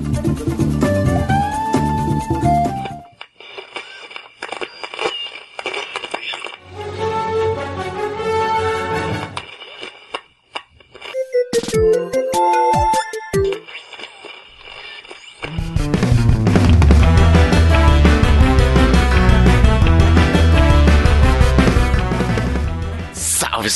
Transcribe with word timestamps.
Thank 0.00 0.72
you. 0.72 0.77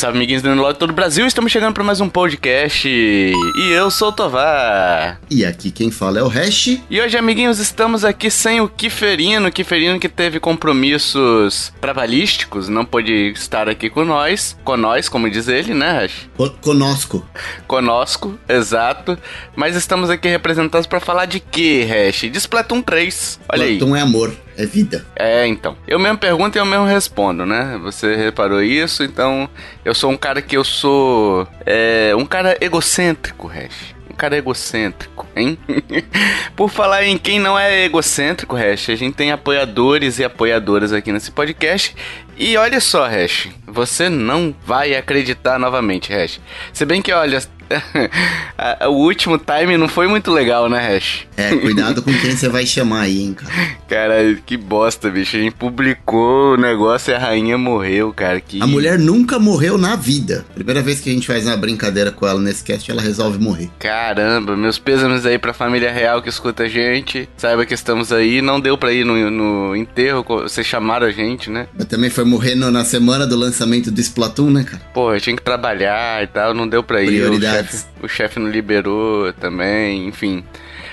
Salve, 0.02 0.18
amiguinhos 0.18 0.42
do 0.42 0.52
Nerd 0.52 0.78
todo 0.80 0.90
o 0.90 0.92
Brasil. 0.92 1.24
Estamos 1.24 1.52
chegando 1.52 1.74
para 1.74 1.84
mais 1.84 2.00
um 2.00 2.08
podcast. 2.08 2.88
E 2.88 3.72
eu 3.72 3.88
sou 3.88 4.08
o 4.08 4.12
Tovar. 4.12 5.20
E 5.30 5.44
aqui 5.44 5.70
quem 5.70 5.92
fala 5.92 6.18
é 6.18 6.22
o 6.24 6.26
Hash. 6.26 6.80
E 6.90 7.00
hoje, 7.00 7.16
amiguinhos, 7.16 7.60
estamos 7.60 8.04
aqui 8.04 8.28
sem 8.28 8.60
o 8.60 8.68
Kiferino. 8.68 9.52
Kiferino 9.52 10.00
que 10.00 10.08
teve 10.08 10.40
compromissos 10.40 11.72
trabalhísticos, 11.80 12.68
não 12.68 12.84
pôde 12.84 13.30
estar 13.30 13.68
aqui 13.68 13.88
com 13.88 14.04
nós. 14.04 14.56
Com 14.64 14.76
nós, 14.76 15.08
como 15.08 15.30
diz 15.30 15.46
ele, 15.46 15.72
né, 15.72 16.00
Hash? 16.00 16.28
conosco. 16.60 17.24
Conosco, 17.68 18.36
exato. 18.48 19.16
Mas 19.54 19.76
estamos 19.76 20.10
aqui 20.10 20.26
representados 20.26 20.88
para 20.88 20.98
falar 20.98 21.26
de 21.26 21.38
que, 21.38 21.84
Hash? 21.84 22.22
De 22.22 22.38
Splatoon 22.38 22.82
3. 22.82 23.38
Olha 23.48 23.66
Splatoon 23.66 23.68
aí. 23.68 23.74
Splatoon 23.76 23.96
é 23.96 24.00
amor. 24.00 24.36
É 24.56 24.66
vida. 24.66 25.06
É, 25.16 25.46
então. 25.46 25.76
Eu 25.86 25.98
mesmo 25.98 26.18
pergunto 26.18 26.56
e 26.56 26.60
eu 26.60 26.66
mesmo 26.66 26.86
respondo, 26.86 27.46
né? 27.46 27.78
Você 27.82 28.14
reparou 28.16 28.62
isso, 28.62 29.02
então 29.02 29.48
eu 29.84 29.94
sou 29.94 30.10
um 30.10 30.16
cara 30.16 30.42
que 30.42 30.56
eu 30.56 30.64
sou. 30.64 31.46
É, 31.64 32.12
um 32.16 32.26
cara 32.26 32.56
egocêntrico, 32.60 33.46
Hash. 33.46 33.94
Um 34.10 34.14
cara 34.14 34.36
egocêntrico, 34.36 35.26
hein? 35.34 35.58
Por 36.54 36.68
falar 36.68 37.04
em 37.04 37.16
quem 37.16 37.40
não 37.40 37.58
é 37.58 37.84
egocêntrico, 37.84 38.54
Hash, 38.54 38.90
a 38.90 38.94
gente 38.94 39.14
tem 39.14 39.32
apoiadores 39.32 40.18
e 40.18 40.24
apoiadoras 40.24 40.92
aqui 40.92 41.10
nesse 41.10 41.30
podcast. 41.30 41.96
E 42.36 42.56
olha 42.56 42.80
só, 42.80 43.06
Hash, 43.06 43.48
você 43.66 44.08
não 44.08 44.54
vai 44.66 44.94
acreditar 44.94 45.58
novamente, 45.58 46.12
Hash. 46.12 46.40
Se 46.72 46.84
bem 46.84 47.02
que, 47.02 47.12
olha, 47.12 47.40
o 48.88 48.92
último 48.92 49.38
time 49.38 49.76
não 49.76 49.88
foi 49.88 50.06
muito 50.06 50.30
legal, 50.30 50.68
né, 50.68 50.78
Hash? 50.78 51.26
É, 51.36 51.54
cuidado 51.56 52.02
com 52.02 52.12
quem 52.12 52.36
você 52.36 52.48
vai 52.48 52.66
chamar 52.66 53.02
aí, 53.02 53.22
hein, 53.22 53.34
cara. 53.34 53.52
Cara, 53.92 54.34
que 54.46 54.56
bosta, 54.56 55.10
bicho. 55.10 55.36
A 55.36 55.40
gente 55.40 55.54
publicou 55.54 56.54
o 56.54 56.56
negócio 56.56 57.10
e 57.10 57.14
a 57.14 57.18
rainha 57.18 57.58
morreu, 57.58 58.10
cara. 58.10 58.40
Que... 58.40 58.62
A 58.62 58.66
mulher 58.66 58.98
nunca 58.98 59.38
morreu 59.38 59.76
na 59.76 59.96
vida. 59.96 60.46
Primeira 60.54 60.80
vez 60.80 60.98
que 60.98 61.10
a 61.10 61.12
gente 61.12 61.26
faz 61.26 61.46
uma 61.46 61.58
brincadeira 61.58 62.10
com 62.10 62.26
ela 62.26 62.40
nesse 62.40 62.64
cast, 62.64 62.90
ela 62.90 63.02
resolve 63.02 63.38
morrer. 63.38 63.68
Caramba, 63.78 64.56
meus 64.56 64.78
pêsames 64.78 65.26
aí 65.26 65.38
pra 65.38 65.52
família 65.52 65.92
real 65.92 66.22
que 66.22 66.30
escuta 66.30 66.62
a 66.62 66.68
gente. 66.68 67.28
Saiba 67.36 67.66
que 67.66 67.74
estamos 67.74 68.10
aí. 68.14 68.40
Não 68.40 68.58
deu 68.58 68.78
pra 68.78 68.94
ir 68.94 69.04
no, 69.04 69.30
no 69.30 69.76
enterro, 69.76 70.24
vocês 70.26 70.66
chamaram 70.66 71.06
a 71.06 71.10
gente, 71.10 71.50
né? 71.50 71.68
Mas 71.76 71.86
também 71.86 72.08
foi 72.08 72.21
morrer 72.24 72.54
no, 72.54 72.70
na 72.70 72.84
semana 72.84 73.26
do 73.26 73.36
lançamento 73.36 73.90
do 73.90 74.00
Splatoon, 74.00 74.50
né, 74.50 74.64
cara? 74.64 74.82
Pô, 74.94 75.12
eu 75.14 75.20
tinha 75.20 75.36
que 75.36 75.42
trabalhar 75.42 76.22
e 76.22 76.26
tal, 76.26 76.54
não 76.54 76.68
deu 76.68 76.82
pra 76.82 77.02
ir. 77.02 77.06
Prioridades. 77.06 77.86
O 78.02 78.08
chefe 78.08 78.38
não 78.38 78.48
liberou 78.48 79.32
também, 79.34 80.06
enfim. 80.08 80.44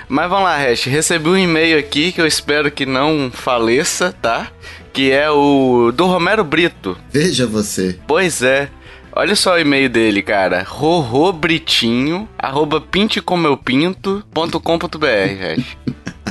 Mas 0.08 0.30
vamos 0.30 0.46
lá, 0.46 0.58
Hash. 0.58 0.86
Recebi 0.86 1.30
um 1.30 1.38
e-mail 1.38 1.78
aqui 1.78 2.12
que 2.12 2.20
eu 2.20 2.26
espero 2.26 2.72
que 2.72 2.86
não 2.86 3.30
faleça, 3.32 4.14
tá? 4.22 4.48
Que 4.92 5.12
é 5.12 5.30
o 5.30 5.92
do 5.94 6.08
Romero 6.08 6.44
Brito. 6.44 6.98
Veja 7.12 7.46
você. 7.46 8.00
Pois 8.08 8.42
é. 8.42 8.70
Olha 9.12 9.36
só 9.36 9.56
o 9.56 9.60
e-mail 9.60 9.90
dele, 9.90 10.22
cara. 10.22 10.64
rorobritinho, 10.64 12.28
arroba 12.38 12.80
pintecomeupinto.com.br, 12.82 15.06
Hash. 15.06 15.78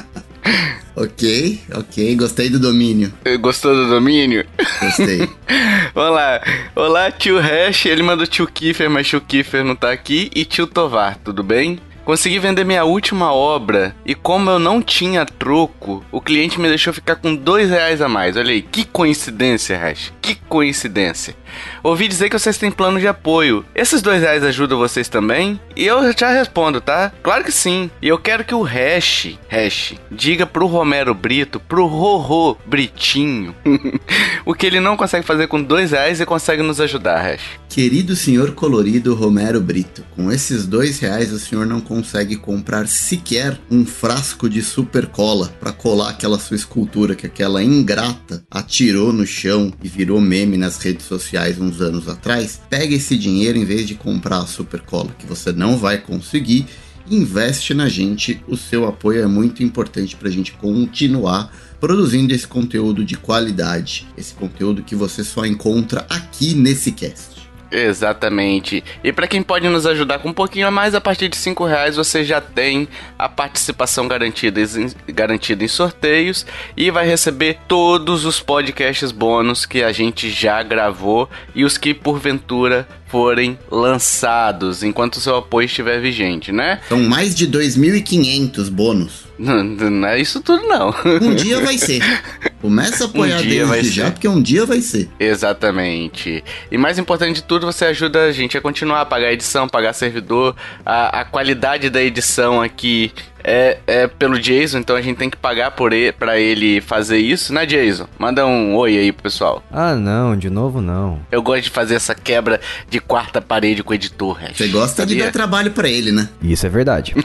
ok, 0.96 1.60
ok. 1.74 2.16
Gostei 2.16 2.48
do 2.48 2.58
domínio. 2.58 3.12
Gostou 3.40 3.74
do 3.74 3.88
domínio? 3.88 4.44
Gostei. 4.80 5.18
Vamos 5.94 6.14
lá. 6.14 6.40
Olá, 6.74 7.10
tio 7.10 7.38
Hash. 7.38 7.86
Ele 7.86 8.02
mandou 8.02 8.26
tio 8.26 8.46
Kiefer, 8.46 8.90
mas 8.90 9.06
tio 9.06 9.20
Kiefer 9.20 9.64
não 9.64 9.76
tá 9.76 9.90
aqui. 9.90 10.30
E 10.34 10.44
tio 10.44 10.66
Tovar, 10.66 11.16
tudo 11.24 11.42
bem? 11.42 11.78
Consegui 12.08 12.38
vender 12.38 12.64
minha 12.64 12.86
última 12.86 13.34
obra 13.34 13.94
e 14.02 14.14
como 14.14 14.48
eu 14.48 14.58
não 14.58 14.80
tinha 14.80 15.26
troco, 15.26 16.02
o 16.10 16.22
cliente 16.22 16.58
me 16.58 16.66
deixou 16.66 16.90
ficar 16.90 17.16
com 17.16 17.36
dois 17.36 17.68
reais 17.68 18.00
a 18.00 18.08
mais. 18.08 18.34
Olha 18.34 18.50
aí, 18.50 18.62
que 18.62 18.86
coincidência, 18.86 19.76
Hash. 19.76 20.10
Que 20.22 20.34
coincidência. 20.34 21.36
Ouvi 21.82 22.08
dizer 22.08 22.30
que 22.30 22.38
vocês 22.38 22.56
têm 22.56 22.70
plano 22.70 22.98
de 22.98 23.06
apoio. 23.06 23.62
Esses 23.74 24.00
dois 24.00 24.22
reais 24.22 24.42
ajudam 24.42 24.78
vocês 24.78 25.06
também? 25.10 25.60
E 25.76 25.86
eu 25.86 26.10
já 26.16 26.30
respondo, 26.30 26.80
tá? 26.80 27.12
Claro 27.22 27.44
que 27.44 27.52
sim. 27.52 27.90
E 28.00 28.08
eu 28.08 28.16
quero 28.16 28.42
que 28.42 28.54
o 28.54 28.62
Hash, 28.62 29.38
Hash, 29.46 29.94
diga 30.10 30.46
pro 30.46 30.66
Romero 30.66 31.12
Brito, 31.12 31.60
pro 31.60 31.84
Rorô 31.84 32.56
Britinho, 32.64 33.54
o 34.46 34.54
que 34.54 34.66
ele 34.66 34.80
não 34.80 34.96
consegue 34.96 35.26
fazer 35.26 35.46
com 35.46 35.62
dois 35.62 35.90
reais 35.90 36.22
e 36.22 36.24
consegue 36.24 36.62
nos 36.62 36.80
ajudar, 36.80 37.20
Hash. 37.20 37.58
Querido 37.68 38.16
senhor 38.16 38.52
colorido 38.52 39.14
Romero 39.14 39.60
Brito, 39.60 40.02
com 40.16 40.32
esses 40.32 40.66
dois 40.66 40.98
reais 40.98 41.32
o 41.32 41.38
senhor 41.38 41.66
não 41.66 41.80
consegue 41.80 42.34
comprar 42.34 42.88
sequer 42.88 43.60
um 43.70 43.84
frasco 43.84 44.48
de 44.48 44.62
super 44.62 45.06
cola 45.06 45.48
para 45.60 45.70
colar 45.70 46.08
aquela 46.08 46.38
sua 46.38 46.56
escultura 46.56 47.14
que 47.14 47.26
aquela 47.26 47.62
ingrata 47.62 48.42
atirou 48.50 49.12
no 49.12 49.26
chão 49.26 49.72
e 49.82 49.86
virou 49.86 50.20
meme 50.20 50.56
nas 50.56 50.78
redes 50.78 51.06
sociais 51.06 51.60
uns 51.60 51.80
anos 51.80 52.08
atrás. 52.08 52.58
Pega 52.70 52.94
esse 52.94 53.16
dinheiro 53.16 53.58
em 53.58 53.64
vez 53.64 53.86
de 53.86 53.94
comprar 53.94 54.38
a 54.38 54.46
super 54.46 54.80
cola 54.80 55.14
que 55.18 55.26
você 55.26 55.52
não 55.52 55.76
vai 55.76 55.98
conseguir 55.98 56.66
investe 57.10 57.74
na 57.74 57.88
gente. 57.88 58.42
O 58.46 58.56
seu 58.56 58.86
apoio 58.86 59.22
é 59.22 59.26
muito 59.26 59.62
importante 59.62 60.16
para 60.16 60.28
a 60.28 60.32
gente 60.32 60.52
continuar 60.52 61.52
produzindo 61.80 62.34
esse 62.34 62.46
conteúdo 62.46 63.04
de 63.04 63.16
qualidade, 63.16 64.06
esse 64.16 64.34
conteúdo 64.34 64.82
que 64.82 64.96
você 64.96 65.22
só 65.22 65.46
encontra 65.46 66.06
aqui 66.08 66.54
nesse 66.54 66.92
cast. 66.92 67.37
Exatamente. 67.70 68.82
E 69.04 69.12
para 69.12 69.26
quem 69.26 69.42
pode 69.42 69.68
nos 69.68 69.86
ajudar 69.86 70.20
com 70.20 70.30
um 70.30 70.32
pouquinho 70.32 70.66
a 70.66 70.70
mais, 70.70 70.94
a 70.94 71.00
partir 71.00 71.28
de 71.28 71.36
5 71.36 71.64
reais 71.64 71.96
você 71.96 72.24
já 72.24 72.40
tem 72.40 72.88
a 73.18 73.28
participação 73.28 74.08
garantida 74.08 74.60
garantida 75.08 75.64
em 75.64 75.68
sorteios 75.68 76.46
e 76.76 76.90
vai 76.90 77.06
receber 77.06 77.58
todos 77.68 78.24
os 78.24 78.40
podcasts 78.40 79.12
bônus 79.12 79.66
que 79.66 79.82
a 79.82 79.92
gente 79.92 80.30
já 80.30 80.62
gravou 80.62 81.28
e 81.54 81.64
os 81.64 81.76
que 81.76 81.92
porventura 81.92 82.88
forem 83.08 83.58
lançados 83.70 84.82
enquanto 84.82 85.16
o 85.16 85.20
seu 85.20 85.36
apoio 85.36 85.66
estiver 85.66 86.00
vigente, 86.00 86.52
né? 86.52 86.80
São 86.88 87.02
mais 87.02 87.34
de 87.34 87.48
2.500 87.48 88.70
bônus. 88.70 89.28
Não, 89.38 89.62
não, 89.62 90.08
é 90.08 90.20
isso 90.20 90.40
tudo, 90.40 90.66
não. 90.66 90.92
Um 91.22 91.34
dia 91.34 91.60
vai 91.60 91.78
ser. 91.78 92.02
Começa 92.60 93.04
a 93.04 93.06
apoiar 93.06 93.38
um 93.38 93.46
desde 93.46 93.90
já, 93.90 94.10
porque 94.10 94.26
um 94.26 94.42
dia 94.42 94.66
vai 94.66 94.80
ser. 94.80 95.08
Exatamente. 95.18 96.42
E 96.70 96.76
mais 96.76 96.98
importante 96.98 97.36
de 97.36 97.42
tudo, 97.44 97.64
você 97.64 97.84
ajuda 97.84 98.24
a 98.24 98.32
gente 98.32 98.58
a 98.58 98.60
continuar 98.60 99.02
a 99.02 99.06
pagar 99.06 99.28
a 99.28 99.32
edição, 99.32 99.68
pagar 99.68 99.92
servidor, 99.92 100.56
a, 100.84 101.20
a 101.20 101.24
qualidade 101.24 101.88
da 101.88 102.02
edição 102.02 102.60
aqui 102.60 103.12
é, 103.48 103.78
é 103.86 104.06
pelo 104.06 104.38
Jason, 104.38 104.78
então 104.78 104.94
a 104.94 105.00
gente 105.00 105.16
tem 105.16 105.30
que 105.30 105.36
pagar 105.36 105.70
por 105.70 105.92
ele, 105.92 106.12
pra 106.12 106.38
ele 106.38 106.80
fazer 106.80 107.18
isso, 107.18 107.52
né, 107.52 107.64
Jason? 107.64 108.06
Manda 108.18 108.46
um 108.46 108.76
oi 108.76 108.98
aí 108.98 109.12
pro 109.12 109.22
pessoal. 109.22 109.62
Ah, 109.72 109.94
não, 109.94 110.36
de 110.36 110.50
novo 110.50 110.80
não. 110.80 111.20
Eu 111.32 111.42
gosto 111.42 111.64
de 111.64 111.70
fazer 111.70 111.94
essa 111.94 112.14
quebra 112.14 112.60
de 112.90 113.00
quarta 113.00 113.40
parede 113.40 113.82
com 113.82 113.92
o 113.92 113.94
editor, 113.94 114.38
Você 114.54 114.68
gosta 114.68 115.02
sabia? 115.02 115.16
de 115.16 115.22
dar 115.22 115.32
trabalho 115.32 115.70
para 115.70 115.88
ele, 115.88 116.12
né? 116.12 116.28
Isso 116.42 116.66
é 116.66 116.68
verdade. 116.68 117.14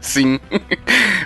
Sim. 0.00 0.38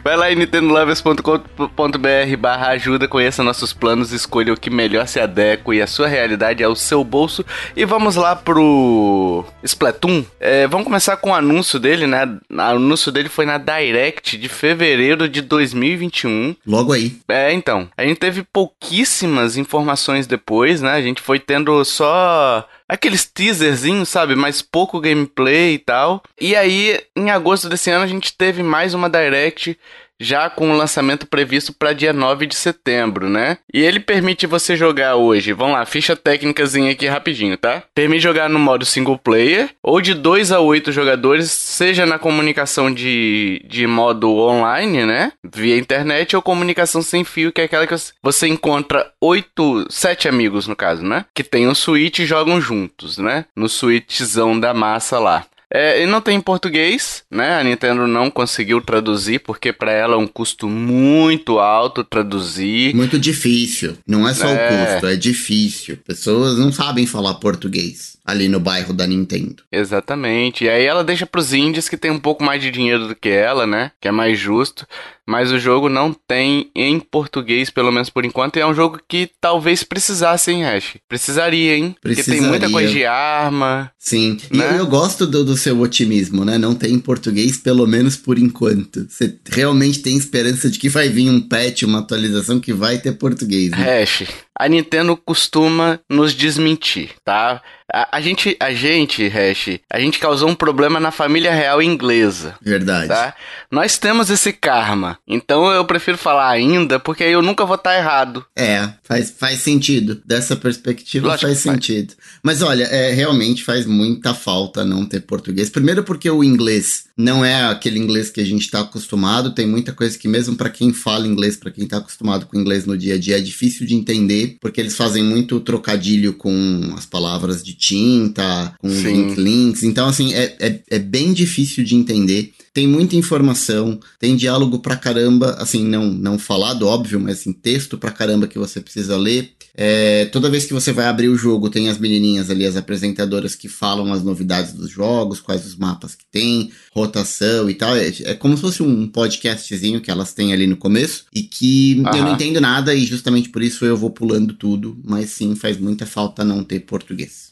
Vai 0.02 0.16
lá 0.16 0.32
em 0.32 0.36
nintendolovers.com.br 0.36 2.36
barra 2.38 2.68
ajuda, 2.68 3.06
conheça 3.06 3.42
nossos 3.42 3.72
planos, 3.72 4.12
escolha 4.12 4.52
o 4.52 4.56
que 4.56 4.70
melhor 4.70 5.06
se 5.06 5.20
adequa 5.20 5.74
e 5.74 5.82
a 5.82 5.86
sua 5.86 6.08
realidade 6.08 6.64
ao 6.64 6.74
seu 6.74 7.04
bolso. 7.04 7.44
E 7.76 7.84
vamos 7.84 8.16
lá 8.16 8.34
pro 8.34 9.44
Splatoon. 9.62 10.24
É, 10.40 10.66
vamos 10.66 10.86
começar 10.86 11.16
com 11.18 11.30
o 11.30 11.34
anúncio 11.34 11.78
dele, 11.78 12.06
né? 12.06 12.26
O 12.50 12.60
anúncio 12.60 13.12
dele 13.12 13.28
foi 13.28 13.44
na 13.47 13.58
Direct 13.58 14.02
de 14.39 14.49
fevereiro 14.49 15.28
de 15.28 15.41
2021. 15.41 16.57
Logo 16.66 16.93
aí. 16.93 17.16
É, 17.28 17.53
então. 17.53 17.89
A 17.97 18.04
gente 18.04 18.19
teve 18.19 18.43
pouquíssimas 18.43 19.57
informações 19.57 20.27
depois, 20.27 20.81
né? 20.81 20.93
A 20.93 21.03
gente 21.03 21.21
foi 21.21 21.39
tendo 21.39 21.84
só 21.84 22.66
aqueles 22.89 23.25
teaserzinhos, 23.25 24.09
sabe? 24.09 24.34
Mais 24.34 24.60
pouco 24.60 25.01
gameplay 25.01 25.75
e 25.75 25.78
tal. 25.78 26.22
E 26.41 26.54
aí, 26.57 27.01
em 27.16 27.31
agosto 27.31 27.69
desse 27.69 27.91
ano, 27.91 28.04
a 28.04 28.09
gente 28.09 28.37
teve 28.37 28.63
mais 28.63 28.95
uma 28.95 29.09
Direct 29.09 29.78
já 30.20 30.48
com 30.48 30.70
o 30.70 30.76
lançamento 30.76 31.26
previsto 31.26 31.72
para 31.72 31.92
dia 31.92 32.12
9 32.12 32.47
de 32.47 32.54
setembro, 32.54 33.28
né? 33.28 33.59
E 33.72 33.80
ele 33.80 34.00
permite 34.00 34.47
você 34.47 34.76
jogar 34.76 35.16
hoje, 35.16 35.53
vamos 35.53 35.74
lá, 35.74 35.84
ficha 35.84 36.16
técnicazinha 36.16 36.92
aqui 36.92 37.06
rapidinho, 37.06 37.56
tá? 37.56 37.82
Permite 37.94 38.22
jogar 38.22 38.48
no 38.48 38.59
modo 38.59 38.84
single 38.84 39.18
player 39.18 39.70
ou 39.82 40.00
de 40.00 40.14
2 40.14 40.53
a 40.53 40.60
8 40.60 40.92
jogadores, 40.92 41.50
seja 41.50 42.06
na 42.06 42.18
comunicação 42.18 42.92
de, 42.92 43.64
de 43.68 43.86
modo 43.86 44.30
online, 44.36 45.04
né? 45.04 45.32
Via 45.44 45.76
internet 45.76 46.36
ou 46.36 46.42
comunicação 46.42 47.03
sem 47.03 47.24
fio, 47.24 47.53
que 47.53 47.60
é 47.60 47.65
aquela 47.65 47.86
que 47.86 47.94
você 48.22 48.47
encontra 48.47 49.10
8, 49.20 49.86
7 49.91 50.28
amigos 50.28 50.66
no 50.66 50.76
caso, 50.76 51.03
né? 51.03 51.24
Que 51.34 51.42
tem 51.42 51.68
um 51.68 51.74
Switch 51.74 52.20
e 52.20 52.26
jogam 52.26 52.60
juntos, 52.60 53.18
né? 53.18 53.44
No 53.56 53.68
Switchzão 53.68 54.58
da 54.58 54.72
massa 54.72 55.18
lá. 55.18 55.47
É, 55.74 56.03
e 56.03 56.07
não 56.07 56.21
tem 56.21 56.36
em 56.36 56.41
português, 56.41 57.24
né? 57.30 57.59
A 57.59 57.65
Nintendo 57.65 58.07
não 58.07 58.30
conseguiu 58.30 58.80
traduzir, 58.83 59.39
porque 59.39 59.72
para 59.72 59.91
ela 59.91 60.15
é 60.15 60.19
um 60.19 60.27
custo 60.27 60.69
muito 60.69 61.59
alto 61.59 62.04
traduzir. 62.04 62.95
Muito 62.95 63.19
difícil. 63.19 63.97
Não 64.07 64.28
é 64.28 64.34
só 64.34 64.48
é. 64.48 64.53
o 64.53 64.92
custo, 64.92 65.07
é 65.07 65.16
difícil. 65.16 65.97
Pessoas 66.07 66.59
não 66.59 66.71
sabem 66.71 67.07
falar 67.07 67.34
português 67.34 68.19
ali 68.24 68.48
no 68.48 68.60
bairro 68.60 68.92
da 68.92 69.07
Nintendo. 69.07 69.63
Exatamente. 69.72 70.65
E 70.65 70.69
aí 70.69 70.84
ela 70.84 71.03
deixa 71.03 71.27
pros 71.27 71.53
indies 71.53 71.89
que 71.89 71.97
tem 71.97 72.10
um 72.10 72.21
pouco 72.21 72.45
mais 72.45 72.63
de 72.63 72.71
dinheiro 72.71 73.09
do 73.09 73.16
que 73.16 73.30
ela, 73.30 73.66
né? 73.66 73.92
Que 74.01 74.09
é 74.09 74.13
mais 74.13 74.39
justo 74.39 74.86
mas 75.28 75.53
o 75.53 75.59
jogo 75.59 75.89
não 75.89 76.13
tem 76.13 76.71
em 76.74 76.98
português, 76.98 77.71
pelo 77.71 77.92
menos 77.92 78.10
por 78.10 78.24
enquanto, 78.24 78.57
e 78.57 78.60
é 78.60 78.66
um 78.66 78.74
jogo 78.74 78.98
que 79.09 79.30
talvez 79.41 79.83
precisasse, 79.83 80.51
hein, 80.51 80.65
Ash? 80.65 80.97
Precisaria, 81.09 81.77
hein? 81.77 81.95
Precisaria. 82.01 82.41
Porque 82.41 82.41
tem 82.41 82.48
muita 82.48 82.71
coisa 82.71 82.92
de 82.92 83.04
arma. 83.04 83.91
Sim, 83.98 84.39
né? 84.51 84.71
e 84.71 84.74
eu, 84.74 84.78
eu 84.78 84.86
gosto 84.86 85.27
do, 85.27 85.45
do, 85.45 85.57
seu 85.57 85.80
otimismo, 85.80 86.45
né? 86.45 86.59
Não 86.59 86.74
tem 86.74 86.92
em 86.95 86.98
português, 86.98 87.57
pelo 87.57 87.86
menos 87.86 88.16
por 88.16 88.39
enquanto. 88.39 89.07
Você 89.09 89.39
realmente 89.51 90.01
tem 90.01 90.16
esperança 90.16 90.69
de 90.69 90.78
que 90.78 90.89
vai 90.89 91.09
vir 91.09 91.30
um 91.30 91.41
patch, 91.41 91.83
uma 91.83 92.01
atualização 92.01 92.59
que 92.59 92.72
vai 92.72 92.98
ter 92.98 93.13
português, 93.13 93.71
né? 93.71 94.03
Ash, 94.03 94.25
a 94.59 94.68
Nintendo 94.68 95.16
costuma 95.16 96.01
nos 96.09 96.34
desmentir, 96.34 97.10
tá? 97.25 97.63
A, 97.92 98.16
a, 98.16 98.21
gente, 98.22 98.56
a 98.59 98.72
gente, 98.72 99.28
Hash, 99.28 99.78
a 99.91 100.00
gente 100.00 100.18
causou 100.18 100.48
um 100.48 100.54
problema 100.54 100.98
na 100.98 101.10
família 101.10 101.53
real 101.53 101.83
inglesa. 101.83 102.54
Verdade. 102.62 103.09
Tá? 103.09 103.34
Nós 103.71 103.98
temos 103.98 104.30
esse 104.30 104.50
karma. 104.50 105.18
Então 105.28 105.71
eu 105.71 105.84
prefiro 105.84 106.16
falar 106.16 106.48
ainda, 106.48 106.98
porque 106.98 107.22
aí 107.22 107.33
eu 107.33 107.42
nunca 107.42 107.66
vou 107.66 107.77
estar 107.77 107.94
errado. 107.94 108.47
É, 108.56 108.89
faz, 109.03 109.34
faz 109.39 109.59
sentido. 109.59 110.22
Dessa 110.24 110.56
perspectiva 110.56 111.28
Lógico 111.28 111.48
faz 111.48 111.59
sentido. 111.59 112.15
Faz. 112.15 112.39
Mas 112.42 112.62
olha, 112.62 112.84
é, 112.84 113.12
realmente 113.12 113.62
faz 113.62 113.84
muita 113.84 114.33
falta 114.33 114.84
não 114.84 115.04
ter 115.04 115.21
português. 115.21 115.68
Primeiro 115.68 116.03
porque 116.03 116.30
o 116.30 116.42
inglês 116.42 117.04
não 117.15 117.44
é 117.44 117.65
aquele 117.65 117.98
inglês 117.98 118.30
que 118.30 118.41
a 118.41 118.44
gente 118.44 118.62
está 118.62 118.80
acostumado. 118.80 119.54
Tem 119.54 119.66
muita 119.66 119.92
coisa 119.92 120.18
que 120.18 120.28
mesmo 120.28 120.56
para 120.56 120.71
quem 120.71 120.94
fala 120.94 121.27
inglês, 121.27 121.56
para 121.56 121.71
quem 121.71 121.84
está 121.84 121.98
acostumado 121.98 122.47
com 122.47 122.59
inglês 122.59 122.86
no 122.86 122.97
dia 122.97 123.16
a 123.16 123.18
dia, 123.18 123.36
é 123.36 123.41
difícil 123.41 123.86
de 123.86 123.94
entender, 123.94 124.56
porque 124.60 124.80
eles 124.80 124.97
fazem 124.97 125.22
muito 125.22 125.60
trocadilho 125.60 126.33
com 126.33 126.94
as 126.97 127.04
palavras 127.04 127.62
de 127.62 127.81
tinta, 127.82 128.74
com 128.80 128.88
link, 128.88 129.34
links. 129.34 129.82
Então, 129.82 130.06
assim, 130.06 130.32
é, 130.34 130.56
é, 130.60 130.80
é 130.88 130.98
bem 131.00 131.32
difícil 131.32 131.82
de 131.82 131.96
entender 131.96 132.52
tem 132.74 132.88
muita 132.88 133.16
informação, 133.16 134.00
tem 134.18 134.34
diálogo 134.34 134.78
pra 134.78 134.96
caramba, 134.96 135.56
assim, 135.58 135.84
não, 135.84 136.06
não 136.06 136.38
falado, 136.38 136.86
óbvio, 136.88 137.20
mas 137.20 137.40
assim, 137.40 137.52
texto 137.52 137.98
pra 137.98 138.10
caramba 138.10 138.46
que 138.46 138.58
você 138.58 138.80
precisa 138.80 139.14
ler. 139.16 139.52
É, 139.74 140.26
toda 140.26 140.50
vez 140.50 140.64
que 140.64 140.72
você 140.72 140.92
vai 140.92 141.06
abrir 141.06 141.28
o 141.28 141.36
jogo, 141.36 141.70
tem 141.70 141.88
as 141.88 141.98
menininhas 141.98 142.50
ali, 142.50 142.66
as 142.66 142.76
apresentadoras 142.76 143.54
que 143.54 143.68
falam 143.68 144.12
as 144.12 144.22
novidades 144.22 144.72
dos 144.72 144.90
jogos, 144.90 145.40
quais 145.40 145.66
os 145.66 145.76
mapas 145.76 146.14
que 146.14 146.24
tem, 146.30 146.70
rotação 146.92 147.68
e 147.68 147.74
tal. 147.74 147.94
É, 147.94 148.12
é 148.24 148.34
como 148.34 148.56
se 148.56 148.62
fosse 148.62 148.82
um 148.82 149.06
podcastzinho 149.06 150.00
que 150.00 150.10
elas 150.10 150.32
têm 150.32 150.52
ali 150.52 150.66
no 150.66 150.76
começo 150.76 151.24
e 151.34 151.42
que 151.42 151.96
uhum. 151.98 152.16
eu 152.16 152.24
não 152.24 152.34
entendo 152.34 152.60
nada 152.60 152.94
e 152.94 153.04
justamente 153.04 153.50
por 153.50 153.62
isso 153.62 153.84
eu 153.84 153.96
vou 153.96 154.10
pulando 154.10 154.54
tudo, 154.54 154.98
mas 155.04 155.30
sim, 155.30 155.54
faz 155.54 155.78
muita 155.78 156.06
falta 156.06 156.44
não 156.44 156.64
ter 156.64 156.80
português. 156.80 157.52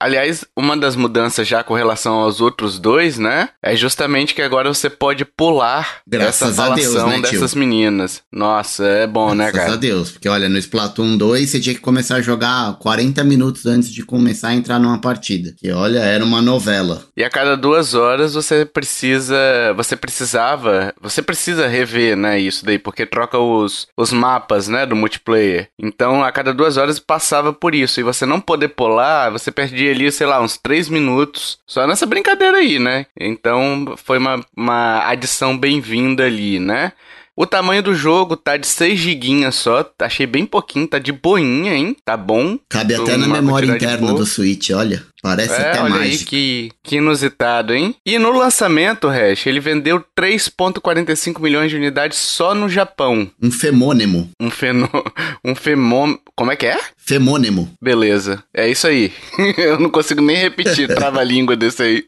Aliás, 0.00 0.46
uma 0.56 0.76
das 0.76 0.96
mudanças 0.96 1.46
já 1.46 1.62
com 1.62 1.74
relação 1.74 2.14
aos 2.14 2.40
outros 2.40 2.78
dois, 2.78 3.18
né? 3.18 3.50
É 3.62 3.76
justamente 3.76 4.34
que 4.34 4.40
agora 4.40 4.72
você 4.72 4.88
pode 4.88 5.26
pular 5.26 6.00
Graças 6.06 6.42
essa 6.42 6.54
falação 6.54 6.92
Deus, 6.94 7.22
né, 7.22 7.30
dessas 7.30 7.54
meninas. 7.54 8.22
Nossa, 8.32 8.84
é 8.84 9.06
bom, 9.06 9.34
Graças 9.34 9.38
né, 9.38 9.44
cara? 9.44 9.52
Graças 9.52 9.74
a 9.74 9.80
Deus, 9.80 10.10
porque 10.10 10.28
olha, 10.28 10.48
no 10.48 10.56
Splatoon 10.56 11.18
2 11.18 11.50
você 11.50 11.60
tinha 11.60 11.74
que 11.74 11.80
começar 11.80 12.16
a 12.16 12.22
jogar 12.22 12.78
40 12.78 13.22
minutos 13.24 13.66
antes 13.66 13.92
de 13.92 14.02
começar 14.02 14.48
a 14.48 14.54
entrar 14.54 14.78
numa 14.78 14.98
partida. 14.98 15.54
Que 15.58 15.70
olha, 15.70 15.98
era 15.98 16.24
uma 16.24 16.40
novela. 16.40 17.04
E 17.14 17.22
a 17.22 17.28
cada 17.28 17.54
duas 17.54 17.92
horas 17.92 18.32
você 18.32 18.64
precisa. 18.64 19.36
Você 19.76 19.96
precisava. 19.96 20.94
Você 21.00 21.20
precisa 21.20 21.66
rever, 21.66 22.16
né? 22.16 22.40
Isso 22.40 22.64
daí, 22.64 22.78
porque 22.78 23.04
troca 23.04 23.38
os, 23.38 23.86
os 23.96 24.12
mapas, 24.12 24.66
né? 24.66 24.86
Do 24.86 24.96
multiplayer. 24.96 25.68
Então, 25.78 26.24
a 26.24 26.32
cada 26.32 26.54
duas 26.54 26.76
horas 26.78 26.98
passava 26.98 27.52
por 27.52 27.74
isso. 27.74 28.00
E 28.00 28.02
você 28.02 28.24
não 28.24 28.40
poder 28.40 28.68
pular, 28.68 29.30
você 29.30 29.50
perdia 29.50 29.89
ali, 29.90 30.10
sei 30.10 30.26
lá, 30.26 30.40
uns 30.40 30.56
3 30.56 30.88
minutos 30.88 31.58
só 31.66 31.86
nessa 31.86 32.06
brincadeira 32.06 32.58
aí, 32.58 32.78
né? 32.78 33.06
Então 33.18 33.94
foi 33.96 34.18
uma, 34.18 34.44
uma 34.56 35.06
adição 35.08 35.56
bem-vinda 35.56 36.24
ali, 36.24 36.58
né? 36.58 36.92
O 37.40 37.46
tamanho 37.46 37.82
do 37.82 37.94
jogo 37.94 38.36
tá 38.36 38.58
de 38.58 38.66
6 38.66 39.00
giguinhas 39.00 39.54
só, 39.54 39.90
achei 40.00 40.26
bem 40.26 40.44
pouquinho, 40.44 40.86
tá 40.86 40.98
de 40.98 41.10
boinha, 41.10 41.74
hein? 41.74 41.96
Tá 42.04 42.14
bom. 42.14 42.58
Cabe 42.68 42.94
até 42.94 43.16
na 43.16 43.26
memória 43.26 43.66
interna 43.66 44.12
do 44.12 44.26
Switch, 44.26 44.68
olha. 44.68 45.02
Parece 45.22 45.54
é, 45.54 45.70
até 45.70 45.80
olha 45.80 45.88
mágico. 45.88 46.04
aí 46.04 46.18
que, 46.26 46.70
que 46.82 46.96
inusitado, 46.96 47.72
hein? 47.72 47.94
E 48.04 48.18
no 48.18 48.30
lançamento, 48.30 49.08
Hash, 49.08 49.46
ele 49.46 49.58
vendeu 49.58 50.04
3.45 50.14 51.40
milhões 51.40 51.70
de 51.70 51.78
unidades 51.78 52.18
só 52.18 52.54
no 52.54 52.68
Japão. 52.68 53.30
Um 53.42 53.50
femônimo. 53.50 54.28
Um 54.38 54.50
fenô... 54.50 54.86
Um 55.42 55.54
femô... 55.54 56.18
Como 56.36 56.52
é 56.52 56.56
que 56.56 56.66
é? 56.66 56.78
Femônimo. 56.98 57.72
Beleza. 57.80 58.44
É 58.52 58.68
isso 58.68 58.86
aí. 58.86 59.10
Eu 59.56 59.80
não 59.80 59.88
consigo 59.88 60.20
nem 60.20 60.36
repetir, 60.36 60.88
trava-língua 60.94 61.56
desse 61.56 61.82
aí. 61.82 62.04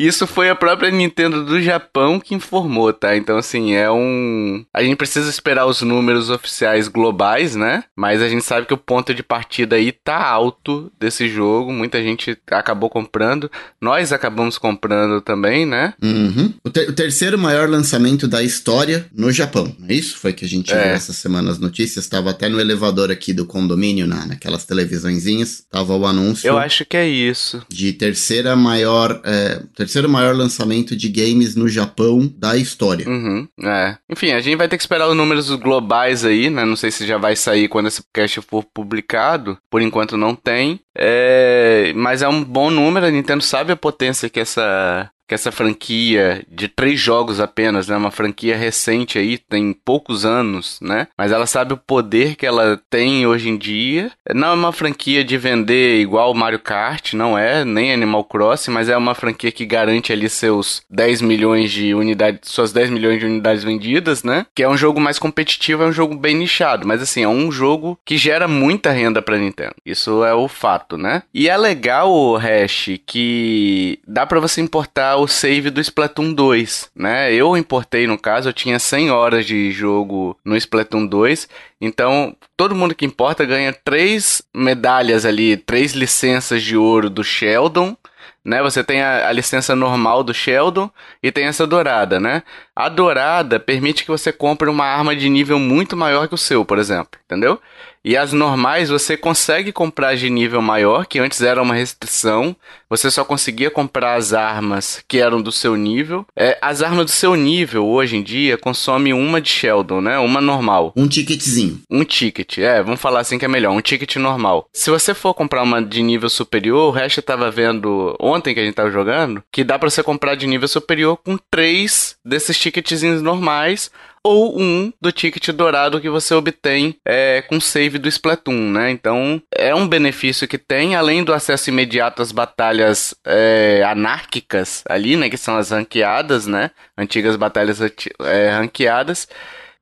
Isso 0.00 0.26
foi 0.26 0.48
a 0.48 0.54
própria 0.54 0.90
Nintendo 0.90 1.44
do 1.44 1.60
Japão 1.60 2.18
que 2.18 2.34
informou, 2.34 2.90
tá? 2.90 3.14
Então, 3.14 3.36
assim, 3.36 3.74
é 3.74 3.90
um. 3.90 4.64
A 4.72 4.82
gente 4.82 4.96
precisa 4.96 5.28
esperar 5.28 5.66
os 5.66 5.82
números 5.82 6.30
oficiais 6.30 6.88
globais, 6.88 7.54
né? 7.54 7.84
Mas 7.94 8.22
a 8.22 8.28
gente 8.28 8.42
sabe 8.42 8.66
que 8.66 8.72
o 8.72 8.78
ponto 8.78 9.12
de 9.12 9.22
partida 9.22 9.76
aí 9.76 9.92
tá 9.92 10.26
alto 10.26 10.90
desse 10.98 11.28
jogo. 11.28 11.70
Muita 11.70 12.02
gente 12.02 12.34
acabou 12.50 12.88
comprando. 12.88 13.50
Nós 13.78 14.10
acabamos 14.10 14.56
comprando 14.56 15.20
também, 15.20 15.66
né? 15.66 15.92
Uhum. 16.02 16.54
O, 16.64 16.70
ter 16.70 16.88
o 16.88 16.94
terceiro 16.94 17.38
maior 17.38 17.68
lançamento 17.68 18.26
da 18.26 18.42
história 18.42 19.04
no 19.14 19.30
Japão. 19.30 19.76
É 19.86 19.92
isso? 19.92 20.16
Foi 20.16 20.32
que 20.32 20.46
a 20.46 20.48
gente 20.48 20.72
é. 20.72 20.82
viu 20.82 20.92
essa 20.92 21.12
semana 21.12 21.50
as 21.50 21.58
notícias. 21.58 22.08
Tava 22.08 22.30
até 22.30 22.48
no 22.48 22.58
elevador 22.58 23.10
aqui 23.10 23.34
do 23.34 23.44
condomínio, 23.44 24.06
na, 24.06 24.24
naquelas 24.24 24.64
televisõezinhas. 24.64 25.62
Tava 25.70 25.94
o 25.94 26.06
anúncio. 26.06 26.48
Eu 26.48 26.56
acho 26.56 26.86
que 26.86 26.96
é 26.96 27.06
isso. 27.06 27.62
De 27.68 27.92
terceira 27.92 28.56
maior. 28.56 29.20
É, 29.24 29.60
terceiro 29.90 30.08
maior 30.08 30.36
lançamento 30.36 30.94
de 30.94 31.08
games 31.08 31.56
no 31.56 31.68
Japão 31.68 32.32
da 32.38 32.56
história. 32.56 33.08
Uhum, 33.08 33.48
é. 33.60 33.96
Enfim, 34.08 34.30
a 34.30 34.40
gente 34.40 34.56
vai 34.56 34.68
ter 34.68 34.76
que 34.76 34.82
esperar 34.82 35.08
os 35.08 35.16
números 35.16 35.50
globais 35.56 36.24
aí, 36.24 36.48
né? 36.48 36.64
Não 36.64 36.76
sei 36.76 36.92
se 36.92 37.04
já 37.04 37.18
vai 37.18 37.34
sair 37.34 37.66
quando 37.68 37.88
esse 37.88 38.00
podcast 38.02 38.40
for 38.42 38.64
publicado. 38.72 39.58
Por 39.68 39.82
enquanto 39.82 40.16
não 40.16 40.36
tem. 40.36 40.78
É... 40.96 41.92
Mas 41.96 42.22
é 42.22 42.28
um 42.28 42.44
bom 42.44 42.70
número, 42.70 43.06
a 43.06 43.10
Nintendo 43.10 43.42
sabe 43.42 43.72
a 43.72 43.76
potência 43.76 44.30
que 44.30 44.38
essa 44.38 45.10
que 45.30 45.34
essa 45.34 45.52
franquia 45.52 46.44
de 46.50 46.66
três 46.66 46.98
jogos 46.98 47.38
apenas, 47.38 47.86
né? 47.86 47.96
Uma 47.96 48.10
franquia 48.10 48.56
recente 48.56 49.16
aí, 49.16 49.38
tem 49.38 49.72
poucos 49.72 50.24
anos, 50.26 50.80
né? 50.82 51.06
Mas 51.16 51.30
ela 51.30 51.46
sabe 51.46 51.72
o 51.72 51.76
poder 51.76 52.34
que 52.34 52.44
ela 52.44 52.80
tem 52.90 53.24
hoje 53.28 53.48
em 53.48 53.56
dia. 53.56 54.10
Não 54.34 54.48
é 54.48 54.54
uma 54.54 54.72
franquia 54.72 55.22
de 55.22 55.38
vender 55.38 56.00
igual 56.00 56.34
Mario 56.34 56.58
Kart, 56.58 57.12
não 57.12 57.38
é, 57.38 57.64
nem 57.64 57.92
Animal 57.92 58.24
Crossing, 58.24 58.72
mas 58.72 58.88
é 58.88 58.96
uma 58.96 59.14
franquia 59.14 59.52
que 59.52 59.64
garante 59.64 60.12
ali 60.12 60.28
seus 60.28 60.82
10 60.90 61.22
milhões 61.22 61.70
de 61.70 61.94
unidades, 61.94 62.50
suas 62.50 62.72
10 62.72 62.90
milhões 62.90 63.20
de 63.20 63.26
unidades 63.26 63.62
vendidas, 63.62 64.24
né? 64.24 64.46
Que 64.52 64.64
é 64.64 64.68
um 64.68 64.76
jogo 64.76 65.00
mais 65.00 65.20
competitivo, 65.20 65.84
é 65.84 65.86
um 65.86 65.92
jogo 65.92 66.16
bem 66.16 66.34
nichado, 66.34 66.84
mas 66.88 67.00
assim, 67.00 67.22
é 67.22 67.28
um 67.28 67.52
jogo 67.52 67.96
que 68.04 68.16
gera 68.16 68.48
muita 68.48 68.90
renda 68.90 69.22
pra 69.22 69.38
Nintendo. 69.38 69.76
Isso 69.86 70.24
é 70.24 70.34
o 70.34 70.48
fato, 70.48 70.98
né? 70.98 71.22
E 71.32 71.48
é 71.48 71.56
legal, 71.56 72.34
Hash, 72.34 72.98
que 73.06 74.00
dá 74.04 74.26
para 74.26 74.40
você 74.40 74.60
importar 74.60 75.19
o 75.20 75.28
save 75.28 75.70
do 75.70 75.80
Splatoon 75.80 76.32
2, 76.32 76.90
né? 76.94 77.32
Eu 77.32 77.56
importei, 77.56 78.06
no 78.06 78.18
caso, 78.18 78.48
eu 78.48 78.52
tinha 78.52 78.78
100 78.78 79.10
horas 79.10 79.46
de 79.46 79.70
jogo 79.70 80.36
no 80.44 80.56
Splatoon 80.56 81.06
2, 81.06 81.48
então 81.80 82.36
todo 82.56 82.74
mundo 82.74 82.94
que 82.94 83.06
importa 83.06 83.44
ganha 83.44 83.72
três 83.72 84.42
medalhas 84.54 85.24
ali, 85.24 85.56
três 85.56 85.92
licenças 85.92 86.62
de 86.62 86.76
ouro 86.76 87.08
do 87.08 87.22
Sheldon, 87.22 87.96
né? 88.44 88.62
Você 88.62 88.82
tem 88.82 89.02
a, 89.02 89.28
a, 89.28 89.32
licença 89.32 89.76
normal 89.76 90.22
do 90.22 90.32
Sheldon 90.32 90.90
e 91.22 91.30
tem 91.30 91.44
essa 91.44 91.66
dourada, 91.66 92.18
né? 92.18 92.42
A 92.74 92.88
dourada 92.88 93.60
permite 93.60 94.02
que 94.02 94.10
você 94.10 94.32
compre 94.32 94.68
uma 94.68 94.84
arma 94.84 95.14
de 95.14 95.28
nível 95.28 95.58
muito 95.58 95.96
maior 95.96 96.26
que 96.26 96.34
o 96.34 96.38
seu, 96.38 96.64
por 96.64 96.78
exemplo, 96.78 97.20
entendeu? 97.24 97.60
E 98.02 98.16
as 98.16 98.32
normais 98.32 98.88
você 98.88 99.16
consegue 99.16 99.72
comprar 99.72 100.16
de 100.16 100.30
nível 100.30 100.62
maior, 100.62 101.06
que 101.06 101.18
antes 101.18 101.42
era 101.42 101.62
uma 101.62 101.74
restrição. 101.74 102.56
Você 102.88 103.10
só 103.10 103.24
conseguia 103.24 103.70
comprar 103.70 104.14
as 104.14 104.32
armas 104.32 105.04
que 105.06 105.18
eram 105.18 105.42
do 105.42 105.52
seu 105.52 105.76
nível. 105.76 106.26
É, 106.34 106.58
as 106.62 106.82
armas 106.82 107.04
do 107.04 107.10
seu 107.10 107.34
nível, 107.34 107.86
hoje 107.86 108.16
em 108.16 108.22
dia, 108.22 108.56
consome 108.56 109.12
uma 109.12 109.40
de 109.40 109.50
Sheldon, 109.50 110.00
né? 110.00 110.18
Uma 110.18 110.40
normal. 110.40 110.92
Um 110.96 111.06
ticketzinho. 111.06 111.82
Um 111.90 112.02
ticket, 112.02 112.58
é, 112.58 112.82
vamos 112.82 113.00
falar 113.00 113.20
assim 113.20 113.38
que 113.38 113.44
é 113.44 113.48
melhor. 113.48 113.72
Um 113.72 113.82
ticket 113.82 114.16
normal. 114.16 114.66
Se 114.72 114.90
você 114.90 115.12
for 115.12 115.34
comprar 115.34 115.62
uma 115.62 115.82
de 115.82 116.02
nível 116.02 116.30
superior, 116.30 116.88
o 116.88 116.90
resto 116.90 117.18
eu 117.18 117.22
tava 117.22 117.50
vendo 117.50 118.16
ontem 118.18 118.54
que 118.54 118.60
a 118.60 118.64
gente 118.64 118.74
tava 118.74 118.90
jogando, 118.90 119.42
que 119.52 119.62
dá 119.62 119.78
para 119.78 119.90
você 119.90 120.02
comprar 120.02 120.34
de 120.34 120.46
nível 120.46 120.68
superior 120.68 121.18
com 121.18 121.36
três 121.50 122.16
desses 122.24 122.58
ticketzinhos 122.58 123.20
normais 123.20 123.90
ou 124.22 124.60
um 124.60 124.92
do 125.00 125.10
ticket 125.10 125.48
dourado 125.50 126.00
que 126.00 126.10
você 126.10 126.34
obtém 126.34 126.96
é, 127.06 127.42
com 127.42 127.60
save 127.60 127.98
do 127.98 128.08
Splatoon, 128.08 128.70
né? 128.70 128.90
Então 128.90 129.42
é 129.54 129.74
um 129.74 129.88
benefício 129.88 130.46
que 130.46 130.58
tem, 130.58 130.94
além 130.94 131.24
do 131.24 131.32
acesso 131.32 131.70
imediato 131.70 132.20
às 132.20 132.32
batalhas 132.32 133.14
é, 133.24 133.82
anárquicas 133.86 134.84
ali, 134.88 135.16
né? 135.16 135.30
Que 135.30 135.38
são 135.38 135.56
as 135.56 135.70
ranqueadas, 135.70 136.46
né? 136.46 136.70
Antigas 136.96 137.36
batalhas 137.36 137.80
é, 137.80 138.50
ranqueadas. 138.50 139.26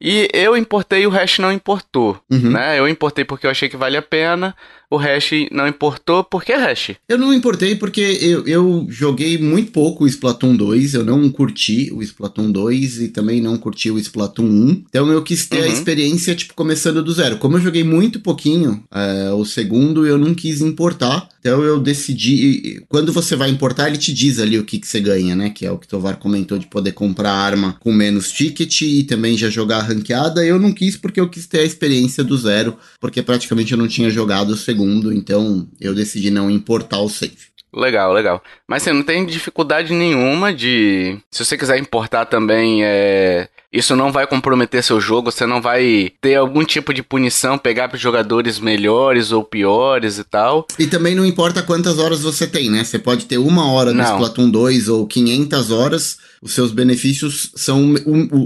E 0.00 0.28
eu 0.33 0.57
importei, 0.57 1.04
o 1.07 1.11
Hash 1.11 1.40
não 1.40 1.52
importou, 1.52 2.21
uhum. 2.30 2.52
né? 2.52 2.78
Eu 2.78 2.88
importei 2.88 3.25
porque 3.25 3.47
eu 3.47 3.50
achei 3.50 3.68
que 3.68 3.76
vale 3.76 3.97
a 3.97 4.02
pena 4.02 4.54
o 4.90 4.97
hash 4.97 5.49
não 5.52 5.68
importou. 5.68 6.25
Por 6.25 6.42
que 6.42 6.52
hash? 6.52 6.92
Eu 7.09 7.18
não 7.18 7.33
importei 7.33 7.75
porque 7.75 8.00
eu, 8.00 8.47
eu 8.47 8.87
joguei 8.88 9.37
muito 9.38 9.73
pouco 9.73 10.04
o 10.04 10.07
Splatoon 10.07 10.57
2. 10.57 10.95
Eu 10.95 11.04
não 11.04 11.28
curti 11.30 11.90
o 11.92 12.02
Splatoon 12.02 12.50
2 12.50 13.02
e 13.02 13.09
também 13.09 13.40
não 13.40 13.57
curti 13.59 13.90
o 13.90 13.99
Splatoon 13.99 14.47
1. 14.47 14.85
Então 14.88 15.12
eu 15.12 15.23
quis 15.23 15.47
ter 15.47 15.59
uhum. 15.59 15.64
a 15.64 15.68
experiência, 15.68 16.35
tipo, 16.35 16.54
começando 16.54 17.02
do 17.02 17.12
zero. 17.12 17.38
Como 17.38 17.57
eu 17.57 17.61
joguei 17.61 17.85
muito 17.85 18.21
pouquinho 18.21 18.83
é, 18.90 19.30
o 19.33 19.45
segundo, 19.45 20.07
eu 20.07 20.16
não 20.16 20.35
quis 20.35 20.61
importar. 20.61 21.28
Então 21.40 21.62
eu 21.62 21.78
decidi. 21.78 22.83
Quando 22.88 23.12
você 23.12 23.37
vai 23.37 23.50
importar, 23.50 23.88
ele 23.88 23.99
te 23.99 24.12
diz 24.12 24.38
ali 24.38 24.59
o 24.59 24.64
que, 24.64 24.78
que 24.78 24.87
você 24.87 25.00
ganha, 25.00 25.37
né? 25.37 25.50
Que 25.50 25.66
é 25.66 25.71
o 25.71 25.78
que 25.78 25.87
o 25.87 25.88
Tovar 25.88 26.16
comentou 26.16 26.59
de 26.59 26.66
poder 26.66 26.92
comprar 26.92 27.33
arma 27.33 27.76
com 27.80 27.92
menos 27.92 28.30
ticket 28.33 28.83
e 28.83 29.02
também 29.04 29.37
já 29.37 29.50
jogar 29.50 29.83
ranqueada. 29.83 30.45
Eu 30.45 30.59
não 30.59 30.73
quis 30.73 30.97
porque 30.97 31.21
eu 31.21 31.28
quis 31.28 31.47
ter 31.47 31.61
a 31.61 31.64
experiência 31.64 32.25
do 32.25 32.37
zero, 32.37 32.76
porque 33.00 33.23
praticamente 33.23 33.73
eu 33.73 33.78
não 33.78 33.87
tinha 33.87 34.11
jogado 34.11 34.50
o 34.50 34.57
segundo 34.57 34.77
segundo, 34.78 35.12
então 35.12 35.66
eu 35.80 35.94
decidi 35.94 36.30
não 36.30 36.50
importar 36.50 37.00
o 37.00 37.08
save. 37.08 37.37
Legal, 37.75 38.12
legal. 38.12 38.42
Mas 38.66 38.82
você 38.82 38.92
não 38.92 39.02
tem 39.02 39.26
dificuldade 39.26 39.92
nenhuma 39.92 40.54
de. 40.54 41.18
Se 41.30 41.44
você 41.44 41.58
quiser 41.58 41.78
importar 41.78 42.25
também, 42.25 42.82
é. 42.85 43.49
Isso 43.70 43.94
não 43.94 44.11
vai 44.11 44.26
comprometer 44.26 44.82
seu 44.82 44.99
jogo, 44.99 45.30
você 45.30 45.44
não 45.44 45.61
vai 45.61 46.11
ter 46.23 46.37
algum 46.37 46.64
tipo 46.64 46.94
de 46.94 47.02
punição, 47.02 47.58
pegar 47.58 47.87
para 47.87 47.99
jogadores 47.99 48.58
melhores 48.58 49.30
ou 49.30 49.44
piores 49.44 50.16
e 50.16 50.25
tal. 50.25 50.66
E 50.78 50.87
também 50.87 51.14
não 51.14 51.26
importa 51.26 51.62
quantas 51.62 51.99
horas 51.99 52.20
você 52.20 52.47
tem, 52.47 52.70
né? 52.70 52.82
Você 52.82 52.99
pode 52.99 53.26
ter 53.26 53.37
uma 53.37 53.70
hora 53.70 53.92
no 53.92 54.02
Splatoon 54.02 54.49
2 54.49 54.88
ou 54.88 55.06
500 55.06 55.70
horas, 55.70 56.16
os 56.42 56.52
seus 56.52 56.73
benefícios 56.73 57.50
são 57.54 57.95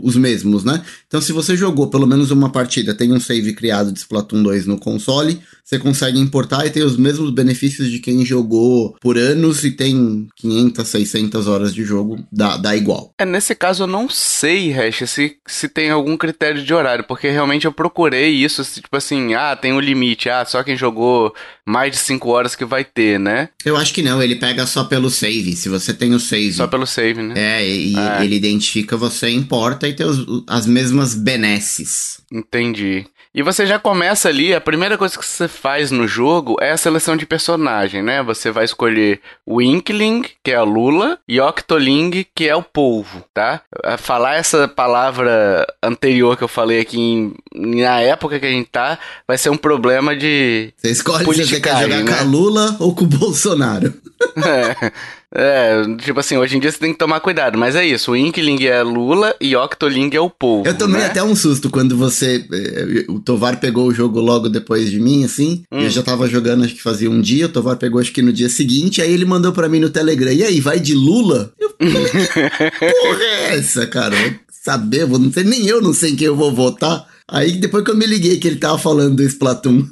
os 0.02 0.16
mesmos, 0.16 0.64
né? 0.64 0.82
Então, 1.06 1.20
se 1.20 1.32
você 1.32 1.56
jogou 1.56 1.88
pelo 1.88 2.06
menos 2.06 2.30
uma 2.30 2.50
partida, 2.50 2.94
tem 2.94 3.12
um 3.12 3.20
save 3.20 3.52
criado 3.52 3.92
de 3.92 3.98
Splatoon 3.98 4.42
2 4.42 4.66
no 4.66 4.78
console, 4.78 5.40
você 5.64 5.78
consegue 5.78 6.18
importar 6.18 6.66
e 6.66 6.70
ter 6.70 6.82
os 6.82 6.96
mesmos 6.96 7.30
benefícios 7.30 7.90
de 7.90 7.98
quem 7.98 8.24
jogou 8.24 8.96
por 9.00 9.16
anos 9.16 9.64
e 9.64 9.70
tem 9.70 10.26
500, 10.36 10.88
600 10.88 11.46
horas 11.46 11.74
de 11.74 11.84
jogo, 11.84 12.24
dá, 12.30 12.56
dá 12.56 12.76
igual. 12.76 13.12
É, 13.18 13.24
nesse 13.24 13.54
caso 13.54 13.84
eu 13.84 13.86
não 13.86 14.08
sei, 14.08 14.70
Hash, 14.70 15.08
se, 15.08 15.36
se 15.46 15.68
tem 15.68 15.90
algum 15.90 16.16
critério 16.16 16.62
de 16.62 16.74
horário, 16.74 17.04
porque 17.04 17.30
realmente 17.30 17.64
eu 17.64 17.72
procurei 17.72 18.30
isso, 18.30 18.62
tipo 18.64 18.96
assim, 18.96 19.34
ah, 19.34 19.56
tem 19.56 19.72
um 19.72 19.80
limite, 19.80 20.28
ah, 20.28 20.44
só 20.44 20.62
quem 20.62 20.76
jogou 20.76 21.34
mais 21.64 21.92
de 21.92 21.98
5 21.98 22.28
horas 22.28 22.54
que 22.54 22.64
vai 22.64 22.84
ter, 22.84 23.18
né? 23.18 23.48
Eu 23.64 23.76
acho 23.76 23.94
que 23.94 24.02
não, 24.02 24.22
ele 24.22 24.36
pega 24.36 24.66
só 24.66 24.84
pelo 24.84 25.10
save, 25.10 25.54
se 25.54 25.68
você 25.68 25.94
tem 25.94 26.12
o 26.12 26.20
save. 26.20 26.52
Só 26.52 26.66
pelo 26.66 26.86
save, 26.86 27.22
né? 27.22 27.34
É, 27.36 27.66
e 27.66 27.81
é. 27.96 28.24
ele 28.24 28.36
identifica 28.36 28.96
você, 28.96 29.30
importa 29.30 29.88
e 29.88 29.94
tem 29.94 30.06
os, 30.06 30.44
as 30.48 30.66
mesmas 30.66 31.14
benesses. 31.14 32.20
Entendi. 32.30 33.06
E 33.34 33.42
você 33.42 33.64
já 33.64 33.78
começa 33.78 34.28
ali, 34.28 34.54
a 34.54 34.60
primeira 34.60 34.98
coisa 34.98 35.18
que 35.18 35.24
você 35.24 35.48
faz 35.48 35.90
no 35.90 36.06
jogo 36.06 36.56
é 36.60 36.70
a 36.70 36.76
seleção 36.76 37.16
de 37.16 37.24
personagem, 37.24 38.02
né? 38.02 38.22
Você 38.22 38.50
vai 38.50 38.66
escolher 38.66 39.20
o 39.46 39.62
Inkling, 39.62 40.26
que 40.44 40.50
é 40.50 40.56
a 40.56 40.62
Lula, 40.62 41.18
e 41.26 41.40
Octoling, 41.40 42.26
que 42.34 42.46
é 42.46 42.54
o 42.54 42.62
polvo, 42.62 43.24
tá? 43.32 43.62
Falar 43.96 44.34
essa 44.34 44.68
palavra 44.68 45.66
anterior 45.82 46.36
que 46.36 46.44
eu 46.44 46.48
falei 46.48 46.80
aqui 46.80 47.00
em, 47.00 47.34
na 47.54 48.00
época 48.00 48.38
que 48.38 48.44
a 48.44 48.50
gente 48.50 48.68
tá, 48.68 48.98
vai 49.26 49.38
ser 49.38 49.48
um 49.48 49.56
problema 49.56 50.14
de. 50.14 50.70
Você 50.76 50.90
escolhe 50.90 51.24
se 51.34 51.46
você 51.46 51.60
quer 51.60 51.80
jogar 51.80 52.04
né? 52.04 52.12
com 52.12 52.20
a 52.20 52.22
Lula 52.22 52.76
ou 52.80 52.94
com 52.94 53.04
o 53.04 53.08
Bolsonaro. 53.08 53.94
é. 54.36 54.92
É, 55.34 55.82
tipo 55.96 56.20
assim, 56.20 56.36
hoje 56.36 56.56
em 56.56 56.60
dia 56.60 56.70
você 56.70 56.78
tem 56.78 56.92
que 56.92 56.98
tomar 56.98 57.20
cuidado, 57.20 57.56
mas 57.58 57.74
é 57.74 57.86
isso, 57.86 58.12
o 58.12 58.16
Inkling 58.16 58.64
é 58.64 58.82
Lula 58.82 59.34
e 59.40 59.56
Octoling 59.56 60.10
é 60.12 60.20
o 60.20 60.28
povo. 60.28 60.66
Eu 60.66 60.76
tomei 60.76 61.00
né? 61.00 61.06
até 61.06 61.22
um 61.22 61.34
susto 61.34 61.70
quando 61.70 61.96
você. 61.96 62.44
Eh, 62.52 63.04
o 63.08 63.18
Tovar 63.18 63.58
pegou 63.58 63.86
o 63.86 63.94
jogo 63.94 64.20
logo 64.20 64.48
depois 64.48 64.90
de 64.90 65.00
mim, 65.00 65.24
assim. 65.24 65.64
Hum. 65.72 65.80
Eu 65.80 65.90
já 65.90 66.02
tava 66.02 66.28
jogando, 66.28 66.64
acho 66.64 66.74
que 66.74 66.82
fazia 66.82 67.10
um 67.10 67.20
dia, 67.20 67.46
o 67.46 67.48
Tovar 67.48 67.76
pegou 67.76 68.00
acho 68.00 68.12
que 68.12 68.20
no 68.20 68.32
dia 68.32 68.48
seguinte, 68.48 69.00
aí 69.00 69.12
ele 69.12 69.24
mandou 69.24 69.52
para 69.52 69.68
mim 69.68 69.80
no 69.80 69.90
Telegram. 69.90 70.32
E 70.32 70.44
aí, 70.44 70.60
vai 70.60 70.78
de 70.78 70.94
Lula? 70.94 71.52
Eu 71.58 71.70
falei, 71.78 72.70
porra 72.78 73.22
é 73.22 73.56
essa, 73.56 73.86
cara? 73.86 74.14
Vou 74.14 74.32
saber, 74.62 75.06
vou 75.06 75.18
não 75.18 75.32
sei, 75.32 75.44
nem 75.44 75.66
eu 75.66 75.80
não 75.80 75.94
sei 75.94 76.12
em 76.12 76.16
quem 76.16 76.26
eu 76.26 76.36
vou 76.36 76.52
votar. 76.52 77.06
Aí 77.32 77.52
depois 77.52 77.82
que 77.82 77.90
eu 77.90 77.96
me 77.96 78.04
liguei 78.04 78.36
que 78.36 78.46
ele 78.46 78.56
tava 78.56 78.76
falando 78.76 79.16
do 79.16 79.22
Splatoon. 79.22 79.86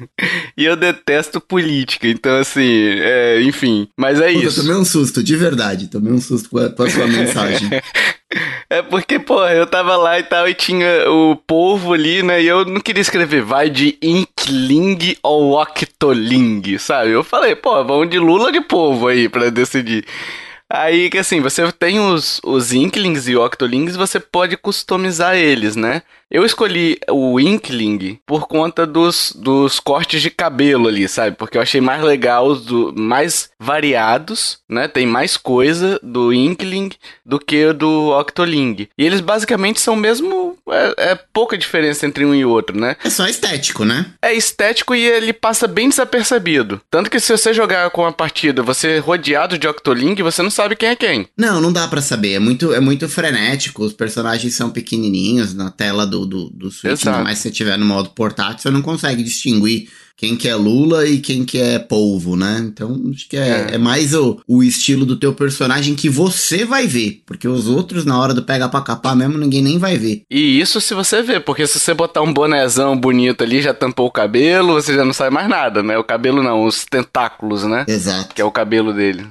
e 0.54 0.66
eu 0.66 0.76
detesto 0.76 1.40
política, 1.40 2.06
então 2.06 2.36
assim, 2.38 2.68
é, 3.00 3.40
enfim. 3.40 3.88
Mas 3.96 4.20
é 4.20 4.30
Puta, 4.30 4.46
isso. 4.46 4.60
Eu 4.60 4.64
tomei 4.64 4.76
um 4.78 4.84
susto, 4.84 5.22
de 5.22 5.34
verdade. 5.34 5.88
Tomei 5.88 6.12
um 6.12 6.20
susto 6.20 6.50
com 6.50 6.58
a, 6.58 6.68
com 6.68 6.82
a 6.82 6.90
sua 6.90 7.06
mensagem. 7.06 7.70
É 8.70 8.80
porque, 8.80 9.18
pô, 9.18 9.46
eu 9.46 9.66
tava 9.66 9.94
lá 9.94 10.18
e 10.18 10.22
tal, 10.22 10.48
e 10.48 10.54
tinha 10.54 11.06
o 11.10 11.36
povo 11.36 11.92
ali, 11.92 12.22
né? 12.22 12.42
E 12.42 12.46
eu 12.46 12.64
não 12.64 12.80
queria 12.80 13.02
escrever 13.02 13.42
vai 13.42 13.68
de 13.68 13.98
Inkling 14.00 15.14
ou 15.22 15.60
Octoling, 15.60 16.78
sabe? 16.78 17.10
Eu 17.10 17.22
falei, 17.22 17.54
pô, 17.54 17.84
vamos 17.84 18.08
de 18.08 18.18
Lula 18.18 18.50
de 18.50 18.62
povo 18.62 19.08
aí 19.08 19.28
pra 19.28 19.50
decidir. 19.50 20.06
Aí 20.72 21.10
que 21.10 21.18
assim, 21.18 21.42
você 21.42 21.70
tem 21.70 22.00
os, 22.00 22.40
os 22.42 22.72
Inklings 22.72 23.28
e 23.28 23.36
Octolings, 23.36 23.94
você 23.94 24.18
pode 24.18 24.56
customizar 24.56 25.36
eles, 25.36 25.76
né? 25.76 26.00
Eu 26.32 26.46
escolhi 26.46 26.98
o 27.10 27.38
Inkling 27.38 28.18
por 28.26 28.48
conta 28.48 28.86
dos, 28.86 29.34
dos 29.36 29.78
cortes 29.78 30.22
de 30.22 30.30
cabelo 30.30 30.88
ali, 30.88 31.06
sabe? 31.06 31.36
Porque 31.36 31.58
eu 31.58 31.62
achei 31.62 31.78
mais 31.78 32.02
legal, 32.02 32.56
do, 32.56 32.90
mais 32.96 33.50
variados, 33.60 34.58
né? 34.66 34.88
Tem 34.88 35.04
mais 35.04 35.36
coisa 35.36 36.00
do 36.02 36.32
Inkling 36.32 36.90
do 37.22 37.38
que 37.38 37.70
do 37.74 38.18
Octoling. 38.18 38.88
E 38.96 39.04
eles 39.04 39.20
basicamente 39.20 39.78
são 39.78 39.94
mesmo. 39.94 40.56
É, 40.70 41.10
é, 41.10 41.14
pouca 41.34 41.58
diferença 41.58 42.06
entre 42.06 42.24
um 42.24 42.34
e 42.34 42.46
outro, 42.46 42.80
né? 42.80 42.96
É 43.04 43.10
só 43.10 43.26
estético, 43.26 43.84
né? 43.84 44.06
É 44.22 44.32
estético 44.32 44.94
e 44.94 45.04
ele 45.04 45.34
passa 45.34 45.68
bem 45.68 45.90
desapercebido. 45.90 46.80
Tanto 46.90 47.10
que 47.10 47.20
se 47.20 47.36
você 47.36 47.52
jogar 47.52 47.90
com 47.90 48.06
a 48.06 48.12
partida, 48.12 48.62
você 48.62 48.98
rodeado 49.00 49.58
de 49.58 49.68
Octoling, 49.68 50.14
você 50.22 50.40
não 50.42 50.50
sabe 50.50 50.61
quem 50.70 50.88
é 50.88 50.96
quem. 50.96 51.26
Não, 51.36 51.60
não 51.60 51.72
dá 51.72 51.86
para 51.86 52.00
saber. 52.00 52.32
É 52.32 52.38
muito, 52.38 52.72
é 52.72 52.80
muito 52.80 53.08
frenético. 53.08 53.84
Os 53.84 53.92
personagens 53.92 54.54
são 54.54 54.70
pequenininhos 54.70 55.54
na 55.54 55.70
tela 55.70 56.06
do 56.06 56.26
do, 56.26 56.50
do 56.50 56.70
Switch, 56.70 57.06
ainda 57.06 57.22
mais 57.22 57.38
se 57.38 57.44
você 57.44 57.50
tiver 57.50 57.76
no 57.76 57.86
modo 57.86 58.10
portátil, 58.10 58.62
você 58.62 58.70
não 58.70 58.82
consegue 58.82 59.22
distinguir 59.22 59.88
quem 60.16 60.36
que 60.36 60.48
é 60.48 60.54
Lula 60.54 61.06
e 61.06 61.18
quem 61.18 61.44
que 61.44 61.58
é 61.58 61.78
polvo, 61.78 62.36
né? 62.36 62.60
Então, 62.60 63.00
acho 63.12 63.28
que 63.28 63.36
é, 63.36 63.70
é. 63.70 63.74
é, 63.74 63.78
mais 63.78 64.14
o, 64.14 64.40
o 64.46 64.62
estilo 64.62 65.04
do 65.04 65.16
teu 65.16 65.32
personagem 65.32 65.96
que 65.96 66.08
você 66.08 66.64
vai 66.64 66.86
ver, 66.86 67.22
porque 67.26 67.48
os 67.48 67.66
outros, 67.66 68.04
na 68.04 68.18
hora 68.20 68.32
do 68.32 68.42
pega 68.42 68.68
pra 68.68 68.82
capar 68.82 69.16
mesmo, 69.16 69.36
ninguém 69.36 69.62
nem 69.62 69.78
vai 69.78 69.96
ver. 69.96 70.22
E 70.30 70.60
isso 70.60 70.80
se 70.80 70.94
você 70.94 71.22
ver, 71.22 71.40
porque 71.40 71.66
se 71.66 71.80
você 71.80 71.92
botar 71.92 72.22
um 72.22 72.32
bonézão 72.32 72.96
bonito 72.96 73.42
ali, 73.42 73.60
já 73.60 73.74
tampou 73.74 74.06
o 74.06 74.12
cabelo, 74.12 74.74
você 74.74 74.94
já 74.94 75.04
não 75.04 75.12
sabe 75.12 75.34
mais 75.34 75.48
nada, 75.48 75.82
né? 75.82 75.98
O 75.98 76.04
cabelo 76.04 76.42
não, 76.42 76.64
os 76.64 76.84
tentáculos, 76.84 77.64
né? 77.64 77.84
Exato. 77.88 78.32
Que 78.34 78.40
é 78.40 78.44
o 78.44 78.52
cabelo 78.52 78.92
dele. 78.92 79.26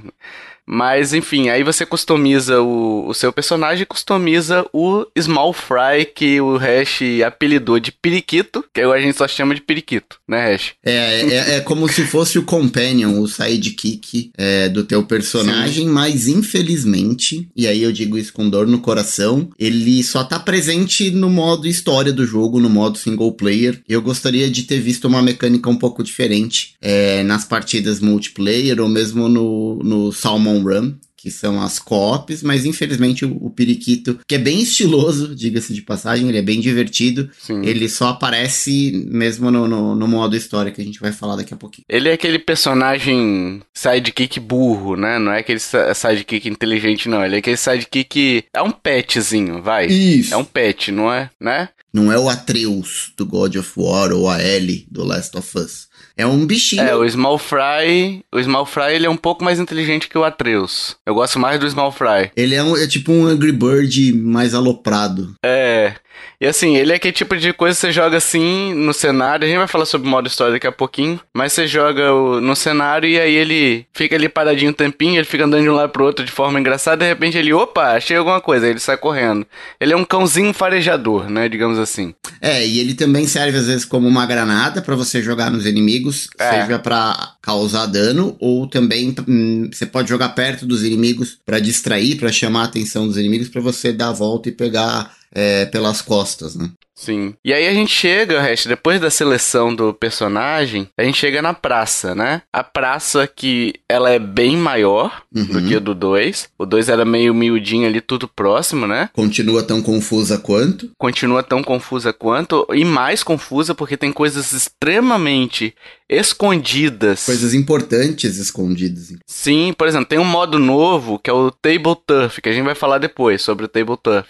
Mas 0.74 1.14
enfim, 1.14 1.50
aí 1.50 1.64
você 1.64 1.86
customiza 1.86 2.62
o, 2.62 3.10
o 3.10 3.14
seu 3.14 3.34
personagem 3.34 3.84
e 3.84 3.86
customiza 3.86 4.66
o 4.72 5.06
Small 5.20 5.52
Fry, 5.52 6.06
que 6.16 6.40
o 6.40 6.56
Hash 6.56 7.02
apelidou 7.28 7.78
de 7.78 7.92
Periquito, 7.92 8.64
que 8.74 8.80
a 8.80 9.02
gente 9.02 9.18
só 9.18 9.28
chama 9.28 9.54
de 9.54 9.60
Periquito, 9.60 10.16
né, 10.26 10.54
Hash? 10.54 10.72
É, 10.82 11.22
é, 11.22 11.56
é 11.56 11.60
como 11.60 11.90
se 11.90 12.06
fosse 12.06 12.40
o 12.40 12.44
companion, 12.44 13.20
o 13.20 13.28
sidekick 13.28 14.32
é, 14.38 14.70
do 14.70 14.86
teu 14.86 15.04
personagem, 15.04 15.88
Sim. 15.88 15.92
mas 15.92 16.30
infelizmente, 16.30 17.50
e 17.54 17.68
aí 17.68 17.84
eu 17.84 17.92
digo 17.92 18.18
isso 18.18 18.32
com 18.32 18.50
dor 18.50 18.66
no 18.66 18.80
coração, 18.80 19.50
ele 19.60 20.02
só 20.04 20.24
tá 20.24 20.40
presente 20.40 21.12
no 21.12 21.30
modo 21.30 21.68
história 21.68 22.14
do 22.14 22.26
jogo, 22.26 22.62
no 22.62 22.70
modo 22.70 22.98
single 22.98 23.34
player. 23.34 23.82
Eu 23.90 24.02
gostaria 24.02 24.50
de 24.50 24.64
ter 24.64 24.80
visto 24.80 25.06
uma 25.06 25.22
mecânica 25.22 25.70
um 25.70 25.76
pouco 25.76 26.02
diferente 26.02 26.76
é, 26.82 27.24
nas 27.24 27.44
partidas 27.44 28.00
multiplayer 28.00 28.80
ou 28.80 28.88
mesmo 28.88 29.28
no, 29.28 29.82
no 29.84 30.14
Salmon 30.14 30.61
Salmon 30.62 30.64
Run, 30.64 30.94
que 31.18 31.30
são 31.30 31.62
as 31.62 31.78
co-ops, 31.78 32.42
mas 32.42 32.66
infelizmente 32.66 33.26
o, 33.26 33.38
o, 33.46 33.50
Periquito, 33.52 34.20
que 34.28 34.36
é 34.36 34.38
bem 34.40 34.62
estiloso, 34.62 35.34
diga-se 35.36 35.74
de 35.74 35.82
passagem, 35.82 36.28
ele 36.28 36.38
é 36.38 36.42
bem 36.42 36.60
divertido, 36.60 37.30
Sim. 37.40 37.64
ele 37.64 37.88
só 37.88 38.10
aparece 38.10 39.06
mesmo 39.08 39.52
no, 39.52 39.68
no, 39.68 39.96
no, 39.96 40.08
modo 40.08 40.36
história 40.36 40.72
que 40.72 40.82
a 40.82 40.84
gente 40.84 41.00
vai 41.00 41.12
falar 41.12 41.36
daqui 41.36 41.54
a 41.54 41.58
pouquinho. 41.58 41.86
Ele 41.88 42.10
é 42.10 42.14
aquele 42.14 42.40
personagem 42.40 43.62
sidekick 43.74 44.40
burro, 44.40 44.96
né? 44.96 45.20
Não 45.20 45.32
é 45.32 45.40
aquele 45.40 45.60
sidekick 45.60 46.50
inteligente, 46.50 47.08
não. 47.08 47.24
Ele 47.24 47.36
é 47.36 47.40
aquele 47.40 47.58
sidekick. 47.58 48.46
É 48.54 48.62
um 48.62 48.72
petzinho, 48.72 49.62
vai. 49.62 49.86
Isso. 49.88 50.34
É 50.34 50.38
um 50.38 50.46
pet, 50.46 50.92
não 50.92 51.12
é? 51.12 51.30
Né? 51.40 51.70
Não 51.94 52.12
é 52.12 52.18
o 52.18 52.30
Atreus 52.30 53.12
do 53.18 53.26
God 53.26 53.58
of 53.58 53.72
War 53.76 54.12
ou 54.14 54.30
a 54.30 54.42
Ellie 54.42 54.88
do 54.90 55.04
Last 55.04 55.38
of 55.38 55.58
Us. 55.58 55.91
É 56.22 56.26
um 56.28 56.46
bichinho. 56.46 56.84
É, 56.84 56.96
o 56.96 57.08
Small 57.10 57.40
Fry. 57.40 58.24
O 58.32 58.42
Small 58.42 58.66
Fry 58.66 58.94
ele 58.94 59.08
é 59.08 59.10
um 59.10 59.18
pouco 59.18 59.44
mais 59.44 59.60
inteligente 59.60 60.08
que 60.08 60.18
o 60.18 60.24
Atreus. 60.24 60.96
Eu 61.04 61.16
gosto 61.16 61.40
mais 61.40 61.60
do 61.60 61.68
Small 61.68 61.92
Fry. 61.92 62.32
Ele 62.36 62.54
é, 62.54 62.62
um, 62.62 62.78
é 62.78 62.86
tipo 62.86 63.12
um 63.12 63.26
Angry 63.26 63.52
Bird 63.52 64.14
mais 64.14 64.54
aloprado. 64.54 65.34
É. 65.44 65.96
E 66.40 66.48
assim, 66.48 66.76
ele 66.76 66.92
é 66.92 66.96
aquele 66.96 67.14
tipo 67.14 67.38
de 67.38 67.54
coisa 67.54 67.76
que 67.76 67.82
você 67.82 67.92
joga 67.92 68.18
assim 68.18 68.74
no 68.74 68.94
cenário. 68.94 69.46
A 69.46 69.48
gente 69.48 69.58
vai 69.58 69.68
falar 69.68 69.86
sobre 69.86 70.10
modo 70.10 70.28
história 70.28 70.54
daqui 70.54 70.66
a 70.66 70.72
pouquinho. 70.72 71.20
Mas 71.34 71.54
você 71.54 71.68
joga 71.68 72.14
o, 72.14 72.42
no 72.42 72.56
cenário 72.56 73.08
e 73.08 73.20
aí 73.20 73.34
ele 73.34 73.86
fica 73.94 74.16
ali 74.16 74.28
paradinho 74.28 74.72
um 74.72 74.74
tempinho, 74.74 75.18
ele 75.18 75.26
fica 75.26 75.46
andando 75.46 75.64
de 75.64 75.70
um 75.70 75.76
lado 75.76 75.92
pro 75.92 76.04
outro 76.04 76.26
de 76.26 76.32
forma 76.32 76.60
engraçada. 76.60 77.06
De 77.06 77.10
repente 77.10 77.38
ele, 77.38 77.54
opa, 77.54 77.94
achei 77.94 78.18
alguma 78.18 78.42
coisa. 78.42 78.66
Aí 78.66 78.72
ele 78.72 78.80
sai 78.80 78.98
correndo. 78.98 79.46
Ele 79.80 79.94
é 79.94 79.96
um 79.96 80.04
cãozinho 80.04 80.54
farejador, 80.54 81.30
né? 81.30 81.48
Digamos 81.48 81.78
assim. 81.78 82.14
É, 82.42 82.66
e 82.66 82.80
ele 82.80 82.96
também 82.96 83.28
serve 83.28 83.58
às 83.58 83.68
vezes 83.68 83.86
como 83.86 84.08
uma 84.08 84.26
granada 84.26 84.82
para 84.82 84.96
você 84.96 85.22
jogar 85.22 85.52
nos 85.52 85.66
inimigos, 85.66 86.28
é. 86.40 86.62
seja 86.62 86.80
para 86.80 87.36
causar 87.42 87.86
dano 87.86 88.36
ou 88.40 88.68
também 88.68 89.14
hum, 89.28 89.70
você 89.72 89.86
pode 89.86 90.10
jogar 90.10 90.30
perto 90.30 90.66
dos 90.66 90.84
inimigos 90.84 91.38
para 91.46 91.60
distrair, 91.60 92.16
para 92.16 92.32
chamar 92.32 92.62
a 92.62 92.66
atenção 92.66 93.08
dos 93.08 93.18
inimigos, 93.18 93.50
para 93.50 93.62
você 93.62 93.92
dar 93.94 94.10
a 94.10 94.14
volta 94.14 94.50
e 94.50 94.52
pegar 94.52 95.12
é, 95.32 95.66
pelas 95.66 96.02
costas, 96.02 96.56
né? 96.56 96.72
Sim. 97.02 97.34
E 97.44 97.52
aí 97.52 97.68
a 97.68 97.74
gente 97.74 97.92
chega, 97.92 98.40
Rest, 98.40 98.68
depois 98.68 99.02
da 99.02 99.10
seleção 99.10 99.74
do 99.74 99.92
personagem, 99.92 100.88
a 100.96 101.04
gente 101.04 101.18
chega 101.18 101.42
na 101.42 101.52
praça, 101.52 102.14
né? 102.14 102.44
A 102.54 102.64
praça 102.64 103.26
que 103.26 103.74
ela 103.90 104.12
é 104.12 104.20
bem 104.20 104.56
maior 104.56 105.24
uhum. 105.36 105.46
do 105.46 105.64
que 105.64 105.76
o 105.76 105.82
do 105.82 105.96
2. 105.96 106.50
O 106.60 106.66
2 106.66 106.90
era 106.90 107.04
meio 107.04 107.34
miudinho 107.34 107.88
ali, 107.88 108.02
tudo 108.02 108.28
próximo, 108.28 108.86
né? 108.86 109.10
Continua 109.14 109.64
tão 109.64 109.82
confusa 109.82 110.38
quanto? 110.38 110.92
Continua 110.96 111.42
tão 111.42 111.64
confusa 111.64 112.14
quanto, 112.14 112.68
e 112.72 112.86
mais 112.86 113.24
confusa 113.24 113.74
porque 113.74 113.98
tem 113.98 114.12
coisas 114.12 114.52
extremamente 114.52 115.74
escondidas. 116.08 117.26
Coisas 117.26 117.56
importantes 117.56 118.38
escondidas. 118.38 119.14
Sim, 119.26 119.74
por 119.76 119.88
exemplo, 119.88 120.06
tem 120.06 120.20
um 120.20 120.24
modo 120.24 120.60
novo 120.60 121.18
que 121.18 121.32
é 121.32 121.34
o 121.34 121.50
Table 121.50 121.96
Turf, 122.06 122.40
que 122.42 122.50
a 122.50 122.54
gente 122.54 122.66
vai 122.66 122.76
falar 122.76 123.00
depois 123.00 123.42
sobre 123.42 123.66
o 123.66 123.68
Table 123.68 123.98
Turf 123.98 124.28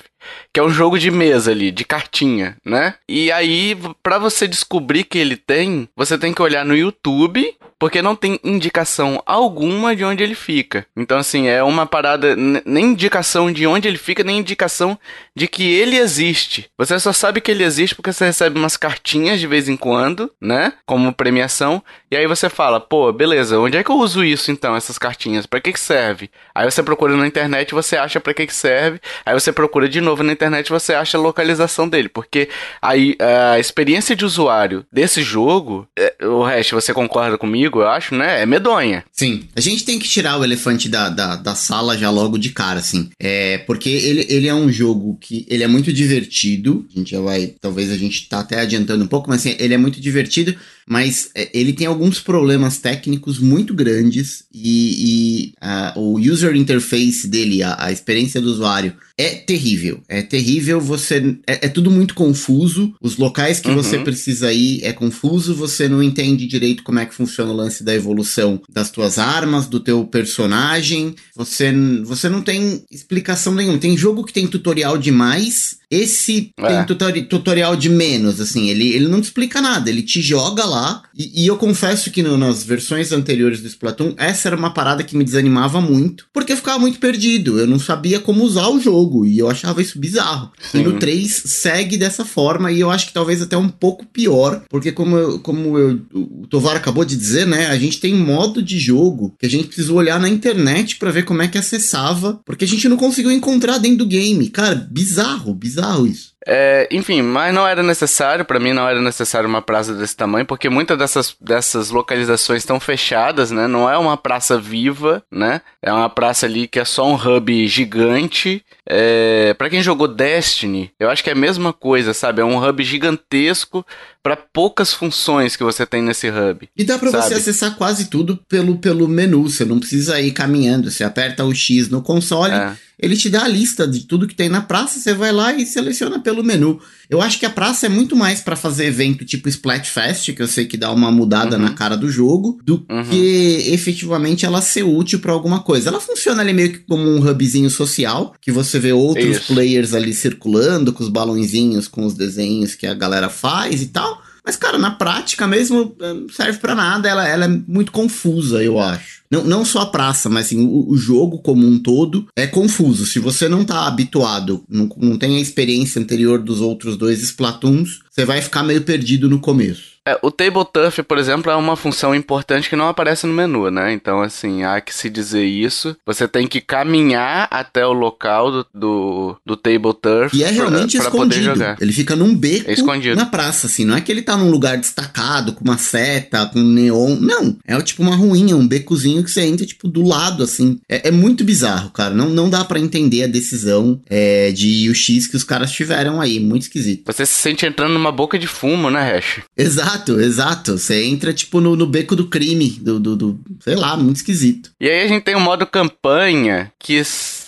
que 0.53 0.59
é 0.59 0.63
um 0.63 0.69
jogo 0.69 0.97
de 0.99 1.09
mesa 1.09 1.51
ali, 1.51 1.71
de 1.71 1.83
cartinha, 1.85 2.57
né? 2.65 2.95
E 3.07 3.31
aí, 3.31 3.77
para 4.03 4.17
você 4.17 4.47
descobrir 4.47 5.03
que 5.03 5.17
ele 5.17 5.35
tem, 5.35 5.89
você 5.95 6.17
tem 6.17 6.33
que 6.33 6.41
olhar 6.41 6.65
no 6.65 6.75
YouTube 6.75 7.55
porque 7.81 7.99
não 7.99 8.15
tem 8.15 8.39
indicação 8.43 9.23
alguma 9.25 9.95
de 9.95 10.05
onde 10.05 10.23
ele 10.23 10.35
fica. 10.35 10.85
Então, 10.95 11.17
assim, 11.17 11.47
é 11.47 11.63
uma 11.63 11.87
parada, 11.87 12.35
nem 12.35 12.91
indicação 12.91 13.51
de 13.51 13.65
onde 13.65 13.87
ele 13.87 13.97
fica, 13.97 14.23
nem 14.23 14.37
indicação 14.37 14.99
de 15.35 15.47
que 15.47 15.63
ele 15.63 15.97
existe. 15.97 16.69
Você 16.77 16.99
só 16.99 17.11
sabe 17.11 17.41
que 17.41 17.49
ele 17.49 17.63
existe 17.63 17.95
porque 17.95 18.13
você 18.13 18.25
recebe 18.25 18.59
umas 18.59 18.77
cartinhas 18.77 19.39
de 19.39 19.47
vez 19.47 19.67
em 19.67 19.75
quando, 19.75 20.31
né? 20.39 20.73
Como 20.85 21.11
premiação. 21.11 21.81
E 22.11 22.15
aí 22.15 22.27
você 22.27 22.49
fala, 22.49 22.79
pô, 22.79 23.11
beleza, 23.11 23.57
onde 23.57 23.77
é 23.77 23.83
que 23.83 23.89
eu 23.89 23.97
uso 23.97 24.23
isso 24.23 24.51
então, 24.51 24.75
essas 24.75 24.99
cartinhas? 24.99 25.47
Para 25.47 25.59
que 25.59 25.73
que 25.73 25.79
serve? 25.79 26.29
Aí 26.53 26.69
você 26.69 26.83
procura 26.83 27.17
na 27.17 27.25
internet, 27.25 27.73
você 27.73 27.97
acha 27.97 28.19
para 28.19 28.35
que 28.35 28.45
que 28.45 28.53
serve. 28.53 28.99
Aí 29.25 29.33
você 29.33 29.51
procura 29.51 29.89
de 29.89 30.01
novo 30.01 30.21
na 30.21 30.33
internet, 30.33 30.69
você 30.69 30.93
acha 30.93 31.17
a 31.17 31.21
localização 31.21 31.89
dele. 31.89 32.09
Porque 32.09 32.47
aí 32.79 33.17
a 33.19 33.57
experiência 33.57 34.15
de 34.15 34.23
usuário 34.23 34.85
desse 34.91 35.23
jogo, 35.23 35.87
é, 35.97 36.13
o 36.27 36.43
resto, 36.43 36.75
você 36.75 36.93
concorda 36.93 37.39
comigo? 37.39 37.70
Eu 37.79 37.87
acho, 37.87 38.15
né? 38.15 38.41
É 38.41 38.45
medonha. 38.45 39.03
Sim. 39.11 39.43
A 39.55 39.61
gente 39.61 39.85
tem 39.85 39.99
que 39.99 40.07
tirar 40.07 40.37
o 40.37 40.43
elefante 40.43 40.89
da, 40.89 41.09
da, 41.09 41.35
da 41.35 41.55
sala 41.55 41.97
já 41.97 42.09
logo 42.09 42.37
de 42.37 42.49
cara, 42.49 42.79
assim. 42.79 43.09
É, 43.19 43.59
porque 43.59 43.89
ele, 43.89 44.25
ele 44.29 44.47
é 44.47 44.53
um 44.53 44.71
jogo 44.71 45.17
que 45.19 45.45
ele 45.49 45.63
é 45.63 45.67
muito 45.67 45.91
divertido. 45.93 46.85
A 46.93 46.99
gente 46.99 47.11
já 47.11 47.21
vai. 47.21 47.53
Talvez 47.59 47.91
a 47.91 47.97
gente 47.97 48.27
tá 48.27 48.39
até 48.39 48.59
adiantando 48.59 49.03
um 49.03 49.07
pouco, 49.07 49.29
mas 49.29 49.41
assim, 49.41 49.55
ele 49.59 49.73
é 49.73 49.77
muito 49.77 50.01
divertido 50.01 50.55
mas 50.91 51.31
é, 51.33 51.49
ele 51.53 51.71
tem 51.71 51.87
alguns 51.87 52.19
problemas 52.19 52.77
técnicos 52.77 53.39
muito 53.39 53.73
grandes 53.73 54.43
e, 54.53 55.53
e 55.53 55.53
o 55.95 56.19
user 56.19 56.53
interface 56.53 57.29
dele, 57.29 57.63
a, 57.63 57.85
a, 57.85 57.93
experiência 57.93 58.41
do 58.41 58.51
usuário, 58.51 58.93
é 59.17 59.35
terrível. 59.35 60.01
É 60.09 60.21
terrível, 60.21 60.81
você. 60.81 61.37
É, 61.47 61.67
é 61.67 61.69
tudo 61.69 61.89
muito 61.89 62.13
confuso. 62.13 62.93
Os 62.99 63.15
locais 63.15 63.61
que 63.61 63.69
uhum. 63.69 63.75
você 63.75 63.99
precisa 63.99 64.51
ir 64.51 64.83
é 64.83 64.91
confuso, 64.91 65.55
você 65.55 65.87
não 65.87 66.03
entende 66.03 66.45
direito 66.45 66.83
como 66.83 66.99
é 66.99 67.05
que 67.05 67.15
funciona 67.15 67.53
o 67.53 67.55
lance 67.55 67.85
da 67.85 67.95
evolução 67.95 68.61
das 68.69 68.91
tuas 68.91 69.17
armas, 69.17 69.67
do 69.67 69.79
teu 69.79 70.03
personagem. 70.03 71.15
Você, 71.33 71.71
você 72.03 72.27
não 72.27 72.41
tem 72.41 72.83
explicação 72.91 73.55
nenhuma. 73.55 73.77
Tem 73.77 73.95
jogo 73.95 74.25
que 74.25 74.33
tem 74.33 74.45
tutorial 74.45 74.97
demais. 74.97 75.79
Esse 75.91 76.53
é. 76.57 76.67
tem 76.67 76.85
tutori 76.85 77.21
tutorial 77.23 77.75
de 77.75 77.89
menos, 77.89 78.39
assim. 78.39 78.69
Ele, 78.69 78.93
ele 78.93 79.09
não 79.09 79.19
te 79.19 79.25
explica 79.25 79.61
nada, 79.61 79.89
ele 79.89 80.01
te 80.01 80.21
joga 80.21 80.63
lá. 80.63 81.03
E, 81.13 81.43
e 81.43 81.47
eu 81.47 81.57
confesso 81.57 82.09
que 82.09 82.23
no, 82.23 82.37
nas 82.37 82.63
versões 82.63 83.11
anteriores 83.11 83.59
do 83.59 83.67
Splatoon, 83.67 84.13
essa 84.15 84.47
era 84.47 84.55
uma 84.55 84.73
parada 84.73 85.03
que 85.03 85.17
me 85.17 85.25
desanimava 85.25 85.81
muito, 85.81 86.27
porque 86.31 86.53
eu 86.53 86.57
ficava 86.57 86.79
muito 86.79 86.97
perdido. 86.97 87.59
Eu 87.59 87.67
não 87.67 87.77
sabia 87.77 88.21
como 88.21 88.45
usar 88.45 88.69
o 88.69 88.79
jogo 88.79 89.25
e 89.25 89.37
eu 89.37 89.49
achava 89.49 89.81
isso 89.81 89.99
bizarro. 89.99 90.51
Sim. 90.71 90.79
E 90.79 90.83
no 90.83 90.97
3 90.97 91.29
segue 91.45 91.97
dessa 91.97 92.23
forma 92.23 92.71
e 92.71 92.79
eu 92.79 92.89
acho 92.89 93.07
que 93.07 93.13
talvez 93.13 93.41
até 93.41 93.57
um 93.57 93.67
pouco 93.67 94.05
pior, 94.05 94.63
porque 94.69 94.93
como, 94.93 95.17
eu, 95.17 95.39
como 95.39 95.77
eu, 95.77 95.99
o 96.13 96.47
Tovar 96.47 96.77
acabou 96.77 97.03
de 97.03 97.17
dizer, 97.17 97.45
né? 97.45 97.67
A 97.67 97.77
gente 97.77 97.99
tem 97.99 98.15
modo 98.15 98.61
de 98.61 98.79
jogo 98.79 99.35
que 99.37 99.45
a 99.45 99.49
gente 99.49 99.67
precisou 99.67 99.97
olhar 99.97 100.19
na 100.19 100.29
internet 100.29 100.95
para 100.95 101.11
ver 101.11 101.25
como 101.25 101.41
é 101.41 101.49
que 101.49 101.57
acessava, 101.57 102.39
porque 102.45 102.63
a 102.63 102.67
gente 102.67 102.87
não 102.87 102.95
conseguiu 102.95 103.31
encontrar 103.31 103.77
dentro 103.77 103.99
do 103.99 104.05
game. 104.05 104.47
Cara, 104.49 104.75
bizarro, 104.75 105.53
bizarro 105.53 105.80
bizarro 105.81 106.05
isso. 106.07 106.30
É, 106.47 106.87
enfim, 106.91 107.21
mas 107.21 107.53
não 107.53 107.67
era 107.67 107.83
necessário, 107.83 108.43
para 108.43 108.59
mim 108.59 108.73
não 108.73 108.87
era 108.87 108.99
necessário 108.99 109.47
uma 109.47 109.61
praça 109.61 109.93
desse 109.93 110.15
tamanho, 110.15 110.45
porque 110.45 110.69
muitas 110.69 110.97
dessas, 110.97 111.35
dessas 111.39 111.91
localizações 111.91 112.63
estão 112.63 112.79
fechadas, 112.79 113.51
né? 113.51 113.67
Não 113.67 113.89
é 113.89 113.97
uma 113.97 114.17
praça 114.17 114.57
viva, 114.57 115.23
né? 115.31 115.61
É 115.81 115.93
uma 115.93 116.09
praça 116.09 116.47
ali 116.47 116.67
que 116.67 116.79
é 116.79 116.85
só 116.85 117.07
um 117.07 117.15
hub 117.15 117.67
gigante. 117.67 118.63
É, 118.87 119.53
para 119.53 119.69
quem 119.69 119.83
jogou 119.83 120.07
Destiny, 120.07 120.91
eu 120.99 121.09
acho 121.09 121.23
que 121.23 121.29
é 121.29 121.33
a 121.33 121.35
mesma 121.35 121.71
coisa, 121.71 122.13
sabe? 122.13 122.41
É 122.41 122.45
um 122.45 122.57
hub 122.63 122.83
gigantesco 122.83 123.85
para 124.23 124.35
poucas 124.35 124.93
funções 124.93 125.55
que 125.55 125.63
você 125.63 125.85
tem 125.85 126.01
nesse 126.01 126.29
hub. 126.29 126.67
E 126.75 126.83
dá 126.83 126.97
para 126.97 127.11
você 127.11 127.35
acessar 127.35 127.75
quase 127.75 128.09
tudo 128.09 128.37
pelo, 128.49 128.77
pelo 128.77 129.07
menu, 129.07 129.47
você 129.47 129.63
não 129.63 129.79
precisa 129.79 130.19
ir 130.19 130.31
caminhando, 130.31 130.89
você 130.89 131.03
aperta 131.03 131.43
o 131.45 131.53
X 131.53 131.89
no 131.89 132.01
console. 132.01 132.53
É 132.53 132.75
ele 133.01 133.17
te 133.17 133.29
dá 133.29 133.43
a 133.43 133.47
lista 133.47 133.87
de 133.87 134.01
tudo 134.01 134.27
que 134.27 134.35
tem 134.35 134.47
na 134.47 134.61
praça, 134.61 134.99
você 134.99 135.11
vai 135.11 135.31
lá 135.31 135.51
e 135.53 135.65
seleciona 135.65 136.19
pelo 136.19 136.30
menu. 136.43 136.79
Eu 137.09 137.21
acho 137.21 137.37
que 137.37 137.45
a 137.45 137.49
praça 137.49 137.87
é 137.87 137.89
muito 137.89 138.15
mais 138.15 138.39
para 138.39 138.55
fazer 138.55 138.85
evento 138.85 139.25
tipo 139.25 139.49
Splatfest, 139.49 140.33
que 140.33 140.41
eu 140.41 140.47
sei 140.47 140.65
que 140.65 140.77
dá 140.77 140.91
uma 140.91 141.11
mudada 141.11 141.57
uhum. 141.57 141.63
na 141.63 141.71
cara 141.71 141.97
do 141.97 142.09
jogo, 142.09 142.59
do 142.63 142.85
uhum. 142.89 143.03
que 143.03 143.65
efetivamente 143.67 144.45
ela 144.45 144.61
ser 144.61 144.83
útil 144.83 145.19
para 145.19 145.33
alguma 145.33 145.59
coisa. 145.59 145.89
Ela 145.89 145.99
funciona 145.99 146.41
ali 146.41 146.53
meio 146.53 146.71
que 146.71 146.79
como 146.79 147.03
um 147.03 147.27
hubzinho 147.27 147.69
social, 147.69 148.33
que 148.39 148.51
você 148.51 148.79
vê 148.79 148.93
outros 148.93 149.37
Isso. 149.37 149.53
players 149.53 149.93
ali 149.93 150.13
circulando 150.13 150.93
com 150.93 151.03
os 151.03 151.09
balãozinhos, 151.09 151.87
com 151.87 152.05
os 152.05 152.13
desenhos 152.13 152.75
que 152.75 152.87
a 152.87 152.93
galera 152.93 153.29
faz 153.29 153.81
e 153.81 153.87
tal. 153.87 154.21
Mas, 154.45 154.55
cara, 154.55 154.77
na 154.77 154.91
prática 154.91 155.47
mesmo, 155.47 155.95
eh, 156.01 156.15
serve 156.31 156.59
para 156.59 156.73
nada. 156.73 157.07
Ela, 157.07 157.27
ela 157.27 157.45
é 157.45 157.47
muito 157.47 157.91
confusa, 157.91 158.63
eu 158.63 158.79
acho. 158.79 159.21
Não, 159.29 159.43
não 159.43 159.63
só 159.63 159.81
a 159.81 159.85
praça, 159.85 160.29
mas 160.29 160.47
assim, 160.47 160.65
o, 160.65 160.89
o, 160.89 160.97
jogo 160.97 161.39
como 161.39 161.65
um 161.65 161.79
todo 161.79 162.27
é 162.35 162.45
confuso. 162.45 163.05
Se 163.05 163.17
você 163.17 163.47
não 163.47 163.63
tá 163.63 163.87
habituado, 163.87 164.63
não, 164.67 164.89
não 164.97 165.17
tem 165.17 165.37
a 165.37 165.39
experiência 165.39 166.01
anterior 166.01 166.39
dos 166.39 166.59
outros 166.59 166.97
dois 166.97 167.21
Splatoons, 167.23 168.01
você 168.09 168.25
vai 168.25 168.41
ficar 168.41 168.63
meio 168.63 168.81
perdido 168.81 169.29
no 169.29 169.39
começo. 169.39 169.90
É, 170.07 170.17
o 170.21 170.31
Table 170.31 170.65
Turf, 170.71 171.03
por 171.03 171.17
exemplo, 171.17 171.51
é 171.51 171.55
uma 171.55 171.75
função 171.75 172.15
importante 172.15 172.69
que 172.69 172.75
não 172.75 172.87
aparece 172.87 173.27
no 173.27 173.33
menu, 173.33 173.69
né? 173.69 173.93
Então, 173.93 174.21
assim, 174.21 174.63
há 174.63 174.81
que 174.81 174.93
se 174.93 175.09
dizer 175.09 175.45
isso. 175.45 175.95
Você 176.05 176.27
tem 176.27 176.47
que 176.47 176.59
caminhar 176.59 177.47
até 177.51 177.85
o 177.85 177.93
local 177.93 178.51
do, 178.51 178.67
do, 178.73 179.37
do 179.45 179.55
Table 179.55 179.93
Turf 179.93 180.35
e 180.35 180.43
é 180.43 180.49
realmente 180.49 180.97
pra, 180.97 181.05
pra 181.05 181.11
escondido. 181.11 181.45
poder 181.45 181.59
jogar. 181.59 181.77
Ele 181.79 181.93
fica 181.93 182.15
num 182.15 182.35
beco 182.35 182.69
é 182.69 183.15
na 183.15 183.25
praça, 183.25 183.67
assim. 183.67 183.85
Não 183.85 183.95
é 183.95 184.01
que 184.01 184.11
ele 184.11 184.23
tá 184.23 184.35
num 184.35 184.49
lugar 184.49 184.77
destacado, 184.77 185.53
com 185.53 185.63
uma 185.63 185.77
seta, 185.77 186.47
com 186.47 186.59
neon. 186.59 187.17
Não. 187.19 187.55
É 187.67 187.79
tipo 187.81 188.01
uma 188.01 188.15
ruinha, 188.15 188.55
um 188.55 188.67
becozinho 188.67 189.23
que 189.23 189.29
você 189.29 189.41
entra, 189.41 189.65
tipo, 189.65 189.87
do 189.87 190.01
lado, 190.01 190.43
assim. 190.43 190.79
É, 190.89 191.09
é 191.09 191.11
muito 191.11 191.43
bizarro, 191.43 191.91
cara. 191.91 192.13
Não, 192.13 192.29
não 192.29 192.49
dá 192.49 192.65
para 192.65 192.79
entender 192.79 193.23
a 193.23 193.27
decisão 193.27 194.01
é, 194.09 194.51
de 194.51 194.89
UX 194.89 195.27
que 195.27 195.37
os 195.37 195.43
caras 195.43 195.71
tiveram 195.71 196.19
aí. 196.19 196.39
Muito 196.39 196.63
esquisito. 196.63 197.03
Você 197.05 197.25
se 197.25 197.35
sente 197.35 197.65
entrando 197.65 197.93
numa 197.93 198.11
boca 198.11 198.39
de 198.39 198.47
fumo, 198.47 198.89
né, 198.89 199.15
Hash? 199.15 199.41
Exato. 199.55 199.90
Exato, 199.91 200.19
exato. 200.19 200.77
Você 200.77 201.03
entra, 201.03 201.33
tipo, 201.33 201.59
no, 201.59 201.75
no 201.75 201.85
beco 201.85 202.15
do 202.15 202.27
crime, 202.27 202.69
do, 202.81 202.99
do, 202.99 203.15
do, 203.15 203.39
sei 203.59 203.75
lá, 203.75 203.97
muito 203.97 204.17
esquisito. 204.17 204.71
E 204.79 204.89
aí 204.89 205.03
a 205.03 205.07
gente 205.07 205.23
tem 205.23 205.35
o 205.35 205.39
modo 205.39 205.65
campanha, 205.65 206.71
que 206.79 207.01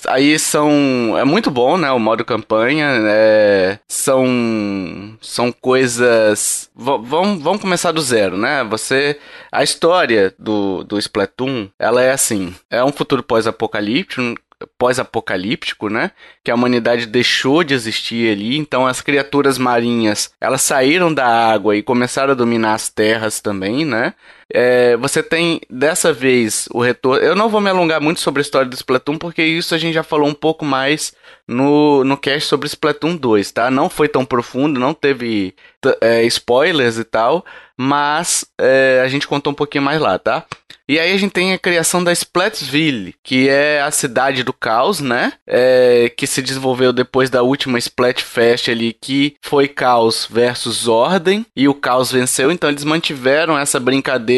aí 0.07 0.37
são. 0.37 1.15
É 1.17 1.23
muito 1.23 1.49
bom, 1.49 1.77
né? 1.77 1.91
O 1.91 1.99
modo 1.99 2.25
campanha. 2.25 2.87
É, 3.05 3.79
são. 3.87 5.17
São 5.21 5.51
coisas. 5.51 6.69
Vamos, 6.75 7.41
vamos 7.41 7.61
começar 7.61 7.91
do 7.91 8.01
zero, 8.01 8.37
né? 8.37 8.63
Você. 8.65 9.17
A 9.51 9.63
história 9.63 10.33
do, 10.37 10.83
do 10.83 10.97
Splatoon, 10.97 11.69
ela 11.79 12.01
é 12.01 12.11
assim: 12.11 12.53
é 12.69 12.83
um 12.83 12.91
futuro 12.91 13.23
pós-apocalíptico, 13.23 14.35
pós-apocalíptico, 14.77 15.89
né? 15.89 16.11
Que 16.43 16.51
a 16.51 16.55
humanidade 16.55 17.05
deixou 17.05 17.63
de 17.63 17.73
existir 17.73 18.31
ali, 18.31 18.57
então 18.57 18.85
as 18.85 19.01
criaturas 19.01 19.57
marinhas, 19.57 20.31
elas 20.39 20.61
saíram 20.61 21.13
da 21.13 21.25
água 21.25 21.75
e 21.75 21.83
começaram 21.83 22.31
a 22.31 22.35
dominar 22.35 22.73
as 22.73 22.89
terras 22.89 23.39
também, 23.39 23.85
né? 23.85 24.13
É, 24.51 24.97
você 24.97 25.21
tem 25.21 25.61
dessa 25.69 26.11
vez 26.11 26.67
o 26.71 26.81
retorno. 26.81 27.23
Eu 27.23 27.35
não 27.35 27.49
vou 27.49 27.61
me 27.61 27.69
alongar 27.69 28.01
muito 28.01 28.19
sobre 28.19 28.39
a 28.39 28.43
história 28.43 28.69
do 28.69 28.75
Splatoon, 28.75 29.17
porque 29.17 29.43
isso 29.43 29.75
a 29.75 29.77
gente 29.77 29.93
já 29.93 30.03
falou 30.03 30.27
um 30.27 30.33
pouco 30.33 30.65
mais 30.65 31.13
no, 31.47 32.03
no 32.03 32.17
cast 32.17 32.47
sobre 32.47 32.67
Splatoon 32.67 33.15
2, 33.15 33.51
tá? 33.51 33.69
Não 33.69 33.89
foi 33.89 34.07
tão 34.07 34.25
profundo, 34.25 34.79
não 34.79 34.93
teve 34.93 35.53
é, 36.01 36.23
spoilers 36.23 36.97
e 36.97 37.03
tal, 37.03 37.45
mas 37.77 38.45
é, 38.59 39.01
a 39.03 39.07
gente 39.07 39.27
contou 39.27 39.51
um 39.51 39.55
pouquinho 39.55 39.83
mais 39.83 39.99
lá, 39.99 40.17
tá? 40.17 40.45
E 40.87 40.99
aí 40.99 41.13
a 41.13 41.17
gente 41.17 41.31
tem 41.31 41.53
a 41.53 41.57
criação 41.57 42.03
da 42.03 42.11
Splatsville, 42.11 43.15
que 43.23 43.47
é 43.47 43.81
a 43.81 43.89
cidade 43.89 44.43
do 44.43 44.51
caos, 44.51 44.99
né? 44.99 45.33
É, 45.47 46.11
que 46.15 46.27
se 46.27 46.41
desenvolveu 46.41 46.91
depois 46.91 47.29
da 47.29 47.41
última 47.41 47.79
Splatfest 47.79 48.69
ali, 48.69 48.93
que 48.93 49.35
foi 49.41 49.69
caos 49.69 50.27
versus 50.29 50.87
ordem, 50.87 51.45
e 51.55 51.69
o 51.69 51.73
caos 51.73 52.11
venceu, 52.11 52.51
então 52.51 52.69
eles 52.69 52.83
mantiveram 52.83 53.57
essa 53.57 53.79
brincadeira 53.79 54.32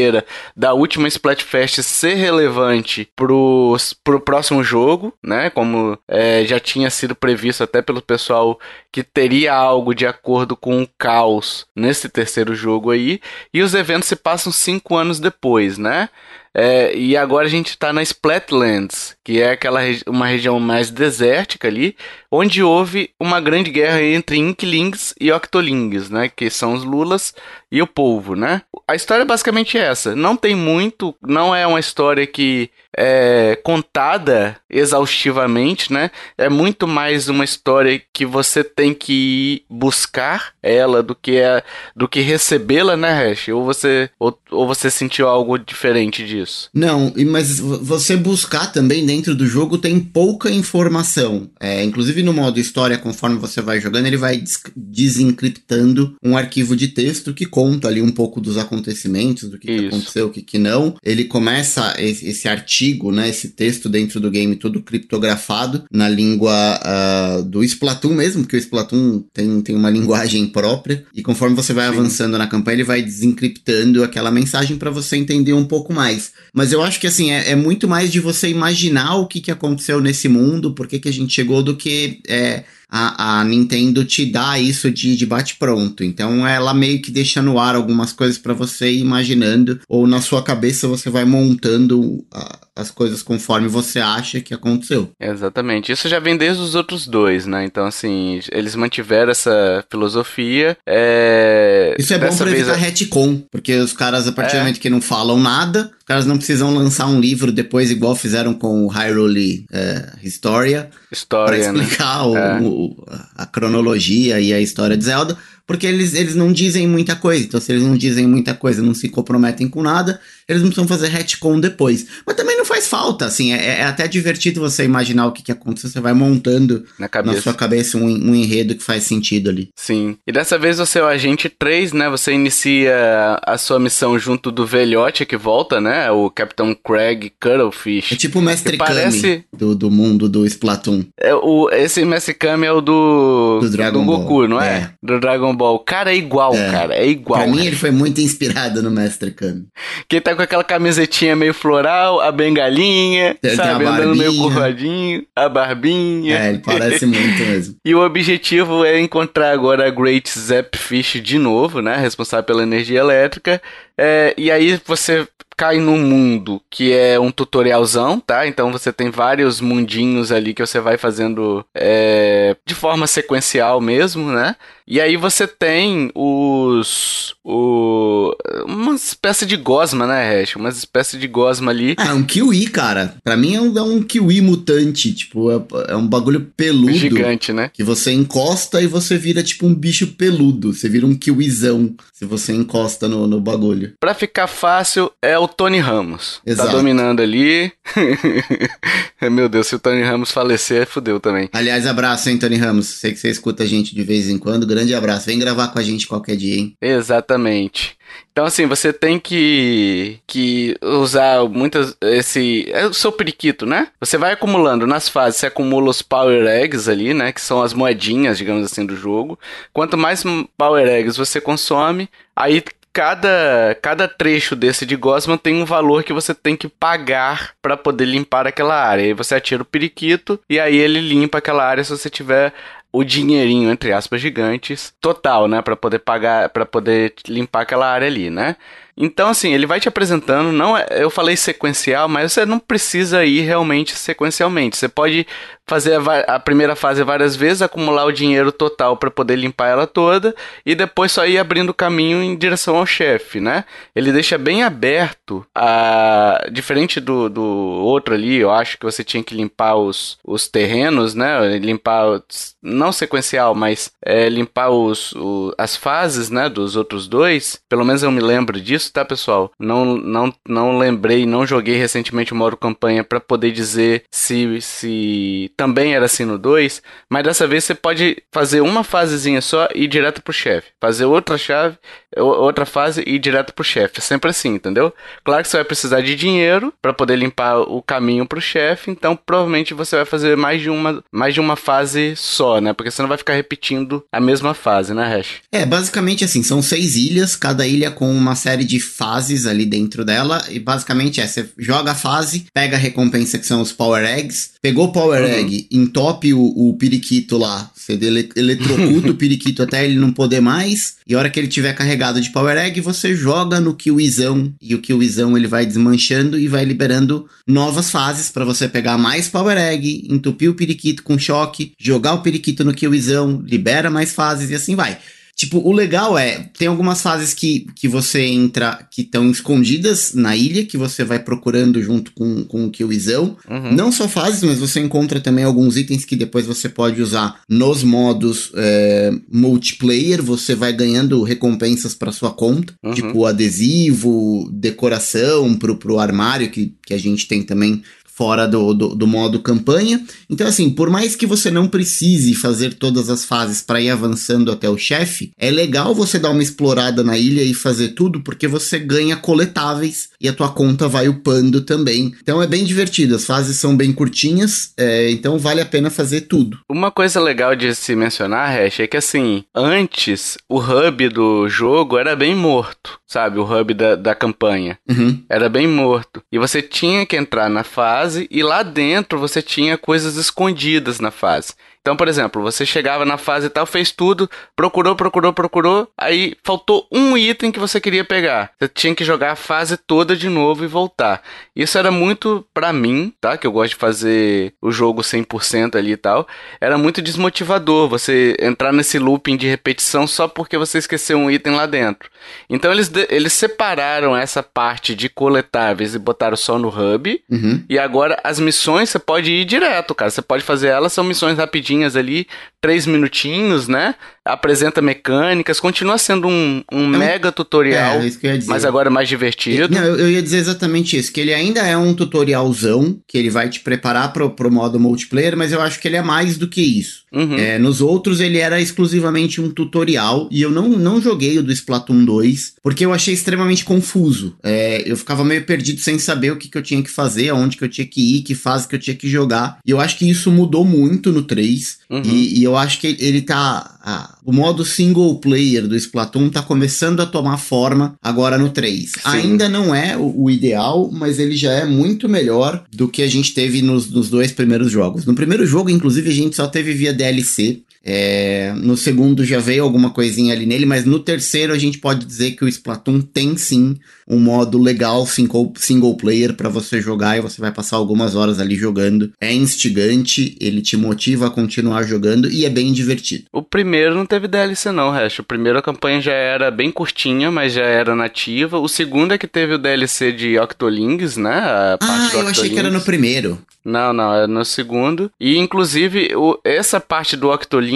da 0.55 0.73
última 0.73 1.07
Splatfest 1.07 1.81
ser 1.83 2.15
relevante 2.15 3.09
pro, 3.15 3.75
pro 4.03 4.19
próximo 4.19 4.63
jogo, 4.63 5.13
né? 5.23 5.49
Como 5.49 5.97
é, 6.07 6.43
já 6.45 6.59
tinha 6.59 6.89
sido 6.89 7.15
previsto 7.15 7.63
até 7.63 7.81
pelo 7.81 8.01
pessoal 8.01 8.59
que 8.91 9.03
teria 9.03 9.53
algo 9.53 9.93
de 9.93 10.05
acordo 10.05 10.55
com 10.55 10.81
o 10.81 10.87
caos 10.97 11.65
nesse 11.75 12.09
terceiro 12.09 12.55
jogo 12.55 12.91
aí, 12.91 13.19
e 13.53 13.61
os 13.61 13.73
eventos 13.73 14.07
se 14.07 14.15
passam 14.15 14.51
cinco 14.51 14.95
anos 14.95 15.19
depois, 15.19 15.77
né? 15.77 16.09
É, 16.57 16.95
e 16.95 17.17
agora 17.17 17.47
a 17.47 17.49
gente 17.49 17.71
está 17.71 17.91
na 17.91 18.01
Splatlands, 18.01 19.17
que 19.25 19.41
é 19.41 19.51
aquela 19.51 19.81
regi 19.81 20.05
uma 20.07 20.25
região 20.25 20.57
mais 20.57 20.89
desértica 20.89 21.67
ali, 21.67 21.97
onde 22.31 22.63
houve 22.63 23.09
uma 23.19 23.41
grande 23.41 23.69
guerra 23.69 24.01
entre 24.01 24.37
Inklings 24.37 25.13
e 25.19 25.31
Octolings, 25.33 26.09
né? 26.09 26.31
Que 26.33 26.49
são 26.49 26.73
os 26.73 26.85
Lulas 26.85 27.33
e 27.69 27.81
o 27.81 27.87
povo, 27.87 28.35
né? 28.35 28.61
A 28.87 28.95
história 28.95 29.23
é 29.23 29.25
basicamente 29.25 29.77
essa. 29.77 30.15
Não 30.15 30.37
tem 30.37 30.55
muito, 30.55 31.13
não 31.21 31.53
é 31.53 31.67
uma 31.67 31.79
história 31.79 32.25
que 32.25 32.69
é 32.97 33.59
contada 33.63 34.55
exaustivamente, 34.69 35.91
né? 35.91 36.09
É 36.37 36.47
muito 36.47 36.87
mais 36.87 37.27
uma 37.27 37.43
história 37.43 38.01
que 38.13 38.25
você 38.25 38.63
tem 38.63 38.93
que 38.93 39.13
ir 39.13 39.65
buscar 39.69 40.53
ela 40.63 41.03
do 41.03 41.13
que 41.13 41.37
é, 41.37 41.63
do 41.95 42.07
que 42.07 42.21
recebê-la, 42.21 42.95
né, 42.95 43.11
Hash? 43.11 43.49
Ou 43.49 43.65
você 43.65 44.09
ou, 44.17 44.39
ou 44.51 44.65
você 44.65 44.89
sentiu 44.89 45.27
algo 45.27 45.57
diferente 45.57 46.25
disso? 46.25 46.44
Não, 46.73 47.13
mas 47.27 47.59
você 47.59 48.15
buscar 48.15 48.71
também 48.71 49.05
dentro 49.05 49.35
do 49.35 49.47
jogo 49.47 49.77
tem 49.77 49.99
pouca 49.99 50.49
informação. 50.49 51.49
É, 51.59 51.83
inclusive 51.83 52.23
no 52.23 52.33
modo 52.33 52.59
história, 52.59 52.97
conforme 52.97 53.37
você 53.37 53.61
vai 53.61 53.79
jogando, 53.79 54.05
ele 54.05 54.17
vai 54.17 54.37
des 54.37 54.59
desencriptando 54.75 56.15
um 56.23 56.37
arquivo 56.37 56.75
de 56.75 56.87
texto 56.89 57.33
que 57.33 57.45
conta 57.45 57.87
ali 57.87 58.01
um 58.01 58.11
pouco 58.11 58.41
dos 58.41 58.57
acontecimentos, 58.57 59.49
do 59.49 59.59
que, 59.59 59.67
que 59.67 59.87
aconteceu, 59.87 60.27
o 60.27 60.31
que, 60.31 60.41
que 60.41 60.57
não. 60.57 60.95
Ele 61.03 61.25
começa 61.25 61.95
esse, 61.99 62.27
esse 62.27 62.47
artigo, 62.47 63.11
né, 63.11 63.29
esse 63.29 63.49
texto 63.49 63.89
dentro 63.89 64.19
do 64.19 64.31
game 64.31 64.55
todo 64.55 64.81
criptografado 64.81 65.83
na 65.91 66.09
língua 66.09 66.79
uh, 66.79 67.43
do 67.43 67.63
Splatoon 67.63 68.13
mesmo, 68.13 68.43
porque 68.43 68.55
o 68.55 68.59
Splatoon 68.59 69.23
tem, 69.33 69.61
tem 69.61 69.75
uma 69.75 69.89
linguagem 69.89 70.47
própria. 70.47 71.05
E 71.13 71.21
conforme 71.21 71.55
você 71.55 71.73
vai 71.73 71.87
Sim. 71.87 71.93
avançando 71.93 72.37
na 72.37 72.47
campanha, 72.47 72.75
ele 72.75 72.83
vai 72.83 73.01
desencriptando 73.01 74.03
aquela 74.03 74.31
mensagem 74.31 74.77
para 74.77 74.91
você 74.91 75.17
entender 75.17 75.53
um 75.53 75.65
pouco 75.65 75.93
mais. 75.93 76.31
Mas 76.53 76.71
eu 76.71 76.81
acho 76.81 76.99
que 76.99 77.07
assim, 77.07 77.31
é, 77.31 77.51
é, 77.51 77.55
muito 77.55 77.87
mais 77.87 78.11
de 78.11 78.19
você 78.19 78.49
imaginar 78.49 79.15
o 79.15 79.27
que, 79.27 79.41
que 79.41 79.51
aconteceu 79.51 79.99
nesse 79.99 80.27
mundo, 80.29 80.73
por 80.73 80.87
que, 80.87 80.99
que 80.99 81.09
a 81.09 81.13
gente 81.13 81.33
chegou, 81.33 81.61
do 81.61 81.75
que 81.75 82.21
é, 82.27 82.63
a, 82.89 83.39
a 83.39 83.43
Nintendo 83.43 84.05
te 84.05 84.25
dá 84.25 84.57
isso 84.57 84.89
de, 84.89 85.15
de 85.15 85.25
bate-pronto. 85.25 86.03
Então 86.03 86.47
ela 86.47 86.73
meio 86.73 87.01
que 87.01 87.11
deixa 87.11 87.41
no 87.41 87.59
ar 87.59 87.75
algumas 87.75 88.13
coisas 88.13 88.37
para 88.37 88.53
você 88.53 88.91
ir 88.91 88.99
imaginando, 88.99 89.81
ou 89.87 90.07
na 90.07 90.21
sua 90.21 90.41
cabeça 90.41 90.87
você 90.87 91.09
vai 91.09 91.25
montando 91.25 92.23
a, 92.31 92.59
as 92.75 92.91
coisas 92.91 93.23
conforme 93.23 93.67
você 93.67 93.99
acha 93.99 94.41
que 94.41 94.53
aconteceu. 94.53 95.09
Exatamente. 95.19 95.91
Isso 95.91 96.09
já 96.09 96.19
vem 96.19 96.35
desde 96.35 96.61
os 96.61 96.75
outros 96.75 97.07
dois, 97.07 97.45
né? 97.45 97.63
Então, 97.63 97.85
assim, 97.85 98.41
eles 98.51 98.75
mantiveram 98.75 99.31
essa 99.31 99.83
filosofia. 99.89 100.77
É... 100.85 101.95
Isso 101.97 102.13
é 102.13 102.17
bom 102.17 102.35
pra 102.35 102.51
evitar 102.51 102.73
a... 102.73 102.75
retcon, 102.75 103.41
porque 103.49 103.73
os 103.75 103.93
caras, 103.93 104.27
a 104.27 104.31
partir 104.31 104.55
é. 104.55 104.59
do 104.59 104.63
momento 104.63 104.79
que 104.79 104.89
não 104.89 105.01
falam 105.01 105.39
nada, 105.39 105.91
os 105.97 106.05
caras 106.05 106.25
não 106.25 106.37
precisam 106.37 106.73
lançar 106.73 107.07
um 107.07 107.19
livro 107.19 107.51
depois, 107.51 107.89
igual 107.89 108.15
fizeram 108.15 108.53
com 108.53 108.85
o 108.85 108.87
Hyrule 108.87 109.65
é, 109.71 110.09
Historia, 110.21 110.89
História, 111.11 111.63
pra 111.63 111.71
né? 111.71 111.83
explicar 111.83 112.27
né? 112.27 112.59
o, 112.61 112.67
o, 112.67 113.05
a 113.35 113.45
cronologia 113.45 114.39
e 114.39 114.53
a 114.53 114.59
história 114.59 114.97
de 114.97 115.05
Zelda 115.05 115.37
porque 115.67 115.87
eles, 115.87 116.13
eles 116.13 116.35
não 116.35 116.51
dizem 116.51 116.87
muita 116.87 117.15
coisa. 117.15 117.43
Então, 117.43 117.59
se 117.59 117.71
eles 117.71 117.83
não 117.83 117.97
dizem 117.97 118.27
muita 118.27 118.53
coisa, 118.53 118.81
não 118.81 118.93
se 118.93 119.09
comprometem 119.09 119.67
com 119.67 119.81
nada, 119.81 120.19
eles 120.47 120.61
não 120.61 120.69
precisam 120.69 120.87
fazer 120.87 121.07
retcon 121.07 121.59
depois. 121.59 122.05
Mas 122.25 122.35
também 122.35 122.57
não 122.57 122.65
faz 122.65 122.87
falta, 122.87 123.25
assim, 123.25 123.53
é, 123.53 123.79
é 123.79 123.83
até 123.83 124.07
divertido 124.07 124.61
você 124.61 124.83
imaginar 124.83 125.27
o 125.27 125.31
que, 125.31 125.43
que 125.43 125.51
aconteceu, 125.51 125.89
você 125.89 125.99
vai 125.99 126.13
montando 126.13 126.85
na, 126.99 127.09
na 127.23 127.41
sua 127.41 127.53
cabeça 127.53 127.97
um, 127.97 128.05
um, 128.05 128.35
enredo 128.35 128.75
que 128.75 128.83
faz 128.83 129.03
sentido 129.03 129.49
ali. 129.49 129.69
Sim. 129.75 130.17
E 130.27 130.31
dessa 130.31 130.57
vez 130.57 130.77
você 130.77 130.99
é 130.99 131.03
o 131.03 131.07
agente 131.07 131.49
3, 131.49 131.93
né? 131.93 132.09
Você 132.09 132.33
inicia 132.33 133.39
a 133.43 133.57
sua 133.57 133.79
missão 133.79 134.17
junto 134.19 134.51
do 134.51 134.65
velhote 134.65 135.25
que 135.25 135.37
volta, 135.37 135.81
né? 135.81 136.11
O 136.11 136.29
Capitão 136.29 136.75
Craig 136.75 137.31
Cuttlefish. 137.41 138.11
É 138.11 138.15
tipo 138.15 138.39
o 138.39 138.41
Mestre 138.41 138.77
Kami 138.77 138.89
parece... 138.89 139.43
do, 139.55 139.75
do 139.75 139.89
mundo 139.89 140.29
do 140.29 140.45
Splatoon. 140.45 141.05
É, 141.19 141.33
o, 141.33 141.69
esse 141.71 142.03
Mestre 142.05 142.33
Kami 142.33 142.65
é 142.65 142.71
o 142.71 142.81
do, 142.81 143.59
do, 143.61 143.69
Dragon 143.69 144.01
do 144.01 144.05
Goku, 144.05 144.27
Ball. 144.27 144.47
não 144.47 144.61
é? 144.61 144.67
é? 144.67 144.89
Do 145.01 145.19
Dragon 145.19 145.54
Ball. 145.55 145.79
Cara, 145.79 146.11
é 146.11 146.15
igual, 146.15 146.55
é. 146.55 146.71
cara. 146.71 146.95
É 146.95 147.07
igual. 147.07 147.41
Pra 147.41 147.51
mim, 147.51 147.65
ele 147.65 147.75
foi 147.75 147.91
muito 147.91 148.21
inspirado 148.21 148.81
no 148.81 148.91
Mestre 148.91 149.31
Kami. 149.31 149.65
Quem 150.07 150.21
tá 150.21 150.35
com 150.35 150.41
aquela 150.41 150.63
camisetinha 150.63 151.35
meio 151.35 151.53
floral, 151.53 152.19
a 152.21 152.31
bengalinha, 152.31 153.37
ele 153.41 153.55
sabe? 153.55 153.85
Andando 153.85 154.15
meio 154.15 154.35
curvadinho, 154.37 155.23
a 155.35 155.47
barbinha. 155.49 156.37
É, 156.37 156.49
ele 156.49 156.59
parece 156.59 157.05
muito 157.05 157.43
mesmo. 157.45 157.75
E 157.83 157.95
o 157.95 158.03
objetivo 158.03 158.85
é 158.85 158.99
encontrar 158.99 159.51
agora 159.51 159.87
a 159.87 159.91
Great 159.91 160.29
Zapfish 160.37 161.21
de 161.21 161.37
novo, 161.37 161.81
né? 161.81 161.95
Responsável 161.97 162.43
pela 162.43 162.63
energia 162.63 162.99
elétrica. 162.99 163.61
É, 163.97 164.33
e 164.37 164.51
aí 164.51 164.79
você 164.85 165.25
cai 165.57 165.79
num 165.79 165.97
mundo 165.97 166.61
que 166.69 166.93
é 166.93 167.19
um 167.19 167.31
tutorialzão, 167.31 168.19
tá? 168.19 168.45
Então 168.45 168.71
você 168.71 168.91
tem 168.91 169.09
vários 169.09 169.61
mundinhos 169.61 170.31
ali 170.31 170.53
que 170.53 170.65
você 170.65 170.79
vai 170.79 170.97
fazendo 170.97 171.65
é, 171.73 172.55
de 172.65 172.75
forma 172.75 173.07
sequencial 173.07 173.79
mesmo, 173.79 174.31
né? 174.31 174.55
E 174.87 175.01
aí 175.01 175.17
você 175.17 175.47
tem 175.47 176.11
os. 176.13 177.33
O, 177.43 178.35
uma 178.65 178.93
espécie 178.93 179.45
de 179.45 179.57
gosma, 179.57 180.05
né, 180.05 180.41
Hash? 180.41 180.55
Uma 180.55 180.69
espécie 180.69 181.17
de 181.17 181.27
gosma 181.27 181.71
ali. 181.71 181.95
É, 181.97 182.13
um 182.13 182.23
kiwi, 182.23 182.67
cara. 182.67 183.15
Pra 183.23 183.35
mim 183.35 183.55
é 183.55 183.61
um, 183.61 183.77
é 183.77 183.81
um 183.81 184.03
kiwi 184.03 184.41
mutante. 184.41 185.13
Tipo, 185.13 185.51
é, 185.51 185.61
é, 185.89 185.95
um 185.95 186.05
bagulho 186.05 186.51
peludo. 186.55 186.93
Gigante, 186.93 187.51
né? 187.51 187.71
Que 187.73 187.83
você 187.83 188.11
encosta 188.11 188.81
e 188.81 188.87
você 188.87 189.17
vira 189.17 189.41
tipo 189.41 189.65
um 189.65 189.73
bicho 189.73 190.07
peludo. 190.07 190.73
Você 190.73 190.87
vira 190.87 191.05
um 191.05 191.15
kiwizão 191.15 191.95
se 192.13 192.25
você 192.25 192.53
encosta 192.53 193.07
no, 193.07 193.27
no 193.27 193.41
bagulho. 193.41 193.93
Pra 193.99 194.13
ficar 194.13 194.47
fácil, 194.47 195.11
é 195.21 195.37
o 195.37 195.47
Tony 195.47 195.79
Ramos. 195.79 196.41
Tá 196.45 196.51
Exato. 196.51 196.69
Tá 196.69 196.77
dominando 196.77 197.21
ali. 197.21 197.71
Meu 199.29 199.49
Deus, 199.49 199.67
se 199.67 199.75
o 199.75 199.79
Tony 199.79 200.03
Ramos 200.03 200.31
falecer, 200.31 200.87
fudeu 200.87 201.19
também. 201.19 201.49
Aliás, 201.51 201.87
abraço, 201.87 202.29
hein, 202.29 202.37
Tony 202.37 202.55
Ramos. 202.55 202.87
Sei 202.87 203.11
que 203.11 203.19
você 203.19 203.29
escuta 203.29 203.63
a 203.63 203.65
gente 203.65 203.93
de 203.93 204.03
vez 204.03 204.29
em 204.29 204.37
quando 204.37 204.65
grande 204.75 204.93
abraço. 204.93 205.25
Vem 205.25 205.39
gravar 205.39 205.69
com 205.69 205.79
a 205.79 205.83
gente 205.83 206.07
qualquer 206.07 206.35
dia, 206.35 206.57
hein? 206.57 206.77
Exatamente. 206.81 207.97
Então, 208.31 208.45
assim, 208.45 208.67
você 208.67 208.91
tem 208.91 209.19
que, 209.19 210.19
que 210.27 210.77
usar 210.81 211.47
muitas. 211.47 211.95
Esse. 212.01 212.65
É 212.71 212.85
o 212.85 212.93
seu 212.93 213.11
periquito, 213.11 213.65
né? 213.65 213.87
Você 213.99 214.17
vai 214.17 214.33
acumulando 214.33 214.85
nas 214.85 215.07
fases, 215.09 215.39
você 215.39 215.47
acumula 215.47 215.89
os 215.89 216.01
Power 216.01 216.45
Eggs 216.45 216.89
ali, 216.89 217.13
né? 217.13 217.31
Que 217.31 217.41
são 217.41 217.61
as 217.61 217.73
moedinhas, 217.73 218.37
digamos 218.37 218.65
assim, 218.65 218.85
do 218.85 218.95
jogo. 218.95 219.39
Quanto 219.73 219.97
mais 219.97 220.23
Power 220.57 220.87
Eggs 220.87 221.17
você 221.17 221.39
consome, 221.39 222.09
aí 222.35 222.61
cada, 222.95 223.77
cada 223.81 224.07
trecho 224.07 224.55
desse 224.55 224.85
de 224.85 224.95
Gosman 224.95 225.37
tem 225.37 225.61
um 225.61 225.65
valor 225.65 226.01
que 226.01 226.13
você 226.13 226.33
tem 226.33 226.55
que 226.55 226.69
pagar 226.69 227.51
para 227.61 227.75
poder 227.75 228.05
limpar 228.05 228.47
aquela 228.47 228.81
área. 228.81 229.03
Aí 229.03 229.13
você 229.13 229.35
atira 229.35 229.63
o 229.63 229.65
periquito 229.65 230.39
e 230.49 230.57
aí 230.57 230.77
ele 230.77 231.01
limpa 231.01 231.39
aquela 231.39 231.65
área 231.65 231.83
se 231.83 231.89
você 231.89 232.09
tiver 232.09 232.53
o 232.95 233.03
dinheirinho, 233.03 233.69
entre 233.69 233.91
aspas, 233.91 234.21
gigantes, 234.21 234.93
total, 235.01 235.47
né? 235.49 235.61
para 235.61 235.75
poder 235.75 235.99
pagar, 235.99 236.49
para 236.49 236.65
poder 236.65 237.13
limpar 237.27 237.61
aquela 237.63 237.91
área 237.91 238.07
ali, 238.07 238.29
né? 238.29 238.55
Então, 238.97 239.29
assim, 239.29 239.53
ele 239.53 239.65
vai 239.65 239.79
te 239.79 239.89
apresentando, 239.89 240.51
não 240.51 240.77
é, 240.77 240.85
eu 240.91 241.09
falei 241.09 241.35
sequencial, 241.35 242.07
mas 242.07 242.31
você 242.31 242.45
não 242.45 242.59
precisa 242.59 243.25
ir 243.25 243.41
realmente 243.41 243.95
sequencialmente. 243.95 244.77
Você 244.77 244.87
pode 244.87 245.27
fazer 245.67 245.99
a, 245.99 246.35
a 246.35 246.39
primeira 246.39 246.75
fase 246.75 247.03
várias 247.03 247.35
vezes, 247.35 247.61
acumular 247.61 248.05
o 248.05 248.11
dinheiro 248.11 248.51
total 248.51 248.95
para 248.95 249.09
poder 249.09 249.35
limpar 249.35 249.67
ela 249.67 249.87
toda 249.87 250.35
e 250.65 250.75
depois 250.75 251.11
só 251.11 251.25
ir 251.25 251.37
abrindo 251.37 251.73
caminho 251.73 252.21
em 252.21 252.35
direção 252.35 252.77
ao 252.77 252.85
chefe, 252.85 253.39
né? 253.39 253.65
Ele 253.95 254.11
deixa 254.11 254.37
bem 254.37 254.63
aberto, 254.63 255.45
a, 255.53 256.45
diferente 256.51 256.99
do, 256.99 257.29
do 257.29 257.43
outro 257.43 258.13
ali, 258.13 258.35
eu 258.37 258.51
acho 258.51 258.77
que 258.77 258.85
você 258.85 259.03
tinha 259.03 259.23
que 259.23 259.35
limpar 259.35 259.75
os, 259.75 260.17
os 260.23 260.47
terrenos, 260.47 261.15
né? 261.15 261.57
Limpar, 261.57 262.21
não 262.61 262.91
sequencial, 262.91 263.55
mas 263.55 263.91
é, 264.03 264.29
limpar 264.29 264.69
os, 264.69 265.13
o, 265.13 265.53
as 265.57 265.75
fases, 265.75 266.29
né, 266.29 266.47
dos 266.47 266.75
outros 266.75 267.07
dois. 267.07 267.59
Pelo 267.67 267.83
menos 267.83 268.03
eu 268.03 268.11
me 268.11 268.21
lembro 268.21 268.61
disso, 268.61 268.84
tá, 268.91 269.05
pessoal? 269.05 269.51
Não, 269.59 269.95
não, 269.95 270.33
não 270.47 270.77
lembrei, 270.77 271.25
não 271.25 271.45
joguei 271.45 271.75
recentemente 271.77 272.33
o 272.33 272.35
modo 272.35 272.57
campanha 272.57 273.03
para 273.03 273.19
poder 273.19 273.51
dizer 273.51 274.03
se, 274.11 274.59
se 274.61 275.51
também 275.55 275.95
era 275.95 276.05
assim 276.05 276.25
no 276.25 276.37
2, 276.37 276.81
mas 277.09 277.23
dessa 277.23 277.47
vez 277.47 277.63
você 277.63 277.75
pode 277.75 278.21
fazer 278.31 278.61
uma 278.61 278.83
fasezinha 278.83 279.41
só 279.41 279.67
e 279.73 279.83
ir 279.83 279.87
direto 279.87 280.21
pro 280.21 280.33
chefe. 280.33 280.69
Fazer 280.81 281.05
outra 281.05 281.37
chave, 281.37 281.77
outra 282.17 282.65
fase 282.65 283.03
e 283.05 283.15
ir 283.15 283.19
direto 283.19 283.53
pro 283.53 283.63
chefe. 283.63 283.99
É 283.99 284.01
sempre 284.01 284.29
assim, 284.29 284.49
entendeu? 284.49 284.93
Claro 285.23 285.43
que 285.43 285.49
você 285.49 285.57
vai 285.57 285.65
precisar 285.65 286.01
de 286.01 286.15
dinheiro 286.15 286.73
para 286.81 286.93
poder 286.93 287.15
limpar 287.15 287.59
o 287.59 287.81
caminho 287.81 288.25
pro 288.25 288.41
chefe, 288.41 288.91
então 288.91 289.15
provavelmente 289.15 289.73
você 289.73 289.95
vai 289.95 290.05
fazer 290.05 290.35
mais 290.35 290.61
de 290.61 290.69
uma, 290.69 291.03
mais 291.11 291.33
de 291.33 291.39
uma 291.39 291.55
fase 291.55 292.15
só, 292.15 292.59
né? 292.59 292.73
Porque 292.73 292.91
você 292.91 293.01
não 293.01 293.09
vai 293.09 293.17
ficar 293.17 293.33
repetindo 293.33 294.03
a 294.11 294.19
mesma 294.19 294.53
fase, 294.53 294.93
né, 294.93 295.05
Hash? 295.07 295.41
É, 295.51 295.65
basicamente 295.65 296.23
assim, 296.23 296.43
são 296.43 296.61
seis 296.61 296.95
ilhas, 296.95 297.35
cada 297.35 297.65
ilha 297.65 297.91
com 297.91 298.11
uma 298.11 298.35
série 298.35 298.63
de 298.63 298.74
fases 298.79 299.45
ali 299.45 299.65
dentro 299.65 300.03
dela, 300.03 300.43
e 300.49 300.59
basicamente 300.59 301.21
é, 301.21 301.27
você 301.27 301.47
joga 301.57 301.91
a 301.91 301.95
fase, 301.95 302.45
pega 302.53 302.75
a 302.75 302.79
recompensa 302.79 303.37
que 303.37 303.45
são 303.45 303.61
os 303.61 303.71
Power 303.71 304.03
Eggs, 304.03 304.51
pegou 304.61 304.85
o 304.85 304.91
Power 304.91 305.21
uhum. 305.21 305.29
Egg, 305.29 305.67
entope 305.71 306.33
o, 306.33 306.41
o 306.41 306.75
periquito 306.77 307.37
lá, 307.37 307.69
você 307.75 307.93
eletrocuta 308.35 309.11
o 309.11 309.15
periquito 309.15 309.63
até 309.63 309.85
ele 309.85 309.95
não 309.95 310.11
poder 310.11 310.41
mais, 310.41 310.95
e 311.07 311.13
a 311.13 311.19
hora 311.19 311.29
que 311.29 311.39
ele 311.39 311.47
tiver 311.47 311.73
carregado 311.73 312.19
de 312.19 312.31
Power 312.31 312.57
Egg, 312.57 312.81
você 312.81 313.15
joga 313.15 313.59
no 313.59 313.75
Kiwizão, 313.75 314.53
e 314.61 314.75
o 314.75 314.81
Kiwizão 314.81 315.37
ele 315.37 315.47
vai 315.47 315.65
desmanchando 315.65 316.39
e 316.39 316.47
vai 316.47 316.65
liberando 316.65 317.27
novas 317.47 317.91
fases 317.91 318.29
para 318.29 318.45
você 318.45 318.67
pegar 318.67 318.97
mais 318.97 319.27
Power 319.27 319.57
Egg, 319.57 320.07
entupir 320.09 320.49
o 320.49 320.55
periquito 320.55 321.03
com 321.03 321.17
choque, 321.17 321.73
jogar 321.79 322.13
o 322.13 322.21
periquito 322.21 322.63
no 322.63 322.73
Kiwizão, 322.73 323.41
libera 323.45 323.89
mais 323.89 324.13
fases 324.13 324.49
e 324.49 324.55
assim 324.55 324.75
vai. 324.75 324.97
Tipo, 325.35 325.59
o 325.59 325.73
legal 325.73 326.17
é, 326.17 326.49
tem 326.57 326.67
algumas 326.67 327.01
fases 327.01 327.33
que, 327.33 327.67
que 327.75 327.89
você 327.89 328.21
entra 328.21 328.87
que 328.89 329.01
estão 329.01 329.29
escondidas 329.29 330.13
na 330.13 330.33
ilha, 330.33 330.65
que 330.65 330.77
você 330.77 331.03
vai 331.03 331.19
procurando 331.19 331.81
junto 331.83 332.13
com, 332.13 332.45
com 332.45 332.65
o 332.65 332.71
Killzão. 332.71 333.35
Uhum. 333.49 333.73
Não 333.73 333.91
só 333.91 334.07
fases, 334.07 334.43
mas 334.43 334.59
você 334.59 334.79
encontra 334.79 335.19
também 335.19 335.43
alguns 335.43 335.75
itens 335.75 336.05
que 336.05 336.15
depois 336.15 336.45
você 336.45 336.69
pode 336.69 337.01
usar 337.01 337.41
nos 337.49 337.83
modos 337.83 338.51
é, 338.55 339.11
multiplayer. 339.29 340.23
Você 340.23 340.55
vai 340.55 340.71
ganhando 340.71 341.21
recompensas 341.21 341.93
para 341.93 342.13
sua 342.13 342.31
conta, 342.31 342.73
uhum. 342.81 342.93
tipo 342.93 343.25
adesivo, 343.25 344.49
decoração 344.53 345.53
pro, 345.55 345.75
pro 345.75 345.99
armário, 345.99 346.49
que, 346.49 346.73
que 346.85 346.93
a 346.93 346.97
gente 346.97 347.27
tem 347.27 347.43
também 347.43 347.83
fora 348.15 348.47
do, 348.47 348.73
do, 348.73 348.95
do, 348.95 349.05
modo 349.05 349.41
campanha. 349.41 350.01
Então, 350.29 350.47
assim, 350.47 350.69
por 350.69 350.89
mais 350.89 351.17
que 351.17 351.27
você 351.27 351.51
não 351.51 351.67
precise 351.67 352.33
fazer 352.33 352.73
todas 352.73 353.09
as 353.09 353.25
fases 353.25 353.61
para 353.61 353.81
ir 353.81 353.89
avançando 353.89 354.53
até 354.53 354.69
o 354.69 354.77
chefe, 354.77 355.33
é 355.37 355.51
legal 355.51 355.93
você 355.93 356.17
dar 356.17 356.29
uma 356.29 356.41
explorada 356.41 357.03
na 357.03 357.17
ilha 357.17 357.43
e 357.43 357.53
fazer 357.53 357.89
tudo, 357.89 358.21
porque 358.21 358.47
você 358.47 358.79
ganha 358.79 359.17
coletáveis 359.17 360.09
e 360.25 360.29
a 360.29 360.33
tua 360.33 360.49
conta 360.49 360.87
vai 360.87 361.07
upando 361.07 361.61
também. 361.61 362.13
Então 362.21 362.41
é 362.41 362.47
bem 362.47 362.63
divertido, 362.63 363.15
as 363.15 363.25
fases 363.25 363.57
são 363.57 363.75
bem 363.75 363.93
curtinhas, 363.93 364.73
é, 364.77 365.09
então 365.09 365.37
vale 365.37 365.61
a 365.61 365.65
pena 365.65 365.89
fazer 365.89 366.21
tudo. 366.21 366.59
Uma 366.69 366.91
coisa 366.91 367.19
legal 367.19 367.55
de 367.55 367.73
se 367.73 367.95
mencionar, 367.95 368.49
Hash, 368.49 368.79
é 368.81 368.87
que 368.87 368.97
assim, 368.97 369.43
antes 369.53 370.37
o 370.49 370.59
hub 370.59 371.09
do 371.09 371.47
jogo 371.47 371.97
era 371.97 372.15
bem 372.15 372.35
morto, 372.35 372.99
sabe? 373.07 373.39
O 373.39 373.43
hub 373.43 373.73
da, 373.73 373.95
da 373.95 374.13
campanha. 374.13 374.77
Uhum. 374.89 375.23
Era 375.29 375.47
bem 375.47 375.67
morto. 375.67 376.21
E 376.31 376.37
você 376.37 376.61
tinha 376.61 377.05
que 377.05 377.15
entrar 377.15 377.49
na 377.49 377.63
fase 377.63 377.85
fase 377.85 378.27
e 378.31 378.41
lá 378.41 378.63
dentro 378.63 379.19
você 379.19 379.41
tinha 379.41 379.77
coisas 379.77 380.15
escondidas 380.15 380.99
na 380.99 381.11
fase. 381.11 381.53
Então, 381.85 381.95
por 381.95 382.07
exemplo, 382.07 382.41
você 382.41 382.65
chegava 382.65 383.05
na 383.05 383.15
fase 383.15 383.45
e 383.45 383.49
tal, 383.51 383.63
fez 383.63 383.91
tudo, 383.91 384.27
procurou, 384.55 384.95
procurou, 384.95 385.31
procurou, 385.31 385.87
aí 385.95 386.35
faltou 386.43 386.87
um 386.91 387.15
item 387.15 387.51
que 387.51 387.59
você 387.59 387.79
queria 387.79 388.03
pegar. 388.03 388.51
Você 388.59 388.67
tinha 388.67 388.95
que 388.95 389.03
jogar 389.03 389.33
a 389.33 389.35
fase 389.35 389.77
toda 389.77 390.15
de 390.15 390.27
novo 390.27 390.63
e 390.63 390.67
voltar. 390.67 391.21
Isso 391.55 391.77
era 391.77 391.91
muito 391.91 392.43
para 392.51 392.73
mim, 392.73 393.13
tá? 393.21 393.37
Que 393.37 393.45
eu 393.45 393.51
gosto 393.51 393.73
de 393.73 393.75
fazer 393.75 394.55
o 394.59 394.71
jogo 394.71 395.03
100% 395.03 395.75
ali 395.75 395.91
e 395.91 395.97
tal. 395.97 396.27
Era 396.59 396.75
muito 396.75 397.03
desmotivador 397.03 397.87
você 397.87 398.35
entrar 398.39 398.73
nesse 398.73 398.97
looping 398.97 399.37
de 399.37 399.45
repetição 399.45 400.07
só 400.07 400.27
porque 400.27 400.57
você 400.57 400.79
esqueceu 400.79 401.19
um 401.19 401.29
item 401.29 401.53
lá 401.53 401.67
dentro. 401.67 402.09
Então 402.49 402.71
eles, 402.71 402.91
eles 403.09 403.33
separaram 403.33 404.15
essa 404.15 404.41
parte 404.41 404.95
de 404.95 405.09
coletáveis 405.09 405.95
e 405.95 405.99
botaram 405.99 406.37
só 406.37 406.57
no 406.57 406.69
hub. 406.69 407.21
Uhum. 407.29 407.63
E 407.69 407.79
agora 407.79 408.19
as 408.23 408.39
missões 408.39 408.89
você 408.89 408.99
pode 408.99 409.31
ir 409.31 409.45
direto, 409.45 409.95
cara. 409.95 410.11
Você 410.11 410.21
pode 410.21 410.43
fazer 410.43 410.67
elas, 410.67 410.93
são 410.93 411.03
missões 411.03 411.37
rapidinhas 411.37 411.95
ali, 411.95 412.27
três 412.61 412.85
minutinhos, 412.85 413.67
né? 413.67 413.95
Apresenta 414.25 414.81
mecânicas, 414.81 415.59
continua 415.59 415.97
sendo 415.99 416.27
um, 416.27 416.63
um 416.71 416.95
é 416.95 416.97
mega 416.97 417.31
tutorial, 417.31 418.01
é, 418.01 418.39
mas 418.47 418.65
agora 418.65 418.89
é 418.89 418.91
mais 418.91 419.07
divertido. 419.07 419.69
Não, 419.69 419.83
eu, 419.83 419.99
eu, 419.99 420.11
ia 420.11 420.21
dizer 420.21 420.37
exatamente 420.37 420.97
isso, 420.97 421.13
que 421.13 421.21
ele 421.21 421.33
ainda 421.33 421.61
é 421.61 421.77
um 421.77 421.93
tutorialzão, 421.93 422.99
que 423.07 423.17
ele 423.17 423.29
vai 423.29 423.49
te 423.49 423.59
preparar 423.59 424.11
pro, 424.13 424.31
pro 424.31 424.51
modo 424.51 424.79
multiplayer, 424.79 425.37
mas 425.37 425.51
eu 425.51 425.61
acho 425.61 425.79
que 425.79 425.87
ele 425.87 425.97
é 425.97 426.01
mais 426.01 426.37
do 426.37 426.47
que 426.47 426.61
isso. 426.61 427.05
Uhum. 427.13 427.35
É, 427.37 427.59
nos 427.59 427.81
outros 427.81 428.19
ele 428.19 428.39
era 428.39 428.59
exclusivamente 428.59 429.39
um 429.39 429.49
tutorial, 429.49 430.27
e 430.31 430.41
eu 430.41 430.49
não, 430.49 430.69
não 430.69 430.99
joguei 430.99 431.37
o 431.37 431.43
do 431.43 431.51
Splatoon 431.51 432.03
2, 432.03 432.55
porque 432.63 432.83
eu 432.83 432.91
achei 432.91 433.13
extremamente 433.13 433.63
confuso. 433.63 434.35
É, 434.41 434.83
eu 434.85 434.97
ficava 434.97 435.23
meio 435.23 435.45
perdido 435.45 435.79
sem 435.79 435.99
saber 435.99 436.31
o 436.31 436.37
que, 436.37 436.49
que 436.49 436.57
eu 436.57 436.63
tinha 436.63 436.81
que 436.81 436.89
fazer, 436.89 437.29
aonde 437.29 437.57
que 437.57 437.63
eu 437.63 437.69
tinha 437.69 437.85
que 437.85 438.17
ir, 438.17 438.21
que 438.23 438.33
fase 438.33 438.67
que 438.67 438.75
eu 438.75 438.79
tinha 438.79 438.95
que 438.95 439.07
jogar. 439.07 439.59
E 439.65 439.71
eu 439.71 439.79
acho 439.79 439.97
que 439.97 440.09
isso 440.09 440.31
mudou 440.31 440.65
muito 440.65 441.11
no 441.11 441.21
3. 441.21 441.79
Uhum. 441.89 442.01
E, 442.03 442.39
e, 442.39 442.43
eu 442.43 442.57
acho 442.57 442.79
que 442.79 442.97
ele 442.99 443.21
tá. 443.21 443.77
Ah, 443.81 444.14
o 444.25 444.33
modo 444.33 444.65
single 444.65 445.19
player 445.19 445.67
do 445.67 445.75
Splatoon 445.75 446.29
tá 446.29 446.41
começando 446.41 446.99
a 446.99 447.05
tomar 447.05 447.37
forma 447.37 447.95
agora 448.01 448.39
no 448.39 448.49
3. 448.49 448.91
Sim. 448.91 448.99
Ainda 449.03 449.47
não 449.47 449.73
é 449.73 449.95
o, 449.95 450.23
o, 450.23 450.31
ideal, 450.31 450.89
mas 450.91 451.19
ele 451.19 451.37
já 451.37 451.51
é 451.51 451.63
muito 451.63 452.09
melhor 452.09 452.63
do 452.73 452.87
que 452.87 453.03
a 453.03 453.07
gente 453.07 453.35
teve 453.35 453.61
nos, 453.61 453.89
nos 453.91 454.09
dois 454.09 454.31
primeiros 454.31 454.71
jogos. 454.71 455.05
No 455.05 455.13
primeiro 455.13 455.45
jogo, 455.45 455.69
inclusive, 455.69 456.09
a 456.09 456.13
gente 456.13 456.35
só 456.35 456.47
teve 456.47 456.73
via 456.73 456.91
DLC. 456.91 457.61
É, 457.85 458.51
no 458.57 458.75
segundo 458.75 459.23
já 459.23 459.39
veio 459.39 459.63
alguma 459.63 459.91
coisinha 459.91 460.33
ali 460.33 460.47
nele, 460.47 460.65
mas 460.65 460.85
no 460.85 460.99
terceiro 460.99 461.53
a 461.53 461.57
gente 461.57 461.77
pode 461.77 462.03
dizer 462.03 462.31
que 462.31 462.43
o 462.43 462.47
Splatoon 462.47 462.99
tem 462.99 463.37
sim 463.37 463.77
um 464.07 464.19
modo 464.19 464.61
legal 464.61 465.05
single, 465.05 465.53
single 465.55 465.95
player 465.95 466.33
para 466.33 466.49
você 466.49 466.81
jogar 466.81 467.17
e 467.17 467.21
você 467.21 467.39
vai 467.39 467.51
passar 467.51 467.77
algumas 467.77 468.15
horas 468.15 468.39
ali 468.39 468.55
jogando. 468.55 469.11
É 469.19 469.31
instigante, 469.31 470.35
ele 470.39 470.61
te 470.61 470.75
motiva 470.75 471.27
a 471.27 471.31
continuar 471.31 471.83
jogando 471.83 472.29
e 472.29 472.45
é 472.45 472.49
bem 472.49 472.73
divertido. 472.73 473.25
O 473.31 473.41
primeiro 473.41 473.93
não 473.93 474.05
teve 474.05 474.27
DLC 474.27 474.71
não, 474.71 474.89
Hash. 474.89 475.19
O 475.19 475.23
primeiro 475.23 475.59
a 475.59 475.61
campanha 475.61 476.01
já 476.01 476.13
era 476.13 476.49
bem 476.49 476.71
curtinha, 476.71 477.29
mas 477.29 477.53
já 477.53 477.63
era 477.63 477.95
nativa. 477.95 478.59
O 478.59 478.67
segundo 478.67 479.13
é 479.13 479.17
que 479.17 479.27
teve 479.27 479.53
o 479.53 479.59
DLC 479.59 480.11
de 480.11 480.39
Octolings, 480.39 481.17
né? 481.17 481.41
ah, 481.81 482.09
eu 482.13 482.27
achei 482.27 482.49
que 482.49 482.59
era 482.59 482.71
no 482.71 482.81
primeiro. 482.81 483.39
Não, 483.65 483.91
não, 483.91 484.13
é 484.13 484.27
no 484.27 484.45
segundo. 484.45 485.11
E 485.19 485.37
inclusive 485.37 486.15
o, 486.15 486.39
essa 486.43 486.79
parte 486.79 487.17
do 487.17 487.31
Octolings, 487.31 487.74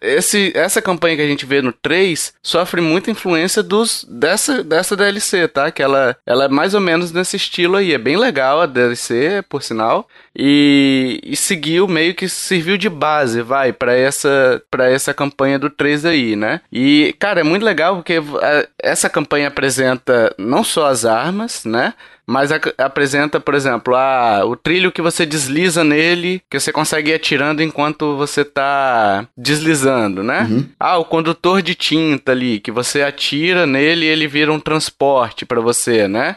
esse, 0.00 0.52
essa 0.54 0.82
campanha 0.82 1.16
que 1.16 1.22
a 1.22 1.26
gente 1.26 1.46
vê 1.46 1.60
no 1.60 1.72
3 1.72 2.34
sofre 2.42 2.80
muita 2.80 3.10
influência 3.10 3.62
dos 3.62 4.04
dessa, 4.08 4.62
dessa 4.62 4.96
DLC, 4.96 5.48
tá? 5.48 5.70
Que 5.70 5.82
ela, 5.82 6.16
ela 6.26 6.44
é 6.44 6.48
mais 6.48 6.74
ou 6.74 6.80
menos 6.80 7.12
nesse 7.12 7.36
estilo 7.36 7.76
aí. 7.76 7.92
É 7.92 7.98
bem 7.98 8.16
legal 8.16 8.60
a 8.60 8.66
DLC, 8.66 9.42
por 9.48 9.62
sinal. 9.62 10.08
E, 10.36 11.20
e 11.24 11.36
seguiu 11.36 11.86
meio 11.86 12.14
que 12.14 12.28
serviu 12.28 12.78
de 12.78 12.88
base, 12.88 13.42
vai, 13.42 13.72
para 13.72 13.94
essa 13.94 14.62
para 14.70 14.90
essa 14.90 15.12
campanha 15.12 15.58
do 15.58 15.68
3 15.68 16.06
aí, 16.06 16.36
né? 16.36 16.60
E, 16.72 17.14
cara, 17.18 17.40
é 17.40 17.44
muito 17.44 17.64
legal 17.64 17.96
porque 17.96 18.14
a, 18.14 18.66
essa 18.78 19.10
campanha 19.10 19.48
apresenta 19.48 20.34
não 20.38 20.64
só 20.64 20.86
as 20.86 21.04
armas, 21.04 21.64
né? 21.64 21.94
Mas 22.26 22.50
apresenta, 22.78 23.40
por 23.40 23.54
exemplo, 23.54 23.94
a, 23.94 24.44
o 24.44 24.56
trilho 24.56 24.92
que 24.92 25.02
você 25.02 25.26
desliza 25.26 25.82
nele, 25.82 26.42
que 26.48 26.58
você 26.58 26.72
consegue 26.72 27.10
ir 27.10 27.14
atirando 27.14 27.62
enquanto 27.62 28.16
você 28.16 28.44
tá 28.44 29.26
deslizando, 29.36 30.22
né? 30.22 30.46
Uhum. 30.48 30.68
Ah, 30.78 30.98
o 30.98 31.04
condutor 31.04 31.62
de 31.62 31.74
tinta 31.74 32.32
ali, 32.32 32.60
que 32.60 32.70
você 32.70 33.02
atira 33.02 33.66
nele 33.66 34.06
e 34.06 34.08
ele 34.08 34.28
vira 34.28 34.52
um 34.52 34.60
transporte 34.60 35.44
para 35.44 35.60
você, 35.60 36.06
né? 36.06 36.36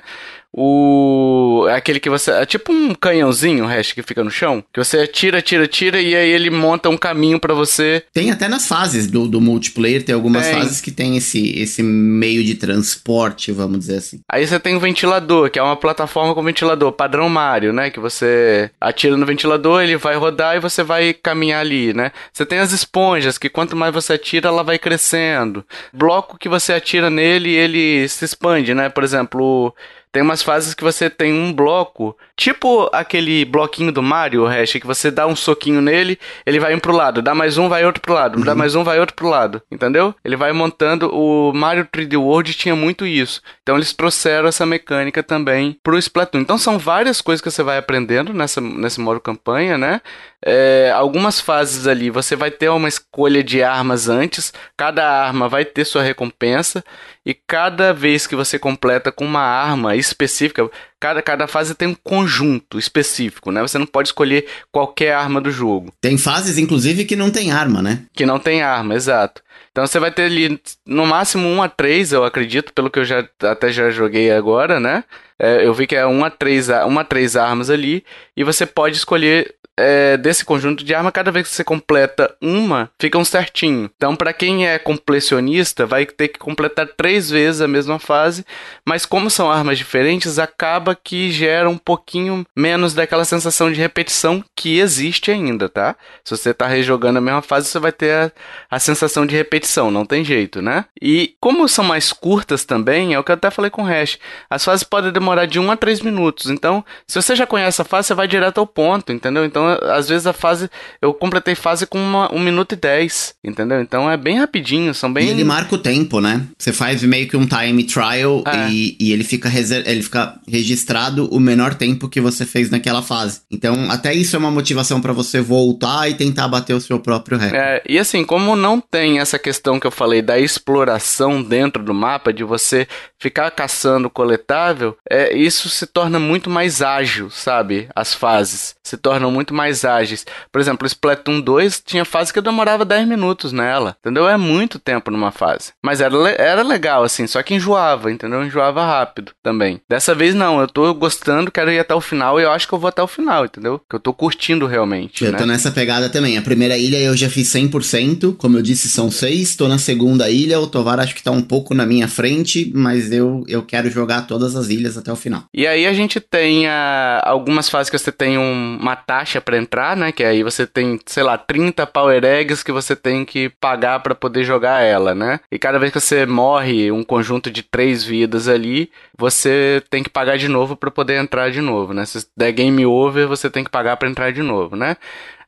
O. 0.57 1.67
É 1.69 1.75
aquele 1.75 1.99
que 1.99 2.09
você. 2.09 2.31
É 2.31 2.45
tipo 2.45 2.71
um 2.71 2.95
canhãozinho, 2.95 3.65
o 3.65 3.67
resto 3.67 3.93
que 3.93 4.01
fica 4.01 4.23
no 4.23 4.31
chão. 4.31 4.63
Que 4.71 4.81
você 4.81 5.05
tira, 5.05 5.41
tira, 5.41 5.67
tira 5.67 5.99
e 5.99 6.15
aí 6.15 6.29
ele 6.29 6.49
monta 6.49 6.89
um 6.89 6.97
caminho 6.97 7.39
para 7.39 7.53
você. 7.53 8.03
Tem 8.13 8.31
até 8.31 8.47
nas 8.47 8.67
fases 8.67 9.07
do, 9.07 9.27
do 9.27 9.41
multiplayer, 9.41 10.03
tem 10.03 10.15
algumas 10.15 10.45
tem. 10.45 10.55
fases 10.55 10.79
que 10.79 10.91
tem 10.91 11.17
esse, 11.17 11.59
esse 11.59 11.83
meio 11.83 12.43
de 12.43 12.55
transporte, 12.55 13.51
vamos 13.51 13.79
dizer 13.79 13.97
assim. 13.97 14.21
Aí 14.31 14.47
você 14.47 14.57
tem 14.57 14.75
o 14.75 14.79
ventilador, 14.79 15.49
que 15.49 15.59
é 15.59 15.63
uma 15.63 15.75
plataforma 15.75 16.33
com 16.33 16.41
ventilador, 16.41 16.93
padrão 16.93 17.27
Mario, 17.27 17.73
né? 17.73 17.89
Que 17.89 17.99
você 17.99 18.71
atira 18.79 19.17
no 19.17 19.25
ventilador, 19.25 19.81
ele 19.81 19.97
vai 19.97 20.15
rodar 20.15 20.55
e 20.55 20.61
você 20.61 20.83
vai 20.83 21.13
caminhar 21.13 21.59
ali, 21.59 21.93
né? 21.93 22.11
Você 22.31 22.45
tem 22.45 22.59
as 22.59 22.71
esponjas, 22.71 23.37
que 23.37 23.49
quanto 23.49 23.75
mais 23.75 23.93
você 23.93 24.13
atira, 24.13 24.47
ela 24.47 24.63
vai 24.63 24.79
crescendo. 24.79 25.65
Bloco 25.91 26.37
que 26.37 26.47
você 26.47 26.71
atira 26.71 27.09
nele, 27.09 27.53
ele 27.53 28.07
se 28.07 28.23
expande, 28.23 28.73
né? 28.73 28.87
Por 28.87 29.03
exemplo, 29.03 29.73
Tem 30.15 30.21
umas 30.21 30.41
fases 30.41 30.73
que 30.73 30.81
você 30.81 31.09
tem 31.09 31.33
um 31.33 31.51
bloco, 31.51 32.15
tipo 32.37 32.89
aquele 32.93 33.43
bloquinho 33.43 33.91
do 33.91 34.01
Mario, 34.01 34.43
o 34.43 34.47
Hash, 34.47 34.71
que 34.71 34.87
você 34.87 35.11
dá 35.11 35.27
um 35.27 35.35
soquinho 35.35 35.81
nele, 35.81 36.17
ele 36.45 36.57
vai 36.57 36.73
um 36.73 36.79
pro 36.79 36.95
lado, 36.95 37.21
dá 37.21 37.35
mais 37.35 37.57
um, 37.57 37.67
vai 37.67 37.85
outro 37.85 38.01
pro 38.01 38.13
lado, 38.13 38.41
dá 38.41 38.55
mais 38.55 38.75
um, 38.75 38.83
vai 38.85 38.97
outro 38.97 39.13
pro 39.13 39.27
lado, 39.27 39.61
entendeu? 39.69 40.15
Ele 40.23 40.37
vai 40.37 40.53
montando. 40.53 41.13
O 41.13 41.51
Mario 41.51 41.83
3D 41.83 42.17
World 42.17 42.53
tinha 42.53 42.77
muito 42.77 43.05
isso. 43.05 43.41
Então 43.61 43.75
eles 43.75 43.91
trouxeram 43.91 44.47
essa 44.47 44.65
mecânica 44.65 45.21
também 45.21 45.77
pro 45.83 45.97
Splatoon. 45.97 46.39
Então 46.39 46.57
são 46.57 46.79
várias 46.79 47.19
coisas 47.19 47.41
que 47.41 47.51
você 47.51 47.61
vai 47.61 47.77
aprendendo 47.77 48.33
nessa, 48.33 48.61
nesse 48.61 49.01
modo 49.01 49.19
campanha, 49.19 49.77
né? 49.77 49.99
É, 50.47 50.91
algumas 50.93 51.41
fases 51.41 51.87
ali 51.87 52.11
você 52.11 52.35
vai 52.35 52.51
ter 52.51 52.69
uma 52.69 52.87
escolha 52.87 53.43
de 53.43 53.63
armas 53.63 54.07
antes, 54.07 54.53
cada 54.77 55.03
arma 55.03 55.49
vai 55.49 55.65
ter 55.65 55.83
sua 55.85 56.03
recompensa, 56.03 56.85
e 57.25 57.33
cada 57.33 57.91
vez 57.91 58.27
que 58.27 58.35
você 58.35 58.59
completa 58.59 59.11
com 59.11 59.25
uma 59.25 59.41
arma 59.41 59.95
específica, 59.95 60.69
cada, 60.99 61.19
cada 61.23 61.47
fase 61.47 61.73
tem 61.73 61.87
um 61.87 61.95
conjunto 61.95 62.77
específico, 62.77 63.51
né? 63.51 63.59
Você 63.63 63.79
não 63.79 63.87
pode 63.87 64.09
escolher 64.09 64.45
qualquer 64.71 65.15
arma 65.15 65.41
do 65.41 65.49
jogo. 65.49 65.91
Tem 65.99 66.15
fases, 66.15 66.59
inclusive, 66.59 67.05
que 67.05 67.15
não 67.15 67.31
tem 67.31 67.51
arma, 67.51 67.81
né? 67.81 68.03
Que 68.13 68.27
não 68.27 68.37
tem 68.37 68.61
arma, 68.61 68.93
exato. 68.93 69.41
Então 69.71 69.87
você 69.87 69.99
vai 69.99 70.11
ter 70.11 70.23
ali 70.25 70.61
no 70.85 71.07
máximo 71.07 71.47
1 71.47 71.63
a 71.63 71.67
3, 71.67 72.13
eu 72.13 72.23
acredito, 72.23 72.71
pelo 72.71 72.91
que 72.91 72.99
eu 72.99 73.05
já 73.05 73.27
até 73.41 73.71
já 73.71 73.89
joguei 73.89 74.31
agora, 74.31 74.79
né? 74.79 75.03
É, 75.39 75.65
eu 75.65 75.73
vi 75.73 75.87
que 75.87 75.95
é 75.95 76.05
1 76.05 76.23
a 76.23 76.29
3, 76.29 76.69
1 76.69 76.99
a 76.99 77.03
3 77.03 77.35
armas 77.35 77.71
ali, 77.71 78.05
e 78.37 78.43
você 78.43 78.67
pode 78.67 78.95
escolher 78.97 79.55
é, 79.77 80.17
desse 80.17 80.45
conjunto 80.45 80.83
de 80.83 80.93
arma, 80.93 81.11
cada 81.11 81.31
vez 81.31 81.47
que 81.47 81.53
você 81.53 81.63
completa 81.63 82.33
uma, 82.41 82.89
fica 82.99 83.17
um 83.17 83.25
certinho. 83.25 83.89
Então, 83.95 84.15
para 84.15 84.33
quem 84.33 84.67
é 84.67 84.79
completionista, 84.79 85.85
vai 85.85 86.05
ter 86.05 86.29
que 86.29 86.39
completar 86.39 86.87
três 86.87 87.29
vezes 87.29 87.61
a 87.61 87.67
mesma 87.67 87.99
fase, 87.99 88.45
mas 88.85 89.05
como 89.05 89.29
são 89.29 89.51
armas 89.51 89.77
diferentes, 89.77 90.39
acaba 90.39 90.95
que 90.95 91.31
gera 91.31 91.69
um 91.69 91.77
pouquinho 91.77 92.45
menos 92.55 92.93
daquela 92.93 93.25
sensação 93.25 93.71
de 93.71 93.79
repetição 93.79 94.43
que 94.55 94.79
existe 94.79 95.31
ainda, 95.31 95.67
tá? 95.67 95.95
Se 96.23 96.35
você 96.35 96.53
tá 96.53 96.67
rejogando 96.67 97.19
a 97.19 97.21
mesma 97.21 97.41
fase, 97.41 97.67
você 97.67 97.79
vai 97.79 97.91
ter 97.91 98.11
a, 98.11 98.31
a 98.69 98.79
sensação 98.79 99.25
de 99.25 99.35
repetição, 99.35 99.91
não 99.91 100.05
tem 100.05 100.23
jeito, 100.23 100.61
né? 100.61 100.85
E 101.01 101.35
como 101.39 101.67
são 101.67 101.83
mais 101.83 102.13
curtas 102.13 102.63
também, 102.63 103.13
é 103.13 103.19
o 103.19 103.23
que 103.23 103.31
eu 103.31 103.35
até 103.35 103.51
falei 103.51 103.69
com 103.69 103.83
o 103.83 103.85
Hash, 103.85 104.17
as 104.49 104.63
fases 104.63 104.83
podem 104.83 105.11
demorar 105.11 105.45
de 105.45 105.59
1 105.59 105.71
a 105.71 105.77
3 105.77 106.01
minutos. 106.01 106.49
Então, 106.49 106.83
se 107.07 107.21
você 107.21 107.35
já 107.35 107.45
conhece 107.45 107.81
a 107.81 107.85
fase, 107.85 108.07
você 108.07 108.13
vai 108.13 108.27
direto 108.27 108.59
ao 108.59 108.67
ponto, 108.67 109.11
entendeu? 109.11 109.43
Então, 109.43 109.64
então, 109.65 109.91
às 109.91 110.07
vezes 110.07 110.27
a 110.27 110.33
fase. 110.33 110.69
Eu 111.01 111.13
completei 111.13 111.55
fase 111.55 111.85
com 111.85 111.97
uma, 111.97 112.33
1 112.33 112.39
minuto 112.39 112.73
e 112.73 112.75
10, 112.75 113.35
entendeu? 113.43 113.81
Então 113.81 114.09
é 114.09 114.17
bem 114.17 114.37
rapidinho, 114.37 114.93
são 114.93 115.11
bem. 115.11 115.27
E 115.27 115.31
ele 115.31 115.43
marca 115.43 115.75
o 115.75 115.77
tempo, 115.77 116.19
né? 116.19 116.45
Você 116.57 116.71
faz 116.71 117.01
meio 117.03 117.27
que 117.27 117.37
um 117.37 117.45
time 117.45 117.83
trial 117.83 118.43
é. 118.45 118.69
e, 118.69 118.97
e, 118.99 119.11
ele, 119.11 119.23
fica 119.23 119.49
ele 119.85 120.03
fica 120.03 120.39
registrado 120.47 121.27
o 121.33 121.39
menor 121.39 121.73
tempo 121.73 122.09
que 122.09 122.21
você 122.21 122.45
fez 122.45 122.69
naquela 122.69 123.01
fase. 123.01 123.41
Então, 123.51 123.89
até 123.89 124.13
isso 124.13 124.35
é 124.35 124.39
uma 124.39 124.51
motivação 124.51 125.01
para 125.01 125.13
você 125.13 125.41
voltar 125.41 126.09
e 126.09 126.13
tentar 126.13 126.47
bater 126.47 126.73
o 126.73 126.81
seu 126.81 126.99
próprio 126.99 127.37
recorde. 127.37 127.63
É, 127.63 127.83
e 127.87 127.97
assim, 127.97 128.23
como 128.23 128.55
não 128.55 128.79
tem 128.79 129.19
essa 129.19 129.39
questão 129.39 129.79
que 129.79 129.87
eu 129.87 129.91
falei 129.91 130.21
da 130.21 130.37
exploração 130.37 131.41
dentro 131.41 131.83
do 131.83 131.93
mapa, 131.93 132.33
de 132.33 132.43
você 132.43 132.87
ficar 133.19 133.49
caçando 133.51 134.09
coletável, 134.09 134.97
é, 135.09 135.35
isso 135.35 135.69
se 135.69 135.85
torna 135.87 136.19
muito 136.19 136.49
mais 136.49 136.81
ágil, 136.81 137.29
sabe? 137.29 137.87
As 137.95 138.13
fases 138.13 138.75
se 138.83 138.97
tornam 138.97 139.31
muito 139.31 139.53
mais 139.55 139.85
ágeis. 139.85 140.25
Por 140.51 140.59
exemplo, 140.61 140.85
o 140.85 140.87
Splatoon 140.87 141.39
2 141.41 141.81
tinha 141.85 142.05
fase 142.05 142.31
que 142.31 142.39
eu 142.39 142.43
demorava 142.43 142.85
10 142.85 143.07
minutos 143.07 143.51
nela, 143.51 143.95
entendeu? 143.99 144.27
É 144.27 144.37
muito 144.37 144.77
tempo 144.77 145.09
numa 145.09 145.31
fase. 145.31 145.71
Mas 145.83 146.01
era, 146.01 146.15
era 146.31 146.61
legal, 146.61 147.03
assim, 147.03 147.25
só 147.25 147.41
que 147.41 147.55
enjoava, 147.55 148.11
entendeu? 148.11 148.43
Enjoava 148.43 148.85
rápido 148.85 149.31
também. 149.41 149.81
Dessa 149.89 150.13
vez 150.13 150.35
não, 150.35 150.59
eu 150.59 150.67
tô 150.67 150.93
gostando, 150.93 151.51
quero 151.51 151.71
ir 151.71 151.79
até 151.79 151.95
o 151.95 152.01
final 152.01 152.39
e 152.39 152.43
eu 152.43 152.51
acho 152.51 152.67
que 152.67 152.73
eu 152.73 152.79
vou 152.79 152.89
até 152.89 153.01
o 153.01 153.07
final, 153.07 153.45
entendeu? 153.45 153.81
Que 153.89 153.95
eu 153.95 153.99
tô 153.99 154.13
curtindo 154.13 154.65
realmente. 154.65 155.23
Eu 155.23 155.31
né? 155.31 155.37
tô 155.37 155.45
nessa 155.45 155.71
pegada 155.71 156.09
também. 156.09 156.37
A 156.37 156.41
primeira 156.41 156.77
ilha 156.77 156.97
eu 156.97 157.15
já 157.15 157.29
fiz 157.29 157.47
100%, 157.53 158.35
como 158.37 158.57
eu 158.57 158.61
disse, 158.61 158.89
são 158.89 159.09
seis. 159.09 159.55
Tô 159.55 159.67
na 159.67 159.77
segunda 159.77 160.29
ilha, 160.29 160.59
o 160.59 160.67
Tovar 160.67 160.99
acho 160.99 161.15
que 161.15 161.23
tá 161.23 161.31
um 161.31 161.41
pouco 161.41 161.73
na 161.73 161.85
minha 161.85 162.07
frente, 162.07 162.71
mas 162.75 163.11
eu, 163.11 163.43
eu 163.47 163.63
quero 163.63 163.89
jogar 163.89 164.23
todas 164.23 164.55
as 164.55 164.69
ilhas 164.69 164.97
até 164.97 165.11
o 165.11 165.15
final. 165.15 165.43
E 165.53 165.65
aí 165.65 165.85
a 165.85 165.93
gente 165.93 166.19
tem 166.19 166.67
uh, 166.67 167.21
algumas 167.23 167.69
fases 167.69 167.89
que 167.89 167.97
você 167.97 168.11
tem 168.11 168.37
um, 168.37 168.77
uma 168.79 168.95
taxa 168.95 169.39
para 169.45 169.57
entrar, 169.57 169.95
né? 169.95 170.11
Que 170.11 170.23
aí 170.23 170.43
você 170.43 170.65
tem, 170.65 170.99
sei 171.05 171.23
lá, 171.23 171.37
30 171.37 171.85
Power 171.85 172.23
Eggs 172.25 172.65
que 172.65 172.71
você 172.71 172.95
tem 172.95 173.23
que 173.23 173.49
pagar 173.49 173.99
para 174.01 174.15
poder 174.15 174.43
jogar 174.43 174.81
ela, 174.81 175.13
né? 175.13 175.39
E 175.51 175.59
cada 175.59 175.77
vez 175.77 175.93
que 175.93 175.99
você 175.99 176.25
morre 176.25 176.91
um 176.91 177.03
conjunto 177.03 177.51
de 177.51 177.61
três 177.61 178.03
vidas 178.03 178.47
ali, 178.47 178.91
você 179.17 179.81
tem 179.89 180.03
que 180.03 180.09
pagar 180.09 180.37
de 180.37 180.47
novo 180.47 180.75
para 180.75 180.91
poder 180.91 181.15
entrar 181.21 181.51
de 181.51 181.61
novo, 181.61 181.93
né? 181.93 182.05
Se 182.05 182.25
der 182.35 182.51
game 182.51 182.85
over, 182.85 183.27
você 183.27 183.49
tem 183.49 183.63
que 183.63 183.69
pagar 183.69 183.97
para 183.97 184.09
entrar 184.09 184.33
de 184.33 184.41
novo, 184.41 184.75
né? 184.75 184.97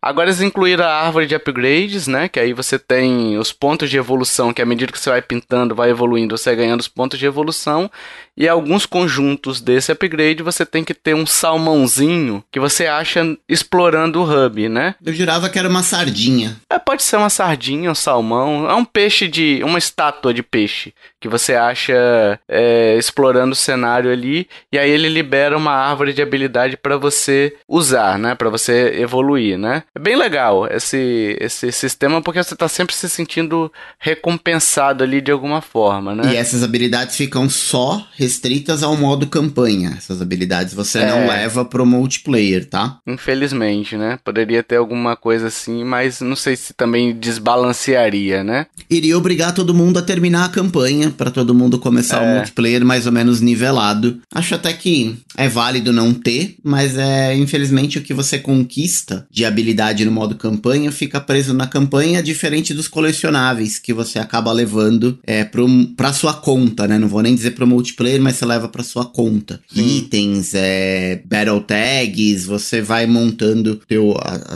Agora 0.01 0.29
eles 0.29 0.41
incluíram 0.41 0.85
a 0.85 1.01
árvore 1.05 1.25
de 1.25 1.35
upgrades, 1.35 2.07
né? 2.07 2.29
Que 2.29 2.39
aí 2.39 2.53
você 2.53 2.77
tem 2.77 3.37
os 3.37 3.51
pontos 3.51 3.89
de 3.89 3.97
evolução, 3.97 4.53
que 4.53 4.61
à 4.61 4.65
medida 4.65 4.91
que 4.91 4.99
você 4.99 5.09
vai 5.09 5.21
pintando, 5.21 5.75
vai 5.75 5.89
evoluindo, 5.89 6.37
você 6.37 6.51
vai 6.51 6.57
ganhando 6.57 6.81
os 6.81 6.87
pontos 6.87 7.17
de 7.17 7.25
evolução. 7.25 7.89
E 8.37 8.47
alguns 8.47 8.85
conjuntos 8.85 9.59
desse 9.59 9.91
upgrade 9.91 10.43
você 10.43 10.63
tem 10.65 10.83
que 10.83 10.93
ter 10.93 11.15
um 11.15 11.25
salmãozinho 11.25 12.43
que 12.51 12.59
você 12.59 12.85
acha 12.85 13.35
explorando 13.49 14.21
o 14.21 14.45
hub, 14.45 14.69
né? 14.69 14.93
Eu 15.03 15.11
jurava 15.11 15.49
que 15.49 15.57
era 15.57 15.67
uma 15.67 15.81
sardinha. 15.81 16.55
É, 16.69 16.77
pode 16.77 17.01
ser 17.01 17.17
uma 17.17 17.29
sardinha, 17.29 17.89
um 17.89 17.95
salmão. 17.95 18.69
É 18.69 18.75
um 18.75 18.85
peixe 18.85 19.27
de. 19.27 19.61
uma 19.63 19.79
estátua 19.79 20.33
de 20.33 20.43
peixe 20.43 20.93
que 21.19 21.27
você 21.27 21.55
acha 21.55 22.39
é, 22.47 22.95
explorando 22.97 23.53
o 23.53 23.55
cenário 23.55 24.11
ali. 24.11 24.47
E 24.71 24.77
aí 24.77 24.89
ele 24.91 25.09
libera 25.09 25.57
uma 25.57 25.71
árvore 25.71 26.13
de 26.13 26.21
habilidade 26.21 26.77
para 26.77 26.95
você 26.97 27.55
usar, 27.67 28.19
né? 28.19 28.35
Para 28.35 28.49
você 28.49 28.99
evoluir, 28.99 29.57
né? 29.57 29.83
É 29.95 29.99
bem 29.99 30.15
legal 30.15 30.67
esse, 30.67 31.35
esse 31.39 31.71
sistema 31.71 32.21
porque 32.21 32.43
você 32.43 32.55
tá 32.55 32.67
sempre 32.67 32.95
se 32.95 33.09
sentindo 33.09 33.71
recompensado 33.97 35.03
ali 35.03 35.21
de 35.21 35.31
alguma 35.31 35.61
forma, 35.61 36.13
né? 36.13 36.33
E 36.33 36.35
essas 36.35 36.61
habilidades 36.61 37.15
ficam 37.15 37.49
só 37.49 38.05
restritas 38.27 38.83
ao 38.83 38.97
modo 38.97 39.25
campanha. 39.27 39.95
Essas 39.97 40.21
habilidades 40.21 40.73
você 40.73 40.99
é. 40.99 41.07
não 41.07 41.27
leva 41.27 41.63
pro 41.63 41.85
multiplayer, 41.85 42.65
tá? 42.65 42.99
Infelizmente, 43.07 43.95
né? 43.95 44.19
Poderia 44.21 44.61
ter 44.61 44.75
alguma 44.75 45.15
coisa 45.15 45.47
assim, 45.47 45.85
mas 45.85 46.19
não 46.19 46.35
sei 46.35 46.57
se 46.57 46.73
também 46.73 47.17
desbalancearia, 47.17 48.43
né? 48.43 48.67
Iria 48.89 49.17
obrigar 49.17 49.53
todo 49.53 49.73
mundo 49.73 49.97
a 49.97 50.01
terminar 50.01 50.45
a 50.45 50.49
campanha 50.49 51.09
para 51.09 51.31
todo 51.31 51.55
mundo 51.55 51.79
começar 51.79 52.21
é. 52.21 52.25
o 52.25 52.35
multiplayer 52.35 52.83
mais 52.83 53.05
ou 53.05 53.13
menos 53.13 53.39
nivelado. 53.39 54.19
Acho 54.33 54.55
até 54.55 54.73
que 54.73 55.15
é 55.37 55.47
válido 55.47 55.93
não 55.93 56.13
ter, 56.13 56.57
mas 56.61 56.97
é 56.97 57.33
infelizmente 57.33 57.97
o 57.97 58.01
que 58.01 58.13
você 58.13 58.37
conquista 58.37 59.25
de 59.31 59.45
habilidade 59.45 60.03
no 60.03 60.11
modo 60.11 60.35
campanha 60.35 60.91
fica 60.91 61.21
preso 61.21 61.53
na 61.53 61.65
campanha, 61.65 62.21
diferente 62.21 62.73
dos 62.73 62.89
colecionáveis 62.89 63.79
que 63.79 63.93
você 63.93 64.19
acaba 64.19 64.51
levando 64.51 65.17
é, 65.25 65.45
pro, 65.45 65.65
pra 65.95 66.11
sua 66.11 66.33
conta, 66.33 66.87
né? 66.87 66.99
Não 66.99 67.07
vou 67.07 67.21
nem 67.21 67.33
dizer 67.33 67.51
pro 67.51 67.65
multiplayer 67.65 68.16
mas 68.19 68.35
você 68.35 68.45
leva 68.45 68.67
para 68.67 68.83
sua 68.83 69.05
conta. 69.05 69.61
Sim. 69.67 69.97
Itens, 69.97 70.53
é, 70.53 71.21
battle 71.25 71.61
tags, 71.61 72.45
você 72.45 72.81
vai 72.81 73.05
montando, 73.05 73.75
teu, 73.87 74.13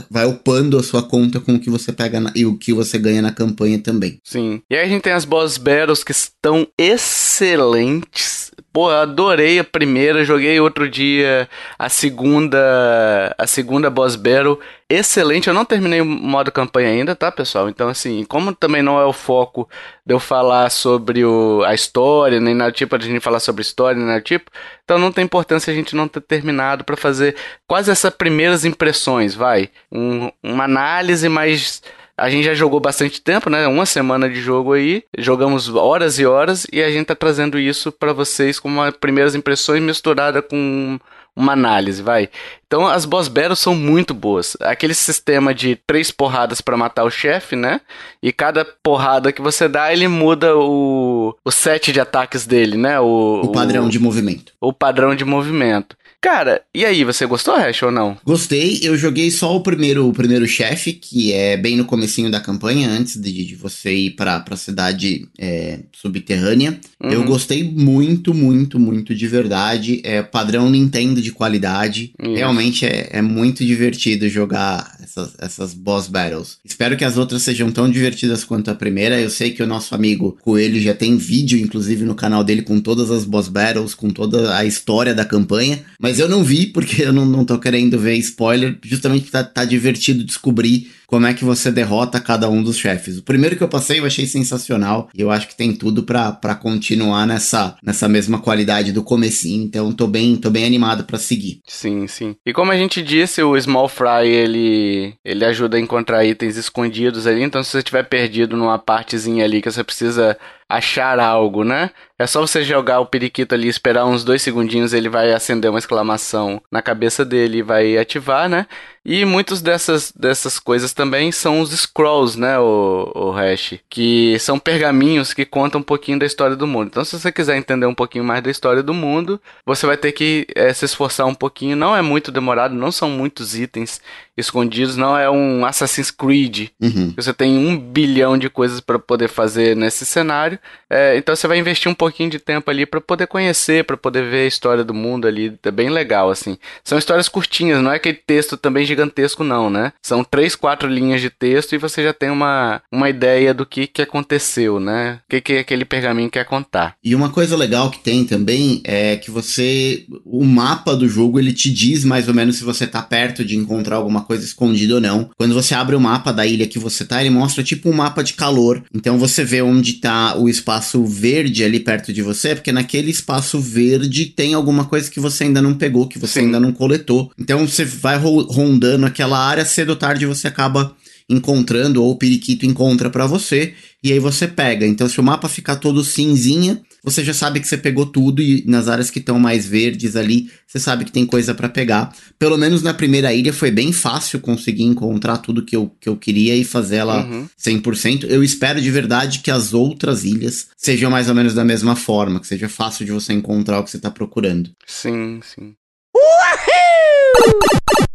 vai 0.09 0.25
upando 0.25 0.77
a 0.77 0.83
sua 0.83 1.03
conta 1.03 1.39
com 1.39 1.55
o 1.55 1.59
que 1.59 1.69
você 1.69 1.91
pega 1.91 2.19
na, 2.19 2.31
e 2.35 2.45
o 2.45 2.57
que 2.57 2.73
você 2.73 2.97
ganha 2.97 3.21
na 3.21 3.31
campanha 3.31 3.79
também. 3.79 4.19
Sim. 4.23 4.61
E 4.69 4.75
aí 4.75 4.85
a 4.85 4.89
gente 4.89 5.03
tem 5.03 5.13
as 5.13 5.25
boss 5.25 5.57
battles 5.57 6.03
que 6.03 6.11
estão 6.11 6.67
excelentes. 6.77 8.50
Pô, 8.73 8.89
adorei 8.89 9.59
a 9.59 9.65
primeira, 9.65 10.23
joguei 10.23 10.57
outro 10.59 10.89
dia 10.89 11.49
a 11.77 11.89
segunda, 11.89 13.35
a 13.37 13.45
segunda 13.45 13.89
boss 13.89 14.15
battle 14.15 14.59
excelente. 14.89 15.47
Eu 15.47 15.53
não 15.53 15.65
terminei 15.65 15.99
o 15.99 16.05
modo 16.05 16.51
campanha 16.53 16.89
ainda, 16.89 17.13
tá, 17.13 17.29
pessoal? 17.31 17.67
Então, 17.67 17.89
assim, 17.89 18.23
como 18.23 18.55
também 18.55 18.81
não 18.81 18.99
é 18.99 19.05
o 19.05 19.11
foco 19.11 19.67
de 20.05 20.13
eu 20.13 20.19
falar 20.19 20.69
sobre 20.69 21.25
o, 21.25 21.63
a 21.65 21.73
história, 21.73 22.39
nem 22.39 22.55
nada 22.55 22.71
tipo, 22.71 22.95
a 22.95 22.99
gente 22.99 23.19
falar 23.19 23.41
sobre 23.41 23.61
história, 23.61 23.97
nem 23.97 24.07
nada 24.07 24.21
tipo, 24.21 24.49
então 24.85 24.97
não 24.97 25.11
tem 25.11 25.25
importância 25.25 25.71
a 25.71 25.75
gente 25.75 25.95
não 25.95 26.07
ter 26.07 26.21
terminado 26.21 26.85
para 26.85 26.95
fazer 26.95 27.35
quase 27.67 27.91
essas 27.91 28.13
primeiras 28.13 28.63
impressões, 28.63 29.35
vai. 29.35 29.69
Um, 29.91 30.31
uma 30.41 30.63
análise 30.63 31.27
mais. 31.27 31.81
A 32.17 32.29
gente 32.29 32.45
já 32.45 32.53
jogou 32.53 32.79
bastante 32.79 33.21
tempo, 33.21 33.49
né? 33.49 33.67
Uma 33.67 33.85
semana 33.85 34.29
de 34.29 34.39
jogo 34.41 34.73
aí, 34.73 35.03
jogamos 35.17 35.69
horas 35.69 36.19
e 36.19 36.25
horas 36.25 36.67
e 36.71 36.81
a 36.81 36.91
gente 36.91 37.07
tá 37.07 37.15
trazendo 37.15 37.57
isso 37.57 37.91
para 37.91 38.13
vocês 38.13 38.59
como 38.59 38.75
uma 38.75 38.91
primeiras 38.91 39.35
impressões 39.35 39.81
misturada 39.81 40.41
com 40.41 40.99
uma 41.35 41.53
análise, 41.53 42.01
vai. 42.01 42.29
Então 42.67 42.87
as 42.87 43.05
boss 43.05 43.27
battles 43.27 43.59
são 43.59 43.73
muito 43.73 44.13
boas. 44.13 44.57
Aquele 44.61 44.93
sistema 44.93 45.53
de 45.53 45.75
três 45.87 46.11
porradas 46.11 46.61
para 46.61 46.77
matar 46.77 47.03
o 47.03 47.11
chefe, 47.11 47.55
né? 47.55 47.81
E 48.21 48.31
cada 48.31 48.65
porrada 48.65 49.31
que 49.31 49.41
você 49.41 49.67
dá, 49.67 49.91
ele 49.91 50.07
muda 50.07 50.55
o, 50.57 51.35
o 51.43 51.51
set 51.51 51.91
de 51.91 51.99
ataques 51.99 52.45
dele, 52.45 52.77
né? 52.77 52.99
O, 52.99 53.41
o 53.43 53.51
padrão 53.51 53.85
o, 53.85 53.89
de 53.89 53.99
movimento. 53.99 54.53
O 54.59 54.73
padrão 54.73 55.15
de 55.15 55.25
movimento. 55.25 55.95
Cara, 56.21 56.61
e 56.73 56.85
aí, 56.85 57.03
você 57.03 57.25
gostou, 57.25 57.55
Hash, 57.55 57.81
ou 57.81 57.91
não? 57.91 58.15
Gostei, 58.23 58.79
eu 58.83 58.95
joguei 58.95 59.31
só 59.31 59.55
o 59.55 59.61
primeiro, 59.61 60.07
o 60.07 60.13
primeiro 60.13 60.47
chefe, 60.47 60.93
que 60.93 61.33
é 61.33 61.57
bem 61.57 61.75
no 61.75 61.83
comecinho 61.83 62.29
da 62.29 62.39
campanha, 62.39 62.89
antes 62.89 63.19
de, 63.19 63.43
de 63.43 63.55
você 63.55 63.91
ir 63.91 64.11
pra, 64.11 64.39
pra 64.39 64.55
cidade 64.55 65.27
é, 65.39 65.79
subterrânea. 65.91 66.79
Uhum. 67.03 67.09
Eu 67.09 67.23
gostei 67.23 67.63
muito, 67.63 68.35
muito, 68.35 68.79
muito 68.79 69.15
de 69.15 69.27
verdade. 69.27 69.99
É 70.03 70.21
padrão 70.21 70.69
Nintendo 70.69 71.19
de 71.21 71.31
qualidade. 71.31 72.13
Realmente 72.19 72.85
é, 72.85 73.09
é 73.11 73.21
muito 73.21 73.65
divertido 73.65 74.29
jogar 74.29 74.95
essas, 75.01 75.33
essas 75.39 75.73
boss 75.73 76.07
battles. 76.07 76.59
Espero 76.63 76.95
que 76.95 77.03
as 77.03 77.17
outras 77.17 77.41
sejam 77.41 77.71
tão 77.71 77.89
divertidas 77.89 78.43
quanto 78.43 78.69
a 78.69 78.75
primeira. 78.75 79.19
Eu 79.19 79.31
sei 79.31 79.51
que 79.51 79.63
o 79.63 79.67
nosso 79.67 79.95
amigo 79.95 80.37
Coelho 80.41 80.79
já 80.79 80.93
tem 80.93 81.17
vídeo, 81.17 81.59
inclusive, 81.59 82.05
no 82.05 82.13
canal 82.13 82.43
dele 82.43 82.61
com 82.61 82.79
todas 82.79 83.09
as 83.09 83.25
boss 83.25 83.47
battles, 83.47 83.95
com 83.95 84.11
toda 84.11 84.55
a 84.55 84.63
história 84.63 85.15
da 85.15 85.25
campanha. 85.25 85.79
Mas 85.99 86.10
mas 86.11 86.19
eu 86.19 86.27
não 86.27 86.43
vi, 86.43 86.65
porque 86.65 87.03
eu 87.03 87.13
não, 87.13 87.25
não 87.25 87.45
tô 87.45 87.57
querendo 87.57 87.97
ver 87.97 88.15
spoiler, 88.15 88.77
justamente 88.83 89.21
porque 89.21 89.31
tá, 89.31 89.45
tá 89.45 89.63
divertido 89.63 90.25
descobrir 90.25 90.91
como 91.07 91.25
é 91.25 91.33
que 91.33 91.43
você 91.43 91.69
derrota 91.69 92.21
cada 92.21 92.49
um 92.49 92.63
dos 92.63 92.77
chefes. 92.77 93.17
O 93.17 93.23
primeiro 93.23 93.57
que 93.57 93.61
eu 93.61 93.67
passei 93.67 93.99
eu 93.99 94.05
achei 94.05 94.25
sensacional 94.25 95.09
e 95.13 95.21
eu 95.21 95.29
acho 95.29 95.47
que 95.47 95.57
tem 95.57 95.73
tudo 95.73 96.03
para 96.03 96.55
continuar 96.55 97.27
nessa, 97.27 97.75
nessa 97.83 98.07
mesma 98.07 98.39
qualidade 98.39 98.93
do 98.93 99.03
comecinho, 99.03 99.63
então 99.63 99.91
tô 99.91 100.07
bem, 100.07 100.37
tô 100.37 100.49
bem 100.49 100.65
animado 100.65 101.03
para 101.03 101.17
seguir. 101.17 101.61
Sim, 101.65 102.07
sim. 102.07 102.35
E 102.45 102.53
como 102.53 102.71
a 102.71 102.77
gente 102.77 103.01
disse, 103.01 103.43
o 103.43 103.59
Small 103.59 103.89
Fry 103.89 104.27
ele 104.27 105.13
ele 105.23 105.43
ajuda 105.43 105.75
a 105.75 105.79
encontrar 105.79 106.25
itens 106.25 106.55
escondidos 106.55 107.27
ali, 107.27 107.43
então 107.43 107.61
se 107.63 107.71
você 107.71 107.79
estiver 107.79 108.03
perdido 108.03 108.55
numa 108.55 108.79
partezinha 108.79 109.43
ali 109.43 109.61
que 109.61 109.69
você 109.69 109.83
precisa 109.83 110.37
achar 110.69 111.19
algo, 111.19 111.65
né? 111.65 111.91
É 112.21 112.27
só 112.27 112.39
você 112.39 112.63
jogar 112.63 112.99
o 112.99 113.05
periquito 113.07 113.55
ali, 113.55 113.67
esperar 113.67 114.05
uns 114.05 114.23
dois 114.23 114.43
segundinhos, 114.43 114.93
ele 114.93 115.09
vai 115.09 115.33
acender 115.33 115.71
uma 115.71 115.79
exclamação 115.79 116.61
na 116.71 116.79
cabeça 116.79 117.25
dele 117.25 117.57
e 117.57 117.63
vai 117.63 117.97
ativar, 117.97 118.47
né? 118.47 118.67
E 119.03 119.25
muitas 119.25 119.63
dessas, 119.63 120.13
dessas 120.15 120.59
coisas 120.59 120.93
também 120.93 121.31
são 121.31 121.59
os 121.59 121.71
scrolls, 121.71 122.39
né, 122.39 122.59
o, 122.59 123.11
o 123.15 123.31
Hash? 123.31 123.79
Que 123.89 124.37
são 124.39 124.59
pergaminhos 124.59 125.33
que 125.33 125.43
contam 125.43 125.81
um 125.81 125.83
pouquinho 125.83 126.19
da 126.19 126.25
história 126.25 126.55
do 126.55 126.67
mundo. 126.67 126.89
Então, 126.89 127.03
se 127.03 127.19
você 127.19 127.31
quiser 127.31 127.57
entender 127.57 127.87
um 127.87 127.95
pouquinho 127.95 128.23
mais 128.23 128.43
da 128.43 128.51
história 128.51 128.83
do 128.83 128.93
mundo, 128.93 129.41
você 129.65 129.87
vai 129.87 129.97
ter 129.97 130.11
que 130.11 130.45
é, 130.53 130.71
se 130.71 130.85
esforçar 130.85 131.25
um 131.25 131.33
pouquinho. 131.33 131.75
Não 131.75 131.95
é 131.95 132.01
muito 132.03 132.31
demorado, 132.31 132.75
não 132.75 132.91
são 132.91 133.09
muitos 133.09 133.57
itens 133.57 133.99
escondidos, 134.37 134.95
não 134.95 135.17
é 135.17 135.29
um 135.29 135.65
Assassin's 135.65 136.11
Creed. 136.11 136.69
Uhum. 136.79 137.13
Você 137.15 137.33
tem 137.33 137.57
um 137.57 137.77
bilhão 137.77 138.37
de 138.37 138.51
coisas 138.51 138.79
para 138.79 138.99
poder 138.99 139.29
fazer 139.29 139.75
nesse 139.75 140.05
cenário. 140.05 140.59
É, 140.87 141.17
então, 141.17 141.35
você 141.35 141.47
vai 141.47 141.57
investir 141.57 141.91
um 141.91 141.95
pouquinho 141.95 142.10
de 142.11 142.39
tempo 142.39 142.69
ali 142.69 142.85
para 142.85 143.01
poder 143.01 143.27
conhecer, 143.27 143.83
para 143.83 143.97
poder 143.97 144.29
ver 144.29 144.43
a 144.43 144.47
história 144.47 144.83
do 144.83 144.93
mundo 144.93 145.27
ali. 145.27 145.53
É 145.63 145.71
bem 145.71 145.89
legal, 145.89 146.29
assim. 146.29 146.57
São 146.83 146.97
histórias 146.97 147.29
curtinhas, 147.29 147.81
não 147.81 147.91
é 147.91 147.95
aquele 147.95 148.17
texto 148.17 148.57
também 148.57 148.85
gigantesco, 148.85 149.43
não, 149.43 149.69
né? 149.69 149.93
São 150.01 150.23
três, 150.23 150.55
quatro 150.55 150.87
linhas 150.87 151.21
de 151.21 151.29
texto 151.29 151.73
e 151.73 151.77
você 151.77 152.03
já 152.03 152.13
tem 152.13 152.29
uma, 152.29 152.81
uma 152.91 153.09
ideia 153.09 153.53
do 153.53 153.65
que, 153.65 153.87
que 153.87 154.01
aconteceu, 154.01 154.79
né? 154.79 155.19
O 155.25 155.29
que, 155.29 155.41
que 155.41 155.57
aquele 155.57 155.85
pergaminho 155.85 156.29
quer 156.29 156.45
contar. 156.45 156.95
E 157.03 157.15
uma 157.15 157.29
coisa 157.29 157.55
legal 157.55 157.89
que 157.89 157.99
tem 157.99 158.25
também 158.25 158.81
é 158.83 159.15
que 159.17 159.31
você. 159.31 160.05
O 160.25 160.43
mapa 160.43 160.95
do 160.95 161.07
jogo 161.07 161.39
ele 161.39 161.53
te 161.53 161.71
diz 161.71 162.03
mais 162.03 162.27
ou 162.27 162.33
menos 162.33 162.57
se 162.57 162.63
você 162.63 162.87
tá 162.87 163.01
perto 163.01 163.43
de 163.45 163.55
encontrar 163.55 163.97
alguma 163.97 164.21
coisa 164.21 164.43
escondida 164.43 164.95
ou 164.95 165.01
não. 165.01 165.29
Quando 165.37 165.53
você 165.53 165.73
abre 165.73 165.95
o 165.95 165.99
mapa 165.99 166.31
da 166.31 166.45
ilha 166.45 166.67
que 166.67 166.79
você 166.79 167.05
tá, 167.05 167.21
ele 167.21 167.29
mostra 167.29 167.63
tipo 167.63 167.89
um 167.89 167.93
mapa 167.93 168.23
de 168.23 168.33
calor. 168.33 168.83
Então 168.93 169.17
você 169.17 169.43
vê 169.43 169.61
onde 169.61 169.93
tá 169.93 170.37
o 170.37 170.49
espaço 170.49 171.05
verde 171.05 171.63
ali 171.63 171.79
perto 171.79 172.00
de 172.07 172.21
você, 172.21 172.55
porque 172.55 172.71
naquele 172.71 173.11
espaço 173.11 173.59
verde 173.59 174.25
tem 174.25 174.53
alguma 174.53 174.85
coisa 174.85 175.11
que 175.11 175.19
você 175.19 175.43
ainda 175.43 175.61
não 175.61 175.73
pegou, 175.73 176.07
que 176.07 176.17
você 176.17 176.39
Sim. 176.39 176.45
ainda 176.45 176.59
não 176.59 176.71
coletou. 176.71 177.31
Então 177.37 177.67
você 177.67 177.83
vai 177.83 178.17
rondando 178.17 178.61
rondando 178.71 179.05
aquela 179.05 179.37
área, 179.37 179.65
cedo 179.65 179.89
ou 179.89 179.95
tarde 179.95 180.25
você 180.25 180.47
acaba 180.47 180.95
encontrando 181.29 182.03
ou 182.03 182.11
o 182.11 182.15
periquito 182.15 182.65
encontra 182.65 183.09
para 183.09 183.25
você 183.25 183.73
e 184.03 184.11
aí 184.11 184.19
você 184.19 184.47
pega. 184.47 184.85
Então 184.85 185.07
se 185.07 185.19
o 185.19 185.23
mapa 185.23 185.47
ficar 185.47 185.77
todo 185.77 186.03
cinzinha, 186.03 186.81
você 187.03 187.23
já 187.23 187.33
sabe 187.33 187.59
que 187.59 187.67
você 187.67 187.77
pegou 187.77 188.05
tudo 188.05 188.41
e 188.41 188.63
nas 188.67 188.87
áreas 188.87 189.09
que 189.09 189.19
estão 189.19 189.39
mais 189.39 189.65
verdes 189.65 190.15
ali, 190.15 190.51
você 190.67 190.79
sabe 190.79 191.03
que 191.05 191.11
tem 191.11 191.25
coisa 191.25 191.53
para 191.53 191.67
pegar. 191.67 192.15
Pelo 192.37 192.57
menos 192.57 192.81
na 192.83 192.93
primeira 192.93 193.33
ilha 193.33 193.51
foi 193.51 193.71
bem 193.71 193.91
fácil 193.91 194.39
conseguir 194.39 194.83
encontrar 194.83 195.37
tudo 195.37 195.65
que 195.65 195.75
eu, 195.75 195.91
que 195.99 196.07
eu 196.07 196.15
queria 196.15 196.55
e 196.55 196.63
fazer 196.63 196.97
ela 196.97 197.25
uhum. 197.25 197.47
100%. 197.59 198.25
Eu 198.29 198.43
espero 198.43 198.79
de 198.79 198.91
verdade 198.91 199.39
que 199.39 199.49
as 199.49 199.73
outras 199.73 200.23
ilhas 200.23 200.67
sejam 200.77 201.09
mais 201.09 201.27
ou 201.27 201.35
menos 201.35 201.53
da 201.53 201.65
mesma 201.65 201.95
forma, 201.95 202.39
que 202.39 202.47
seja 202.47 202.69
fácil 202.69 203.05
de 203.05 203.11
você 203.11 203.33
encontrar 203.33 203.79
o 203.79 203.83
que 203.83 203.91
você 203.91 203.99
tá 203.99 204.11
procurando. 204.11 204.71
Sim, 204.85 205.39
sim. 205.43 205.73
Uhul! 206.15 208.10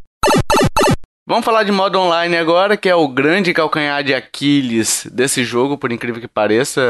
Vamos 1.29 1.45
falar 1.45 1.65
de 1.65 1.73
modo 1.73 1.99
online 1.99 2.37
agora, 2.37 2.77
que 2.77 2.89
é 2.89 2.95
o 2.95 3.09
grande 3.09 3.53
calcanhar 3.53 4.05
de 4.05 4.15
Aquiles 4.15 5.09
desse 5.13 5.43
jogo, 5.43 5.77
por 5.77 5.91
incrível 5.91 6.21
que 6.21 6.29
pareça. 6.29 6.81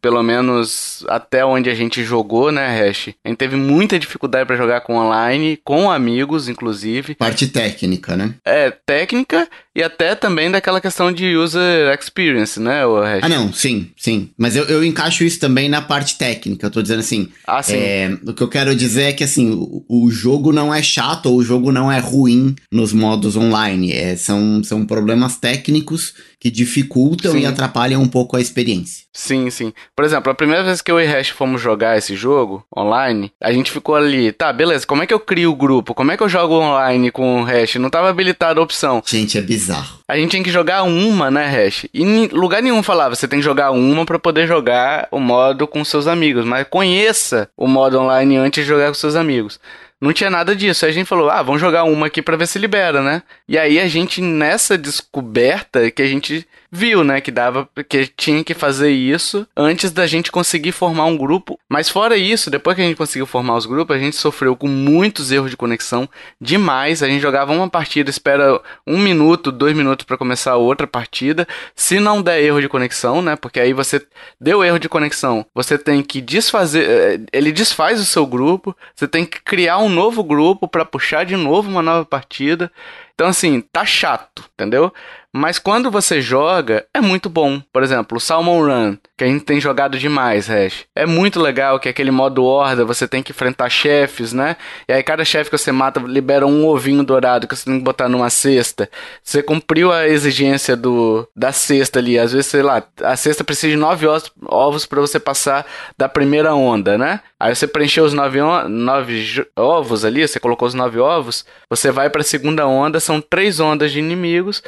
Pelo 0.00 0.22
menos 0.22 1.04
até 1.08 1.44
onde 1.44 1.68
a 1.68 1.74
gente 1.74 2.02
jogou, 2.02 2.50
né, 2.50 2.68
Hash? 2.68 3.10
A 3.22 3.28
gente 3.28 3.36
teve 3.36 3.54
muita 3.54 3.98
dificuldade 3.98 4.46
para 4.46 4.56
jogar 4.56 4.80
com 4.80 4.96
online, 4.96 5.60
com 5.62 5.90
amigos, 5.90 6.48
inclusive. 6.48 7.16
Parte 7.16 7.48
técnica, 7.48 8.16
né? 8.16 8.32
É, 8.46 8.70
técnica 8.70 9.46
e 9.74 9.82
até 9.82 10.14
também 10.14 10.50
daquela 10.50 10.80
questão 10.80 11.12
de 11.12 11.36
user 11.36 11.94
experience, 11.94 12.58
né, 12.58 12.86
o 12.86 12.98
Hash? 13.02 13.24
Ah, 13.24 13.28
não, 13.28 13.52
sim, 13.52 13.90
sim. 13.94 14.30
Mas 14.38 14.56
eu, 14.56 14.64
eu 14.64 14.82
encaixo 14.82 15.22
isso 15.22 15.38
também 15.38 15.68
na 15.68 15.82
parte 15.82 16.16
técnica. 16.16 16.66
Eu 16.66 16.70
tô 16.70 16.80
dizendo 16.80 17.00
assim. 17.00 17.28
Ah, 17.46 17.62
sim. 17.62 17.76
É, 17.76 18.18
o 18.26 18.32
que 18.32 18.42
eu 18.42 18.48
quero 18.48 18.74
dizer 18.74 19.02
é 19.02 19.12
que, 19.12 19.22
assim, 19.22 19.50
o, 19.50 19.84
o 19.86 20.10
jogo 20.10 20.50
não 20.50 20.74
é 20.74 20.82
chato 20.82 21.26
ou 21.26 21.36
o 21.36 21.44
jogo 21.44 21.70
não 21.70 21.92
é 21.92 21.98
ruim 21.98 22.56
nos 22.72 22.94
modos 22.94 23.36
online 23.36 23.65
online. 23.66 23.92
É, 23.92 24.16
são, 24.16 24.62
são 24.62 24.86
problemas 24.86 25.36
técnicos 25.36 26.14
que 26.38 26.50
dificultam 26.50 27.32
sim. 27.32 27.40
e 27.40 27.46
atrapalham 27.46 28.00
um 28.00 28.08
pouco 28.08 28.36
a 28.36 28.40
experiência. 28.40 29.04
Sim, 29.12 29.50
sim. 29.50 29.72
Por 29.94 30.04
exemplo, 30.04 30.30
a 30.30 30.34
primeira 30.34 30.62
vez 30.62 30.82
que 30.82 30.92
eu 30.92 31.00
e 31.00 31.06
Hash 31.06 31.30
fomos 31.30 31.60
jogar 31.60 31.96
esse 31.96 32.14
jogo 32.14 32.64
online, 32.76 33.32
a 33.42 33.52
gente 33.52 33.72
ficou 33.72 33.94
ali, 33.94 34.30
tá, 34.32 34.52
beleza, 34.52 34.86
como 34.86 35.02
é 35.02 35.06
que 35.06 35.14
eu 35.14 35.20
crio 35.20 35.50
o 35.50 35.56
grupo? 35.56 35.94
Como 35.94 36.12
é 36.12 36.16
que 36.16 36.22
eu 36.22 36.28
jogo 36.28 36.54
online 36.54 37.10
com 37.10 37.40
o 37.40 37.44
Hash? 37.44 37.76
Não 37.76 37.90
tava 37.90 38.10
habilitada 38.10 38.60
a 38.60 38.62
opção. 38.62 39.02
Gente, 39.04 39.38
é 39.38 39.40
bizarro. 39.40 39.98
A 40.06 40.16
gente 40.16 40.30
tinha 40.30 40.44
que 40.44 40.50
jogar 40.50 40.82
uma, 40.82 41.30
né, 41.30 41.46
Hash? 41.46 41.86
E 41.92 42.28
lugar 42.28 42.62
nenhum 42.62 42.82
falava, 42.82 43.14
você 43.14 43.26
tem 43.26 43.38
que 43.38 43.44
jogar 43.44 43.70
uma 43.70 44.04
para 44.04 44.18
poder 44.18 44.46
jogar 44.46 45.08
o 45.10 45.18
modo 45.18 45.66
com 45.66 45.84
seus 45.84 46.06
amigos, 46.06 46.44
mas 46.44 46.66
conheça 46.68 47.48
o 47.56 47.66
modo 47.66 47.98
online 47.98 48.36
antes 48.36 48.62
de 48.62 48.68
jogar 48.68 48.88
com 48.88 48.94
seus 48.94 49.16
amigos. 49.16 49.58
Não 50.00 50.12
tinha 50.12 50.28
nada 50.28 50.54
disso. 50.54 50.84
Aí 50.84 50.90
a 50.90 50.94
gente 50.94 51.06
falou, 51.06 51.30
ah, 51.30 51.42
vamos 51.42 51.60
jogar 51.60 51.84
uma 51.84 52.06
aqui 52.06 52.20
pra 52.20 52.36
ver 52.36 52.46
se 52.46 52.58
libera, 52.58 53.02
né? 53.02 53.22
E 53.48 53.56
aí 53.58 53.78
a 53.80 53.88
gente, 53.88 54.20
nessa 54.20 54.76
descoberta, 54.76 55.90
que 55.90 56.02
a 56.02 56.06
gente 56.06 56.46
viu, 56.70 57.04
né, 57.04 57.20
que 57.20 57.30
dava, 57.30 57.68
que 57.88 58.06
tinha 58.06 58.42
que 58.42 58.54
fazer 58.54 58.90
isso 58.90 59.46
antes 59.56 59.90
da 59.90 60.06
gente 60.06 60.32
conseguir 60.32 60.72
formar 60.72 61.06
um 61.06 61.16
grupo. 61.16 61.58
Mas 61.68 61.88
fora 61.88 62.16
isso, 62.16 62.50
depois 62.50 62.76
que 62.76 62.82
a 62.82 62.84
gente 62.84 62.96
conseguiu 62.96 63.26
formar 63.26 63.56
os 63.56 63.66
grupos, 63.66 63.96
a 63.96 63.98
gente 63.98 64.16
sofreu 64.16 64.56
com 64.56 64.68
muitos 64.68 65.30
erros 65.32 65.50
de 65.50 65.56
conexão 65.56 66.08
demais. 66.40 67.02
A 67.02 67.08
gente 67.08 67.22
jogava 67.22 67.52
uma 67.52 67.68
partida, 67.68 68.10
espera 68.10 68.60
um 68.86 68.98
minuto, 68.98 69.52
dois 69.52 69.76
minutos 69.76 70.04
para 70.04 70.16
começar 70.16 70.56
outra 70.56 70.86
partida. 70.86 71.46
Se 71.74 72.00
não 72.00 72.22
der 72.22 72.42
erro 72.42 72.60
de 72.60 72.68
conexão, 72.68 73.22
né, 73.22 73.36
porque 73.36 73.60
aí 73.60 73.72
você 73.72 74.04
deu 74.40 74.64
erro 74.64 74.78
de 74.78 74.88
conexão, 74.88 75.46
você 75.54 75.78
tem 75.78 76.02
que 76.02 76.20
desfazer, 76.20 76.88
eh, 76.88 77.20
ele 77.32 77.52
desfaz 77.52 78.00
o 78.00 78.04
seu 78.04 78.26
grupo, 78.26 78.76
você 78.94 79.06
tem 79.06 79.24
que 79.24 79.40
criar 79.42 79.78
um 79.78 79.88
novo 79.88 80.22
grupo 80.22 80.68
para 80.68 80.84
puxar 80.84 81.24
de 81.24 81.36
novo 81.36 81.68
uma 81.68 81.82
nova 81.82 82.04
partida. 82.04 82.70
Então, 83.16 83.28
assim, 83.28 83.62
tá 83.62 83.84
chato, 83.86 84.44
entendeu? 84.52 84.92
Mas 85.32 85.58
quando 85.58 85.90
você 85.90 86.20
joga, 86.20 86.86
é 86.94 87.00
muito 87.00 87.28
bom. 87.28 87.60
Por 87.72 87.82
exemplo, 87.82 88.16
o 88.16 88.20
Salmon 88.20 88.64
Run, 88.64 88.96
que 89.16 89.24
a 89.24 89.26
gente 89.26 89.44
tem 89.44 89.60
jogado 89.60 89.98
demais, 89.98 90.48
Hash. 90.48 90.84
É 90.94 91.06
muito 91.06 91.40
legal 91.40 91.78
que 91.78 91.88
é 91.88 91.90
aquele 91.90 92.10
modo 92.10 92.44
horda, 92.44 92.84
você 92.84 93.06
tem 93.06 93.22
que 93.22 93.32
enfrentar 93.32 93.68
chefes, 93.68 94.32
né? 94.32 94.56
E 94.88 94.92
aí 94.92 95.02
cada 95.02 95.24
chefe 95.24 95.50
que 95.50 95.58
você 95.58 95.72
mata 95.72 96.00
libera 96.00 96.46
um 96.46 96.66
ovinho 96.66 97.02
dourado 97.02 97.46
que 97.46 97.56
você 97.56 97.64
tem 97.64 97.78
que 97.78 97.84
botar 97.84 98.08
numa 98.08 98.30
cesta. 98.30 98.88
Você 99.22 99.42
cumpriu 99.42 99.92
a 99.92 100.08
exigência 100.08 100.76
do 100.76 101.28
da 101.34 101.52
cesta 101.52 101.98
ali. 101.98 102.18
Às 102.18 102.32
vezes, 102.32 102.46
sei 102.46 102.62
lá, 102.62 102.82
a 103.02 103.16
cesta 103.16 103.44
precisa 103.44 103.70
de 103.70 103.76
nove 103.76 104.06
ovos 104.46 104.86
para 104.86 105.00
você 105.00 105.20
passar 105.20 105.66
da 105.98 106.08
primeira 106.08 106.54
onda, 106.54 106.96
né? 106.96 107.20
Aí 107.38 107.54
você 107.54 107.66
preencheu 107.66 108.04
os 108.04 108.14
nove, 108.14 108.40
nove 108.68 109.46
ovos 109.54 110.04
ali, 110.04 110.26
você 110.26 110.40
colocou 110.40 110.66
os 110.66 110.72
nove 110.72 110.98
ovos, 110.98 111.44
você 111.68 111.90
vai 111.90 112.08
para 112.08 112.22
a 112.22 112.24
segunda 112.24 112.66
onda, 112.66 112.98
são 112.98 113.20
três 113.20 113.60
ondas 113.60 113.92
de 113.92 113.98
inimigos. 113.98 114.62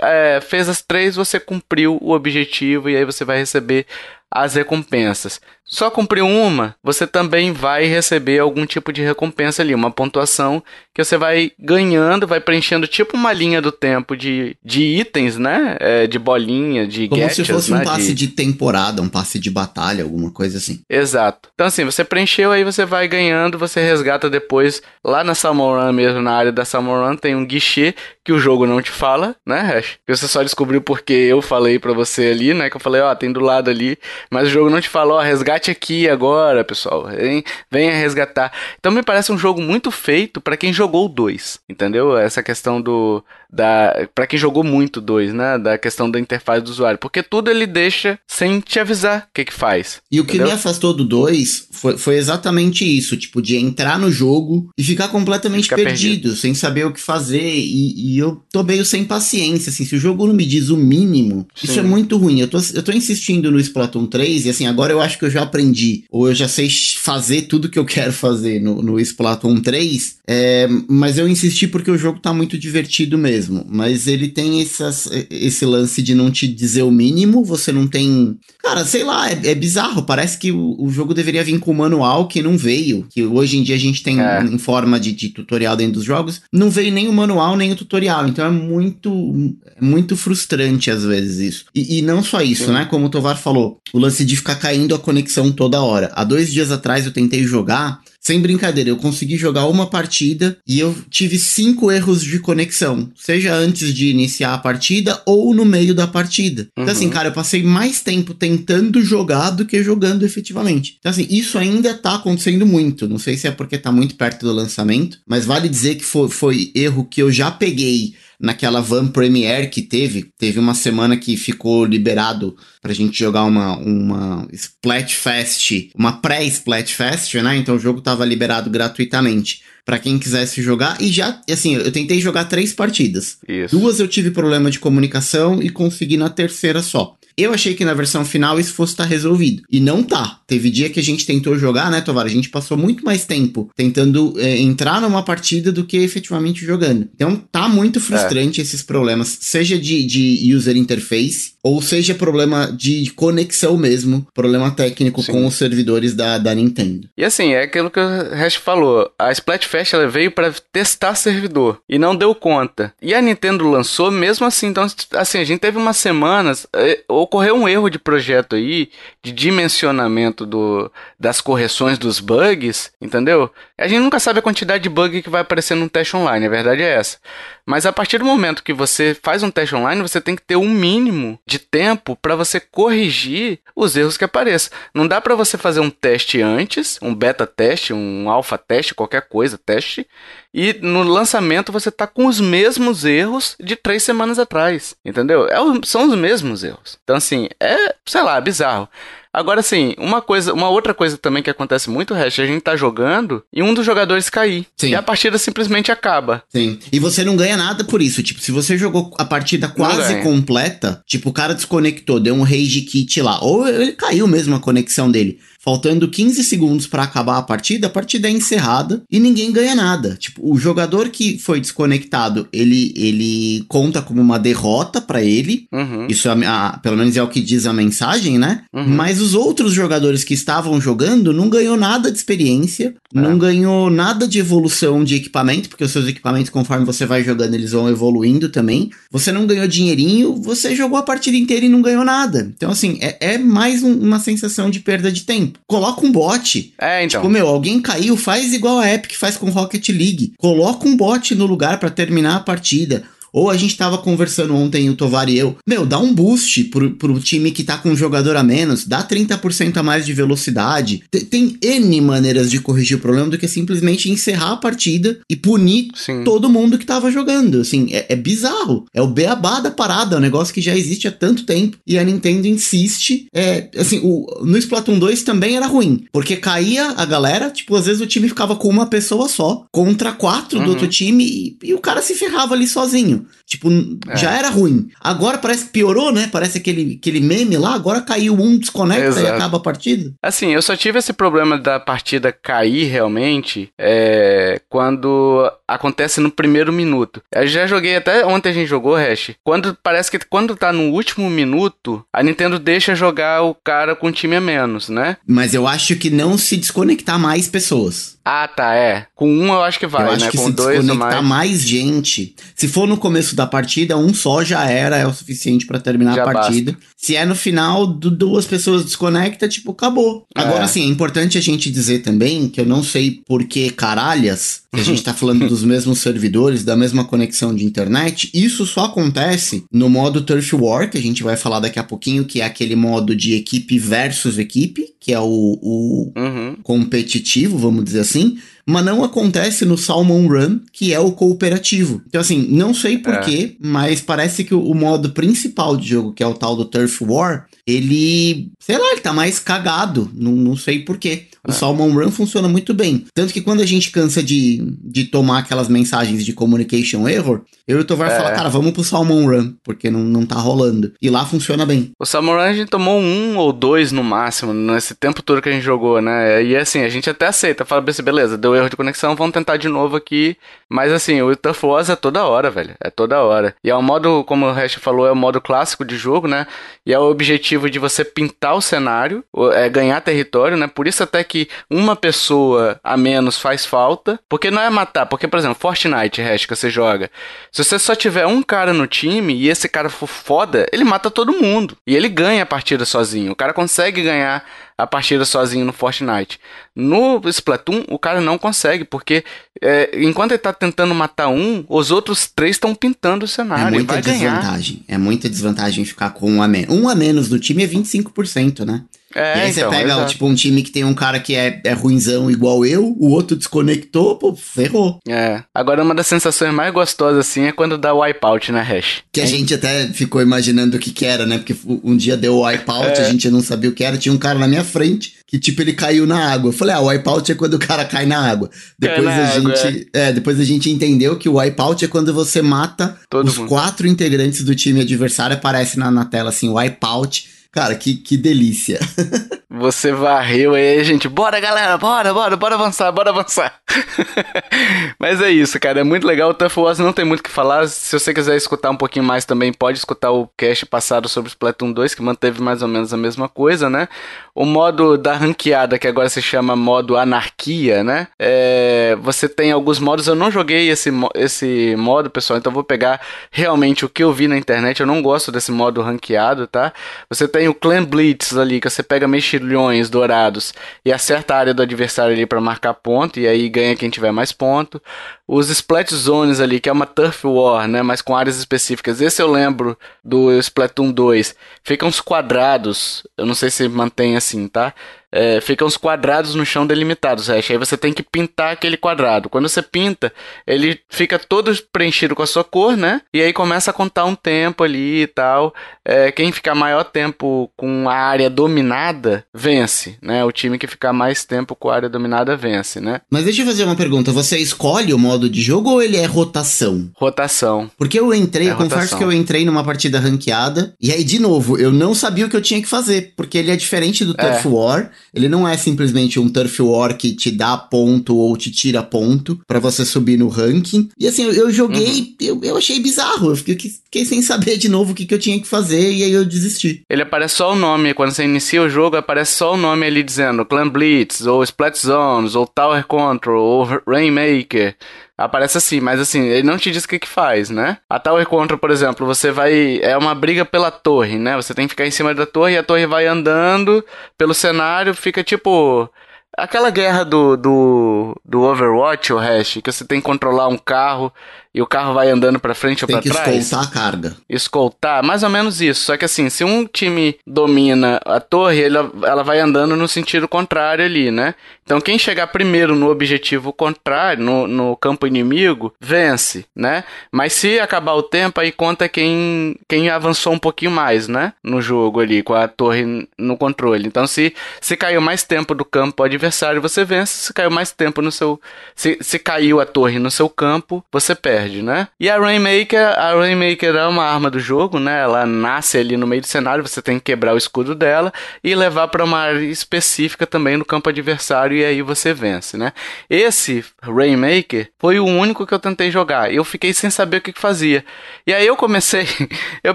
É, 0.00 0.13
fez 0.42 0.68
as 0.68 0.82
três, 0.82 1.16
você 1.16 1.38
cumpriu 1.40 1.98
o 2.00 2.12
objetivo 2.12 2.88
e 2.90 2.96
aí 2.96 3.04
você 3.04 3.24
vai 3.24 3.38
receber 3.38 3.86
as 4.34 4.54
recompensas. 4.54 5.40
Só 5.64 5.90
cumprir 5.90 6.22
uma, 6.22 6.76
você 6.82 7.06
também 7.06 7.50
vai 7.50 7.86
receber 7.86 8.38
algum 8.38 8.66
tipo 8.66 8.92
de 8.92 9.00
recompensa 9.00 9.62
ali, 9.62 9.74
uma 9.74 9.90
pontuação 9.90 10.62
que 10.92 11.02
você 11.02 11.16
vai 11.16 11.52
ganhando, 11.58 12.26
vai 12.26 12.38
preenchendo 12.38 12.86
tipo 12.86 13.16
uma 13.16 13.32
linha 13.32 13.62
do 13.62 13.72
tempo 13.72 14.14
de, 14.14 14.56
de 14.62 14.82
itens, 14.82 15.38
né? 15.38 15.76
É, 15.80 16.06
de 16.06 16.18
bolinha, 16.18 16.86
de 16.86 17.08
Como 17.08 17.22
gadgets, 17.22 17.46
se 17.46 17.52
fosse 17.52 17.72
né? 17.72 17.80
um 17.80 17.84
passe 17.84 18.12
de... 18.12 18.26
de 18.26 18.28
temporada, 18.28 19.00
um 19.00 19.08
passe 19.08 19.38
de 19.38 19.50
batalha, 19.50 20.04
alguma 20.04 20.30
coisa 20.30 20.58
assim. 20.58 20.82
Exato. 20.88 21.48
Então 21.54 21.66
assim, 21.66 21.84
você 21.84 22.04
preencheu, 22.04 22.52
aí 22.52 22.62
você 22.62 22.84
vai 22.84 23.08
ganhando, 23.08 23.56
você 23.56 23.80
resgata 23.80 24.28
depois, 24.28 24.82
lá 25.02 25.24
na 25.24 25.34
Samoran 25.34 25.92
mesmo, 25.92 26.20
na 26.20 26.32
área 26.32 26.52
da 26.52 26.66
Samoran, 26.66 27.16
tem 27.16 27.34
um 27.34 27.46
guichê 27.46 27.94
que 28.22 28.32
o 28.32 28.38
jogo 28.38 28.66
não 28.66 28.80
te 28.82 28.90
fala, 28.90 29.34
né, 29.46 29.60
Hash? 29.60 29.98
Que 30.06 30.14
você 30.14 30.28
só 30.28 30.42
descobriu 30.42 30.80
porque 30.80 31.12
eu 31.12 31.42
falei 31.42 31.78
pra 31.78 31.92
você 31.92 32.26
ali, 32.26 32.52
né? 32.54 32.70
Que 32.70 32.76
eu 32.76 32.80
falei, 32.80 33.00
ó, 33.00 33.14
tem 33.14 33.32
do 33.32 33.40
lado 33.40 33.70
ali, 33.70 33.98
mas 34.30 34.48
o 34.48 34.50
jogo 34.50 34.70
não 34.70 34.80
te 34.80 34.88
fala, 34.88 35.14
ó, 35.14 35.20
resgate 35.20 35.70
aqui 35.70 36.08
agora, 36.08 36.64
pessoal. 36.64 37.04
Vem, 37.04 37.44
venha 37.70 37.92
resgatar. 37.92 38.52
Então 38.78 38.92
me 38.92 39.02
parece 39.02 39.32
um 39.32 39.38
jogo 39.38 39.60
muito 39.60 39.90
feito 39.90 40.40
para 40.40 40.56
quem 40.56 40.72
jogou 40.72 41.06
o 41.06 41.08
2, 41.08 41.60
entendeu? 41.68 42.16
Essa 42.16 42.42
questão 42.42 42.80
do 42.80 43.24
da 43.54 44.08
para 44.14 44.26
quem 44.26 44.38
jogou 44.38 44.64
muito 44.64 45.00
2, 45.00 45.32
né, 45.32 45.58
da 45.58 45.78
questão 45.78 46.10
da 46.10 46.18
interface 46.18 46.64
do 46.64 46.70
usuário, 46.70 46.98
porque 46.98 47.22
tudo 47.22 47.50
ele 47.50 47.66
deixa 47.66 48.18
sem 48.26 48.60
te 48.60 48.78
avisar 48.78 49.28
o 49.30 49.34
que 49.34 49.44
que 49.44 49.52
faz. 49.52 50.00
E 50.10 50.20
o 50.20 50.24
que 50.24 50.32
entendeu? 50.32 50.48
me 50.48 50.52
afastou 50.52 50.92
do 50.92 51.04
2 51.04 51.68
foi, 51.70 51.98
foi 51.98 52.16
exatamente 52.16 52.84
isso, 52.84 53.16
tipo, 53.16 53.42
de 53.42 53.56
entrar 53.56 53.98
no 53.98 54.10
jogo 54.10 54.70
e 54.76 54.82
ficar 54.82 55.08
completamente 55.08 55.64
Ficar 55.64 55.76
perdido, 55.76 56.22
perdido. 56.22 56.36
sem 56.36 56.54
saber 56.54 56.86
o 56.86 56.92
que 56.92 57.00
fazer. 57.00 57.54
E, 57.54 58.14
e 58.14 58.18
eu 58.18 58.42
tô 58.50 58.62
meio 58.62 58.84
sem 58.84 59.04
paciência, 59.04 59.70
assim, 59.70 59.84
se 59.84 59.94
o 59.94 59.98
jogo 59.98 60.26
não 60.26 60.34
me 60.34 60.46
diz 60.46 60.70
o 60.70 60.76
mínimo, 60.76 61.46
isso 61.62 61.74
Sim. 61.74 61.80
é 61.80 61.82
muito 61.82 62.16
ruim. 62.16 62.40
Eu 62.40 62.48
tô, 62.48 62.58
eu 62.74 62.82
tô 62.82 62.92
insistindo 62.92 63.50
no 63.50 63.60
Splatoon 63.60 64.06
3 64.06 64.46
e 64.46 64.50
assim, 64.50 64.66
agora 64.66 64.92
eu 64.92 65.00
acho 65.00 65.18
que 65.18 65.24
eu 65.24 65.30
já 65.30 65.42
aprendi, 65.42 66.04
ou 66.10 66.28
eu 66.28 66.34
já 66.34 66.48
sei 66.48 66.68
fazer 66.70 67.42
tudo 67.42 67.68
que 67.68 67.78
eu 67.78 67.84
quero 67.84 68.12
fazer 68.12 68.60
no, 68.60 68.80
no 68.82 68.98
Splatoon 69.00 69.60
3, 69.60 70.16
é, 70.26 70.66
mas 70.88 71.18
eu 71.18 71.28
insisti 71.28 71.66
porque 71.68 71.90
o 71.90 71.98
jogo 71.98 72.18
tá 72.18 72.32
muito 72.32 72.56
divertido 72.56 73.18
mesmo. 73.18 73.43
Mas 73.68 74.06
ele 74.06 74.28
tem 74.28 74.60
essas, 74.62 75.08
esse 75.30 75.64
lance 75.64 76.02
de 76.02 76.14
não 76.14 76.30
te 76.30 76.46
dizer 76.46 76.82
o 76.82 76.90
mínimo, 76.90 77.44
você 77.44 77.72
não 77.72 77.86
tem. 77.86 78.36
Cara, 78.62 78.84
sei 78.84 79.04
lá, 79.04 79.30
é, 79.30 79.40
é 79.44 79.54
bizarro. 79.54 80.02
Parece 80.04 80.38
que 80.38 80.50
o, 80.52 80.76
o 80.78 80.90
jogo 80.90 81.14
deveria 81.14 81.44
vir 81.44 81.58
com 81.58 81.70
um 81.72 81.74
manual 81.74 82.26
que 82.28 82.42
não 82.42 82.56
veio. 82.56 83.06
Que 83.10 83.22
hoje 83.24 83.58
em 83.58 83.62
dia 83.62 83.74
a 83.74 83.78
gente 83.78 84.02
tem 84.02 84.20
É. 84.20 84.42
em 84.42 84.58
forma 84.58 84.98
de, 84.98 85.12
de 85.12 85.28
tutorial 85.28 85.76
dentro 85.76 85.94
dos 85.94 86.04
jogos. 86.04 86.42
Não 86.52 86.70
veio 86.70 86.92
nem 86.92 87.08
o 87.08 87.12
manual, 87.12 87.56
nem 87.56 87.72
o 87.72 87.76
tutorial. 87.76 88.26
Então 88.28 88.44
é 88.44 88.50
muito, 88.50 89.54
é 89.76 89.84
muito 89.84 90.16
frustrante 90.16 90.90
às 90.90 91.04
vezes 91.04 91.38
isso. 91.38 91.64
E, 91.74 91.98
e 91.98 92.02
não 92.02 92.22
só 92.22 92.40
isso, 92.42 92.66
Sim. 92.66 92.72
né? 92.72 92.84
Como 92.86 93.06
o 93.06 93.10
Tovar 93.10 93.36
falou, 93.36 93.78
o 93.92 93.98
lance 93.98 94.24
de 94.24 94.36
ficar 94.36 94.56
caindo 94.56 94.94
a 94.94 94.98
conexão 94.98 95.50
toda 95.52 95.82
hora. 95.82 96.10
Há 96.14 96.24
dois 96.24 96.52
dias 96.52 96.70
atrás 96.70 97.04
eu 97.06 97.12
tentei 97.12 97.44
jogar. 97.44 98.00
Sem 98.26 98.40
brincadeira, 98.40 98.88
eu 98.88 98.96
consegui 98.96 99.36
jogar 99.36 99.66
uma 99.66 99.86
partida 99.90 100.56
e 100.66 100.80
eu 100.80 100.96
tive 101.10 101.38
cinco 101.38 101.92
erros 101.92 102.22
de 102.22 102.38
conexão. 102.38 103.10
Seja 103.14 103.54
antes 103.54 103.92
de 103.94 104.08
iniciar 104.08 104.54
a 104.54 104.58
partida 104.58 105.20
ou 105.26 105.54
no 105.54 105.64
meio 105.64 105.94
da 105.94 106.06
partida. 106.06 106.68
Então, 106.72 106.84
Uhum. 106.84 106.90
assim, 106.90 107.10
cara, 107.10 107.28
eu 107.28 107.32
passei 107.32 107.62
mais 107.62 108.00
tempo 108.00 108.32
tentando 108.32 109.02
jogar 109.02 109.50
do 109.50 109.66
que 109.66 109.82
jogando 109.82 110.24
efetivamente. 110.24 110.96
Então, 110.98 111.10
assim, 111.10 111.26
isso 111.28 111.58
ainda 111.58 111.92
tá 111.92 112.14
acontecendo 112.14 112.64
muito. 112.64 113.06
Não 113.06 113.18
sei 113.18 113.36
se 113.36 113.46
é 113.46 113.50
porque 113.50 113.76
tá 113.76 113.92
muito 113.92 114.14
perto 114.14 114.46
do 114.46 114.52
lançamento, 114.54 115.18
mas 115.28 115.44
vale 115.44 115.68
dizer 115.68 115.96
que 115.96 116.04
foi, 116.04 116.28
foi 116.30 116.72
erro 116.74 117.04
que 117.04 117.20
eu 117.20 117.30
já 117.30 117.50
peguei 117.50 118.14
naquela 118.40 118.80
Van 118.80 119.06
Premiere 119.08 119.68
que 119.68 119.82
teve. 119.82 120.30
Teve 120.38 120.58
uma 120.58 120.74
semana 120.74 121.16
que 121.16 121.36
ficou 121.36 121.84
liberado 121.84 122.56
pra 122.80 122.92
gente 122.92 123.18
jogar 123.18 123.44
uma, 123.44 123.76
uma 123.76 124.48
Splatfest, 124.52 125.90
uma 125.94 126.20
pré-Splatfest, 126.20 127.34
né? 127.36 127.56
Então 127.56 127.76
o 127.76 127.80
jogo 127.80 128.00
tava 128.00 128.24
liberado 128.24 128.70
gratuitamente 128.70 129.62
pra 129.84 129.98
quem 129.98 130.18
quisesse 130.18 130.62
jogar. 130.62 131.00
E 131.00 131.08
já, 131.08 131.40
assim, 131.50 131.74
eu 131.74 131.92
tentei 131.92 132.20
jogar 132.20 132.44
três 132.44 132.72
partidas. 132.72 133.38
Isso. 133.46 133.78
Duas 133.78 134.00
eu 134.00 134.08
tive 134.08 134.30
problema 134.30 134.70
de 134.70 134.78
comunicação 134.78 135.62
e 135.62 135.70
consegui 135.70 136.16
na 136.16 136.30
terceira 136.30 136.82
só. 136.82 137.16
Eu 137.36 137.52
achei 137.52 137.74
que 137.74 137.84
na 137.84 137.94
versão 137.94 138.24
final 138.24 138.58
isso 138.58 138.74
fosse 138.74 138.92
estar 138.92 139.04
resolvido. 139.04 139.62
E 139.70 139.80
não 139.80 140.02
tá. 140.02 140.40
Teve 140.46 140.70
dia 140.70 140.90
que 140.90 141.00
a 141.00 141.02
gente 141.02 141.26
tentou 141.26 141.58
jogar, 141.58 141.90
né, 141.90 142.00
Tovar? 142.00 142.26
A 142.26 142.28
gente 142.28 142.48
passou 142.48 142.76
muito 142.76 143.04
mais 143.04 143.24
tempo 143.24 143.70
tentando 143.76 144.34
é, 144.38 144.58
entrar 144.58 145.00
numa 145.00 145.22
partida 145.22 145.72
do 145.72 145.84
que 145.84 145.96
efetivamente 145.96 146.64
jogando. 146.64 147.08
Então 147.14 147.36
tá 147.50 147.68
muito 147.68 148.00
frustrante 148.00 148.60
esses 148.60 148.82
problemas, 148.82 149.38
seja 149.40 149.78
de, 149.78 150.04
de 150.04 150.54
user 150.54 150.76
interface, 150.76 151.54
ou 151.62 151.80
seja 151.80 152.14
problema 152.14 152.70
de 152.70 153.10
conexão 153.16 153.76
mesmo, 153.76 154.26
problema 154.34 154.70
técnico 154.70 155.22
Sim. 155.22 155.32
com 155.32 155.46
os 155.46 155.54
servidores 155.54 156.14
da, 156.14 156.38
da 156.38 156.54
Nintendo. 156.54 157.08
E 157.16 157.24
assim, 157.24 157.52
é 157.52 157.62
aquilo 157.62 157.90
que 157.90 157.98
o 157.98 158.34
Hash 158.34 158.56
falou. 158.56 159.10
A 159.18 159.32
Splatfest 159.32 159.94
ela 159.94 160.06
veio 160.06 160.30
para 160.30 160.52
testar 160.72 161.14
servidor 161.14 161.78
e 161.88 161.98
não 161.98 162.14
deu 162.14 162.34
conta. 162.34 162.92
E 163.00 163.14
a 163.14 163.22
Nintendo 163.22 163.68
lançou 163.68 164.10
mesmo 164.10 164.46
assim. 164.46 164.66
Então, 164.66 164.86
assim, 165.12 165.38
a 165.38 165.44
gente 165.44 165.60
teve 165.60 165.78
umas 165.78 165.96
semanas. 165.96 166.66
eh, 166.74 167.02
Ocorreu 167.24 167.56
um 167.56 167.66
erro 167.66 167.88
de 167.88 167.98
projeto 167.98 168.54
aí, 168.54 168.90
de 169.22 169.32
dimensionamento 169.32 170.44
do, 170.44 170.92
das 171.18 171.40
correções 171.40 171.96
dos 171.96 172.20
bugs, 172.20 172.92
entendeu? 173.00 173.50
A 173.78 173.88
gente 173.88 174.02
nunca 174.02 174.20
sabe 174.20 174.40
a 174.40 174.42
quantidade 174.42 174.82
de 174.82 174.90
bug 174.90 175.22
que 175.22 175.30
vai 175.30 175.40
aparecer 175.40 175.74
num 175.74 175.88
teste 175.88 176.14
online, 176.14 176.44
a 176.44 176.50
verdade 176.50 176.82
é 176.82 176.96
essa. 176.96 177.16
Mas 177.64 177.86
a 177.86 177.92
partir 177.92 178.18
do 178.18 178.26
momento 178.26 178.62
que 178.62 178.74
você 178.74 179.16
faz 179.22 179.42
um 179.42 179.50
teste 179.50 179.74
online, 179.74 180.02
você 180.02 180.20
tem 180.20 180.36
que 180.36 180.42
ter 180.42 180.56
um 180.56 180.68
mínimo 180.68 181.38
de 181.46 181.58
tempo 181.58 182.14
para 182.14 182.36
você 182.36 182.60
corrigir 182.60 183.58
os 183.74 183.96
erros 183.96 184.18
que 184.18 184.24
apareçam. 184.24 184.70
Não 184.92 185.08
dá 185.08 185.18
para 185.18 185.34
você 185.34 185.56
fazer 185.56 185.80
um 185.80 185.88
teste 185.88 186.42
antes, 186.42 186.98
um 187.00 187.14
beta 187.14 187.46
teste, 187.46 187.94
um 187.94 188.28
alfa 188.28 188.58
teste, 188.58 188.94
qualquer 188.94 189.22
coisa, 189.22 189.56
teste, 189.56 190.06
e 190.52 190.72
no 190.80 191.02
lançamento 191.02 191.72
você 191.72 191.90
tá 191.90 192.06
com 192.06 192.26
os 192.26 192.38
mesmos 192.38 193.04
erros 193.04 193.56
de 193.58 193.74
três 193.74 194.02
semanas 194.02 194.38
atrás, 194.38 194.94
entendeu? 195.04 195.48
É 195.48 195.56
são 195.84 196.08
os 196.08 196.14
mesmos 196.14 196.62
erros. 196.62 196.96
Então 197.02 197.13
assim, 197.16 197.48
é, 197.60 197.94
sei 198.04 198.22
lá, 198.22 198.40
bizarro. 198.40 198.88
Agora 199.34 199.62
sim, 199.62 199.94
uma 199.98 200.22
coisa, 200.22 200.54
uma 200.54 200.68
outra 200.68 200.94
coisa 200.94 201.18
também 201.18 201.42
que 201.42 201.50
acontece 201.50 201.90
muito, 201.90 202.14
Hash, 202.14 202.38
a 202.38 202.46
gente 202.46 202.62
tá 202.62 202.76
jogando 202.76 203.42
e 203.52 203.64
um 203.64 203.74
dos 203.74 203.84
jogadores 203.84 204.30
cair. 204.30 204.64
Sim. 204.76 204.90
E 204.90 204.94
a 204.94 205.02
partida 205.02 205.36
simplesmente 205.38 205.90
acaba. 205.90 206.44
Sim. 206.48 206.78
E 206.92 207.00
você 207.00 207.24
não 207.24 207.34
ganha 207.34 207.56
nada 207.56 207.82
por 207.82 208.00
isso. 208.00 208.22
Tipo, 208.22 208.40
se 208.40 208.52
você 208.52 208.78
jogou 208.78 209.12
a 209.18 209.24
partida 209.24 209.66
quase 209.66 210.22
completa, 210.22 211.02
tipo, 211.04 211.30
o 211.30 211.32
cara 211.32 211.52
desconectou, 211.52 212.20
deu 212.20 212.32
um 212.32 212.44
rage 212.44 212.82
kit 212.82 213.20
lá. 213.20 213.42
Ou 213.42 213.66
ele 213.66 213.92
caiu 213.92 214.28
mesmo 214.28 214.54
a 214.54 214.60
conexão 214.60 215.10
dele. 215.10 215.40
Faltando 215.64 216.08
15 216.08 216.44
segundos 216.44 216.86
pra 216.86 217.04
acabar 217.04 217.38
a 217.38 217.42
partida, 217.42 217.86
a 217.86 217.90
partida 217.90 218.28
é 218.28 218.30
encerrada 218.30 219.02
e 219.10 219.18
ninguém 219.18 219.50
ganha 219.50 219.74
nada. 219.74 220.14
Tipo, 220.18 220.42
o 220.52 220.58
jogador 220.58 221.08
que 221.08 221.38
foi 221.38 221.60
desconectado, 221.60 222.46
ele, 222.52 222.92
ele 222.96 223.64
conta 223.68 224.02
como 224.02 224.20
uma 224.20 224.38
derrota 224.38 225.00
pra 225.00 225.22
ele. 225.22 225.66
Uhum. 225.72 226.06
Isso, 226.08 226.28
é 226.28 226.46
a- 226.46 226.78
pelo 226.82 226.96
menos 226.98 227.16
é 227.16 227.22
o 227.22 227.28
que 227.28 227.40
diz 227.40 227.64
a 227.66 227.72
mensagem, 227.72 228.38
né? 228.38 228.64
Uhum. 228.74 228.88
Mas 228.88 229.20
os 229.22 229.34
outros 229.34 229.72
jogadores 229.72 230.22
que 230.22 230.34
estavam 230.34 230.78
jogando 230.80 231.32
não 231.32 231.48
ganhou 231.48 231.76
nada 231.76 232.10
de 232.12 232.18
experiência, 232.18 232.94
É. 233.14 233.20
não 233.20 233.38
ganhou 233.38 233.88
nada 233.88 234.28
de 234.28 234.38
evolução 234.38 235.02
de 235.02 235.14
equipamento, 235.14 235.68
porque 235.70 235.84
os 235.84 235.90
seus 235.92 236.06
equipamentos, 236.06 236.50
conforme 236.50 236.84
você 236.84 237.06
vai 237.06 237.24
jogando, 237.24 237.54
eles 237.54 237.70
vão 237.72 237.88
evoluindo 237.88 238.48
também. 238.50 238.90
Você 239.10 239.32
não 239.32 239.46
ganhou 239.46 239.66
dinheirinho, 239.66 240.34
você 240.34 240.74
jogou 240.76 240.98
a 240.98 241.02
partida 241.02 241.36
inteira 241.36 241.64
e 241.64 241.68
não 241.70 241.80
ganhou 241.80 242.04
nada. 242.04 242.52
Então, 242.54 242.70
assim, 242.70 242.98
é, 243.00 243.16
é 243.34 243.38
mais 243.38 243.82
um- 243.82 243.94
uma 243.98 244.18
sensação 244.20 244.68
de 244.68 244.80
perda 244.80 245.10
de 245.10 245.22
tempo. 245.22 245.53
Coloca 245.66 246.04
um 246.04 246.12
bot. 246.12 246.74
É, 246.78 247.04
então. 247.04 247.20
Tipo, 247.20 247.32
meu, 247.32 247.46
alguém 247.48 247.80
caiu, 247.80 248.16
faz 248.16 248.52
igual 248.52 248.78
a 248.78 248.92
Epic 248.92 249.14
faz 249.14 249.36
com 249.36 249.50
Rocket 249.50 249.88
League. 249.88 250.32
Coloca 250.38 250.86
um 250.86 250.96
bot 250.96 251.34
no 251.34 251.46
lugar 251.46 251.78
pra 251.78 251.90
terminar 251.90 252.36
a 252.36 252.40
partida. 252.40 253.04
Ou 253.34 253.50
a 253.50 253.56
gente 253.56 253.76
tava 253.76 253.98
conversando 253.98 254.54
ontem, 254.54 254.88
o 254.88 254.94
Tovar 254.94 255.28
e 255.28 255.36
eu. 255.36 255.56
Meu, 255.68 255.84
dá 255.84 255.98
um 255.98 256.14
boost 256.14 256.62
pro, 256.64 256.92
pro 256.92 257.18
time 257.18 257.50
que 257.50 257.64
tá 257.64 257.76
com 257.76 257.90
um 257.90 257.96
jogador 257.96 258.36
a 258.36 258.44
menos. 258.44 258.86
Dá 258.86 259.02
30% 259.02 259.76
a 259.76 259.82
mais 259.82 260.06
de 260.06 260.12
velocidade. 260.12 261.02
Te- 261.10 261.24
Tem 261.24 261.56
N 261.60 262.00
maneiras 262.00 262.48
de 262.50 262.60
corrigir 262.60 262.96
o 262.96 263.00
problema 263.00 263.28
do 263.28 263.36
que 263.36 263.48
simplesmente 263.48 264.08
encerrar 264.08 264.52
a 264.52 264.56
partida 264.56 265.18
e 265.28 265.34
punir 265.34 265.88
Sim. 265.96 266.22
todo 266.22 266.48
mundo 266.48 266.78
que 266.78 266.86
tava 266.86 267.10
jogando. 267.10 267.60
Assim, 267.60 267.88
é, 267.90 268.06
é 268.10 268.14
bizarro. 268.16 268.84
É 268.94 269.02
o 269.02 269.08
beabá 269.08 269.58
da 269.58 269.70
parada, 269.70 270.14
é 270.14 270.18
um 270.18 270.22
negócio 270.22 270.54
que 270.54 270.60
já 270.60 270.76
existe 270.76 271.08
há 271.08 271.12
tanto 271.12 271.44
tempo. 271.44 271.76
E 271.86 271.98
a 271.98 272.04
Nintendo 272.04 272.46
insiste. 272.46 273.26
É, 273.34 273.68
assim, 273.76 274.00
o, 274.04 274.44
no 274.44 274.56
Splatoon 274.58 274.98
2 274.98 275.22
também 275.24 275.56
era 275.56 275.66
ruim. 275.66 276.04
Porque 276.12 276.36
caía 276.36 276.90
a 276.96 277.04
galera, 277.04 277.50
tipo, 277.50 277.74
às 277.74 277.86
vezes 277.86 278.00
o 278.00 278.06
time 278.06 278.28
ficava 278.28 278.54
com 278.54 278.68
uma 278.68 278.86
pessoa 278.86 279.28
só 279.28 279.66
contra 279.72 280.12
quatro 280.12 280.58
do 280.60 280.64
Uhum. 280.64 280.70
outro 280.70 280.86
time 280.88 281.24
e, 281.24 281.56
e 281.62 281.74
o 281.74 281.78
cara 281.80 282.00
se 282.00 282.14
ferrava 282.14 282.54
ali 282.54 282.66
sozinho. 282.68 283.23
Ano, 283.24 283.26
tipo, 283.46 283.68
é. 284.08 284.16
já 284.16 284.32
era 284.36 284.50
ruim. 284.50 284.88
Agora 285.00 285.38
parece 285.38 285.64
que 285.64 285.70
piorou, 285.70 286.12
né? 286.12 286.28
Parece 286.30 286.58
aquele, 286.58 286.98
aquele 287.00 287.20
meme 287.20 287.56
lá, 287.56 287.74
agora 287.74 288.00
caiu 288.00 288.34
um, 288.34 288.58
desconecta 288.58 289.06
Exato. 289.06 289.26
e 289.26 289.28
acaba 289.28 289.56
a 289.56 289.60
partida. 289.60 290.12
Assim, 290.22 290.52
eu 290.52 290.62
só 290.62 290.76
tive 290.76 290.98
esse 290.98 291.12
problema 291.12 291.58
da 291.58 291.80
partida 291.80 292.32
cair 292.32 292.84
realmente 292.84 293.70
é, 293.78 294.60
quando 294.68 295.50
acontece 295.66 296.20
no 296.20 296.30
primeiro 296.30 296.72
minuto. 296.72 297.22
Eu 297.32 297.46
já 297.46 297.66
joguei 297.66 297.96
até 297.96 298.24
ontem 298.26 298.50
a 298.50 298.52
gente 298.52 298.68
jogou, 298.68 298.96
Hash. 298.96 299.32
Quando 299.42 299.76
parece 299.82 300.10
que 300.10 300.18
quando 300.18 300.56
tá 300.56 300.72
no 300.72 300.90
último 300.90 301.28
minuto, 301.30 302.04
a 302.12 302.22
Nintendo 302.22 302.58
deixa 302.58 302.94
jogar 302.94 303.42
o 303.42 303.54
cara 303.54 303.94
com 303.94 304.12
time 304.12 304.36
a 304.36 304.40
menos, 304.40 304.88
né? 304.88 305.16
Mas 305.26 305.54
eu 305.54 305.66
acho 305.66 305.96
que 305.96 306.10
não 306.10 306.36
se 306.36 306.56
desconectar 306.56 307.18
mais 307.18 307.48
pessoas. 307.48 308.14
Ah, 308.24 308.48
tá, 308.48 308.74
é. 308.74 309.06
Com 309.14 309.30
um 309.30 309.48
eu 309.48 309.62
acho 309.62 309.78
que 309.78 309.86
vai, 309.86 310.06
eu 310.06 310.12
acho 310.12 310.24
né? 310.24 310.30
Que 310.30 310.38
com 310.38 310.46
se 310.46 310.52
dois 310.52 310.80
desconectar 310.80 311.22
mais... 311.22 311.50
mais 311.50 311.60
gente. 311.60 312.34
Se 312.54 312.66
for 312.66 312.88
no 312.88 312.96
começo 312.96 313.13
da 313.34 313.46
partida, 313.46 313.96
um 313.96 314.12
só 314.12 314.44
já 314.44 314.68
era, 314.68 314.96
é 314.96 315.06
o 315.06 315.12
suficiente 315.12 315.66
para 315.66 315.78
terminar 315.78 316.14
já 316.14 316.22
a 316.22 316.32
partida. 316.32 316.72
Basta. 316.72 316.86
Se 316.96 317.16
é 317.16 317.24
no 317.24 317.34
final, 317.34 317.86
duas 317.86 318.46
pessoas 318.46 318.84
desconecta, 318.84 319.48
tipo, 319.48 319.72
acabou. 319.72 320.26
É. 320.34 320.40
Agora, 320.40 320.66
sim, 320.66 320.82
é 320.82 320.86
importante 320.86 321.36
a 321.38 321.40
gente 321.40 321.70
dizer 321.70 322.00
também 322.00 322.48
que 322.48 322.60
eu 322.60 322.66
não 322.66 322.82
sei 322.82 323.22
por 323.26 323.44
que 323.44 323.70
caralhas 323.70 324.64
a 324.80 324.82
gente 324.82 325.02
tá 325.02 325.14
falando 325.14 325.46
dos 325.48 325.62
mesmos 325.62 326.00
servidores, 326.00 326.64
da 326.64 326.76
mesma 326.76 327.04
conexão 327.04 327.54
de 327.54 327.64
internet. 327.64 328.30
Isso 328.34 328.66
só 328.66 328.86
acontece 328.86 329.64
no 329.72 329.88
modo 329.88 330.22
Turf 330.22 330.52
War, 330.54 330.90
que 330.90 330.98
a 330.98 331.02
gente 331.02 331.22
vai 331.22 331.36
falar 331.36 331.60
daqui 331.60 331.78
a 331.78 331.84
pouquinho, 331.84 332.24
que 332.24 332.40
é 332.40 332.44
aquele 332.44 332.74
modo 332.74 333.14
de 333.14 333.34
equipe 333.34 333.78
versus 333.78 334.38
equipe, 334.38 334.88
que 335.00 335.12
é 335.12 335.20
o, 335.20 335.58
o 335.62 336.12
uhum. 336.16 336.56
competitivo, 336.62 337.58
vamos 337.58 337.84
dizer 337.84 338.00
assim 338.00 338.38
mas 338.66 338.84
não 338.84 339.04
acontece 339.04 339.64
no 339.64 339.76
Salmon 339.76 340.26
Run, 340.26 340.60
que 340.72 340.92
é 340.92 340.98
o 340.98 341.12
cooperativo. 341.12 342.02
Então, 342.06 342.20
assim, 342.20 342.46
não 342.50 342.72
sei 342.72 342.98
porquê, 342.98 343.56
é. 343.60 343.66
mas 343.66 344.00
parece 344.00 344.44
que 344.44 344.54
o, 344.54 344.74
modo 344.74 345.10
principal 345.10 345.76
de 345.76 345.88
jogo, 345.88 346.12
que 346.12 346.22
é 346.22 346.26
o 346.26 346.34
tal 346.34 346.56
do 346.56 346.64
Turf 346.64 347.02
War, 347.02 347.46
ele, 347.66 348.50
sei 348.58 348.78
lá, 348.78 348.92
ele 348.92 349.00
tá 349.00 349.12
mais 349.12 349.38
cagado. 349.38 350.10
Não, 350.14 350.32
não 350.32 350.56
sei 350.56 350.80
porquê. 350.80 351.24
O. 351.46 351.52
Salmon 351.52 351.92
Run 351.92 352.10
funciona 352.10 352.48
muito 352.48 352.72
bem. 352.72 353.04
Tanto 353.14 353.32
que 353.32 353.40
quando 353.40 353.60
a 353.60 353.66
gente 353.66 353.90
cansa 353.90 354.22
de, 354.22 354.76
de 354.82 355.04
tomar 355.04 355.40
aquelas 355.40 355.68
mensagens 355.68 356.24
de 356.24 356.32
communication 356.32 357.08
error, 357.08 357.42
eu 357.66 357.78
e 357.78 357.80
o 357.80 357.84
Tovar 357.84 358.10
é. 358.10 358.16
falar, 358.16 358.32
cara, 358.32 358.48
vamos 358.48 358.72
pro 358.72 358.84
Salmon 358.84 359.26
Run, 359.26 359.54
porque 359.62 359.90
não, 359.90 360.00
não 360.00 360.24
tá 360.24 360.36
rolando. 360.36 360.92
E 361.00 361.10
lá 361.10 361.24
funciona 361.24 361.66
bem. 361.66 361.92
O 361.98 362.06
Salmon 362.06 362.32
Run 362.32 362.40
a 362.40 362.52
gente 362.52 362.68
tomou 362.68 362.98
um 362.98 363.36
ou 363.36 363.52
dois 363.52 363.92
no 363.92 364.02
máximo, 364.02 364.52
nesse 364.52 364.94
tempo 364.94 365.22
todo 365.22 365.42
que 365.42 365.48
a 365.48 365.52
gente 365.52 365.64
jogou, 365.64 366.00
né? 366.00 366.42
E 366.42 366.56
assim, 366.56 366.82
a 366.82 366.88
gente 366.88 367.08
até 367.08 367.26
aceita, 367.26 367.64
fala, 367.64 367.82
beleza, 368.02 368.38
deu 368.38 368.54
erro 368.54 368.70
de 368.70 368.76
conexão, 368.76 369.16
vamos 369.16 369.32
tentar 369.32 369.56
de 369.56 369.68
novo 369.68 369.96
aqui. 369.96 370.36
Mas 370.68 370.92
assim, 370.92 371.20
o 371.22 371.34
Tough 371.36 371.64
Wars 371.64 371.88
é 371.88 371.96
toda 371.96 372.24
hora, 372.24 372.50
velho. 372.50 372.74
É 372.82 372.90
toda 372.90 373.22
hora. 373.22 373.54
E 373.62 373.70
é 373.70 373.76
um 373.76 373.82
modo, 373.82 374.24
como 374.24 374.46
o 374.46 374.52
Hash 374.52 374.74
falou, 374.74 375.06
é 375.06 375.12
o 375.12 375.16
modo 375.16 375.40
clássico 375.40 375.84
de 375.84 375.96
jogo, 375.96 376.26
né? 376.26 376.46
E 376.86 376.92
é 376.92 376.98
o 376.98 377.10
objetivo 377.10 377.70
de 377.70 377.78
você 377.78 378.04
pintar 378.04 378.54
o 378.54 378.60
cenário, 378.60 379.24
é 379.52 379.68
ganhar 379.68 380.00
território, 380.00 380.56
né? 380.56 380.66
Por 380.66 380.86
isso 380.86 381.02
até 381.02 381.22
que 381.24 381.33
que 381.34 381.48
uma 381.68 381.96
pessoa 381.96 382.78
a 382.84 382.96
menos 382.96 383.36
faz 383.36 383.66
falta, 383.66 384.20
porque 384.28 384.52
não 384.52 384.62
é 384.62 384.70
matar, 384.70 385.04
porque, 385.04 385.26
por 385.26 385.36
exemplo, 385.36 385.56
Fortnite, 385.58 386.22
Hash, 386.22 386.46
que 386.46 386.54
você 386.54 386.70
joga, 386.70 387.10
se 387.50 387.64
você 387.64 387.76
só 387.76 387.96
tiver 387.96 388.24
um 388.24 388.40
cara 388.40 388.72
no 388.72 388.86
time 388.86 389.34
e 389.34 389.48
esse 389.48 389.68
cara 389.68 389.90
for 389.90 390.06
foda, 390.06 390.64
ele 390.72 390.84
mata 390.84 391.10
todo 391.10 391.32
mundo. 391.32 391.76
E 391.84 391.96
ele 391.96 392.08
ganha 392.08 392.44
a 392.44 392.46
partida 392.46 392.84
sozinho. 392.84 393.32
O 393.32 393.34
cara 393.34 393.52
consegue 393.52 394.00
ganhar 394.00 394.44
a 394.78 394.86
partida 394.86 395.24
sozinho 395.24 395.64
no 395.64 395.72
Fortnite. 395.72 396.38
No 396.74 397.20
Splatoon, 397.28 397.82
o 397.88 397.98
cara 397.98 398.20
não 398.20 398.38
consegue, 398.38 398.84
porque 398.84 399.24
é, 399.60 399.90
enquanto 399.94 400.30
ele 400.32 400.38
tá 400.38 400.52
tentando 400.52 400.94
matar 400.94 401.28
um, 401.28 401.64
os 401.68 401.90
outros 401.90 402.28
três 402.28 402.54
estão 402.54 402.76
pintando 402.76 403.24
o 403.24 403.28
cenário. 403.28 403.66
É 403.66 403.70
muita 403.70 404.00
desvantagem. 404.00 404.84
Ganhar. 404.86 404.94
É 404.94 404.98
muita 404.98 405.28
desvantagem 405.28 405.84
ficar 405.84 406.10
com 406.10 406.30
um 406.30 406.40
a 406.40 406.46
menos. 406.46 406.72
Um 406.72 406.88
a 406.88 406.94
menos 406.94 407.28
no 407.28 407.40
time 407.40 407.64
é 407.64 407.66
25%, 407.66 408.64
né? 408.64 408.84
É, 409.14 409.38
e 409.38 409.40
aí 409.42 409.50
então, 409.50 409.70
você 409.70 409.76
pega, 409.76 409.92
exato. 409.92 410.12
tipo, 410.12 410.26
um 410.26 410.34
time 410.34 410.62
que 410.62 410.70
tem 410.70 410.84
um 410.84 410.94
cara 410.94 411.20
que 411.20 411.34
é, 411.34 411.60
é 411.64 411.72
ruinzão 411.72 412.30
igual 412.30 412.64
eu, 412.64 412.94
o 412.98 413.10
outro 413.10 413.36
desconectou, 413.36 414.16
pô, 414.16 414.34
ferrou. 414.34 414.98
É. 415.08 415.42
Agora, 415.54 415.82
uma 415.82 415.94
das 415.94 416.06
sensações 416.06 416.52
mais 416.52 416.72
gostosas, 416.72 417.20
assim, 417.20 417.44
é 417.44 417.52
quando 417.52 417.78
dá 417.78 417.94
wipeout, 417.94 418.50
né, 418.52 418.60
Hash? 418.60 419.02
Que 419.12 419.20
a 419.20 419.26
gente 419.26 419.54
até 419.54 419.86
ficou 419.88 420.20
imaginando 420.20 420.76
o 420.76 420.80
que 420.80 420.90
que 420.90 421.04
era, 421.04 421.26
né? 421.26 421.38
Porque 421.38 421.56
um 421.64 421.96
dia 421.96 422.16
deu 422.16 422.40
wipeout, 422.40 423.00
é. 423.00 423.06
a 423.06 423.10
gente 423.10 423.30
não 423.30 423.40
sabia 423.40 423.70
o 423.70 423.72
que 423.72 423.84
era, 423.84 423.96
tinha 423.96 424.12
um 424.12 424.18
cara 424.18 424.38
na 424.38 424.48
minha 424.48 424.64
frente 424.64 425.14
que, 425.26 425.38
tipo, 425.38 425.62
ele 425.62 425.72
caiu 425.72 426.06
na 426.06 426.32
água. 426.32 426.50
Eu 426.50 426.52
falei, 426.52 426.74
ah, 426.74 426.80
o 426.80 426.86
wipeout 426.86 427.32
é 427.32 427.34
quando 427.34 427.54
o 427.54 427.58
cara 427.58 427.84
cai 427.84 428.06
na 428.06 428.18
água. 428.18 428.50
Depois 428.78 429.06
a 429.06 429.36
água, 429.36 429.56
gente. 429.56 429.88
É. 429.92 430.08
é. 430.08 430.12
depois 430.12 430.38
a 430.38 430.44
gente 430.44 430.70
entendeu 430.70 431.16
que 431.16 431.28
o 431.28 431.38
wipeout 431.38 431.84
é 431.84 431.88
quando 431.88 432.12
você 432.12 432.40
mata 432.40 432.96
Todo 433.08 433.26
os 433.28 433.38
mundo. 433.38 433.48
quatro 433.48 433.86
integrantes 433.86 434.44
do 434.44 434.54
time 434.54 434.80
adversário, 434.80 435.34
aparece 435.34 435.78
na, 435.78 435.90
na 435.90 436.04
tela 436.04 436.28
assim, 436.28 436.48
wipeout 436.48 437.33
Cara, 437.54 437.76
que, 437.76 437.94
que 437.94 438.16
delícia. 438.16 438.80
Você 439.56 439.92
varreu 439.92 440.54
aí, 440.54 440.82
gente. 440.82 441.08
Bora, 441.08 441.38
galera, 441.38 441.78
bora, 441.78 442.12
bora, 442.12 442.36
bora 442.36 442.54
avançar, 442.56 442.90
bora 442.90 443.10
avançar. 443.10 443.54
Mas 444.98 445.20
é 445.20 445.30
isso, 445.30 445.60
cara. 445.60 445.78
É 445.78 445.84
muito 445.84 446.04
legal. 446.04 446.30
O 446.30 446.34
Tough 446.34 446.56
Wars 446.56 446.80
não 446.80 446.92
tem 446.92 447.04
muito 447.04 447.20
o 447.20 447.22
que 447.22 447.30
falar. 447.30 447.68
Se 447.68 447.96
você 447.96 448.12
quiser 448.12 448.36
escutar 448.36 448.70
um 448.70 448.76
pouquinho 448.76 449.04
mais 449.04 449.24
também, 449.24 449.52
pode 449.52 449.78
escutar 449.78 450.10
o 450.10 450.28
cast 450.36 450.66
passado 450.66 451.08
sobre 451.08 451.28
Splatoon 451.28 451.70
2, 451.70 451.94
que 451.94 452.02
manteve 452.02 452.42
mais 452.42 452.62
ou 452.62 452.68
menos 452.68 452.92
a 452.92 452.96
mesma 452.96 453.28
coisa, 453.28 453.70
né? 453.70 453.88
O 454.34 454.44
modo 454.44 454.98
da 454.98 455.14
ranqueada, 455.14 455.78
que 455.78 455.86
agora 455.86 456.08
se 456.08 456.20
chama 456.20 456.56
modo 456.56 456.96
anarquia, 456.96 457.84
né? 457.84 458.08
É... 458.18 458.96
Você 459.02 459.28
tem 459.28 459.52
alguns 459.52 459.78
modos. 459.78 460.08
Eu 460.08 460.16
não 460.16 460.32
joguei 460.32 460.68
esse, 460.68 460.90
esse 461.14 461.76
modo, 461.76 462.10
pessoal, 462.10 462.40
então 462.40 462.52
vou 462.52 462.64
pegar 462.64 463.00
realmente 463.30 463.84
o 463.84 463.88
que 463.88 464.02
eu 464.02 464.12
vi 464.12 464.26
na 464.26 464.36
internet. 464.36 464.80
Eu 464.80 464.86
não 464.86 465.00
gosto 465.00 465.30
desse 465.30 465.52
modo 465.52 465.80
ranqueado, 465.80 466.48
tá? 466.48 466.72
Você 467.08 467.28
tem 467.28 467.43
o 467.48 467.54
Clan 467.54 467.84
Blitz 467.84 468.36
ali, 468.36 468.60
que 468.60 468.68
você 468.68 468.82
pega 468.82 469.08
mexilhões 469.08 469.90
dourados 469.90 470.52
e 470.84 470.92
acerta 470.92 471.34
a 471.34 471.38
área 471.38 471.54
do 471.54 471.62
adversário 471.62 472.14
ali 472.14 472.26
para 472.26 472.40
marcar 472.40 472.74
ponto, 472.74 473.18
e 473.18 473.26
aí 473.26 473.48
ganha 473.48 473.76
quem 473.76 473.90
tiver 473.90 474.12
mais 474.12 474.32
ponto. 474.32 474.82
Os 475.26 475.48
Splat 475.48 475.90
Zones 475.92 476.38
ali, 476.38 476.60
que 476.60 476.68
é 476.68 476.72
uma 476.72 476.86
Turf 476.86 477.24
War, 477.24 477.66
né? 477.66 477.82
Mas 477.82 478.02
com 478.02 478.14
áreas 478.14 478.36
específicas. 478.36 479.00
Esse 479.00 479.22
eu 479.22 479.30
lembro 479.30 479.78
do 480.04 480.30
Splatoon 480.38 480.92
2. 480.92 481.34
Ficam 481.62 481.88
uns 481.88 482.00
quadrados. 482.00 483.06
Eu 483.16 483.24
não 483.24 483.34
sei 483.34 483.50
se 483.50 483.68
mantém 483.68 484.16
assim, 484.16 484.46
tá? 484.46 484.74
é, 485.14 485.40
ficam 485.40 485.64
os 485.64 485.76
quadrados 485.76 486.34
no 486.34 486.44
chão 486.44 486.66
delimitados. 486.66 487.30
Aí 487.30 487.40
você 487.56 487.76
tem 487.76 487.92
que 487.92 488.02
pintar 488.02 488.52
aquele 488.52 488.76
quadrado. 488.76 489.28
Quando 489.28 489.48
você 489.48 489.62
pinta, 489.62 490.12
ele 490.44 490.80
fica 490.88 491.20
todo 491.20 491.56
preenchido 491.72 492.16
com 492.16 492.22
a 492.22 492.26
sua 492.26 492.42
cor, 492.42 492.76
né? 492.76 493.00
E 493.12 493.22
aí 493.22 493.32
começa 493.32 493.70
a 493.70 493.74
contar 493.74 494.06
um 494.06 494.16
tempo 494.16 494.64
ali 494.64 495.02
e 495.02 495.06
tal. 495.06 495.54
É, 495.84 496.10
quem 496.10 496.32
ficar 496.32 496.56
maior 496.56 496.82
tempo 496.82 497.48
com 497.56 497.88
a 497.88 497.94
área 497.94 498.28
dominada, 498.28 499.24
vence, 499.32 499.96
né? 500.02 500.24
O 500.24 500.32
time 500.32 500.58
que 500.58 500.66
ficar 500.66 500.92
mais 500.92 501.24
tempo 501.24 501.54
com 501.54 501.70
a 501.70 501.76
área 501.76 501.88
dominada, 501.88 502.36
vence, 502.36 502.80
né? 502.80 503.00
Mas 503.08 503.24
deixa 503.24 503.42
eu 503.42 503.46
fazer 503.46 503.64
uma 503.64 503.76
pergunta. 503.76 504.10
Você 504.10 504.36
escolhe 504.38 504.92
o 504.92 504.98
modo 504.98 505.13
de 505.18 505.40
jogo 505.40 505.70
ou 505.70 505.82
ele 505.82 505.96
é 505.96 506.06
rotação? 506.06 506.90
Rotação. 506.94 507.70
Porque 507.76 507.98
eu 507.98 508.12
entrei, 508.14 508.48
é 508.48 508.52
eu 508.52 508.56
confesso 508.56 508.96
que 508.96 509.04
eu 509.04 509.12
entrei 509.12 509.44
numa 509.44 509.64
partida 509.64 509.98
ranqueada. 509.98 510.74
E 510.80 510.92
aí, 510.92 511.04
de 511.04 511.18
novo, 511.18 511.58
eu 511.58 511.72
não 511.72 511.94
sabia 511.94 512.26
o 512.26 512.28
que 512.28 512.36
eu 512.36 512.42
tinha 512.42 512.60
que 512.60 512.68
fazer. 512.68 513.12
Porque 513.16 513.38
ele 513.38 513.50
é 513.50 513.56
diferente 513.56 514.04
do 514.04 514.14
Turf 514.14 514.46
é. 514.46 514.48
War. 514.48 514.90
Ele 515.14 515.28
não 515.28 515.46
é 515.46 515.56
simplesmente 515.56 516.18
um 516.18 516.28
turf 516.28 516.60
war 516.60 516.96
que 516.96 517.12
te 517.12 517.30
dá 517.30 517.56
ponto 517.56 518.16
ou 518.16 518.36
te 518.36 518.50
tira 518.50 518.82
ponto 518.82 519.40
para 519.46 519.58
você 519.58 519.84
subir 519.84 520.18
no 520.18 520.28
ranking. 520.28 520.88
E 520.98 521.06
assim, 521.06 521.24
eu, 521.24 521.32
eu 521.32 521.50
joguei, 521.50 522.00
uhum. 522.00 522.14
eu, 522.20 522.40
eu 522.42 522.56
achei 522.56 522.80
bizarro. 522.80 523.30
Eu 523.30 523.36
fiquei, 523.36 523.56
fiquei, 523.56 524.04
sem 524.04 524.22
saber 524.22 524.56
de 524.56 524.68
novo 524.68 524.92
o 524.92 524.94
que, 524.94 525.06
que 525.06 525.14
eu 525.14 525.18
tinha 525.18 525.40
que 525.40 525.46
fazer 525.46 525.92
e 525.92 526.02
aí 526.02 526.12
eu 526.12 526.24
desisti. 526.24 526.82
Ele 526.88 527.02
aparece 527.02 527.36
só 527.36 527.52
o 527.52 527.56
nome, 527.56 527.94
quando 527.94 528.10
você 528.10 528.24
inicia 528.24 528.62
o 528.62 528.68
jogo, 528.68 528.96
aparece 528.96 529.36
só 529.36 529.54
o 529.54 529.56
nome 529.56 529.86
ali 529.86 530.02
dizendo 530.02 530.44
Clan 530.44 530.68
Blitz, 530.68 531.26
ou 531.26 531.42
Splat 531.44 531.76
Zones, 531.78 532.34
ou 532.34 532.46
Tower 532.46 532.84
Control, 532.86 533.42
ou 533.42 533.82
Rainmaker. 533.86 534.76
Aparece 535.16 535.58
assim, 535.58 535.80
mas 535.80 536.00
assim, 536.00 536.22
ele 536.22 536.42
não 536.42 536.58
te 536.58 536.72
diz 536.72 536.84
o 536.84 536.88
que 536.88 536.98
que 536.98 537.08
faz, 537.08 537.48
né? 537.48 537.78
A 537.88 538.00
Tower 538.00 538.26
Control, 538.26 538.58
por 538.58 538.70
exemplo, 538.70 539.06
você 539.06 539.30
vai. 539.30 539.78
É 539.80 539.96
uma 539.96 540.14
briga 540.14 540.44
pela 540.44 540.72
torre, 540.72 541.18
né? 541.18 541.36
Você 541.36 541.54
tem 541.54 541.66
que 541.66 541.70
ficar 541.70 541.86
em 541.86 541.90
cima 541.92 542.12
da 542.12 542.26
torre 542.26 542.54
e 542.54 542.58
a 542.58 542.64
torre 542.64 542.84
vai 542.86 543.06
andando 543.06 543.84
pelo 544.18 544.34
cenário, 544.34 544.94
fica 544.94 545.22
tipo. 545.22 545.88
Aquela 546.36 546.68
guerra 546.68 547.04
do, 547.04 547.36
do, 547.36 548.20
do 548.24 548.42
Overwatch, 548.42 549.12
o 549.12 549.18
Hash, 549.18 549.58
que 549.62 549.70
você 549.70 549.84
tem 549.86 550.00
que 550.00 550.06
controlar 550.06 550.48
um 550.48 550.58
carro 550.58 551.12
e 551.54 551.62
o 551.62 551.66
carro 551.66 551.94
vai 551.94 552.10
andando 552.10 552.40
para 552.40 552.54
frente 552.54 552.84
ou 552.84 552.88
para 552.88 553.00
trás. 553.00 553.24
Tem 553.24 553.32
que 553.34 553.38
escoltar 553.38 553.64
a 553.64 553.70
carga. 553.70 554.16
Escoltar, 554.28 555.02
mais 555.04 555.22
ou 555.22 555.30
menos 555.30 555.60
isso. 555.60 555.82
Só 555.82 555.96
que 555.96 556.04
assim, 556.04 556.28
se 556.28 556.42
um 556.42 556.66
time 556.66 557.16
domina 557.24 558.00
a 558.04 558.18
torre, 558.18 558.64
ela, 558.64 558.90
ela 559.04 559.22
vai 559.22 559.38
andando 559.38 559.76
no 559.76 559.86
sentido 559.86 560.26
contrário 560.26 560.84
ali, 560.84 561.12
né? 561.12 561.36
Então 561.64 561.80
quem 561.80 561.96
chegar 561.96 562.26
primeiro 562.26 562.74
no 562.74 562.90
objetivo 562.90 563.52
contrário, 563.52 564.22
no, 564.22 564.48
no 564.48 564.76
campo 564.76 565.06
inimigo, 565.06 565.72
vence, 565.80 566.44
né? 566.56 566.82
Mas 567.12 567.32
se 567.32 567.60
acabar 567.60 567.94
o 567.94 568.02
tempo, 568.02 568.40
aí 568.40 568.50
conta 568.50 568.88
quem, 568.88 569.56
quem 569.68 569.88
avançou 569.88 570.32
um 570.32 570.38
pouquinho 570.38 570.72
mais, 570.72 571.06
né? 571.06 571.34
No 571.42 571.62
jogo 571.62 572.00
ali, 572.00 572.22
com 572.22 572.34
a 572.34 572.48
torre 572.48 573.06
no 573.16 573.36
controle. 573.36 573.86
Então 573.86 574.08
se, 574.08 574.34
se 574.60 574.76
caiu 574.76 575.00
mais 575.00 575.22
tempo 575.22 575.54
do 575.54 575.64
campo 575.64 576.02
adversário, 576.02 576.60
você 576.60 576.84
vence. 576.84 577.12
Se 577.26 577.32
caiu 577.32 577.50
mais 577.50 577.70
tempo 577.70 578.02
no 578.02 578.10
seu... 578.10 578.40
Se, 578.74 578.98
se 579.00 579.20
caiu 579.20 579.60
a 579.60 579.66
torre 579.66 580.00
no 580.00 580.10
seu 580.10 580.28
campo, 580.28 580.84
você 580.90 581.14
perde 581.14 581.43
perde, 581.44 581.62
né? 581.62 581.88
E 582.00 582.08
a 582.08 582.18
Rainmaker, 582.18 582.98
a 582.98 583.14
Rainmaker 583.14 583.74
é 583.76 583.86
uma 583.86 584.04
arma 584.04 584.30
do 584.30 584.38
jogo, 584.38 584.78
né? 584.78 585.02
Ela 585.02 585.26
nasce 585.26 585.78
ali 585.78 585.96
no 585.96 586.06
meio 586.06 586.22
do 586.22 586.26
cenário, 586.26 586.66
você 586.66 586.80
tem 586.80 586.98
que 586.98 587.04
quebrar 587.04 587.34
o 587.34 587.38
escudo 587.38 587.74
dela 587.74 588.12
e 588.42 588.54
levar 588.54 588.88
para 588.88 589.04
uma 589.04 589.18
área 589.18 589.40
específica 589.40 590.26
também 590.26 590.56
no 590.56 590.64
campo 590.64 590.88
adversário 590.88 591.56
e 591.56 591.64
aí 591.64 591.82
você 591.82 592.14
vence, 592.14 592.56
né? 592.56 592.72
Esse 593.08 593.64
Rainmaker 593.82 594.70
foi 594.78 594.98
o 594.98 595.04
único 595.04 595.46
que 595.46 595.54
eu 595.54 595.58
tentei 595.58 595.90
jogar. 595.90 596.32
Eu 596.32 596.44
fiquei 596.44 596.72
sem 596.72 596.90
saber 596.90 597.18
o 597.18 597.20
que, 597.20 597.32
que 597.32 597.40
fazia. 597.40 597.84
E 598.26 598.32
aí 598.32 598.46
eu 598.46 598.56
comecei, 598.56 599.06
eu 599.62 599.74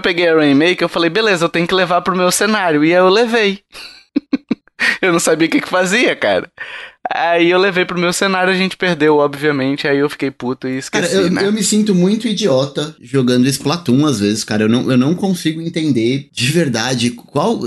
peguei 0.00 0.28
a 0.28 0.34
Rainmaker, 0.34 0.82
eu 0.82 0.88
falei, 0.88 1.10
beleza, 1.10 1.44
eu 1.44 1.48
tenho 1.48 1.66
que 1.66 1.74
levar 1.74 2.00
pro 2.02 2.16
meu 2.16 2.30
cenário. 2.30 2.84
E 2.84 2.92
aí 2.92 2.98
eu 2.98 3.08
levei. 3.08 3.60
eu 5.00 5.12
não 5.12 5.20
sabia 5.20 5.46
o 5.46 5.50
que, 5.50 5.60
que 5.60 5.68
fazia, 5.68 6.16
cara. 6.16 6.50
Aí 7.12 7.50
eu 7.50 7.58
levei 7.58 7.84
pro 7.84 7.98
meu 7.98 8.12
cenário, 8.12 8.52
a 8.52 8.56
gente 8.56 8.76
perdeu, 8.76 9.16
obviamente, 9.16 9.88
aí 9.88 9.98
eu 9.98 10.08
fiquei 10.08 10.30
puto 10.30 10.68
e 10.68 10.78
esqueci, 10.78 11.08
cara, 11.10 11.22
eu, 11.22 11.30
né? 11.30 11.44
eu 11.44 11.52
me 11.52 11.62
sinto 11.62 11.94
muito 11.94 12.28
idiota 12.28 12.94
jogando 13.00 13.48
Splatoon 13.48 14.06
às 14.06 14.20
vezes, 14.20 14.44
cara. 14.44 14.62
Eu 14.64 14.68
não, 14.68 14.90
eu 14.90 14.96
não 14.96 15.14
consigo 15.14 15.60
entender 15.60 16.28
de 16.32 16.46
verdade 16.52 17.10
qual. 17.10 17.60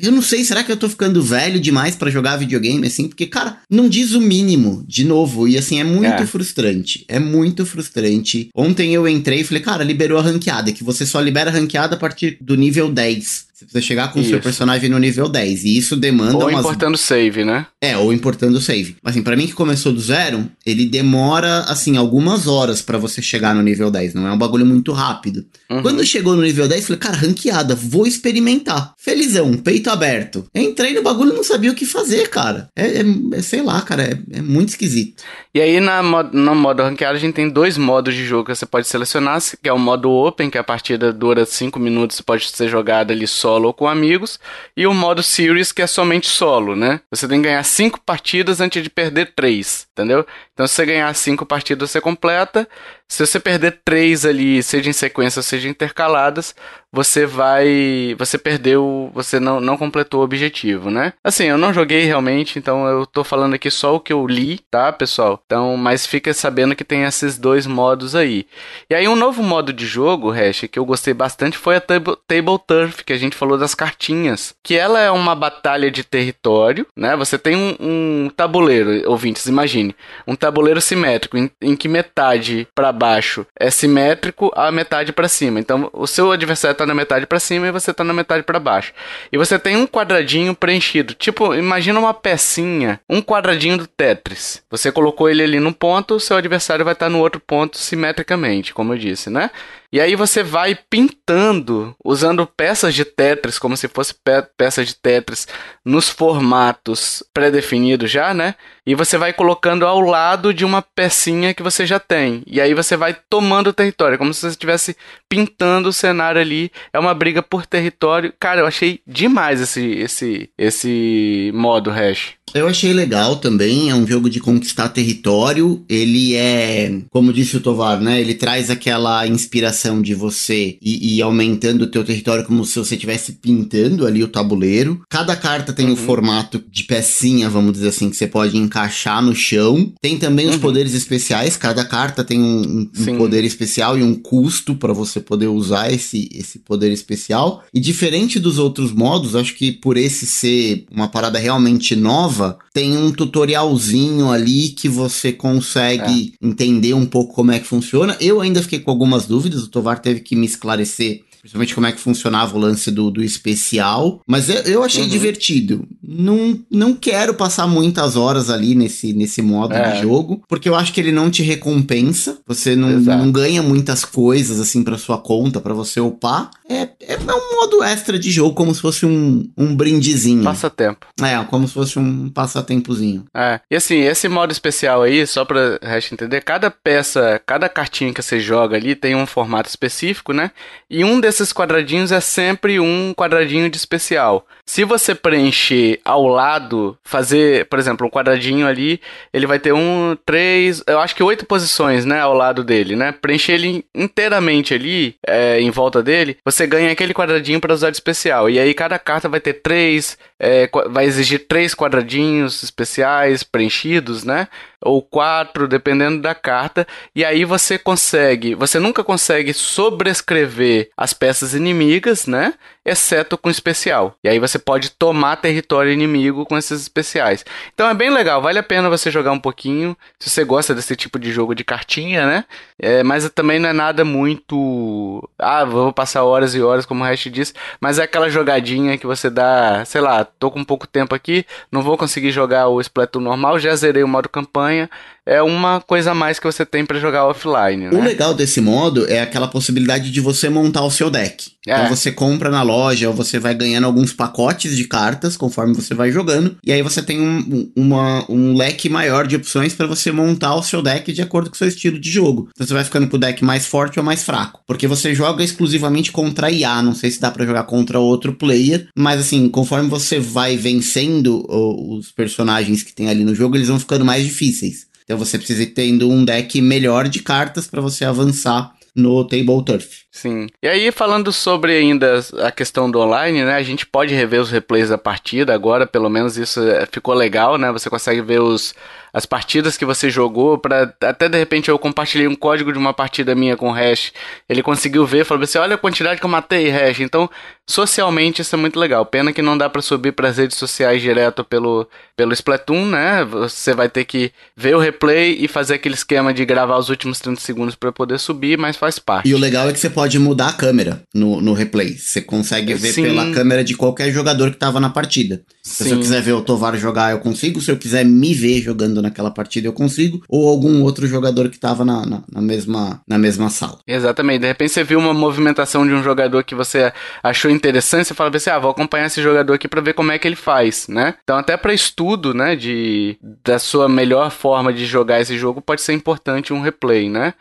Eu 0.00 0.12
não 0.12 0.22
sei, 0.22 0.44
será 0.44 0.62
que 0.62 0.70
eu 0.70 0.76
tô 0.76 0.88
ficando 0.88 1.22
velho 1.22 1.58
demais 1.58 1.96
para 1.96 2.10
jogar 2.10 2.36
videogame 2.36 2.86
assim? 2.86 3.08
Porque, 3.08 3.26
cara, 3.26 3.58
não 3.68 3.88
diz 3.88 4.12
o 4.12 4.20
mínimo, 4.20 4.84
de 4.86 5.04
novo. 5.04 5.48
E 5.48 5.58
assim, 5.58 5.80
é 5.80 5.84
muito 5.84 6.22
É. 6.22 6.26
frustrante. 6.26 7.04
É 7.08 7.18
muito 7.18 7.66
frustrante. 7.66 8.50
Ontem 8.54 8.94
eu 8.94 9.08
entrei 9.08 9.40
e 9.40 9.44
falei, 9.44 9.62
cara, 9.62 9.82
liberou 9.82 10.18
a 10.18 10.22
ranqueada, 10.22 10.70
que 10.72 10.84
você 10.84 11.04
só 11.04 11.20
libera 11.20 11.50
a 11.50 11.52
ranqueada 11.52 11.96
a 11.96 11.98
partir 11.98 12.36
do 12.40 12.54
nível 12.56 12.88
10. 12.90 13.46
Você 13.56 13.64
precisa 13.64 13.80
chegar 13.86 14.12
com 14.12 14.20
o 14.20 14.24
seu 14.24 14.38
personagem 14.38 14.90
no 14.90 14.98
nível 14.98 15.30
10. 15.30 15.64
E 15.64 15.78
isso 15.78 15.96
demanda 15.96 16.36
Ou 16.36 16.48
umas 16.50 16.60
importando 16.60 16.98
save, 16.98 17.42
né? 17.42 17.66
é, 17.80 17.96
ou 17.96 18.12
importando 18.12 18.58
o 18.58 18.60
save. 18.76 18.96
Mas 19.02 19.14
assim, 19.14 19.22
pra 19.22 19.36
mim 19.36 19.46
que 19.46 19.52
começou 19.52 19.92
do 19.92 20.00
zero, 20.00 20.48
ele 20.64 20.86
demora, 20.86 21.60
assim, 21.68 21.96
algumas 21.96 22.46
horas 22.46 22.82
pra 22.82 22.98
você 22.98 23.22
chegar 23.22 23.54
no 23.54 23.62
nível 23.62 23.90
10. 23.90 24.14
Não 24.14 24.26
é 24.26 24.32
um 24.32 24.38
bagulho 24.38 24.66
muito 24.66 24.92
rápido. 24.92 25.44
Uhum. 25.70 25.82
Quando 25.82 26.04
chegou 26.04 26.36
no 26.36 26.42
nível 26.42 26.68
10, 26.68 26.86
falei, 26.86 26.98
cara, 27.00 27.16
ranqueada, 27.16 27.74
vou 27.74 28.06
experimentar. 28.06 28.94
Felizão, 28.98 29.52
peito 29.54 29.90
aberto. 29.90 30.46
Entrei 30.54 30.94
no 30.94 31.02
bagulho 31.02 31.32
e 31.32 31.36
não 31.36 31.44
sabia 31.44 31.70
o 31.70 31.74
que 31.74 31.86
fazer, 31.86 32.28
cara. 32.28 32.68
É, 32.76 32.86
é- 33.00 33.04
é, 33.32 33.42
sei 33.42 33.62
lá, 33.62 33.80
cara, 33.82 34.02
é, 34.02 34.38
é 34.38 34.42
muito 34.42 34.70
esquisito. 34.70 35.22
E 35.54 35.60
aí 35.60 35.80
na, 35.80 36.02
no 36.02 36.54
modo 36.54 36.82
ranqueado 36.82 37.16
a 37.16 37.20
gente 37.20 37.34
tem 37.34 37.48
dois 37.48 37.78
modos 37.78 38.14
de 38.14 38.26
jogo 38.26 38.44
que 38.44 38.54
você 38.54 38.66
pode 38.66 38.86
selecionar, 38.86 39.40
que 39.62 39.68
é 39.68 39.72
o 39.72 39.78
modo 39.78 40.10
open, 40.10 40.50
que 40.50 40.58
a 40.58 40.64
partida 40.64 41.12
dura 41.12 41.46
5 41.46 41.78
minutos, 41.80 42.20
pode 42.20 42.48
ser 42.50 42.68
jogada 42.68 43.12
ali 43.12 43.26
solo 43.26 43.68
ou 43.68 43.74
com 43.74 43.88
amigos, 43.88 44.38
e 44.76 44.86
o 44.86 44.92
modo 44.92 45.22
series, 45.22 45.72
que 45.72 45.80
é 45.80 45.86
somente 45.86 46.26
solo, 46.28 46.76
né? 46.76 47.00
Você 47.10 47.26
tem 47.26 47.40
que 47.40 47.48
ganhar 47.48 47.62
5 47.64 48.00
partidas 48.04 48.55
antes 48.60 48.82
de 48.82 48.90
perder 48.90 49.32
3, 49.34 49.88
entendeu? 49.92 50.26
Então 50.52 50.66
se 50.66 50.74
você 50.74 50.86
ganhar 50.86 51.14
5 51.14 51.44
partidas 51.46 51.90
você 51.90 52.00
completa, 52.00 52.68
se 53.08 53.24
você 53.24 53.38
perder 53.38 53.80
3 53.84 54.26
ali, 54.26 54.62
seja 54.62 54.90
em 54.90 54.92
sequência 54.92 55.42
seja 55.42 55.68
intercaladas, 55.68 56.54
você 56.96 57.26
vai. 57.26 58.16
Você 58.18 58.38
perdeu. 58.38 59.10
Você 59.12 59.38
não, 59.38 59.60
não 59.60 59.76
completou 59.76 60.20
o 60.20 60.24
objetivo, 60.24 60.90
né? 60.90 61.12
Assim, 61.22 61.44
eu 61.44 61.58
não 61.58 61.72
joguei 61.72 62.04
realmente, 62.04 62.58
então 62.58 62.86
eu 62.86 63.04
tô 63.04 63.22
falando 63.22 63.54
aqui 63.54 63.70
só 63.70 63.94
o 63.94 64.00
que 64.00 64.12
eu 64.12 64.26
li, 64.26 64.60
tá, 64.70 64.90
pessoal? 64.92 65.40
Então, 65.44 65.76
mas 65.76 66.06
fica 66.06 66.32
sabendo 66.32 66.74
que 66.74 66.84
tem 66.84 67.02
esses 67.02 67.36
dois 67.36 67.66
modos 67.66 68.14
aí. 68.14 68.46
E 68.88 68.94
aí, 68.94 69.06
um 69.06 69.16
novo 69.16 69.42
modo 69.42 69.72
de 69.72 69.86
jogo, 69.86 70.30
Hash, 70.30 70.64
que 70.70 70.78
eu 70.78 70.86
gostei 70.86 71.12
bastante 71.12 71.58
foi 71.58 71.76
a 71.76 71.80
Table, 71.80 72.16
Table 72.26 72.58
Turf, 72.66 73.04
que 73.04 73.12
a 73.12 73.18
gente 73.18 73.36
falou 73.36 73.58
das 73.58 73.74
cartinhas. 73.74 74.54
Que 74.64 74.76
ela 74.76 75.00
é 75.00 75.10
uma 75.10 75.34
batalha 75.34 75.90
de 75.90 76.02
território, 76.02 76.86
né? 76.96 77.14
Você 77.16 77.38
tem 77.38 77.54
um, 77.56 77.76
um 77.78 78.30
tabuleiro, 78.34 79.08
ouvintes, 79.10 79.44
imagine. 79.46 79.94
Um 80.26 80.34
tabuleiro 80.34 80.80
simétrico, 80.80 81.36
em, 81.36 81.50
em 81.60 81.76
que 81.76 81.88
metade 81.88 82.66
para 82.74 82.90
baixo 82.96 83.46
é 83.58 83.70
simétrico, 83.70 84.50
a 84.56 84.72
metade 84.72 85.12
para 85.12 85.28
cima. 85.28 85.60
Então, 85.60 85.88
o 85.92 86.06
seu 86.06 86.32
adversário 86.32 86.76
tá 86.76 86.84
na 86.84 86.94
metade 86.94 87.26
para 87.26 87.38
cima 87.38 87.68
e 87.68 87.70
você 87.70 87.94
tá 87.94 88.02
na 88.02 88.12
metade 88.12 88.42
para 88.42 88.58
baixo. 88.58 88.92
E 89.30 89.38
você 89.38 89.58
tem 89.58 89.76
um 89.76 89.86
quadradinho 89.86 90.54
preenchido. 90.54 91.14
Tipo, 91.14 91.54
imagina 91.54 92.00
uma 92.00 92.14
pecinha, 92.14 92.98
um 93.08 93.22
quadradinho 93.22 93.78
do 93.78 93.86
Tetris. 93.86 94.62
Você 94.70 94.90
colocou 94.90 95.28
ele 95.28 95.44
ali 95.44 95.60
num 95.60 95.72
ponto, 95.72 96.14
o 96.14 96.20
seu 96.20 96.36
adversário 96.36 96.84
vai 96.84 96.94
estar 96.94 97.08
no 97.08 97.20
outro 97.20 97.40
ponto 97.40 97.78
simetricamente, 97.78 98.74
como 98.74 98.94
eu 98.94 98.98
disse, 98.98 99.30
né? 99.30 99.50
E 99.92 100.00
aí 100.00 100.16
você 100.16 100.42
vai 100.42 100.78
pintando, 100.90 101.94
usando 102.04 102.46
peças 102.46 102.94
de 102.94 103.04
Tetris, 103.04 103.58
como 103.58 103.76
se 103.76 103.88
fosse 103.88 104.14
pe 104.14 104.42
peças 104.56 104.88
de 104.88 104.94
Tetris, 104.94 105.46
nos 105.84 106.08
formatos 106.08 107.22
pré-definidos 107.32 108.10
já, 108.10 108.34
né? 108.34 108.54
E 108.86 108.94
você 108.94 109.18
vai 109.18 109.32
colocando 109.32 109.84
ao 109.84 110.00
lado 110.00 110.54
de 110.54 110.64
uma 110.64 110.80
pecinha 110.80 111.52
que 111.52 111.62
você 111.62 111.84
já 111.84 111.98
tem. 111.98 112.42
E 112.46 112.60
aí 112.60 112.72
você 112.72 112.96
vai 112.96 113.16
tomando 113.28 113.68
o 113.68 113.72
território, 113.72 114.18
como 114.18 114.32
se 114.32 114.40
você 114.40 114.48
estivesse 114.48 114.96
pintando 115.28 115.88
o 115.88 115.92
cenário 115.92 116.40
ali. 116.40 116.70
É 116.92 116.98
uma 116.98 117.14
briga 117.14 117.42
por 117.42 117.66
território. 117.66 118.32
Cara, 118.38 118.60
eu 118.60 118.66
achei 118.66 119.00
demais 119.06 119.60
esse 119.60 119.84
esse 119.84 120.50
esse 120.56 121.50
modo 121.54 121.90
hash. 121.90 122.34
Eu 122.54 122.68
achei 122.68 122.92
legal 122.92 123.36
também, 123.36 123.90
é 123.90 123.94
um 123.94 124.06
jogo 124.06 124.30
de 124.30 124.40
conquistar 124.40 124.88
território. 124.88 125.84
Ele 125.88 126.34
é, 126.36 127.00
como 127.10 127.32
disse 127.32 127.56
o 127.56 127.60
Tovar, 127.60 128.00
né? 128.00 128.20
Ele 128.20 128.34
traz 128.34 128.70
aquela 128.70 129.26
inspiração 129.26 129.75
de 130.02 130.14
você 130.14 130.78
ir, 130.80 131.16
ir 131.16 131.22
aumentando 131.22 131.82
o 131.82 131.86
teu 131.86 132.02
território 132.04 132.44
como 132.44 132.64
se 132.64 132.78
você 132.78 132.94
estivesse 132.94 133.32
pintando 133.32 134.06
ali 134.06 134.22
o 134.22 134.28
tabuleiro. 134.28 135.00
Cada 135.08 135.36
carta 135.36 135.72
tem 135.72 135.88
Uhum. 135.90 135.96
formato 135.96 136.62
de 136.70 136.84
pecinha, 136.84 137.48
vamos 137.50 137.72
dizer 137.72 137.88
assim, 137.88 138.10
que 138.10 138.16
você 138.16 138.26
pode 138.26 138.56
encaixar 138.56 139.22
no 139.22 139.34
chão. 139.34 139.92
Tem 140.00 140.18
também 140.18 140.46
os 140.48 140.54
Uhum. 140.56 140.60
poderes 140.60 140.94
especiais, 140.94 141.56
cada 141.56 141.84
carta 141.84 142.24
tem 142.24 142.40
um, 142.40 142.62
um- 142.96 143.12
um 143.12 143.16
poder 143.18 143.44
especial 143.44 143.98
e 143.98 144.02
um 144.02 144.14
custo 144.14 144.74
para 144.74 144.92
você 144.92 145.20
poder 145.20 145.46
usar 145.48 145.92
esse, 145.92 146.28
esse 146.32 146.58
poder 146.60 146.90
especial. 146.92 147.64
E 147.72 147.80
diferente 147.80 148.38
dos 148.40 148.58
outros 148.58 148.92
modos, 148.92 149.34
acho 149.36 149.54
que 149.54 149.72
por 149.72 149.96
esse 149.96 150.26
ser 150.26 150.84
uma 150.90 151.08
parada 151.08 151.38
realmente 151.38 151.94
nova, 151.96 152.58
tem 152.72 152.96
um 152.96 153.10
tutorialzinho 153.10 154.30
ali 154.30 154.68
que 154.70 154.88
você 154.88 155.32
consegue 155.32 156.34
entender 156.42 156.94
um 156.94 157.06
pouco 157.06 157.34
como 157.34 157.52
é 157.52 157.58
que 157.58 157.66
funciona. 157.66 158.16
Eu 158.20 158.40
ainda 158.40 158.62
fiquei 158.62 158.80
com 158.80 158.90
algumas 158.90 159.26
dúvidas, 159.26 159.65
o 159.66 159.70
Tovar 159.70 160.00
teve 160.00 160.20
que 160.20 160.34
me 160.34 160.46
esclarecer. 160.46 161.24
Principalmente 161.46 161.74
como 161.76 161.86
é 161.86 161.92
que 161.92 162.00
funcionava 162.00 162.56
o 162.56 162.60
lance 162.60 162.90
do, 162.90 163.08
do 163.08 163.22
especial. 163.22 164.20
Mas 164.26 164.48
eu, 164.48 164.56
eu 164.62 164.82
achei 164.82 165.04
Uhum. 165.04 165.08
divertido. 165.08 165.86
Não, 166.02 166.58
não 166.68 166.92
quero 166.92 167.34
passar 167.34 167.66
muitas 167.68 168.16
horas 168.16 168.50
ali 168.50 168.74
nesse, 168.74 169.12
nesse 169.12 169.40
modo 169.40 169.72
É. 169.74 169.92
de 169.92 170.02
jogo. 170.02 170.42
Porque 170.48 170.68
eu 170.68 170.74
acho 170.74 170.92
que 170.92 171.00
ele 171.00 171.12
não 171.12 171.30
te 171.30 171.42
recompensa. 171.44 172.38
Você 172.48 172.74
não, 172.74 172.90
Exato. 172.90 173.18
não 173.22 173.30
ganha 173.30 173.62
muitas 173.62 174.04
coisas 174.04 174.58
assim 174.58 174.82
pra 174.82 174.98
sua 174.98 175.18
conta, 175.18 175.60
pra 175.60 175.72
você 175.72 176.00
upar. 176.00 176.50
É, 176.68 176.88
é 177.00 177.16
um 177.16 177.54
modo 177.60 177.82
extra 177.84 178.18
de 178.18 178.30
jogo, 178.30 178.54
como 178.54 178.74
se 178.74 178.80
fosse 178.80 179.06
um, 179.06 179.48
um 179.56 179.74
brindezinho. 179.76 180.42
Passatempo. 180.42 181.06
É, 181.22 181.36
como 181.44 181.68
se 181.68 181.74
fosse 181.74 181.96
um 181.98 182.28
passatempozinho. 182.28 183.24
É. 183.34 183.60
E 183.70 183.76
assim, 183.76 183.98
esse 184.00 184.28
modo 184.28 184.50
especial 184.50 185.02
aí, 185.02 185.24
só 185.26 185.44
pra 185.44 185.78
resto 185.80 186.12
entender, 186.12 186.42
cada 186.42 186.70
peça, 186.72 187.40
cada 187.46 187.68
cartinha 187.68 188.12
que 188.12 188.20
você 188.22 188.40
joga 188.40 188.76
ali 188.76 188.96
tem 188.96 189.14
um 189.14 189.26
formato 189.26 189.68
específico, 189.68 190.32
né? 190.32 190.50
E 190.90 191.04
um 191.04 191.20
desses 191.20 191.35
quadradinhos 191.52 192.12
é 192.12 192.20
sempre 192.20 192.80
um 192.80 193.12
quadradinho 193.14 193.68
de 193.70 193.76
especial. 193.76 194.46
Se 194.64 194.84
você 194.84 195.14
preencher 195.14 196.00
ao 196.04 196.26
lado, 196.26 196.98
fazer, 197.04 197.66
por 197.66 197.78
exemplo, 197.78 198.06
um 198.06 198.10
quadradinho 198.10 198.66
ali, 198.66 199.00
ele 199.32 199.46
vai 199.46 199.58
ter 199.58 199.72
um, 199.72 200.16
três, 200.26 200.82
eu 200.86 200.98
acho 200.98 201.14
que 201.14 201.22
oito 201.22 201.46
posições, 201.46 202.04
né, 202.04 202.20
ao 202.20 202.34
lado 202.34 202.64
dele, 202.64 202.96
né? 202.96 203.12
Preencher 203.12 203.52
ele 203.52 203.84
inteiramente 203.94 204.74
ali, 204.74 205.14
é, 205.26 205.60
em 205.60 205.70
volta 205.70 206.02
dele, 206.02 206.36
você 206.44 206.66
ganha 206.66 206.90
aquele 206.90 207.14
quadradinho 207.14 207.60
para 207.60 207.74
usar 207.74 207.90
de 207.90 207.96
especial. 207.96 208.50
E 208.50 208.58
aí 208.58 208.74
cada 208.74 208.98
carta 208.98 209.28
vai 209.28 209.40
ter 209.40 209.54
três, 209.54 210.18
é, 210.38 210.68
vai 210.90 211.04
exigir 211.04 211.46
três 211.46 211.74
quadradinhos 211.74 212.62
especiais 212.62 213.42
preenchidos, 213.42 214.24
né? 214.24 214.48
Ou 214.80 215.02
quatro, 215.02 215.66
dependendo 215.66 216.20
da 216.20 216.34
carta. 216.34 216.86
E 217.14 217.24
aí 217.24 217.44
você 217.44 217.78
consegue, 217.78 218.54
você 218.54 218.78
nunca 218.78 219.02
consegue 219.02 219.52
sobrescrever 219.52 220.90
as 220.96 221.12
peças 221.12 221.54
inimigas, 221.54 222.26
né? 222.26 222.54
Exceto 222.86 223.36
com 223.36 223.50
especial. 223.50 224.16
E 224.22 224.28
aí 224.28 224.38
você 224.38 224.60
pode 224.60 224.90
tomar 224.90 225.34
território 225.36 225.90
inimigo 225.90 226.46
com 226.46 226.56
esses 226.56 226.82
especiais. 226.82 227.44
Então 227.74 227.88
é 227.88 227.94
bem 227.94 228.10
legal, 228.10 228.40
vale 228.40 228.60
a 228.60 228.62
pena 228.62 228.88
você 228.88 229.10
jogar 229.10 229.32
um 229.32 229.40
pouquinho. 229.40 229.96
Se 230.20 230.30
você 230.30 230.44
gosta 230.44 230.72
desse 230.72 230.94
tipo 230.94 231.18
de 231.18 231.32
jogo 231.32 231.52
de 231.52 231.64
cartinha, 231.64 232.24
né? 232.24 232.44
É, 232.78 233.02
mas 233.02 233.28
também 233.30 233.58
não 233.58 233.68
é 233.68 233.72
nada 233.72 234.04
muito. 234.04 235.28
Ah, 235.36 235.64
vou 235.64 235.92
passar 235.92 236.22
horas 236.22 236.54
e 236.54 236.62
horas, 236.62 236.86
como 236.86 237.02
o 237.02 237.06
Hash 237.06 237.24
disse. 237.24 237.54
Mas 237.80 237.98
é 237.98 238.04
aquela 238.04 238.30
jogadinha 238.30 238.96
que 238.96 239.06
você 239.06 239.28
dá, 239.28 239.84
sei 239.84 240.00
lá, 240.00 240.24
tô 240.24 240.48
com 240.48 240.62
pouco 240.62 240.86
tempo 240.86 241.12
aqui, 241.12 241.44
não 241.72 241.82
vou 241.82 241.98
conseguir 241.98 242.30
jogar 242.30 242.68
o 242.68 242.80
Splatoon 242.80 243.20
normal, 243.20 243.58
já 243.58 243.74
zerei 243.74 244.04
o 244.04 244.08
modo 244.08 244.28
campanha. 244.28 244.88
É 245.26 245.42
uma 245.42 245.80
coisa 245.80 246.12
a 246.12 246.14
mais 246.14 246.38
que 246.38 246.46
você 246.46 246.64
tem 246.64 246.86
para 246.86 247.00
jogar 247.00 247.26
offline, 247.26 247.88
né? 247.88 247.90
O 247.90 248.00
legal 248.00 248.32
desse 248.32 248.60
modo 248.60 249.10
é 249.10 249.20
aquela 249.20 249.48
possibilidade 249.48 250.12
de 250.12 250.20
você 250.20 250.48
montar 250.48 250.84
o 250.84 250.90
seu 250.90 251.10
deck. 251.10 251.50
É. 251.66 251.72
Então 251.72 251.96
você 251.96 252.12
compra 252.12 252.48
na 252.48 252.62
loja 252.62 253.08
ou 253.08 253.14
você 253.14 253.40
vai 253.40 253.52
ganhando 253.52 253.86
alguns 253.86 254.12
pacotes 254.12 254.76
de 254.76 254.84
cartas 254.84 255.36
conforme 255.36 255.74
você 255.74 255.94
vai 255.94 256.12
jogando. 256.12 256.56
E 256.64 256.70
aí 256.70 256.80
você 256.80 257.02
tem 257.02 257.20
um, 257.20 257.70
uma, 257.74 258.24
um 258.30 258.56
leque 258.56 258.88
maior 258.88 259.26
de 259.26 259.34
opções 259.34 259.74
para 259.74 259.88
você 259.88 260.12
montar 260.12 260.54
o 260.54 260.62
seu 260.62 260.80
deck 260.80 261.12
de 261.12 261.22
acordo 261.22 261.50
com 261.50 261.56
o 261.56 261.58
seu 261.58 261.66
estilo 261.66 261.98
de 261.98 262.08
jogo. 262.08 262.48
Então 262.54 262.64
você 262.64 262.72
vai 262.72 262.84
ficando 262.84 263.08
com 263.08 263.16
o 263.16 263.20
deck 263.20 263.44
mais 263.44 263.66
forte 263.66 263.98
ou 263.98 264.04
mais 264.04 264.22
fraco. 264.22 264.60
Porque 264.64 264.86
você 264.86 265.12
joga 265.12 265.42
exclusivamente 265.42 266.12
contra 266.12 266.52
IA. 266.52 266.80
Não 266.82 266.94
sei 266.94 267.10
se 267.10 267.20
dá 267.20 267.32
para 267.32 267.44
jogar 267.44 267.64
contra 267.64 267.98
outro 267.98 268.32
player. 268.32 268.86
Mas 268.96 269.18
assim, 269.18 269.48
conforme 269.48 269.88
você 269.88 270.20
vai 270.20 270.56
vencendo 270.56 271.44
os 271.48 272.12
personagens 272.12 272.84
que 272.84 272.94
tem 272.94 273.08
ali 273.08 273.24
no 273.24 273.34
jogo, 273.34 273.56
eles 273.56 273.68
vão 273.68 273.80
ficando 273.80 274.04
mais 274.04 274.22
difíceis. 274.22 274.86
Então 275.06 275.16
você 275.16 275.38
precisa 275.38 275.62
ir 275.62 275.66
tendo 275.66 276.10
um 276.10 276.24
deck 276.24 276.60
melhor 276.60 277.08
de 277.08 277.22
cartas 277.22 277.68
para 277.68 277.80
você 277.80 278.04
avançar 278.04 278.74
no 278.92 279.22
Table 279.24 279.62
Turf. 279.64 280.04
Sim. 280.10 280.48
E 280.62 280.66
aí, 280.66 280.90
falando 280.90 281.30
sobre 281.30 281.76
ainda 281.76 282.18
a 282.42 282.50
questão 282.50 282.90
do 282.90 282.98
online, 282.98 283.44
né? 283.44 283.54
A 283.54 283.62
gente 283.62 283.86
pode 283.86 284.14
rever 284.14 284.40
os 284.40 284.50
replays 284.50 284.88
da 284.88 284.96
partida 284.96 285.54
agora, 285.54 285.86
pelo 285.86 286.08
menos 286.08 286.38
isso 286.38 286.60
é, 286.66 286.86
ficou 286.86 287.14
legal, 287.14 287.58
né? 287.58 287.70
Você 287.70 287.90
consegue 287.90 288.22
ver 288.22 288.40
os, 288.40 288.74
as 289.16 289.24
partidas 289.24 289.78
que 289.78 289.84
você 289.86 290.10
jogou, 290.10 290.58
para 290.58 290.94
até 291.00 291.26
de 291.26 291.38
repente 291.38 291.70
eu 291.70 291.78
compartilhei 291.78 292.28
um 292.28 292.34
código 292.34 292.70
de 292.70 292.78
uma 292.78 292.92
partida 292.92 293.34
minha 293.34 293.56
com 293.56 293.70
o 293.70 293.72
Hash, 293.72 294.12
ele 294.46 294.62
conseguiu 294.62 295.06
ver, 295.06 295.24
falou 295.24 295.42
assim, 295.42 295.56
olha 295.56 295.74
a 295.74 295.78
quantidade 295.78 296.20
que 296.20 296.26
eu 296.26 296.28
matei, 296.28 296.68
Hash. 296.68 297.00
Então, 297.00 297.30
socialmente 297.66 298.42
isso 298.42 298.54
é 298.54 298.58
muito 298.58 298.78
legal. 298.78 299.06
Pena 299.06 299.32
que 299.32 299.40
não 299.40 299.56
dá 299.56 299.70
para 299.70 299.80
subir 299.80 300.12
para 300.12 300.28
as 300.28 300.36
redes 300.36 300.58
sociais 300.58 301.00
direto 301.00 301.42
pelo, 301.42 301.88
pelo 302.14 302.34
Splatoon, 302.34 302.84
né? 302.84 303.24
Você 303.24 303.72
vai 303.72 303.88
ter 303.88 304.04
que 304.04 304.30
ver 304.54 304.76
o 304.76 304.78
replay 304.78 305.38
e 305.40 305.48
fazer 305.48 305.76
aquele 305.76 305.94
esquema 305.94 306.34
de 306.34 306.44
gravar 306.44 306.76
os 306.76 306.90
últimos 306.90 307.18
30 307.18 307.40
segundos 307.40 307.74
para 307.74 307.90
poder 307.90 308.18
subir, 308.18 308.58
mas 308.58 308.76
faz 308.76 308.98
parte. 308.98 309.30
E 309.30 309.34
o 309.34 309.38
legal 309.38 309.66
é 309.66 309.72
que 309.72 309.80
você 309.80 309.88
pode 309.88 310.18
mudar 310.18 310.48
a 310.48 310.52
câmera 310.52 311.02
no, 311.14 311.40
no 311.40 311.54
replay. 311.54 311.96
Você 311.96 312.20
consegue 312.20 312.74
ver 312.74 312.92
Sim. 312.92 313.04
pela 313.04 313.32
câmera 313.32 313.64
de 313.64 313.74
qualquer 313.74 314.12
jogador 314.12 314.50
que 314.50 314.58
tava 314.58 314.78
na 314.78 314.90
partida. 314.90 315.40
Se 315.62 315.90
eu 315.90 315.98
quiser 315.98 316.20
ver 316.20 316.32
o 316.32 316.42
Tovar 316.42 316.76
jogar, 316.76 317.12
eu 317.12 317.18
consigo. 317.18 317.62
Se 317.62 317.70
eu 317.70 317.76
quiser 317.78 318.04
me 318.04 318.34
ver 318.34 318.60
jogando 318.60 319.05
naquela 319.06 319.30
partida, 319.30 319.66
eu 319.66 319.72
consigo. 319.72 320.22
Ou 320.28 320.48
algum 320.48 320.82
outro 320.82 321.06
jogador 321.06 321.48
que 321.48 321.58
tava 321.58 321.84
na, 321.84 322.04
na, 322.04 322.22
na 322.30 322.40
mesma, 322.40 323.00
na 323.06 323.18
mesma 323.18 323.48
sala. 323.48 323.78
Exatamente. 323.86 324.40
De 324.40 324.46
repente 324.46 324.72
você 324.72 324.84
viu 324.84 324.98
uma 324.98 325.14
movimentação 325.14 325.86
de 325.86 325.92
um 325.92 326.02
jogador 326.02 326.44
que 326.44 326.54
você 326.54 326.92
achou 327.22 327.50
interessante, 327.50 328.08
você 328.08 328.14
fala 328.14 328.34
assim, 328.34 328.50
ah, 328.50 328.58
vou 328.58 328.70
acompanhar 328.70 329.06
esse 329.06 329.22
jogador 329.22 329.54
aqui 329.54 329.68
para 329.68 329.80
ver 329.80 329.94
como 329.94 330.12
é 330.12 330.18
que 330.18 330.28
ele 330.28 330.36
faz, 330.36 330.86
né? 330.88 331.14
Então 331.22 331.38
até 331.38 331.56
para 331.56 331.72
estudo, 331.72 332.34
né, 332.34 332.54
de 332.56 333.16
da 333.44 333.58
sua 333.58 333.88
melhor 333.88 334.30
forma 334.30 334.72
de 334.72 334.84
jogar 334.84 335.20
esse 335.20 335.38
jogo 335.38 335.60
pode 335.60 335.80
ser 335.80 335.92
importante 335.92 336.52
um 336.52 336.60
replay, 336.60 337.08
né? 337.08 337.34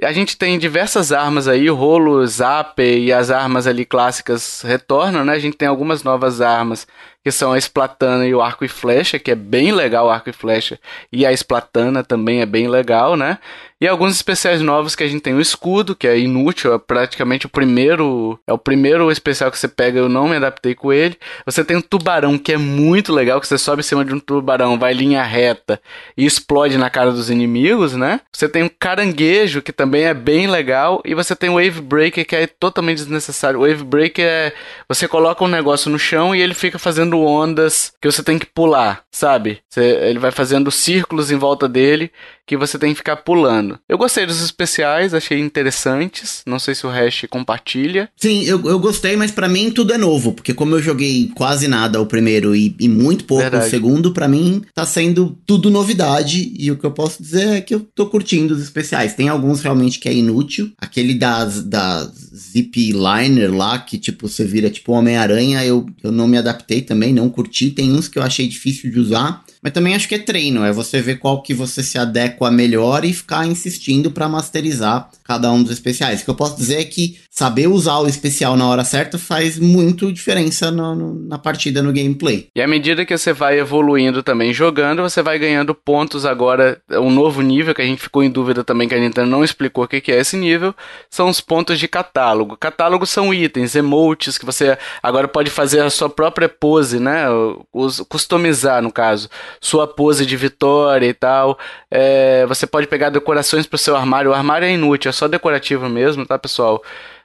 A 0.00 0.12
gente 0.12 0.36
tem 0.36 0.56
diversas 0.60 1.10
armas 1.10 1.48
aí, 1.48 1.68
o 1.68 1.74
rolo, 1.74 2.24
zap 2.24 2.80
e 2.80 3.12
as 3.12 3.30
armas 3.30 3.66
ali 3.66 3.84
clássicas 3.84 4.62
retornam, 4.62 5.24
né? 5.24 5.32
A 5.32 5.38
gente 5.40 5.56
tem 5.56 5.66
algumas 5.66 6.04
novas 6.04 6.40
armas 6.40 6.86
que 7.24 7.30
são 7.30 7.52
a 7.52 7.58
esplatana 7.58 8.26
e 8.26 8.34
o 8.34 8.40
arco 8.40 8.64
e 8.64 8.68
flecha, 8.68 9.18
que 9.18 9.30
é 9.30 9.34
bem 9.34 9.72
legal 9.72 10.06
o 10.06 10.10
arco 10.10 10.30
e 10.30 10.32
flecha, 10.32 10.78
e 11.12 11.26
a 11.26 11.32
esplatana 11.32 12.02
também 12.02 12.40
é 12.40 12.46
bem 12.46 12.68
legal, 12.68 13.16
né? 13.16 13.38
E 13.80 13.86
alguns 13.86 14.12
especiais 14.16 14.60
novos 14.60 14.96
que 14.96 15.04
a 15.04 15.08
gente 15.08 15.20
tem 15.20 15.34
o 15.34 15.40
escudo, 15.40 15.94
que 15.94 16.08
é 16.08 16.18
inútil, 16.18 16.74
é 16.74 16.78
praticamente 16.78 17.46
o 17.46 17.48
primeiro, 17.48 18.36
é 18.44 18.52
o 18.52 18.58
primeiro 18.58 19.08
especial 19.08 19.52
que 19.52 19.58
você 19.58 19.68
pega, 19.68 20.00
eu 20.00 20.08
não 20.08 20.26
me 20.26 20.34
adaptei 20.34 20.74
com 20.74 20.92
ele. 20.92 21.16
Você 21.46 21.64
tem 21.64 21.76
um 21.76 21.80
tubarão 21.80 22.36
que 22.36 22.52
é 22.52 22.56
muito 22.58 23.12
legal, 23.12 23.40
que 23.40 23.46
você 23.46 23.56
sobe 23.56 23.78
em 23.78 23.84
cima 23.84 24.04
de 24.04 24.12
um 24.12 24.18
tubarão, 24.18 24.76
vai 24.76 24.92
linha 24.92 25.22
reta 25.22 25.80
e 26.16 26.26
explode 26.26 26.76
na 26.76 26.90
cara 26.90 27.12
dos 27.12 27.30
inimigos, 27.30 27.94
né? 27.94 28.20
Você 28.32 28.48
tem 28.48 28.64
um 28.64 28.68
caranguejo 28.68 29.62
que 29.62 29.72
também 29.72 30.06
é 30.06 30.14
bem 30.14 30.48
legal 30.48 31.00
e 31.04 31.14
você 31.14 31.36
tem 31.36 31.48
o 31.48 31.54
wave 31.54 31.80
breaker 31.80 32.26
que 32.26 32.34
é 32.34 32.48
totalmente 32.48 32.98
desnecessário. 32.98 33.60
O 33.60 33.62
wave 33.62 33.84
breaker 33.84 34.24
é 34.24 34.52
você 34.88 35.06
coloca 35.06 35.44
um 35.44 35.48
negócio 35.48 35.88
no 35.88 36.00
chão 36.00 36.34
e 36.34 36.42
ele 36.42 36.54
fica 36.54 36.80
fazendo 36.80 37.07
ondas 37.16 37.92
que 38.00 38.10
você 38.10 38.22
tem 38.22 38.38
que 38.38 38.46
pular, 38.46 39.02
sabe? 39.10 39.58
Você, 39.68 39.82
ele 40.02 40.18
vai 40.18 40.30
fazendo 40.30 40.70
círculos 40.70 41.30
em 41.30 41.36
volta 41.36 41.68
dele 41.68 42.10
que 42.46 42.56
você 42.56 42.78
tem 42.78 42.92
que 42.92 42.98
ficar 42.98 43.16
pulando. 43.16 43.78
Eu 43.86 43.98
gostei 43.98 44.24
dos 44.24 44.42
especiais, 44.42 45.12
achei 45.12 45.38
interessantes. 45.38 46.42
Não 46.46 46.58
sei 46.58 46.74
se 46.74 46.86
o 46.86 46.90
Hash 46.90 47.26
compartilha. 47.28 48.08
Sim, 48.16 48.42
eu, 48.44 48.64
eu 48.64 48.78
gostei, 48.78 49.16
mas 49.16 49.30
para 49.30 49.48
mim 49.48 49.70
tudo 49.70 49.92
é 49.92 49.98
novo, 49.98 50.32
porque 50.32 50.54
como 50.54 50.74
eu 50.74 50.82
joguei 50.82 51.30
quase 51.34 51.68
nada 51.68 52.00
o 52.00 52.06
primeiro 52.06 52.56
e, 52.56 52.74
e 52.80 52.88
muito 52.88 53.24
pouco 53.24 53.42
Verdade. 53.42 53.66
o 53.66 53.70
segundo, 53.70 54.12
para 54.12 54.26
mim 54.26 54.62
tá 54.74 54.86
sendo 54.86 55.36
tudo 55.44 55.70
novidade. 55.70 56.52
E 56.58 56.70
o 56.70 56.78
que 56.78 56.86
eu 56.86 56.90
posso 56.90 57.22
dizer 57.22 57.48
é 57.48 57.60
que 57.60 57.74
eu 57.74 57.80
tô 57.94 58.06
curtindo 58.06 58.54
os 58.54 58.62
especiais. 58.62 59.14
Tem 59.14 59.28
alguns 59.28 59.60
realmente 59.60 59.98
que 59.98 60.08
é 60.08 60.14
inútil. 60.14 60.72
Aquele 60.78 61.14
das, 61.14 61.62
das 61.62 62.27
Zip 62.38 62.92
Liner 62.92 63.52
lá, 63.54 63.78
que 63.78 63.98
tipo, 63.98 64.28
você 64.28 64.44
vira 64.44 64.70
tipo 64.70 64.92
Homem-Aranha, 64.92 65.64
eu, 65.64 65.86
eu 66.02 66.12
não 66.12 66.28
me 66.28 66.38
adaptei 66.38 66.80
também, 66.80 67.12
não 67.12 67.28
curti. 67.28 67.70
Tem 67.70 67.92
uns 67.92 68.06
que 68.06 68.18
eu 68.18 68.22
achei 68.22 68.46
difícil 68.46 68.90
de 68.90 69.00
usar. 69.00 69.44
Mas 69.60 69.72
também 69.72 69.94
acho 69.94 70.08
que 70.08 70.14
é 70.14 70.18
treino, 70.18 70.64
é 70.64 70.72
você 70.72 71.02
ver 71.02 71.18
qual 71.18 71.42
que 71.42 71.52
você 71.52 71.82
se 71.82 71.98
adequa 71.98 72.48
melhor 72.48 73.04
e 73.04 73.12
ficar 73.12 73.44
insistindo 73.44 74.10
para 74.10 74.28
masterizar 74.28 75.10
cada 75.24 75.50
um 75.50 75.62
dos 75.62 75.72
especiais. 75.72 76.20
O 76.20 76.24
que 76.24 76.30
eu 76.30 76.34
posso 76.36 76.56
dizer 76.56 76.76
é 76.76 76.84
que 76.84 77.18
saber 77.38 77.68
usar 77.68 77.98
o 77.98 78.08
especial 78.08 78.56
na 78.56 78.66
hora 78.66 78.82
certa 78.82 79.16
faz 79.16 79.60
muito 79.60 80.12
diferença 80.12 80.72
no, 80.72 80.92
no, 80.92 81.14
na 81.28 81.38
partida, 81.38 81.80
no 81.80 81.92
gameplay. 81.92 82.48
E 82.52 82.60
à 82.60 82.66
medida 82.66 83.06
que 83.06 83.16
você 83.16 83.32
vai 83.32 83.60
evoluindo 83.60 84.24
também 84.24 84.52
jogando, 84.52 85.02
você 85.02 85.22
vai 85.22 85.38
ganhando 85.38 85.72
pontos 85.72 86.26
agora, 86.26 86.82
um 86.90 87.12
novo 87.12 87.40
nível 87.40 87.72
que 87.72 87.80
a 87.80 87.84
gente 87.84 88.02
ficou 88.02 88.24
em 88.24 88.30
dúvida 88.30 88.64
também 88.64 88.88
que 88.88 88.94
a 88.96 88.98
Nintendo 88.98 89.30
não 89.30 89.44
explicou 89.44 89.84
o 89.84 89.86
que 89.86 90.10
é 90.10 90.18
esse 90.18 90.36
nível, 90.36 90.74
são 91.08 91.28
os 91.28 91.40
pontos 91.40 91.78
de 91.78 91.86
catálogo. 91.86 92.56
Catálogo 92.56 93.06
são 93.06 93.32
itens, 93.32 93.76
emotes 93.76 94.36
que 94.36 94.44
você 94.44 94.76
agora 95.00 95.28
pode 95.28 95.48
fazer 95.48 95.82
a 95.82 95.90
sua 95.90 96.10
própria 96.10 96.48
pose, 96.48 96.98
né? 96.98 97.26
Os, 97.72 98.00
customizar 98.08 98.82
no 98.82 98.90
caso, 98.90 99.28
sua 99.60 99.86
pose 99.86 100.26
de 100.26 100.36
vitória 100.36 101.06
e 101.06 101.14
tal. 101.14 101.56
É, 101.88 102.44
você 102.46 102.66
pode 102.66 102.88
pegar 102.88 103.10
decorações 103.10 103.64
para 103.64 103.76
o 103.76 103.78
seu 103.78 103.94
armário. 103.94 104.32
O 104.32 104.34
armário 104.34 104.66
é 104.66 104.72
inútil, 104.72 105.08
é 105.08 105.12
só 105.12 105.28
decorativo 105.28 105.88
mesmo, 105.88 106.26
tá, 106.26 106.36
pessoal? 106.36 106.82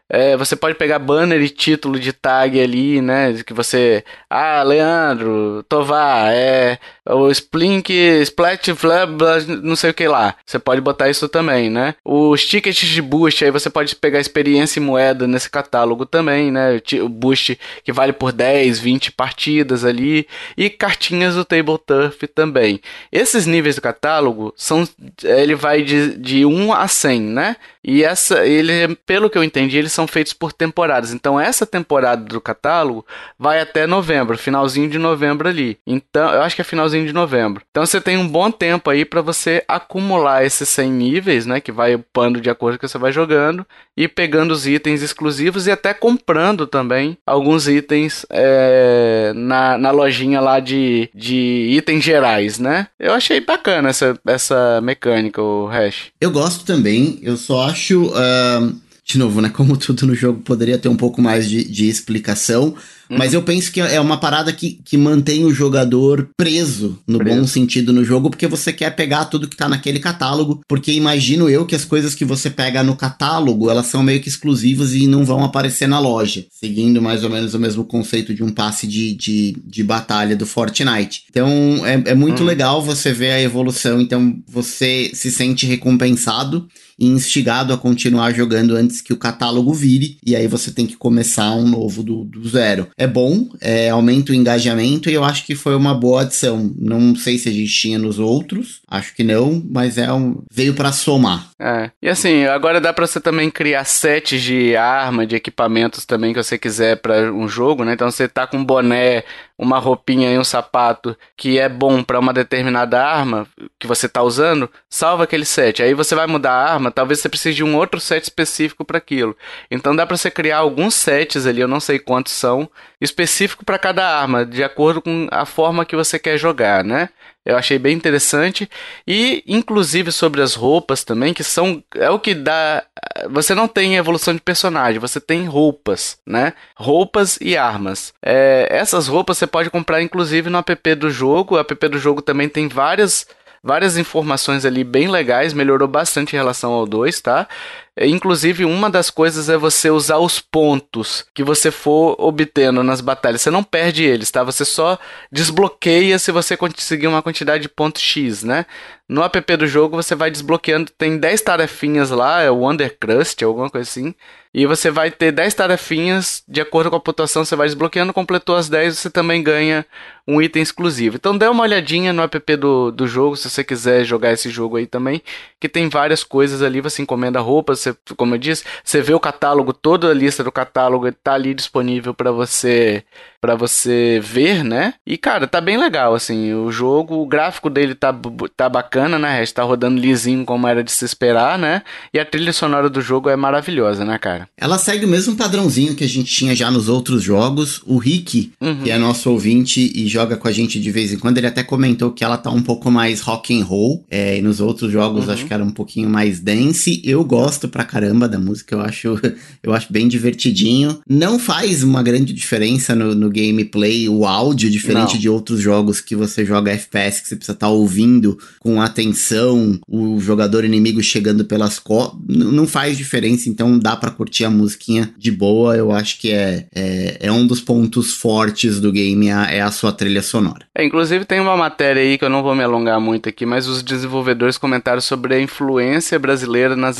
É, 0.09 0.35
você 0.35 0.55
pode 0.55 0.75
pegar 0.75 0.99
banner 0.99 1.41
e 1.41 1.49
título 1.49 1.99
de 1.99 2.11
tag 2.11 2.59
ali, 2.59 3.01
né? 3.01 3.33
Que 3.45 3.53
você. 3.53 4.03
Ah, 4.29 4.61
Leandro, 4.61 5.63
Tovar, 5.67 6.31
é. 6.31 6.77
O 7.09 7.29
Splink, 7.31 7.91
Splat, 8.21 8.69
Flab, 8.75 9.17
não 9.61 9.75
sei 9.75 9.89
o 9.89 9.93
que 9.93 10.07
lá. 10.07 10.35
Você 10.45 10.59
pode 10.59 10.81
botar 10.81 11.09
isso 11.09 11.27
também, 11.27 11.69
né? 11.69 11.95
Os 12.03 12.45
tickets 12.45 12.87
de 12.87 13.01
boost, 13.01 13.43
aí 13.43 13.51
você 13.51 13.69
pode 13.69 13.95
pegar 13.95 14.19
experiência 14.19 14.79
e 14.79 14.83
moeda 14.83 15.27
nesse 15.27 15.49
catálogo 15.49 16.05
também, 16.05 16.51
né? 16.51 16.81
O 17.01 17.09
boost 17.09 17.59
que 17.83 17.91
vale 17.91 18.13
por 18.13 18.31
10, 18.31 18.79
20 18.79 19.11
partidas 19.11 19.83
ali. 19.83 20.27
E 20.55 20.69
cartinhas 20.69 21.35
do 21.35 21.45
Table 21.45 21.77
Turf 21.85 22.23
também. 22.33 22.79
Esses 23.11 23.45
níveis 23.45 23.75
do 23.75 23.81
catálogo 23.81 24.53
são. 24.55 24.87
Ele 25.23 25.55
vai 25.55 25.81
de, 25.81 26.17
de 26.17 26.45
1 26.45 26.73
a 26.73 26.87
100, 26.87 27.21
né? 27.21 27.55
E 27.83 28.01
essa, 28.03 28.45
ele, 28.45 28.95
pelo 29.05 29.29
que 29.29 29.37
eu 29.37 29.43
entendi, 29.43 29.77
são 29.93 30.07
feitos 30.07 30.33
por 30.33 30.51
temporadas. 30.51 31.13
Então 31.13 31.39
essa 31.39 31.65
temporada 31.65 32.23
do 32.23 32.41
catálogo 32.41 33.05
vai 33.37 33.59
até 33.61 33.87
novembro, 33.87 34.37
finalzinho 34.37 34.89
de 34.89 34.97
novembro 34.97 35.47
ali. 35.47 35.77
Então, 35.85 36.31
eu 36.31 36.41
acho 36.41 36.55
que 36.55 36.61
é 36.61 36.65
finalzinho 36.65 37.05
de 37.05 37.13
novembro. 37.13 37.63
Então 37.69 37.85
você 37.85 38.01
tem 38.01 38.17
um 38.17 38.27
bom 38.27 38.51
tempo 38.51 38.89
aí 38.89 39.05
para 39.05 39.21
você 39.21 39.63
acumular 39.67 40.45
esses 40.45 40.67
100 40.69 40.91
níveis, 40.91 41.45
né, 41.45 41.59
que 41.59 41.71
vai 41.71 41.95
upando 41.95 42.41
de 42.41 42.49
acordo 42.49 42.77
com 42.77 42.85
que 42.85 42.91
você 42.91 42.97
vai 42.97 43.11
jogando 43.11 43.65
e 43.95 44.07
pegando 44.07 44.51
os 44.51 44.67
itens 44.67 45.01
exclusivos 45.01 45.67
e 45.67 45.71
até 45.71 45.93
comprando 45.93 46.65
também 46.65 47.17
alguns 47.25 47.67
itens 47.67 48.25
é, 48.29 49.31
na, 49.35 49.77
na 49.77 49.91
lojinha 49.91 50.41
lá 50.41 50.59
de, 50.59 51.09
de 51.13 51.67
itens 51.71 52.03
gerais, 52.03 52.57
né? 52.59 52.87
Eu 52.99 53.13
achei 53.13 53.39
bacana 53.39 53.89
essa, 53.89 54.19
essa 54.25 54.81
mecânica, 54.81 55.41
o 55.41 55.67
Hash. 55.67 56.11
Eu 56.19 56.31
gosto 56.31 56.65
também, 56.65 57.19
eu 57.21 57.37
só 57.37 57.67
acho. 57.67 58.07
Uh, 58.07 58.81
de 59.05 59.17
novo, 59.17 59.41
né? 59.41 59.49
Como 59.49 59.75
tudo 59.75 60.05
no 60.07 60.15
jogo 60.15 60.39
poderia 60.41 60.77
ter 60.77 60.87
um 60.87 60.95
pouco 60.95 61.21
mais 61.21 61.49
de, 61.49 61.63
de 61.63 61.89
explicação. 61.89 62.75
Uhum. 63.09 63.17
Mas 63.17 63.33
eu 63.33 63.43
penso 63.43 63.71
que 63.71 63.81
é 63.81 63.99
uma 63.99 64.17
parada 64.17 64.53
que, 64.53 64.79
que 64.83 64.95
mantém 64.97 65.43
o 65.43 65.53
jogador 65.53 66.29
preso, 66.37 66.97
no 67.05 67.19
preso. 67.19 67.39
bom 67.41 67.45
sentido, 67.45 67.91
no 67.91 68.05
jogo, 68.05 68.29
porque 68.29 68.47
você 68.47 68.71
quer 68.71 68.95
pegar 68.95 69.25
tudo 69.25 69.47
que 69.47 69.57
tá 69.57 69.67
naquele 69.67 69.99
catálogo. 69.99 70.61
Porque 70.67 70.91
imagino 70.93 71.49
eu 71.49 71.65
que 71.65 71.75
as 71.75 71.83
coisas 71.83 72.15
que 72.15 72.23
você 72.23 72.49
pega 72.49 72.81
no 72.81 72.95
catálogo, 72.95 73.69
elas 73.69 73.87
são 73.87 74.01
meio 74.01 74.21
que 74.21 74.29
exclusivas 74.29 74.93
e 74.93 75.05
não 75.05 75.25
vão 75.25 75.43
aparecer 75.43 75.87
na 75.87 75.99
loja. 75.99 76.45
Seguindo 76.49 77.01
mais 77.01 77.25
ou 77.25 77.29
menos 77.29 77.53
o 77.53 77.59
mesmo 77.59 77.83
conceito 77.83 78.33
de 78.33 78.41
um 78.41 78.51
passe 78.51 78.87
de, 78.87 79.13
de, 79.13 79.57
de 79.65 79.83
batalha 79.83 80.35
do 80.35 80.45
Fortnite. 80.45 81.23
Então 81.29 81.85
é, 81.85 82.11
é 82.11 82.15
muito 82.15 82.39
uhum. 82.39 82.45
legal 82.45 82.81
você 82.81 83.11
ver 83.11 83.31
a 83.31 83.41
evolução. 83.41 83.99
Então 83.99 84.41
você 84.47 85.11
se 85.13 85.29
sente 85.29 85.65
recompensado 85.65 86.67
instigado 87.05 87.73
a 87.73 87.77
continuar 87.77 88.33
jogando 88.33 88.75
antes 88.75 89.01
que 89.01 89.13
o 89.13 89.17
catálogo 89.17 89.73
vire, 89.73 90.17
e 90.25 90.35
aí 90.35 90.47
você 90.47 90.71
tem 90.71 90.85
que 90.85 90.95
começar 90.95 91.51
um 91.55 91.67
novo 91.67 92.03
do, 92.03 92.23
do 92.23 92.47
zero. 92.47 92.87
é 92.97 93.07
bom, 93.07 93.49
é, 93.61 93.89
aumenta 93.89 94.31
o 94.31 94.35
engajamento 94.35 95.09
e 95.09 95.13
eu 95.13 95.23
acho 95.23 95.45
que 95.45 95.55
foi 95.55 95.75
uma 95.75 95.93
boa 95.93 96.21
adição. 96.21 96.73
Não 96.77 97.15
sei 97.15 97.37
se 97.37 97.49
a 97.49 97.51
gente 97.51 97.73
tinha 97.73 97.97
nos 97.97 98.19
outros, 98.19 98.81
acho 98.87 99.15
que 99.15 99.23
não, 99.23 99.63
mas 99.69 99.97
é 99.97 100.11
um, 100.11 100.41
veio 100.51 100.73
para 100.73 100.91
somar. 100.91 101.49
É. 101.59 101.91
E 102.01 102.09
assim, 102.09 102.45
agora 102.45 102.81
dá 102.81 102.91
para 102.91 103.07
você 103.07 103.19
também 103.19 103.49
criar 103.49 103.85
sets 103.85 104.41
de 104.41 104.75
arma, 104.75 105.25
de 105.25 105.35
equipamentos 105.35 106.05
também 106.05 106.33
que 106.33 106.43
você 106.43 106.57
quiser 106.57 106.97
para 106.97 107.31
um 107.31 107.47
jogo, 107.47 107.83
né? 107.83 107.93
Então 107.93 108.09
você 108.09 108.27
tá 108.27 108.47
com 108.47 108.57
um 108.57 108.65
boné, 108.65 109.23
uma 109.57 109.79
roupinha 109.79 110.31
e 110.31 110.37
um 110.37 110.43
sapato 110.43 111.15
que 111.37 111.59
é 111.59 111.69
bom 111.69 112.03
para 112.03 112.19
uma 112.19 112.33
determinada 112.33 113.03
arma 113.03 113.47
que 113.79 113.87
você 113.87 114.09
tá 114.09 114.21
usando, 114.23 114.69
salva 114.89 115.23
aquele 115.23 115.45
set. 115.45 115.81
Aí 115.83 115.93
você 115.93 116.15
vai 116.15 116.27
mudar 116.27 116.51
a 116.51 116.73
arma, 116.73 116.91
talvez 116.91 117.19
você 117.19 117.29
precise 117.29 117.55
de 117.55 117.63
um 117.63 117.77
outro 117.77 117.99
set 117.99 118.23
específico 118.23 118.83
para 118.83 118.97
aquilo. 118.97 119.37
Então 119.69 119.95
dá 119.95 120.05
para 120.05 120.17
você 120.17 120.31
criar 120.31 120.57
alguns 120.57 120.95
sets 120.95 121.45
ali, 121.45 121.61
eu 121.61 121.67
não 121.67 121.79
sei 121.79 121.99
quantos 121.99 122.33
são, 122.33 122.69
específico 122.99 123.63
para 123.63 123.79
cada 123.79 124.05
arma, 124.05 124.45
de 124.45 124.63
acordo 124.63 125.01
com 125.01 125.27
a 125.31 125.45
forma 125.45 125.85
que 125.85 125.95
você 125.95 126.17
quer 126.17 126.37
jogar, 126.37 126.83
né? 126.83 127.09
Eu 127.45 127.57
achei 127.57 127.77
bem 127.77 127.95
interessante. 127.95 128.69
E, 129.05 129.43
inclusive, 129.45 130.11
sobre 130.11 130.41
as 130.41 130.53
roupas 130.55 131.03
também, 131.03 131.33
que 131.33 131.43
são. 131.43 131.83
É 131.95 132.09
o 132.09 132.19
que 132.19 132.33
dá. 132.33 132.83
Você 133.29 133.53
não 133.53 133.67
tem 133.67 133.97
evolução 133.97 134.33
de 134.33 134.41
personagem, 134.41 134.99
você 134.99 135.19
tem 135.19 135.45
roupas, 135.45 136.17
né? 136.25 136.53
Roupas 136.75 137.37
e 137.41 137.57
armas. 137.57 138.13
É, 138.21 138.67
essas 138.71 139.07
roupas 139.07 139.37
você 139.37 139.47
pode 139.47 139.69
comprar, 139.69 140.01
inclusive, 140.01 140.49
no 140.49 140.57
app 140.57 140.95
do 140.95 141.09
jogo. 141.09 141.55
O 141.55 141.59
app 141.59 141.87
do 141.89 141.99
jogo 141.99 142.21
também 142.21 142.47
tem 142.47 142.67
várias 142.67 143.27
várias 143.63 143.97
informações 143.97 144.65
ali 144.65 144.83
bem 144.83 145.07
legais, 145.07 145.53
melhorou 145.53 145.87
bastante 145.87 146.33
em 146.33 146.35
relação 146.35 146.73
ao 146.73 146.85
2, 146.85 147.21
tá? 147.21 147.47
É, 147.95 148.07
inclusive, 148.07 148.65
uma 148.65 148.89
das 148.89 149.11
coisas 149.11 149.49
é 149.49 149.57
você 149.57 149.91
usar 149.91 150.17
os 150.17 150.39
pontos 150.39 151.25
que 151.33 151.43
você 151.43 151.69
for 151.69 152.15
obtendo 152.19 152.83
nas 152.83 153.01
batalhas. 153.01 153.41
Você 153.41 153.51
não 153.51 153.63
perde 153.63 154.03
eles, 154.03 154.31
tá? 154.31 154.43
Você 154.43 154.65
só 154.65 154.97
desbloqueia 155.31 156.17
se 156.17 156.31
você 156.31 156.57
conseguir 156.57 157.05
uma 157.05 157.21
quantidade 157.21 157.61
de 157.61 157.69
pontos 157.69 158.01
X, 158.01 158.43
né? 158.43 158.65
No 159.07 159.21
app 159.21 159.57
do 159.57 159.67
jogo 159.67 159.95
você 159.95 160.15
vai 160.15 160.31
desbloqueando, 160.31 160.89
tem 160.97 161.17
10 161.17 161.41
tarefinhas 161.41 162.09
lá, 162.09 162.41
é 162.41 162.49
o 162.49 162.67
Undercrust, 162.67 163.43
alguma 163.43 163.69
coisa 163.69 163.87
assim. 163.87 164.15
E 164.53 164.65
você 164.65 164.89
vai 164.89 165.11
ter 165.11 165.31
10 165.31 165.53
tarefinhas, 165.53 166.41
de 166.47 166.61
acordo 166.61 166.89
com 166.89 166.95
a 166.95 166.99
pontuação, 166.99 167.43
você 167.43 167.55
vai 167.55 167.67
desbloqueando, 167.67 168.13
completou 168.13 168.55
as 168.55 168.69
10, 168.69 168.97
você 168.97 169.09
também 169.09 169.43
ganha 169.43 169.85
um 170.27 170.41
item 170.41 170.63
exclusivo. 170.63 171.17
Então 171.17 171.37
dê 171.37 171.47
uma 171.47 171.63
olhadinha 171.63 172.13
no 172.13 172.23
app 172.23 172.55
do, 172.55 172.91
do 172.91 173.05
jogo, 173.05 173.35
se 173.35 173.49
você 173.49 173.63
quiser 173.63 174.05
jogar 174.05 174.31
esse 174.31 174.49
jogo 174.49 174.77
aí 174.77 174.87
também, 174.87 175.21
que 175.59 175.67
tem 175.67 175.89
várias 175.89 176.23
coisas 176.23 176.61
ali, 176.61 176.81
você 176.81 177.01
encomenda 177.01 177.39
roupas, 177.39 177.79
você, 177.83 177.95
como 178.15 178.35
eu 178.35 178.39
disse, 178.39 178.63
você 178.83 179.01
vê 179.01 179.13
o 179.13 179.19
catálogo, 179.19 179.73
toda 179.73 180.09
a 180.09 180.13
lista 180.13 180.43
do 180.43 180.51
catálogo 180.51 181.07
está 181.07 181.33
ali 181.33 181.53
disponível 181.53 182.13
para 182.13 182.31
você 182.31 183.03
para 183.43 183.55
você 183.55 184.21
ver, 184.23 184.63
né? 184.63 184.93
E 185.05 185.17
cara, 185.17 185.45
tá 185.45 185.59
bem 185.59 185.77
legal 185.77 186.15
assim, 186.15 186.53
o 186.53 186.71
jogo, 186.71 187.15
o 187.15 187.25
gráfico 187.25 187.69
dele 187.69 187.93
tá, 187.93 188.15
tá 188.55 188.69
bacana, 188.69 189.19
né? 189.19 189.43
Está 189.43 189.63
rodando 189.63 189.99
lisinho 189.99 190.45
como 190.45 190.65
era 190.65 190.81
de 190.81 190.89
se 190.89 191.03
esperar, 191.03 191.59
né? 191.59 191.81
E 192.13 192.19
a 192.19 192.23
trilha 192.25 192.53
sonora 192.53 192.89
do 192.89 193.01
jogo 193.01 193.29
é 193.29 193.35
maravilhosa, 193.35 194.05
né, 194.05 194.17
cara? 194.17 194.47
Ela 194.57 194.77
segue 194.77 195.03
o 195.03 195.09
mesmo 195.09 195.35
padrãozinho 195.35 195.93
que 195.93 196.05
a 196.05 196.07
gente 196.07 196.33
tinha 196.33 196.55
já 196.55 196.71
nos 196.71 196.87
outros 196.87 197.21
jogos. 197.21 197.81
O 197.85 197.97
Rick, 197.97 198.53
uhum. 198.61 198.83
que 198.83 198.89
é 198.89 198.97
nosso 198.97 199.29
ouvinte 199.29 199.91
e 199.93 200.07
joga 200.07 200.37
com 200.37 200.47
a 200.47 200.51
gente 200.51 200.79
de 200.79 200.89
vez 200.89 201.11
em 201.11 201.19
quando, 201.19 201.37
ele 201.37 201.47
até 201.47 201.63
comentou 201.63 202.11
que 202.11 202.23
ela 202.23 202.37
tá 202.37 202.49
um 202.49 202.61
pouco 202.61 202.89
mais 202.89 203.19
rock 203.19 203.59
and 203.59 203.65
roll, 203.65 204.05
é, 204.09 204.37
e 204.37 204.41
nos 204.41 204.61
outros 204.61 204.89
jogos 204.89 205.27
uhum. 205.27 205.33
acho 205.33 205.45
que 205.45 205.53
era 205.53 205.63
um 205.63 205.71
pouquinho 205.71 206.09
mais 206.09 206.39
dance. 206.39 207.01
Eu 207.03 207.25
gosto 207.25 207.67
pra 207.73 207.83
caramba 207.83 208.29
da 208.29 208.37
música, 208.37 208.75
eu 208.75 208.81
acho, 208.81 209.19
eu 209.63 209.73
acho 209.73 209.91
bem 209.91 210.07
divertidinho. 210.07 210.99
Não 211.09 211.39
faz 211.39 211.81
uma 211.81 212.03
grande 212.03 212.31
diferença 212.31 212.93
no, 212.93 213.15
no 213.15 213.31
gameplay, 213.31 214.07
o 214.07 214.27
áudio, 214.27 214.69
diferente 214.69 215.15
Não. 215.15 215.19
de 215.19 215.27
outros 215.27 215.59
jogos 215.59 215.99
que 215.99 216.15
você 216.15 216.45
joga 216.45 216.71
FPS, 216.71 217.21
que 217.21 217.27
você 217.27 217.35
precisa 217.35 217.53
estar 217.53 217.67
tá 217.67 217.71
ouvindo 217.71 218.37
com 218.59 218.79
atenção, 218.79 219.79
o 219.87 220.19
jogador 220.19 220.63
inimigo 220.63 221.01
chegando 221.01 221.45
pelas 221.45 221.79
costas. 221.79 222.19
Não 222.27 222.67
faz 222.67 222.95
diferença, 222.95 223.49
então 223.49 223.79
dá 223.79 223.95
para 223.95 224.11
curtir 224.11 224.45
a 224.45 224.51
musiquinha 224.51 225.11
de 225.17 225.31
boa. 225.31 225.75
Eu 225.75 225.91
acho 225.91 226.19
que 226.19 226.31
é, 226.31 226.67
é, 226.75 227.17
é 227.21 227.31
um 227.31 227.47
dos 227.47 227.59
pontos 227.59 228.13
fortes 228.13 228.79
do 228.79 228.91
game, 228.91 229.29
é 229.29 229.61
a 229.61 229.71
sua 229.71 229.91
trilha 229.91 230.21
sonora. 230.21 230.67
É, 230.75 230.85
inclusive 230.85 231.25
tem 231.25 231.39
uma 231.39 231.57
matéria 231.57 232.03
aí 232.03 232.19
que 232.19 232.25
eu 232.25 232.29
não 232.29 232.43
vou 232.43 232.53
me 232.53 232.63
alongar 232.63 233.01
muito 233.01 233.27
aqui, 233.27 233.47
mas 233.47 233.67
os 233.67 233.81
desenvolvedores 233.81 234.59
comentaram 234.59 235.01
sobre 235.01 235.33
a 235.33 235.41
influência 235.41 236.19
brasileira 236.19 236.75
nas 236.75 236.99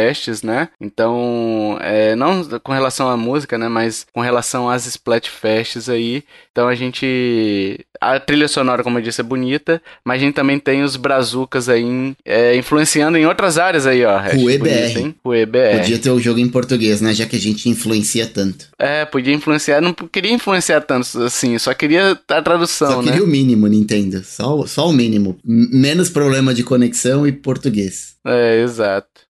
Splatfests, 0.00 0.42
né? 0.42 0.68
Então, 0.80 1.78
é, 1.80 2.14
não 2.16 2.44
com 2.62 2.72
relação 2.72 3.08
à 3.08 3.16
música, 3.16 3.58
né? 3.58 3.68
Mas 3.68 4.06
com 4.12 4.20
relação 4.20 4.68
às 4.68 4.86
Splatfests 4.86 5.88
aí. 5.88 6.24
Então 6.50 6.68
a 6.68 6.74
gente. 6.74 7.80
A 8.00 8.18
trilha 8.18 8.48
sonora, 8.48 8.82
como 8.82 8.98
eu 8.98 9.02
disse, 9.02 9.20
é 9.20 9.24
bonita, 9.24 9.80
mas 10.04 10.20
a 10.20 10.24
gente 10.24 10.34
também 10.34 10.58
tem 10.58 10.82
os 10.82 10.96
brazucas 10.96 11.68
aí 11.68 12.14
é, 12.24 12.56
influenciando 12.56 13.18
em 13.18 13.26
outras 13.26 13.58
áreas 13.58 13.86
aí, 13.86 14.04
ó. 14.04 14.18
O 14.38 14.50
EBR. 14.50 15.14
O 15.22 15.34
EBR. 15.34 15.78
Podia 15.78 15.98
ter 15.98 16.10
o 16.10 16.18
jogo 16.18 16.40
em 16.40 16.48
português, 16.48 17.00
né? 17.00 17.12
Já 17.12 17.26
que 17.26 17.36
a 17.36 17.40
gente 17.40 17.68
influencia 17.68 18.26
tanto. 18.26 18.68
É, 18.78 19.04
podia 19.04 19.34
influenciar. 19.34 19.80
Não 19.80 19.92
queria 19.92 20.32
influenciar 20.32 20.80
tanto 20.80 21.22
assim, 21.22 21.58
só 21.58 21.74
queria 21.74 22.18
a 22.28 22.42
tradução, 22.42 22.90
só 22.90 23.02
né? 23.02 23.12
queria 23.12 23.24
o 23.24 23.28
mínimo, 23.28 23.66
Nintendo. 23.66 24.22
Só, 24.24 24.66
só 24.66 24.88
o 24.88 24.92
mínimo. 24.92 25.38
Menos 25.44 26.08
problema 26.08 26.54
de 26.54 26.62
conexão 26.62 27.26
e 27.26 27.32
português. 27.32 28.14
É, 28.26 28.62
exato. 28.62 29.29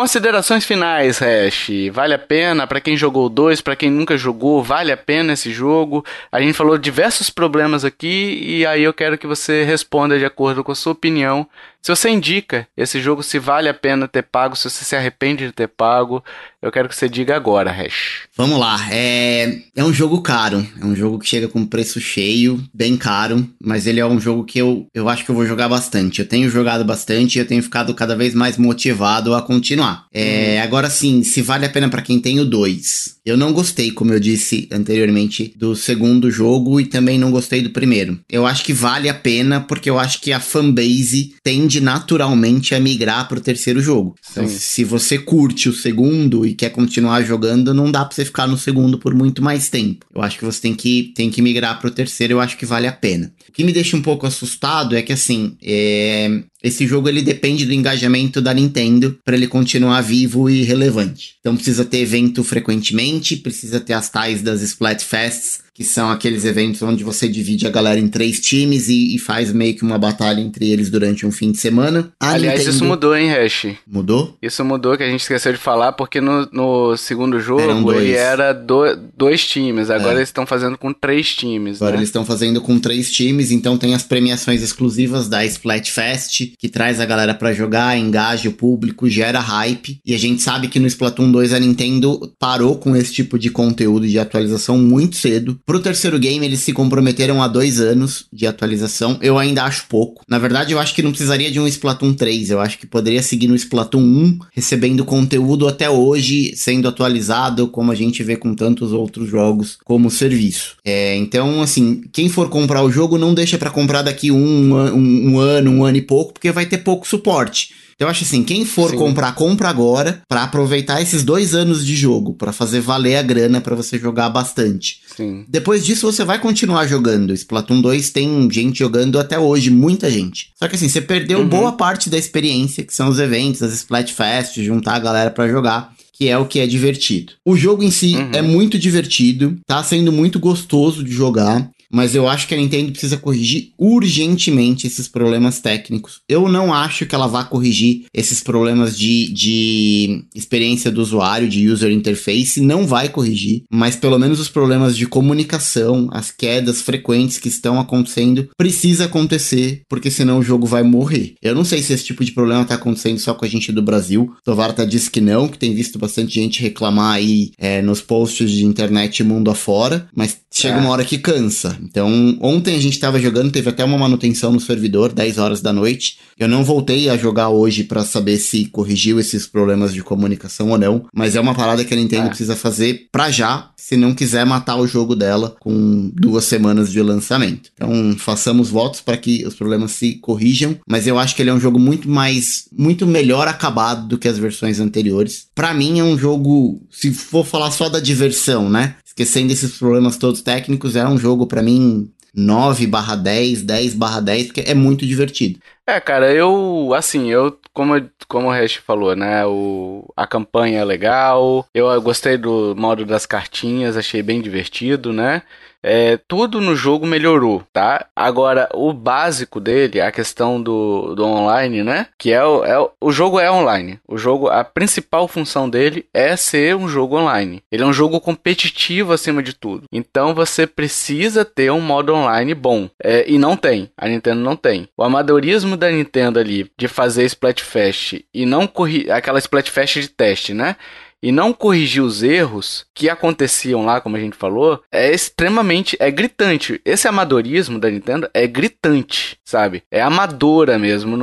Considerações 0.00 0.64
finais, 0.64 1.18
Hash. 1.18 1.68
Vale 1.92 2.14
a 2.14 2.18
pena 2.18 2.66
para 2.66 2.80
quem 2.80 2.96
jogou 2.96 3.28
dois, 3.28 3.60
para 3.60 3.76
quem 3.76 3.90
nunca 3.90 4.16
jogou, 4.16 4.62
vale 4.62 4.90
a 4.90 4.96
pena 4.96 5.34
esse 5.34 5.52
jogo? 5.52 6.02
A 6.32 6.40
gente 6.40 6.54
falou 6.54 6.78
diversos 6.78 7.28
problemas 7.28 7.84
aqui 7.84 8.38
e 8.42 8.64
aí 8.64 8.82
eu 8.82 8.94
quero 8.94 9.18
que 9.18 9.26
você 9.26 9.62
responda 9.62 10.18
de 10.18 10.24
acordo 10.24 10.64
com 10.64 10.72
a 10.72 10.74
sua 10.74 10.92
opinião 10.92 11.46
se 11.82 11.90
você 11.90 12.10
indica 12.10 12.66
esse 12.76 13.00
jogo, 13.00 13.22
se 13.22 13.38
vale 13.38 13.68
a 13.68 13.74
pena 13.74 14.06
ter 14.06 14.22
pago, 14.22 14.56
se 14.56 14.68
você 14.68 14.84
se 14.84 14.94
arrepende 14.94 15.46
de 15.46 15.52
ter 15.52 15.68
pago, 15.68 16.22
eu 16.62 16.70
quero 16.70 16.88
que 16.88 16.94
você 16.94 17.08
diga 17.08 17.34
agora, 17.34 17.70
Hash. 17.70 18.28
Vamos 18.36 18.58
lá. 18.58 18.78
É, 18.92 19.60
é 19.74 19.82
um 19.82 19.92
jogo 19.92 20.20
caro. 20.20 20.66
É 20.78 20.84
um 20.84 20.94
jogo 20.94 21.18
que 21.18 21.26
chega 21.26 21.48
com 21.48 21.64
preço 21.64 21.98
cheio, 21.98 22.62
bem 22.72 22.98
caro, 22.98 23.48
mas 23.62 23.86
ele 23.86 23.98
é 23.98 24.04
um 24.04 24.20
jogo 24.20 24.44
que 24.44 24.58
eu, 24.58 24.86
eu 24.94 25.08
acho 25.08 25.24
que 25.24 25.30
eu 25.30 25.34
vou 25.34 25.46
jogar 25.46 25.70
bastante. 25.70 26.20
Eu 26.20 26.28
tenho 26.28 26.50
jogado 26.50 26.84
bastante 26.84 27.36
e 27.36 27.38
eu 27.38 27.46
tenho 27.46 27.62
ficado 27.62 27.94
cada 27.94 28.14
vez 28.14 28.34
mais 28.34 28.58
motivado 28.58 29.34
a 29.34 29.40
continuar. 29.40 30.06
É, 30.12 30.56
uhum. 30.58 30.64
Agora 30.64 30.90
sim, 30.90 31.22
se 31.22 31.40
vale 31.40 31.64
a 31.64 31.70
pena 31.70 31.88
para 31.88 32.02
quem 32.02 32.20
tem 32.20 32.40
o 32.40 32.44
2. 32.44 33.20
Eu 33.24 33.36
não 33.36 33.52
gostei, 33.52 33.90
como 33.90 34.12
eu 34.12 34.20
disse 34.20 34.68
anteriormente, 34.70 35.54
do 35.56 35.74
segundo 35.74 36.30
jogo 36.30 36.78
e 36.78 36.84
também 36.84 37.18
não 37.18 37.30
gostei 37.30 37.62
do 37.62 37.70
primeiro. 37.70 38.18
Eu 38.28 38.46
acho 38.46 38.64
que 38.64 38.72
vale 38.72 39.08
a 39.08 39.14
pena 39.14 39.60
porque 39.60 39.88
eu 39.88 39.98
acho 39.98 40.20
que 40.20 40.32
a 40.32 40.40
fanbase 40.40 41.34
tem 41.42 41.66
tende 41.70 41.80
naturalmente 41.80 42.74
a 42.74 42.80
migrar 42.80 43.28
pro 43.28 43.40
terceiro 43.40 43.80
jogo. 43.80 44.16
Então, 44.30 44.48
se 44.48 44.82
você 44.82 45.16
curte 45.16 45.68
o 45.68 45.72
segundo 45.72 46.44
e 46.44 46.52
quer 46.52 46.70
continuar 46.70 47.22
jogando, 47.22 47.72
não 47.72 47.90
dá 47.92 48.04
pra 48.04 48.12
você 48.14 48.24
ficar 48.24 48.48
no 48.48 48.58
segundo 48.58 48.98
por 48.98 49.14
muito 49.14 49.40
mais 49.40 49.70
tempo. 49.70 50.04
Eu 50.12 50.20
acho 50.20 50.36
que 50.36 50.44
você 50.44 50.60
tem 50.60 50.74
que, 50.74 51.12
tem 51.14 51.30
que 51.30 51.40
migrar 51.40 51.78
pro 51.80 51.90
terceiro, 51.90 52.34
eu 52.34 52.40
acho 52.40 52.56
que 52.56 52.66
vale 52.66 52.88
a 52.88 52.92
pena. 52.92 53.32
O 53.48 53.52
que 53.52 53.62
me 53.62 53.72
deixa 53.72 53.96
um 53.96 54.02
pouco 54.02 54.26
assustado 54.26 54.96
é 54.96 55.02
que, 55.02 55.12
assim, 55.12 55.56
é... 55.62 56.42
esse 56.62 56.86
jogo 56.86 57.08
ele 57.08 57.22
depende 57.22 57.64
do 57.64 57.72
engajamento 57.72 58.40
da 58.40 58.52
Nintendo 58.52 59.18
para 59.24 59.36
ele 59.36 59.46
continuar 59.46 60.00
vivo 60.00 60.48
e 60.48 60.62
relevante. 60.62 61.34
Então 61.40 61.54
precisa 61.54 61.84
ter 61.84 61.98
evento 61.98 62.44
frequentemente, 62.44 63.36
precisa 63.36 63.80
ter 63.80 63.94
as 63.94 64.08
tais 64.10 64.42
das 64.42 64.60
Splatfests, 64.62 65.60
que 65.80 65.84
são 65.84 66.10
aqueles 66.10 66.44
eventos 66.44 66.82
onde 66.82 67.02
você 67.02 67.26
divide 67.26 67.66
a 67.66 67.70
galera 67.70 67.98
em 67.98 68.06
três 68.06 68.38
times 68.38 68.90
e, 68.90 69.14
e, 69.14 69.18
faz 69.18 69.50
meio 69.50 69.74
que 69.74 69.82
uma 69.82 69.98
batalha 69.98 70.38
entre 70.38 70.70
eles 70.70 70.90
durante 70.90 71.24
um 71.24 71.32
fim 71.32 71.50
de 71.50 71.56
semana. 71.56 72.12
A 72.20 72.32
Aliás, 72.32 72.58
Nintendo... 72.58 72.76
isso 72.76 72.84
mudou, 72.84 73.16
hein, 73.16 73.30
Hash? 73.30 73.68
Mudou? 73.86 74.36
Isso 74.42 74.62
mudou, 74.62 74.94
que 74.94 75.02
a 75.02 75.08
gente 75.08 75.20
esqueceu 75.20 75.52
de 75.52 75.58
falar, 75.58 75.92
porque 75.92 76.20
no, 76.20 76.46
no 76.52 76.98
segundo 76.98 77.40
jogo 77.40 77.92
ele 77.94 78.12
era 78.12 78.52
do, 78.52 78.94
dois 79.16 79.46
times, 79.46 79.88
agora 79.88 80.14
é. 80.14 80.16
eles 80.16 80.28
estão 80.28 80.44
fazendo 80.44 80.76
com 80.76 80.92
três 80.92 81.34
times. 81.34 81.76
Agora 81.76 81.92
né? 81.92 82.00
eles 82.00 82.10
estão 82.10 82.26
fazendo 82.26 82.60
com 82.60 82.78
três 82.78 83.10
times, 83.10 83.50
então 83.50 83.78
tem 83.78 83.94
as 83.94 84.02
premiações 84.02 84.60
exclusivas 84.62 85.28
da 85.28 85.46
Splatfest, 85.46 86.49
que 86.58 86.68
traz 86.68 87.00
a 87.00 87.06
galera 87.06 87.34
para 87.34 87.52
jogar, 87.52 87.96
engaja 87.98 88.48
o 88.48 88.52
público, 88.52 89.08
gera 89.08 89.40
hype. 89.40 90.00
E 90.04 90.14
a 90.14 90.18
gente 90.18 90.42
sabe 90.42 90.68
que 90.68 90.80
no 90.80 90.86
Splatoon 90.86 91.30
2 91.30 91.52
a 91.52 91.60
Nintendo 91.60 92.32
parou 92.38 92.76
com 92.76 92.96
esse 92.96 93.12
tipo 93.12 93.38
de 93.38 93.50
conteúdo 93.50 94.06
de 94.06 94.18
atualização 94.18 94.78
muito 94.78 95.16
cedo 95.16 95.60
Pro 95.64 95.80
terceiro 95.80 96.18
game, 96.18 96.44
eles 96.44 96.60
se 96.60 96.72
comprometeram 96.72 97.42
a 97.42 97.48
dois 97.48 97.80
anos 97.80 98.26
de 98.32 98.46
atualização. 98.46 99.18
Eu 99.22 99.38
ainda 99.38 99.62
acho 99.62 99.86
pouco. 99.88 100.24
Na 100.28 100.38
verdade, 100.38 100.72
eu 100.72 100.78
acho 100.78 100.94
que 100.94 101.02
não 101.02 101.10
precisaria 101.10 101.50
de 101.50 101.60
um 101.60 101.66
Splatoon 101.66 102.12
3. 102.12 102.50
Eu 102.50 102.60
acho 102.60 102.78
que 102.78 102.86
poderia 102.86 103.22
seguir 103.22 103.46
no 103.46 103.54
Splatoon 103.54 104.02
1, 104.02 104.38
recebendo 104.52 105.04
conteúdo 105.04 105.68
até 105.68 105.88
hoje, 105.88 106.52
sendo 106.56 106.88
atualizado, 106.88 107.68
como 107.68 107.92
a 107.92 107.94
gente 107.94 108.22
vê 108.22 108.36
com 108.36 108.54
tantos 108.54 108.92
outros 108.92 109.28
jogos 109.28 109.78
como 109.84 110.10
serviço. 110.10 110.76
É, 110.84 111.16
então, 111.16 111.62
assim, 111.62 112.02
quem 112.12 112.28
for 112.28 112.48
comprar 112.48 112.82
o 112.82 112.90
jogo, 112.90 113.18
não 113.18 113.34
deixa 113.34 113.58
para 113.58 113.70
comprar 113.70 114.02
daqui 114.02 114.30
um, 114.30 114.74
um, 114.74 115.30
um 115.30 115.38
ano, 115.38 115.70
um 115.70 115.84
ano 115.84 115.98
e 115.98 116.02
pouco, 116.02 116.34
porque 116.40 116.50
vai 116.50 116.64
ter 116.64 116.78
pouco 116.78 117.06
suporte. 117.06 117.68
Então 117.94 118.08
eu 118.08 118.10
acho 118.10 118.24
assim, 118.24 118.42
quem 118.42 118.64
for 118.64 118.88
Sim. 118.90 118.96
comprar, 118.96 119.32
compra 119.34 119.68
agora 119.68 120.22
pra 120.26 120.44
aproveitar 120.44 121.02
esses 121.02 121.22
dois 121.22 121.54
anos 121.54 121.84
de 121.84 121.94
jogo, 121.94 122.32
pra 122.32 122.50
fazer 122.50 122.80
valer 122.80 123.16
a 123.16 123.22
grana 123.22 123.60
pra 123.60 123.76
você 123.76 123.98
jogar 123.98 124.30
bastante. 124.30 125.02
Sim. 125.14 125.44
Depois 125.46 125.84
disso 125.84 126.10
você 126.10 126.24
vai 126.24 126.38
continuar 126.38 126.86
jogando. 126.86 127.34
Splatoon 127.34 127.82
2 127.82 128.08
tem 128.08 128.50
gente 128.50 128.78
jogando 128.78 129.18
até 129.20 129.38
hoje, 129.38 129.68
muita 129.70 130.10
gente. 130.10 130.48
Só 130.58 130.66
que 130.66 130.76
assim, 130.76 130.88
você 130.88 131.02
perdeu 131.02 131.40
Uhum. 131.40 131.48
boa 131.48 131.72
parte 131.72 132.08
da 132.08 132.16
experiência, 132.16 132.82
que 132.82 132.94
são 132.94 133.10
os 133.10 133.18
eventos, 133.18 133.62
as 133.62 133.74
Splatfest, 133.74 134.62
juntar 134.62 134.94
a 134.94 134.98
galera 134.98 135.30
pra 135.30 135.46
jogar. 135.46 135.92
Que 136.14 136.28
é 136.28 136.36
o 136.38 136.44
que 136.46 136.58
é 136.60 136.66
divertido. 136.66 137.32
O 137.46 137.54
jogo 137.56 137.82
em 137.82 137.90
si 137.90 138.14
Uhum. 138.16 138.30
é 138.34 138.40
muito 138.42 138.78
divertido, 138.78 139.58
tá 139.66 139.82
sendo 139.82 140.10
muito 140.12 140.38
gostoso 140.38 141.02
de 141.04 141.10
jogar. 141.12 141.70
Mas 141.92 142.14
eu 142.14 142.28
acho 142.28 142.46
que 142.46 142.54
a 142.54 142.56
Nintendo 142.56 142.92
precisa 142.92 143.16
corrigir 143.16 143.72
urgentemente 143.78 144.86
esses 144.86 145.08
problemas 145.08 145.60
técnicos. 145.60 146.20
Eu 146.28 146.48
não 146.48 146.72
acho 146.72 147.06
que 147.06 147.14
ela 147.14 147.26
vá 147.26 147.44
corrigir 147.44 148.04
esses 148.14 148.42
problemas 148.42 148.96
de, 148.98 149.28
de 149.32 150.24
experiência 150.34 150.90
do 150.90 151.00
usuário, 151.00 151.48
de 151.48 151.68
user 151.68 151.90
interface. 151.90 152.60
Não 152.60 152.86
vai 152.86 153.08
corrigir. 153.08 153.64
Mas 153.70 153.96
pelo 153.96 154.18
menos 154.18 154.40
os 154.40 154.48
problemas 154.48 154.96
de 154.96 155.06
comunicação, 155.06 156.08
as 156.12 156.30
quedas 156.30 156.80
frequentes 156.82 157.38
que 157.38 157.48
estão 157.48 157.80
acontecendo, 157.80 158.48
precisa 158.56 159.04
acontecer, 159.06 159.82
porque 159.88 160.10
senão 160.10 160.38
o 160.38 160.42
jogo 160.42 160.66
vai 160.66 160.82
morrer. 160.82 161.34
Eu 161.42 161.54
não 161.54 161.64
sei 161.64 161.82
se 161.82 161.92
esse 161.92 162.04
tipo 162.04 162.24
de 162.24 162.32
problema 162.32 162.64
tá 162.64 162.74
acontecendo 162.74 163.18
só 163.18 163.34
com 163.34 163.44
a 163.44 163.48
gente 163.48 163.72
do 163.72 163.82
Brasil. 163.82 164.32
Tovarta 164.44 164.86
disse 164.86 165.10
que 165.10 165.20
não, 165.20 165.48
que 165.48 165.58
tem 165.58 165.74
visto 165.74 165.98
bastante 165.98 166.34
gente 166.34 166.62
reclamar 166.62 167.14
aí 167.14 167.50
é, 167.58 167.82
nos 167.82 168.00
posts 168.00 168.50
de 168.50 168.64
internet 168.64 169.22
mundo 169.24 169.50
afora. 169.50 170.08
Mas 170.14 170.38
chega 170.52 170.76
É. 170.76 170.80
uma 170.80 170.90
hora 170.90 171.04
que 171.04 171.18
cansa. 171.18 171.79
Então, 171.82 172.36
ontem 172.40 172.76
a 172.76 172.80
gente 172.80 172.98
tava 172.98 173.20
jogando, 173.20 173.50
teve 173.52 173.68
até 173.68 173.84
uma 173.84 173.98
manutenção 173.98 174.52
no 174.52 174.60
servidor, 174.60 175.12
10 175.12 175.38
horas 175.38 175.60
da 175.60 175.72
noite. 175.72 176.18
Eu 176.38 176.48
não 176.48 176.64
voltei 176.64 177.08
a 177.08 177.16
jogar 177.16 177.48
hoje 177.48 177.84
pra 177.84 178.04
saber 178.04 178.38
se 178.38 178.66
corrigiu 178.66 179.18
esses 179.20 179.46
problemas 179.46 179.92
de 179.92 180.02
comunicação 180.02 180.70
ou 180.70 180.78
não, 180.78 181.06
mas 181.14 181.36
é 181.36 181.40
uma 181.40 181.54
parada 181.54 181.84
que 181.84 181.92
a 181.92 181.96
Nintendo 181.96 182.26
É. 182.26 182.28
precisa 182.28 182.56
fazer 182.56 183.06
pra 183.12 183.30
já, 183.30 183.70
se 183.76 183.96
não 183.96 184.14
quiser 184.14 184.44
matar 184.46 184.76
o 184.76 184.86
jogo 184.86 185.16
dela 185.16 185.56
com 185.60 186.10
duas 186.14 186.44
semanas 186.44 186.90
de 186.92 187.00
lançamento. 187.02 187.70
Então, 187.74 188.14
façamos 188.18 188.68
votos 188.70 189.00
para 189.00 189.16
que 189.16 189.44
os 189.46 189.54
problemas 189.54 189.92
se 189.92 190.14
corrijam, 190.14 190.76
mas 190.88 191.06
eu 191.06 191.18
acho 191.18 191.34
que 191.34 191.42
ele 191.42 191.50
é 191.50 191.54
um 191.54 191.60
jogo 191.60 191.78
muito 191.78 192.08
mais, 192.08 192.66
muito 192.76 193.06
melhor 193.06 193.48
acabado 193.48 194.06
do 194.06 194.18
que 194.18 194.28
as 194.28 194.38
versões 194.38 194.78
anteriores. 194.80 195.46
Pra 195.54 195.74
mim 195.74 195.98
é 195.98 196.04
um 196.04 196.16
jogo, 196.18 196.80
se 196.90 197.10
for 197.12 197.44
falar 197.44 197.70
só 197.70 197.88
da 197.88 198.00
diversão, 198.00 198.68
né? 198.70 198.94
Esquecendo 199.10 199.52
esses 199.52 199.76
problemas 199.76 200.16
todos 200.16 200.40
técnicos, 200.40 200.94
é 200.94 201.04
um 201.04 201.18
jogo 201.18 201.44
pra 201.44 201.62
mim 201.62 202.08
9 202.32 202.86
barra 202.86 203.16
10, 203.16 203.62
10 203.62 203.94
barra 203.94 204.20
10, 204.20 204.46
porque 204.46 204.60
é 204.60 204.72
muito 204.72 205.04
divertido. 205.04 205.58
É, 205.84 205.98
cara, 205.98 206.32
eu, 206.32 206.94
assim, 206.94 207.28
eu, 207.28 207.58
como, 207.72 208.08
como 208.28 208.46
o 208.46 208.50
Hash 208.52 208.76
falou, 208.76 209.16
né, 209.16 209.44
o, 209.44 210.08
a 210.16 210.28
campanha 210.28 210.78
é 210.78 210.84
legal, 210.84 211.66
eu 211.74 212.00
gostei 212.00 212.36
do 212.38 212.76
modo 212.76 213.04
das 213.04 213.26
cartinhas, 213.26 213.96
achei 213.96 214.22
bem 214.22 214.40
divertido, 214.40 215.12
né, 215.12 215.42
é, 215.82 216.18
tudo 216.28 216.60
no 216.60 216.76
jogo 216.76 217.06
melhorou, 217.06 217.62
tá? 217.72 218.06
Agora, 218.14 218.68
o 218.74 218.92
básico 218.92 219.60
dele, 219.60 220.00
a 220.00 220.12
questão 220.12 220.62
do, 220.62 221.14
do 221.14 221.24
online, 221.24 221.82
né, 221.82 222.06
que 222.18 222.32
é 222.32 222.44
o, 222.44 222.64
é 222.64 222.90
o, 223.00 223.10
jogo 223.10 223.40
é 223.40 223.50
online, 223.50 223.98
o 224.06 224.16
jogo, 224.16 224.48
a 224.48 224.62
principal 224.64 225.26
função 225.26 225.68
dele 225.68 226.06
é 226.12 226.36
ser 226.36 226.76
um 226.76 226.88
jogo 226.88 227.16
online, 227.16 227.62
ele 227.70 227.82
é 227.82 227.86
um 227.86 227.92
jogo 227.92 228.20
competitivo 228.20 229.12
acima 229.12 229.42
de 229.42 229.54
tudo, 229.54 229.84
então 229.92 230.34
você 230.34 230.66
precisa 230.66 231.44
ter 231.44 231.70
um 231.70 231.80
modo 231.80 232.14
online 232.14 232.54
bom, 232.54 232.88
é, 233.02 233.24
e 233.30 233.38
não 233.38 233.56
tem, 233.56 233.90
a 233.96 234.08
Nintendo 234.08 234.40
não 234.40 234.56
tem. 234.56 234.88
O 234.96 235.02
amadorismo 235.02 235.76
da 235.76 235.90
Nintendo 235.90 236.38
ali 236.38 236.70
de 236.76 236.88
fazer 236.88 237.24
Splatfest 237.24 238.24
e 238.32 238.46
não 238.46 238.66
corrigir 238.66 239.10
aquela 239.10 239.38
Splatfest 239.38 240.00
de 240.00 240.08
teste, 240.08 240.52
né? 240.54 240.76
E 241.22 241.30
não 241.30 241.52
corrigir 241.52 242.02
os 242.02 242.22
erros 242.22 242.86
que 242.94 243.08
aconteciam 243.08 243.84
lá, 243.84 244.00
como 244.00 244.16
a 244.16 244.20
gente 244.20 244.36
falou, 244.36 244.82
é 244.90 245.12
extremamente, 245.12 245.96
é 246.00 246.10
gritante. 246.10 246.80
Esse 246.84 247.08
amadorismo 247.08 247.78
da 247.78 247.90
Nintendo 247.90 248.28
é 248.32 248.46
gritante, 248.46 249.38
sabe? 249.44 249.82
É 249.90 250.00
amadora 250.00 250.78
mesmo 250.78 251.18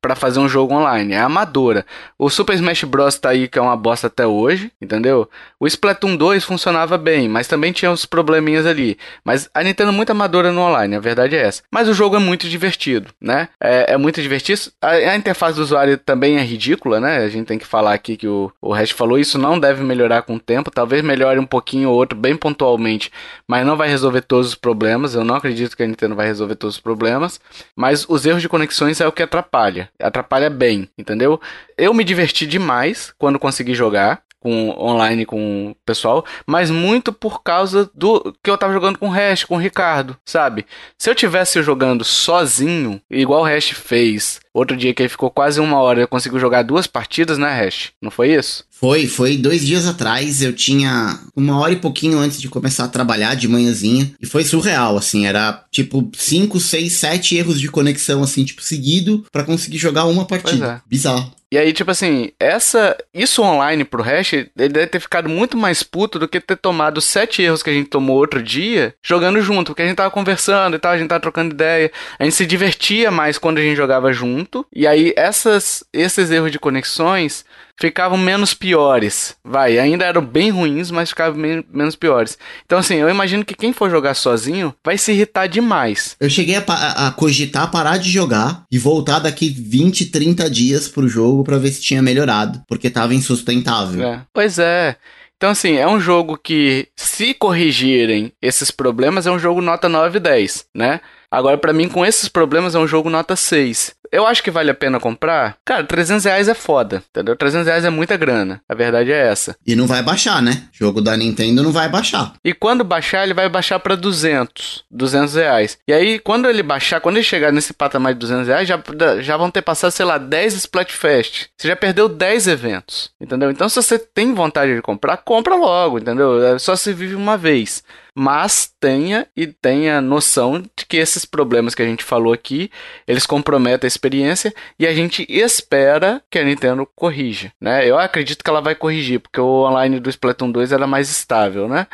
para 0.00 0.14
fazer 0.14 0.40
um 0.40 0.48
jogo 0.48 0.74
online, 0.74 1.12
é 1.12 1.18
amadora. 1.18 1.84
O 2.18 2.30
Super 2.30 2.54
Smash 2.54 2.84
Bros 2.84 3.18
tá 3.18 3.30
aí 3.30 3.48
que 3.48 3.58
é 3.58 3.62
uma 3.62 3.76
bosta 3.76 4.06
até 4.06 4.26
hoje, 4.26 4.72
entendeu? 4.80 5.28
O 5.60 5.66
Splatoon 5.66 6.16
2 6.16 6.44
funcionava 6.44 6.96
bem, 6.96 7.28
mas 7.28 7.48
também 7.48 7.72
tinha 7.72 7.90
uns 7.90 8.06
probleminhas 8.06 8.66
ali. 8.66 8.98
Mas 9.24 9.48
a 9.54 9.62
Nintendo 9.62 9.90
é 9.90 9.94
muito 9.94 10.10
amadora 10.10 10.52
no 10.52 10.60
online, 10.60 10.96
a 10.96 11.00
verdade 11.00 11.36
é 11.36 11.42
essa. 11.42 11.62
Mas 11.70 11.88
o 11.88 11.94
jogo 11.94 12.16
é 12.16 12.18
muito 12.18 12.48
divertido, 12.48 13.10
né? 13.20 13.48
É, 13.60 13.94
é 13.94 13.96
muito 13.96 14.20
divertido. 14.20 14.60
A, 14.80 14.90
a, 14.90 15.16
interface 15.16 15.56
do 15.56 15.62
usuário 15.62 15.98
também 15.98 16.36
é 16.36 16.42
ridícula, 16.42 17.00
né? 17.00 17.18
A 17.18 17.28
gente 17.28 17.46
tem 17.46 17.58
que 17.58 17.66
falar 17.66 17.94
aqui 17.94 18.16
que 18.16 18.28
o, 18.28 18.52
o 18.60 18.72
Hash 18.72 18.90
falou 18.90 19.18
isso 19.18 19.33
não 19.38 19.58
deve 19.58 19.82
melhorar 19.82 20.22
com 20.22 20.36
o 20.36 20.40
tempo. 20.40 20.70
Talvez 20.70 21.02
melhore 21.02 21.38
um 21.38 21.46
pouquinho 21.46 21.90
ou 21.90 21.96
outro, 21.96 22.18
bem 22.18 22.36
pontualmente, 22.36 23.10
mas 23.46 23.66
não 23.66 23.76
vai 23.76 23.88
resolver 23.88 24.22
todos 24.22 24.48
os 24.48 24.54
problemas. 24.54 25.14
Eu 25.14 25.24
não 25.24 25.34
acredito 25.36 25.76
que 25.76 25.82
a 25.82 25.86
Nintendo 25.86 26.14
vai 26.14 26.26
resolver 26.26 26.54
todos 26.56 26.76
os 26.76 26.80
problemas. 26.80 27.40
Mas 27.76 28.06
os 28.08 28.24
erros 28.24 28.42
de 28.42 28.48
conexões 28.48 29.00
é 29.00 29.06
o 29.06 29.12
que 29.12 29.22
atrapalha. 29.22 29.88
Atrapalha 30.00 30.50
bem, 30.50 30.88
entendeu? 30.98 31.40
Eu 31.76 31.92
me 31.94 32.04
diverti 32.04 32.46
demais 32.46 33.12
quando 33.18 33.38
consegui 33.38 33.74
jogar 33.74 34.22
com 34.44 34.68
online 34.78 35.24
com 35.24 35.70
o 35.70 35.74
pessoal, 35.86 36.22
mas 36.46 36.70
muito 36.70 37.14
por 37.14 37.42
causa 37.42 37.90
do 37.94 38.20
que 38.42 38.50
eu 38.50 38.58
tava 38.58 38.74
jogando 38.74 38.98
com 38.98 39.08
o 39.08 39.10
Hash, 39.10 39.44
com 39.44 39.54
o 39.54 39.58
Ricardo, 39.58 40.18
sabe? 40.22 40.66
Se 40.98 41.08
eu 41.08 41.14
tivesse 41.14 41.62
jogando 41.62 42.04
sozinho, 42.04 43.00
igual 43.10 43.40
o 43.40 43.44
Hash 43.44 43.70
fez, 43.70 44.40
outro 44.54 44.76
dia 44.76 44.94
que 44.94 45.02
ele 45.02 45.08
ficou 45.08 45.30
quase 45.30 45.60
uma 45.60 45.78
hora, 45.78 46.00
eu 46.00 46.08
consigo 46.08 46.38
jogar 46.38 46.62
duas 46.62 46.86
partidas, 46.86 47.36
né, 47.36 47.50
Hash? 47.52 47.90
Não 48.00 48.10
foi 48.10 48.32
isso? 48.34 48.64
Foi, 48.70 49.06
foi 49.06 49.36
dois 49.36 49.64
dias 49.64 49.86
atrás, 49.86 50.42
eu 50.42 50.52
tinha 50.52 51.18
uma 51.34 51.58
hora 51.58 51.72
e 51.72 51.76
pouquinho 51.76 52.18
antes 52.18 52.40
de 52.40 52.48
começar 52.48 52.84
a 52.84 52.88
trabalhar 52.88 53.34
de 53.34 53.48
manhãzinha, 53.48 54.12
e 54.20 54.26
foi 54.26 54.44
surreal, 54.44 54.96
assim, 54.96 55.26
era 55.26 55.64
tipo 55.70 56.10
5, 56.14 56.60
6, 56.60 56.92
7 56.92 57.36
erros 57.36 57.60
de 57.60 57.68
conexão, 57.68 58.22
assim, 58.22 58.44
tipo, 58.44 58.62
seguido, 58.62 59.24
para 59.32 59.44
conseguir 59.44 59.78
jogar 59.78 60.04
uma 60.04 60.24
partida. 60.24 60.82
É. 60.84 60.88
Bizarro. 60.88 61.32
E 61.54 61.56
aí, 61.56 61.72
tipo 61.72 61.88
assim, 61.88 62.32
essa. 62.40 62.96
Isso 63.14 63.40
online 63.40 63.84
pro 63.84 64.02
Hash, 64.02 64.32
ele 64.32 64.48
deve 64.56 64.88
ter 64.88 64.98
ficado 64.98 65.28
muito 65.28 65.56
mais 65.56 65.84
puto 65.84 66.18
do 66.18 66.26
que 66.26 66.40
ter 66.40 66.56
tomado 66.56 67.00
sete 67.00 67.42
erros 67.42 67.62
que 67.62 67.70
a 67.70 67.72
gente 67.72 67.90
tomou 67.90 68.16
outro 68.16 68.42
dia 68.42 68.92
jogando 69.00 69.40
junto. 69.40 69.68
Porque 69.68 69.82
a 69.82 69.86
gente 69.86 69.94
tava 69.94 70.10
conversando 70.10 70.74
e 70.74 70.80
tal, 70.80 70.90
a 70.90 70.98
gente 70.98 71.08
tava 71.08 71.20
trocando 71.20 71.54
ideia. 71.54 71.92
A 72.18 72.24
gente 72.24 72.34
se 72.34 72.44
divertia 72.44 73.08
mais 73.08 73.38
quando 73.38 73.58
a 73.58 73.62
gente 73.62 73.76
jogava 73.76 74.12
junto. 74.12 74.43
E 74.74 74.86
aí, 74.86 75.12
essas, 75.16 75.84
esses 75.92 76.30
erros 76.30 76.52
de 76.52 76.58
conexões 76.58 77.44
ficavam 77.78 78.16
menos 78.16 78.54
piores. 78.54 79.36
Vai, 79.44 79.78
ainda 79.78 80.04
eram 80.04 80.24
bem 80.24 80.50
ruins, 80.50 80.90
mas 80.90 81.08
ficavam 81.08 81.38
men 81.38 81.64
menos 81.72 81.96
piores. 81.96 82.38
Então, 82.64 82.78
assim, 82.78 82.96
eu 82.96 83.08
imagino 83.08 83.44
que 83.44 83.54
quem 83.54 83.72
for 83.72 83.90
jogar 83.90 84.14
sozinho 84.14 84.74
vai 84.84 84.96
se 84.96 85.12
irritar 85.12 85.46
demais. 85.46 86.16
Eu 86.20 86.30
cheguei 86.30 86.56
a, 86.56 87.08
a, 87.08 87.10
cogitar 87.12 87.70
parar 87.70 87.98
de 87.98 88.10
jogar 88.10 88.64
e 88.70 88.78
voltar 88.78 89.18
daqui 89.18 89.48
20, 89.48 90.06
30 90.06 90.48
dias 90.50 90.88
pro 90.88 91.08
jogo 91.08 91.44
pra 91.44 91.58
ver 91.58 91.72
se 91.72 91.82
tinha 91.82 92.02
melhorado, 92.02 92.62
porque 92.68 92.90
tava 92.90 93.14
insustentável. 93.14 94.06
É. 94.06 94.22
Pois 94.32 94.58
é. 94.58 94.96
Então, 95.36 95.50
assim, 95.50 95.76
é 95.76 95.86
um 95.86 96.00
jogo 96.00 96.38
que, 96.38 96.88
se 96.96 97.34
corrigirem 97.34 98.32
esses 98.40 98.70
problemas, 98.70 99.26
é 99.26 99.30
um 99.30 99.38
jogo 99.38 99.60
nota 99.60 99.88
9 99.88 100.16
e 100.16 100.20
10, 100.20 100.66
né? 100.74 101.00
Agora, 101.34 101.58
para 101.58 101.72
mim, 101.72 101.88
com 101.88 102.06
esses 102.06 102.28
problemas, 102.28 102.76
é 102.76 102.78
um 102.78 102.86
jogo 102.86 103.10
nota 103.10 103.34
6. 103.34 103.92
Eu 104.12 104.24
acho 104.24 104.40
que 104.40 104.52
vale 104.52 104.70
a 104.70 104.74
pena 104.74 105.00
comprar. 105.00 105.56
Cara, 105.64 105.82
300 105.82 106.24
reais 106.24 106.46
é 106.46 106.54
foda, 106.54 107.02
entendeu? 107.10 107.34
300 107.34 107.66
reais 107.66 107.84
é 107.84 107.90
muita 107.90 108.16
grana. 108.16 108.60
A 108.68 108.74
verdade 108.74 109.10
é 109.10 109.26
essa. 109.26 109.56
E 109.66 109.74
não 109.74 109.88
vai 109.88 110.00
baixar, 110.00 110.40
né? 110.40 110.68
O 110.72 110.78
jogo 110.78 111.00
da 111.00 111.16
Nintendo 111.16 111.64
não 111.64 111.72
vai 111.72 111.88
baixar. 111.88 112.34
E 112.44 112.54
quando 112.54 112.84
baixar, 112.84 113.24
ele 113.24 113.34
vai 113.34 113.48
baixar 113.48 113.80
para 113.80 113.96
200. 113.96 114.84
200 114.88 115.34
reais. 115.34 115.76
E 115.88 115.92
aí, 115.92 116.20
quando 116.20 116.48
ele 116.48 116.62
baixar, 116.62 117.00
quando 117.00 117.16
ele 117.16 117.24
chegar 117.24 117.50
nesse 117.50 117.72
patamar 117.72 118.12
de 118.12 118.20
200 118.20 118.46
reais, 118.46 118.68
já, 118.68 118.80
já 119.20 119.36
vão 119.36 119.50
ter 119.50 119.62
passado, 119.62 119.90
sei 119.90 120.06
lá, 120.06 120.16
10 120.16 120.54
Splatfest. 120.54 121.46
Você 121.58 121.66
já 121.66 121.74
perdeu 121.74 122.08
10 122.08 122.46
eventos, 122.46 123.10
entendeu? 123.20 123.50
Então, 123.50 123.68
se 123.68 123.74
você 123.74 123.98
tem 123.98 124.32
vontade 124.32 124.76
de 124.76 124.82
comprar, 124.82 125.16
compra 125.16 125.56
logo, 125.56 125.98
entendeu? 125.98 126.54
É 126.54 126.58
só 126.60 126.76
se 126.76 126.92
vive 126.92 127.16
uma 127.16 127.36
vez 127.36 127.82
mas 128.14 128.72
tenha 128.78 129.26
e 129.36 129.46
tenha 129.46 130.00
noção 130.00 130.60
de 130.60 130.86
que 130.88 130.96
esses 130.96 131.24
problemas 131.24 131.74
que 131.74 131.82
a 131.82 131.86
gente 131.86 132.04
falou 132.04 132.32
aqui, 132.32 132.70
eles 133.08 133.26
comprometem 133.26 133.86
a 133.86 133.88
experiência 133.88 134.54
e 134.78 134.86
a 134.86 134.94
gente 134.94 135.26
espera 135.28 136.22
que 136.30 136.38
a 136.38 136.44
Nintendo 136.44 136.88
corrija, 136.94 137.52
né? 137.60 137.88
Eu 137.88 137.98
acredito 137.98 138.44
que 138.44 138.50
ela 138.50 138.60
vai 138.60 138.74
corrigir, 138.74 139.18
porque 139.18 139.40
o 139.40 139.64
online 139.64 139.98
do 139.98 140.08
Splatoon 140.08 140.50
2 140.52 140.72
era 140.72 140.86
mais 140.86 141.10
estável, 141.10 141.68
né? 141.68 141.88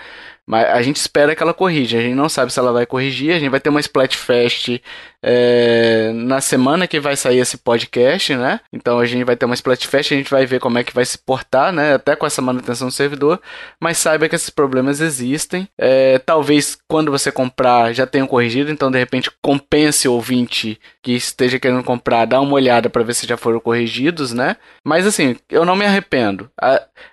Mas 0.51 0.67
a 0.67 0.83
gente 0.83 0.97
espera 0.97 1.37
que 1.37 1.43
ela 1.43 1.55
corrija. 1.55 1.99
A 1.99 2.03
gente 2.03 2.17
não 2.17 2.29
sabe 2.29 2.53
se 2.53 2.59
ela 2.59 2.73
vai 2.73 2.85
corrigir. 2.85 3.33
A 3.33 3.39
gente 3.39 3.51
vai 3.51 3.61
ter 3.61 3.69
uma 3.69 3.79
Splatfest 3.79 4.81
é, 5.23 6.13
na 6.15 6.41
semana 6.41 6.87
que 6.87 6.99
vai 6.99 7.17
sair 7.17 7.39
esse 7.39 7.59
podcast, 7.59 8.35
né? 8.35 8.61
Então 8.73 8.99
a 8.99 9.07
gente 9.07 9.25
vai 9.25 9.37
ter 9.37 9.47
uma 9.47 9.55
Splatfest, 9.55 10.13
a 10.13 10.17
gente 10.17 10.31
vai 10.31 10.47
ver 10.47 10.61
como 10.61 10.79
é 10.79 10.85
que 10.85 10.95
vai 10.95 11.05
se 11.05 11.19
portar, 11.19 11.73
né? 11.73 11.95
Até 11.95 12.17
com 12.17 12.27
essa 12.27 12.41
manutenção 12.41 12.89
do 12.89 12.95
servidor. 12.95 13.41
Mas 13.81 13.99
saiba 13.99 14.29
que 14.29 14.35
esses 14.35 14.51
problemas 14.51 15.01
existem. 15.01 15.69
É, 15.79 16.19
talvez 16.19 16.79
quando 16.89 17.11
você 17.11 17.31
comprar 17.31 17.93
já 17.93 18.07
tenham 18.07 18.27
corrigido, 18.27 18.71
então 18.71 18.91
de 18.91 18.99
repente 18.99 19.31
compense 19.43 20.09
o 20.09 20.13
ouvinte 20.15 20.81
que 21.03 21.13
esteja 21.13 21.59
querendo 21.59 21.83
comprar, 21.85 22.25
dar 22.27 22.41
uma 22.41 22.55
olhada 22.55 22.91
para 22.91 23.03
ver 23.03 23.15
se 23.15 23.27
já 23.27 23.37
foram 23.37 23.61
corrigidos, 23.61 24.33
né? 24.33 24.57
Mas 24.85 25.07
assim, 25.07 25.37
eu 25.51 25.65
não 25.65 25.77
me 25.77 25.85
arrependo. 25.85 26.51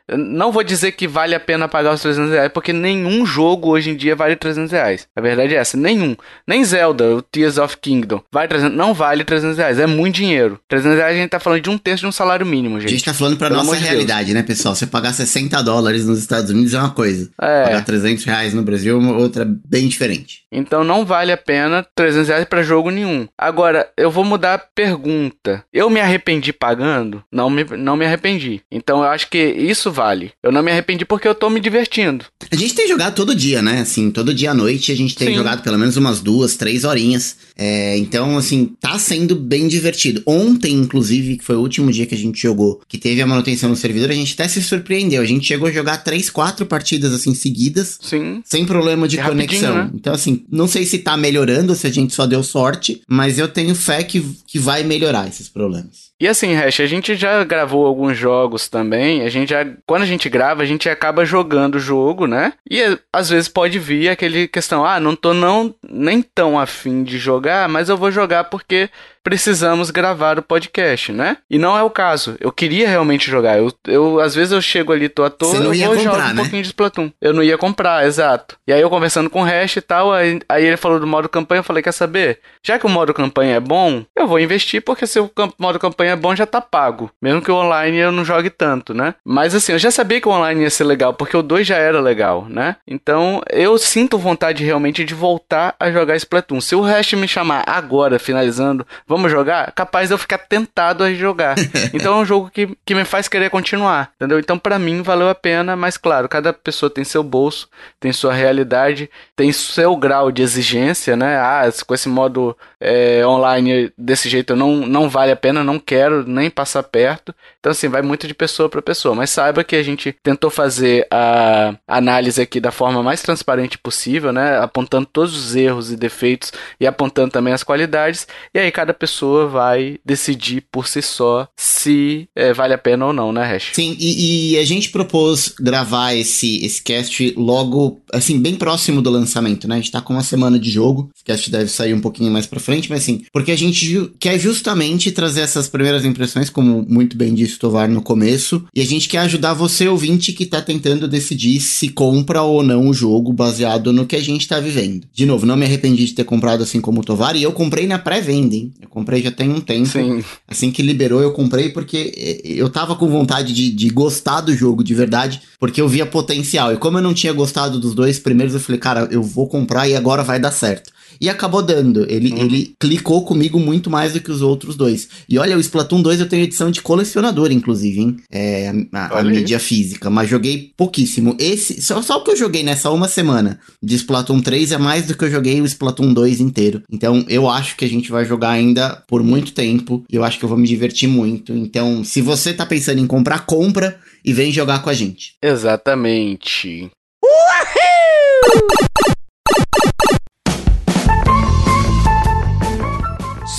não 0.09 0.51
vou 0.51 0.63
dizer 0.63 0.93
que 0.93 1.07
vale 1.07 1.35
a 1.35 1.39
pena 1.39 1.67
pagar 1.67 1.93
os 1.93 2.01
300 2.01 2.31
reais, 2.31 2.51
porque 2.51 2.73
nenhum 2.73 3.25
jogo 3.25 3.69
hoje 3.69 3.91
em 3.91 3.95
dia 3.95 4.15
vale 4.15 4.35
300 4.35 4.71
reais. 4.71 5.07
A 5.15 5.21
verdade 5.21 5.55
é 5.55 5.59
essa, 5.59 5.77
nenhum. 5.77 6.15
Nem 6.45 6.63
Zelda, 6.63 7.15
o 7.15 7.21
Tears 7.21 7.57
of 7.57 7.77
Kingdom, 7.97 8.21
vale 8.31 8.47
300, 8.47 8.77
não 8.77 8.93
vale 8.93 9.23
300 9.23 9.57
reais, 9.57 9.79
é 9.79 9.87
muito 9.87 10.15
dinheiro. 10.15 10.59
300 10.67 10.97
reais 10.97 11.15
a 11.15 11.19
gente 11.19 11.29
tá 11.29 11.39
falando 11.39 11.61
de 11.61 11.69
um 11.69 11.77
terço 11.77 12.01
de 12.01 12.07
um 12.07 12.11
salário 12.11 12.45
mínimo, 12.45 12.79
gente. 12.79 12.89
A 12.89 12.91
gente 12.91 13.05
tá 13.05 13.13
falando 13.13 13.37
pra 13.37 13.49
Pelo 13.49 13.63
nossa 13.63 13.75
realidade, 13.75 14.25
Deus. 14.25 14.35
né, 14.35 14.43
pessoal? 14.43 14.75
Você 14.75 14.85
pagar 14.85 15.13
60 15.13 15.61
dólares 15.63 16.05
nos 16.05 16.19
Estados 16.19 16.49
Unidos 16.51 16.73
é 16.73 16.79
uma 16.79 16.91
coisa. 16.91 17.29
É. 17.41 17.63
Pagar 17.63 17.85
300 17.85 18.23
reais 18.23 18.53
no 18.53 18.61
Brasil 18.61 18.95
é 18.95 18.99
uma 18.99 19.17
outra 19.17 19.45
bem 19.45 19.87
diferente. 19.87 20.41
Então 20.51 20.83
não 20.83 21.05
vale 21.05 21.31
a 21.31 21.37
pena 21.37 21.85
300 21.95 22.27
reais 22.29 22.45
pra 22.45 22.63
jogo 22.63 22.89
nenhum. 22.89 23.27
Agora, 23.37 23.89
eu 23.97 24.11
vou 24.11 24.23
mudar 24.23 24.53
a 24.55 24.57
pergunta. 24.57 25.63
Eu 25.73 25.89
me 25.89 25.99
arrependi 25.99 26.53
pagando? 26.53 27.23
Não 27.31 27.49
me, 27.49 27.63
não 27.63 27.95
me 27.95 28.05
arrependi. 28.05 28.61
Então 28.71 28.99
eu 29.03 29.09
acho 29.09 29.29
que 29.29 29.37
isso 29.37 29.91
vale. 29.91 30.31
Eu 30.43 30.51
não 30.51 30.61
me 30.61 30.71
arrependi 30.71 31.05
porque 31.05 31.27
eu 31.27 31.35
tô 31.35 31.49
me 31.49 31.59
divertindo. 31.59 32.25
A 32.51 32.55
gente 32.55 32.75
tem 32.75 32.87
jogado 32.87 33.15
todo 33.15 33.35
dia, 33.35 33.61
né? 33.61 33.81
Assim, 33.81 34.11
todo 34.11 34.33
dia 34.33 34.51
à 34.51 34.53
noite 34.53 34.91
a 34.91 34.95
gente 34.95 35.15
tem 35.15 35.29
Sim. 35.29 35.35
jogado 35.35 35.61
pelo 35.61 35.77
menos 35.77 35.97
umas 35.97 36.21
duas, 36.21 36.55
três 36.55 36.83
horinhas. 36.83 37.37
É, 37.55 37.86
então, 37.95 38.37
assim, 38.37 38.75
tá 38.79 38.97
sendo 38.97 39.35
bem 39.35 39.67
divertido. 39.67 40.23
Ontem, 40.25 40.73
inclusive, 40.73 41.37
que 41.37 41.43
foi 41.43 41.55
o 41.55 41.61
último 41.61 41.91
dia 41.91 42.07
que 42.07 42.15
a 42.15 42.17
gente 42.17 42.41
jogou, 42.41 42.81
que 42.87 42.97
teve 42.97 43.21
a 43.21 43.27
manutenção 43.27 43.69
no 43.69 43.75
servidor, 43.75 44.09
a 44.09 44.15
gente 44.15 44.33
até 44.33 44.47
se 44.47 44.63
surpreendeu. 44.63 45.21
A 45.21 45.25
gente 45.25 45.45
chegou 45.45 45.67
a 45.67 45.71
jogar 45.71 45.97
três, 45.97 46.29
quatro 46.29 46.65
partidas 46.65 47.13
assim 47.13 47.35
seguidas. 47.35 47.99
Sim. 48.01 48.41
Sem 48.43 48.65
problema 48.65 49.07
de 49.07 49.19
é 49.19 49.23
conexão. 49.23 49.75
Né? 49.75 49.91
Então, 49.93 50.13
assim, 50.13 50.43
não 50.51 50.67
sei 50.67 50.85
se 50.85 50.97
tá 50.99 51.15
melhorando, 51.15 51.75
se 51.75 51.85
a 51.85 51.91
gente 51.91 52.13
só 52.13 52.25
deu 52.25 52.41
sorte, 52.41 53.01
mas 53.07 53.37
eu 53.37 53.47
tenho 53.47 53.75
fé 53.75 54.03
que, 54.03 54.23
que 54.47 54.57
vai 54.57 54.83
melhorar 54.83 55.27
esses 55.27 55.47
problemas. 55.47 56.06
E 56.19 56.27
assim, 56.27 56.55
Hash, 56.55 56.79
a 56.79 56.87
gente 56.87 57.15
já 57.15 57.43
gravou 57.43 57.85
alguns 57.85 58.17
jogos 58.17 58.67
também. 58.67 59.21
A 59.21 59.29
gente 59.29 59.49
já, 59.49 59.63
quando 59.85 60.01
a 60.01 60.05
gente 60.05 60.27
grava, 60.27 60.63
a 60.63 60.65
gente 60.65 60.89
acaba 60.89 61.23
jogando 61.23 61.75
o 61.75 61.79
jogo, 61.79 62.25
né? 62.25 62.53
E 62.69 62.97
às 63.13 63.29
vezes 63.29 63.47
pode 63.47 63.77
vir 63.77 64.09
aquele 64.09 64.47
questão, 64.47 64.83
ah, 64.83 64.99
não 64.99 65.15
tô 65.15 65.31
não 65.33 65.75
nem 65.87 66.23
tão 66.23 66.59
afim 66.59 67.03
de 67.03 67.19
jogar, 67.19 67.69
mas 67.69 67.87
eu 67.87 67.97
vou 67.97 68.11
jogar 68.11 68.45
porque 68.45 68.89
precisamos 69.27 69.91
gravar 69.91 70.39
o 70.39 70.41
podcast, 70.41 71.11
né? 71.11 71.35
E 71.49 71.57
não 71.57 71.77
é 71.77 71.83
o 71.83 71.89
caso. 71.89 72.37
Eu 72.39 72.49
queria 72.49 72.87
realmente 72.87 73.29
jogar. 73.29 73.57
Eu, 73.57 73.73
eu 73.85 74.21
às 74.21 74.33
vezes 74.33 74.53
eu 74.53 74.61
chego 74.61 74.93
ali, 74.93 75.09
tô 75.09 75.21
à 75.21 75.29
toa, 75.29 75.49
Você 75.49 75.59
não 75.59 75.73
ia 75.73 75.83
eu 75.83 75.89
vou 75.89 75.97
comprar, 75.97 76.13
jogar 76.13 76.31
um 76.31 76.33
né? 76.35 76.41
pouquinho 76.41 76.61
de 76.61 76.69
Splatoon. 76.69 77.11
Eu 77.21 77.33
não 77.33 77.43
ia 77.43 77.57
comprar, 77.57 78.07
exato. 78.07 78.57
E 78.65 78.71
aí 78.71 78.79
eu 78.79 78.89
conversando 78.89 79.29
com 79.29 79.41
o 79.41 79.43
Hash 79.43 79.75
e 79.75 79.81
tal, 79.81 80.13
aí, 80.13 80.39
aí 80.47 80.63
ele 80.63 80.77
falou 80.77 80.97
do 80.97 81.05
modo 81.05 81.27
campanha, 81.27 81.59
eu 81.59 81.63
falei, 81.63 81.83
quer 81.83 81.91
saber? 81.91 82.39
Já 82.63 82.79
que 82.79 82.85
o 82.85 82.89
modo 82.89 83.13
campanha 83.13 83.55
é 83.55 83.59
bom, 83.59 84.05
eu 84.15 84.25
vou 84.25 84.39
investir 84.39 84.81
porque 84.81 85.05
se 85.05 85.19
o 85.19 85.29
modo 85.59 85.77
campanha 85.77 86.13
é 86.13 86.15
bom, 86.15 86.33
já 86.33 86.45
tá 86.45 86.61
pago. 86.61 87.11
Mesmo 87.21 87.41
que 87.41 87.51
o 87.51 87.55
online 87.55 87.97
eu 87.97 88.13
não 88.13 88.23
jogue 88.23 88.49
tanto, 88.49 88.93
né? 88.93 89.13
Mas 89.25 89.53
assim, 89.53 89.73
eu 89.73 89.79
já 89.79 89.91
sabia 89.91 90.21
que 90.21 90.27
o 90.29 90.31
online 90.31 90.61
ia 90.61 90.69
ser 90.69 90.85
legal, 90.85 91.13
porque 91.13 91.35
o 91.35 91.43
2 91.43 91.67
já 91.67 91.75
era 91.75 91.99
legal, 91.99 92.47
né? 92.49 92.77
Então 92.87 93.41
eu 93.51 93.77
sinto 93.77 94.17
vontade 94.17 94.63
realmente 94.63 95.03
de 95.03 95.13
voltar 95.13 95.75
a 95.77 95.91
jogar 95.91 96.15
Splatoon. 96.15 96.61
Se 96.61 96.75
o 96.75 96.81
Hash 96.81 97.11
me 97.11 97.27
chamar 97.27 97.65
agora, 97.67 98.17
finalizando, 98.17 98.87
vamos 99.05 99.16
vamos 99.17 99.31
jogar, 99.31 99.71
capaz 99.71 100.09
de 100.09 100.13
eu 100.13 100.17
ficar 100.17 100.37
tentado 100.37 101.03
a 101.03 101.11
jogar. 101.11 101.55
então 101.91 102.13
é 102.13 102.21
um 102.21 102.25
jogo 102.25 102.51
que, 102.53 102.69
que 102.85 102.93
me 102.93 103.03
faz 103.03 103.27
querer 103.27 103.49
continuar, 103.49 104.11
entendeu? 104.15 104.39
Então 104.39 104.59
para 104.59 104.77
mim 104.77 105.01
valeu 105.01 105.27
a 105.27 105.35
pena, 105.35 105.75
mas 105.75 105.97
claro, 105.97 106.29
cada 106.29 106.53
pessoa 106.53 106.89
tem 106.89 107.03
seu 107.03 107.23
bolso, 107.23 107.67
tem 107.99 108.13
sua 108.13 108.33
realidade, 108.33 109.09
tem 109.35 109.51
seu 109.51 109.95
grau 109.95 110.31
de 110.31 110.43
exigência, 110.43 111.15
né? 111.15 111.37
Ah, 111.37 111.63
com 111.85 111.95
esse 111.95 112.07
modo 112.07 112.55
é, 112.79 113.25
online 113.25 113.91
desse 113.97 114.29
jeito 114.29 114.55
não, 114.55 114.75
não 114.75 115.09
vale 115.09 115.31
a 115.31 115.35
pena, 115.35 115.63
não 115.63 115.79
quero 115.79 116.23
nem 116.27 116.49
passar 116.49 116.83
perto. 116.83 117.33
Então 117.59 117.71
assim, 117.71 117.87
vai 117.87 118.03
muito 118.03 118.27
de 118.27 118.35
pessoa 118.35 118.69
para 118.69 118.81
pessoa, 118.81 119.15
mas 119.15 119.31
saiba 119.31 119.63
que 119.63 119.75
a 119.75 119.83
gente 119.83 120.15
tentou 120.21 120.51
fazer 120.51 121.07
a 121.09 121.73
análise 121.87 122.39
aqui 122.39 122.59
da 122.59 122.71
forma 122.71 123.01
mais 123.01 123.23
transparente 123.23 123.77
possível, 123.79 124.31
né? 124.31 124.59
Apontando 124.59 125.07
todos 125.11 125.35
os 125.35 125.55
erros 125.55 125.91
e 125.91 125.97
defeitos 125.97 126.53
e 126.79 126.85
apontando 126.85 127.31
também 127.31 127.53
as 127.53 127.63
qualidades. 127.63 128.27
E 128.53 128.59
aí 128.59 128.71
cada 128.71 128.93
pessoa 128.97 129.47
vai 129.47 129.97
decidir 130.05 130.63
por 130.71 130.87
si 130.87 131.01
só 131.01 131.47
se 131.55 132.27
é, 132.35 132.53
vale 132.53 132.73
a 132.73 132.77
pena 132.77 133.05
ou 133.05 133.13
não, 133.13 133.31
né, 133.31 133.43
Hash? 133.43 133.71
Sim, 133.73 133.95
e, 133.99 134.53
e, 134.53 134.57
a 134.57 134.65
gente 134.65 134.89
propôs 134.89 135.53
gravar 135.59 136.13
esse, 136.13 136.65
esse 136.65 136.81
cast 136.81 137.33
logo, 137.37 138.01
assim, 138.11 138.39
bem 138.39 138.55
próximo 138.55 139.01
do 139.01 139.09
lançamento, 139.09 139.67
né? 139.67 139.75
A 139.75 139.77
gente 139.77 139.91
tá 139.91 140.01
com 140.01 140.13
uma 140.13 140.23
semana 140.23 140.59
de 140.59 140.69
jogo, 140.69 141.09
o 141.19 141.25
cast 141.25 141.49
deve 141.49 141.69
sair 141.69 141.93
um 141.93 142.01
pouquinho 142.01 142.31
mais 142.31 142.45
pra 142.45 142.59
frente, 142.59 142.89
mas 142.89 143.03
assim, 143.03 143.23
porque 143.31 143.51
a 143.51 143.57
gente 143.57 144.11
quer 144.19 144.39
justamente 144.39 145.11
trazer 145.11 145.41
essas 145.41 145.67
primeiras 145.67 146.03
impressões, 146.03 146.49
como 146.49 146.85
muito 146.87 147.15
bem 147.15 147.33
disse 147.33 147.55
o 147.55 147.59
Tovar 147.59 147.89
no 147.89 148.01
começo, 148.01 148.65
e 148.73 148.81
a 148.81 148.85
gente 148.85 149.07
quer 149.07 149.19
ajudar 149.19 149.53
você, 149.53 149.87
ouvinte, 149.87 150.33
que 150.33 150.45
tá 150.45 150.61
tentando 150.61 151.07
decidir 151.07 151.59
se 151.59 151.89
compra 151.89 152.41
ou 152.41 152.63
não 152.63 152.87
o 152.87 152.93
jogo 152.93 153.31
baseado 153.31 153.93
no 153.93 154.05
que 154.05 154.15
a 154.15 154.21
gente 154.21 154.47
tá 154.47 154.59
vivendo. 154.59 155.05
De 155.13 155.25
novo, 155.25 155.45
não 155.45 155.55
me 155.55 155.65
arrependi 155.65 156.05
de 156.05 156.13
ter 156.13 156.23
comprado 156.23 156.63
assim 156.63 156.81
como 156.81 157.01
o 157.01 157.03
Tovar, 157.03 157.35
e 157.35 157.43
eu 157.43 157.51
comprei 157.51 157.87
na 157.87 157.99
pré-venda, 157.99 158.55
hein? 158.55 158.71
Eu 158.87 158.89
comprei 158.89 159.21
já 159.21 159.31
tem 159.31 159.49
um 159.49 159.59
tempo. 159.59 159.85
Sim. 159.85 160.23
Assim 160.47 160.71
que 160.71 160.81
liberou, 160.81 161.21
eu 161.21 161.33
comprei 161.33 161.69
porque 161.69 162.13
eh, 162.17 162.41
eu 162.45 162.69
tava 162.69 162.95
com 162.95 163.09
vontade 163.09 163.53
de, 163.53 163.69
de 163.69 163.89
gostar 163.89 164.41
do 164.41 164.55
jogo 164.55 164.83
de 164.83 164.95
verdade, 164.95 165.41
porque 165.59 165.81
eu 165.81 165.87
via 165.87 166.05
potencial. 166.05 166.73
E 166.73 166.77
como 166.77 166.97
eu 166.97 167.01
não 167.01 167.13
tinha 167.13 167.33
gostado 167.33 167.79
dos 167.79 167.93
dois 167.93 168.17
primeiros, 168.17 168.53
eu 168.53 168.61
falei, 168.61 168.79
cara, 168.79 169.07
eu 169.11 169.21
vou 169.21 169.47
comprar 169.47 169.87
e 169.87 169.95
agora 169.95 170.23
vai 170.23 170.39
dar 170.39 170.51
certo. 170.51 170.91
E 171.19 171.29
acabou 171.29 171.61
dando. 171.61 172.05
Ele, 172.09 172.31
uhum. 172.31 172.37
ele 172.37 172.75
clicou 172.79 173.25
comigo 173.25 173.59
muito 173.59 173.89
mais 173.89 174.13
do 174.13 174.19
que 174.19 174.31
os 174.31 174.41
outros 174.41 174.75
dois. 174.75 175.07
E 175.27 175.37
olha, 175.37 175.57
o 175.57 175.59
Splatoon 175.59 176.01
2 176.01 176.19
eu 176.19 176.29
tenho 176.29 176.43
edição 176.43 176.71
de 176.71 176.81
colecionador, 176.81 177.51
inclusive, 177.51 178.01
hein? 178.01 178.17
É, 178.31 178.71
a, 178.93 179.19
a 179.19 179.23
mídia 179.23 179.59
física. 179.59 180.09
Mas 180.09 180.29
joguei 180.29 180.71
pouquíssimo. 180.77 181.35
Esse, 181.39 181.81
só, 181.81 182.01
só 182.01 182.17
o 182.17 182.23
que 182.23 182.31
eu 182.31 182.37
joguei 182.37 182.63
nessa 182.63 182.91
uma 182.91 183.07
semana 183.07 183.59
de 183.81 183.95
Splatoon 183.95 184.41
3 184.41 184.73
é 184.73 184.77
mais 184.77 185.05
do 185.07 185.15
que 185.15 185.25
eu 185.25 185.31
joguei 185.31 185.61
o 185.61 185.65
Splatoon 185.65 186.13
2 186.13 186.39
inteiro. 186.39 186.81
Então 186.91 187.25
eu 187.27 187.49
acho 187.49 187.75
que 187.75 187.85
a 187.85 187.89
gente 187.89 188.11
vai 188.11 188.25
jogar 188.25 188.51
ainda 188.51 189.03
por 189.07 189.23
muito 189.23 189.53
tempo. 189.53 190.03
E 190.11 190.15
eu 190.15 190.23
acho 190.23 190.39
que 190.39 190.45
eu 190.45 190.49
vou 190.49 190.57
me 190.57 190.67
divertir 190.67 191.07
muito. 191.07 191.53
Então, 191.53 192.03
se 192.03 192.21
você 192.21 192.53
tá 192.53 192.65
pensando 192.65 192.99
em 192.99 193.07
comprar, 193.07 193.45
compra 193.45 193.99
e 194.23 194.33
vem 194.33 194.51
jogar 194.51 194.81
com 194.81 194.89
a 194.89 194.93
gente. 194.93 195.35
Exatamente. 195.41 196.89
Uhul! 197.23 198.96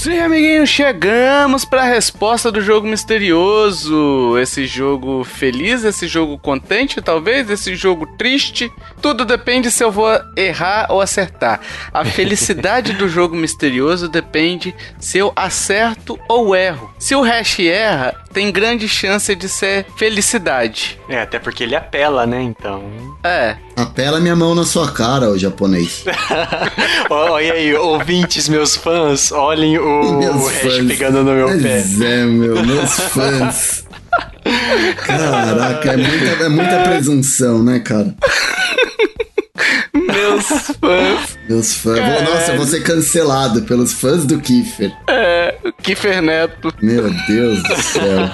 Sim, 0.09 0.21
amiguinhos, 0.21 0.71
chegamos 0.71 1.67
para 1.67 1.83
a 1.83 1.85
resposta 1.85 2.51
do 2.51 2.63
jogo 2.63 2.87
misterioso. 2.87 4.39
Esse 4.39 4.67
jogo 4.67 5.23
feliz, 5.23 5.85
esse 5.85 6.09
jogo 6.09 6.39
contente, 6.39 7.03
talvez, 7.03 7.51
esse 7.51 7.77
jogo 7.77 8.07
triste. 8.17 8.73
Tudo 9.03 9.27
depende 9.27 9.71
se 9.71 9.85
eu 9.85 9.93
vou 9.93 10.09
errar 10.35 10.87
ou 10.89 11.03
acertar. 11.03 11.61
A 11.93 12.07
felicidade 12.09 12.95
do 12.95 13.07
jogo 13.07 13.37
misterioso 13.37 14.09
depende 14.09 14.75
se 14.99 15.19
eu 15.19 15.31
acerto 15.37 16.19
ou 16.27 16.57
erro. 16.57 16.91
Se 16.99 17.15
o 17.15 17.21
hash 17.21 17.61
erra, 17.61 18.15
tem 18.33 18.51
grande 18.51 18.89
chance 18.89 19.35
de 19.35 19.47
ser 19.49 19.85
felicidade. 19.97 20.99
É, 21.07 21.21
até 21.21 21.39
porque 21.39 21.65
ele 21.65 21.77
apela, 21.77 22.27
né? 22.27 22.41
Então. 22.41 22.83
É. 23.23 23.57
Apela 23.77 24.21
minha 24.21 24.35
mão 24.35 24.55
na 24.55 24.65
sua 24.65 24.91
cara, 24.91 25.29
o 25.29 25.39
japonês. 25.39 26.05
Olha 27.11 27.53
aí, 27.53 27.75
ouvintes, 27.75 28.49
meus 28.49 28.75
fãs, 28.77 29.31
olhem 29.33 29.79
o, 29.79 29.98
meus 30.19 30.37
o 30.37 30.47
hash 30.47 30.87
pegando 30.87 31.25
no 31.25 31.33
meu 31.33 31.49
pé. 31.49 31.83
Pois 31.83 32.01
é, 32.01 32.25
meu, 32.25 32.65
meus 32.65 32.93
fãs. 32.93 33.85
Caraca, 35.05 35.93
é 35.93 35.97
muita, 35.97 36.45
é 36.45 36.49
muita 36.49 36.79
presunção, 36.83 37.63
né, 37.63 37.81
cara? 37.81 38.15
Meus 39.93 40.47
fãs. 40.81 41.39
Meus 41.49 41.75
fãs. 41.75 41.99
Caralho. 41.99 42.31
Nossa, 42.31 42.53
eu 42.53 42.57
vou 42.57 42.67
ser 42.67 42.83
cancelado 42.83 43.63
pelos 43.63 43.93
fãs 43.93 44.25
do 44.25 44.41
Kiffer. 44.41 44.93
É, 45.09 45.57
o 45.65 45.73
Kiffer 45.73 46.23
Neto. 46.23 46.73
Meu 46.81 47.11
Deus 47.27 47.63
do 47.63 47.83
céu. 47.83 48.31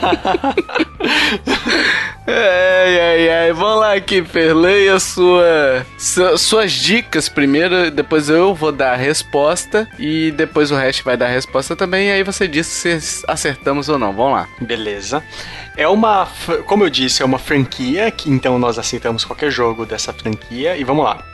Ai, 2.26 3.00
ai, 3.00 3.28
ai. 3.30 3.52
Vamos 3.52 3.80
lá, 3.80 4.00
Kiffer. 4.00 4.54
Leia 4.56 4.98
sua, 4.98 5.84
su, 5.98 6.38
suas 6.38 6.72
dicas 6.72 7.28
primeiro, 7.28 7.90
depois 7.90 8.28
eu 8.30 8.54
vou 8.54 8.72
dar 8.72 8.92
a 8.92 8.96
resposta 8.96 9.86
e 9.98 10.30
depois 10.32 10.70
o 10.70 10.76
resto 10.76 11.04
vai 11.04 11.16
dar 11.16 11.26
a 11.26 11.30
resposta 11.30 11.76
também. 11.76 12.08
E 12.08 12.12
aí 12.12 12.22
você 12.22 12.48
diz 12.48 12.66
se 12.66 12.98
acertamos 13.28 13.88
ou 13.88 13.98
não. 13.98 14.12
Vamos 14.12 14.32
lá. 14.32 14.48
Beleza. 14.60 15.22
É 15.76 15.88
uma, 15.88 16.28
como 16.66 16.84
eu 16.84 16.90
disse, 16.90 17.20
é 17.20 17.24
uma 17.24 17.38
franquia, 17.38 18.08
que 18.08 18.30
então 18.30 18.60
nós 18.60 18.78
aceitamos 18.78 19.24
qualquer 19.24 19.50
jogo 19.50 19.84
dessa 19.84 20.12
franquia. 20.12 20.76
E 20.76 20.84
vamos 20.84 21.04
lá. 21.04 21.24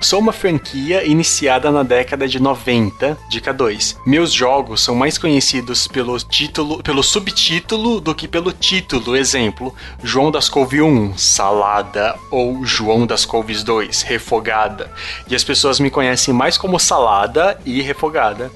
Sou 0.00 0.18
uma 0.18 0.32
franquia 0.32 1.04
iniciada 1.04 1.70
na 1.70 1.82
década 1.82 2.26
de 2.26 2.40
90, 2.40 3.18
dica 3.28 3.52
2. 3.52 3.98
Meus 4.06 4.32
jogos 4.32 4.80
são 4.80 4.94
mais 4.94 5.18
conhecidos 5.18 5.86
pelo 5.86 6.16
título, 6.18 6.82
pelo 6.82 7.02
subtítulo 7.02 8.00
do 8.00 8.14
que 8.14 8.26
pelo 8.26 8.52
título. 8.52 9.14
Exemplo, 9.14 9.74
João 10.02 10.30
das 10.30 10.48
Couve 10.48 10.80
1, 10.80 11.18
Salada, 11.18 12.16
ou 12.30 12.64
João 12.64 13.06
das 13.06 13.26
Couves 13.26 13.62
2, 13.62 14.00
Refogada. 14.00 14.90
E 15.28 15.34
as 15.34 15.44
pessoas 15.44 15.78
me 15.78 15.90
conhecem 15.90 16.32
mais 16.32 16.56
como 16.56 16.78
Salada 16.78 17.60
e 17.66 17.82
Refogada. 17.82 18.50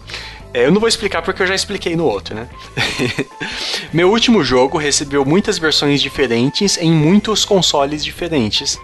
É, 0.54 0.64
eu 0.64 0.70
não 0.70 0.78
vou 0.78 0.88
explicar 0.88 1.20
porque 1.20 1.42
eu 1.42 1.46
já 1.48 1.54
expliquei 1.54 1.96
no 1.96 2.06
outro, 2.06 2.32
né? 2.32 2.48
Meu 3.92 4.08
último 4.08 4.44
jogo 4.44 4.78
recebeu 4.78 5.24
muitas 5.24 5.58
versões 5.58 6.00
diferentes 6.00 6.78
em 6.78 6.92
muitos 6.92 7.44
consoles 7.44 8.04
diferentes. 8.04 8.78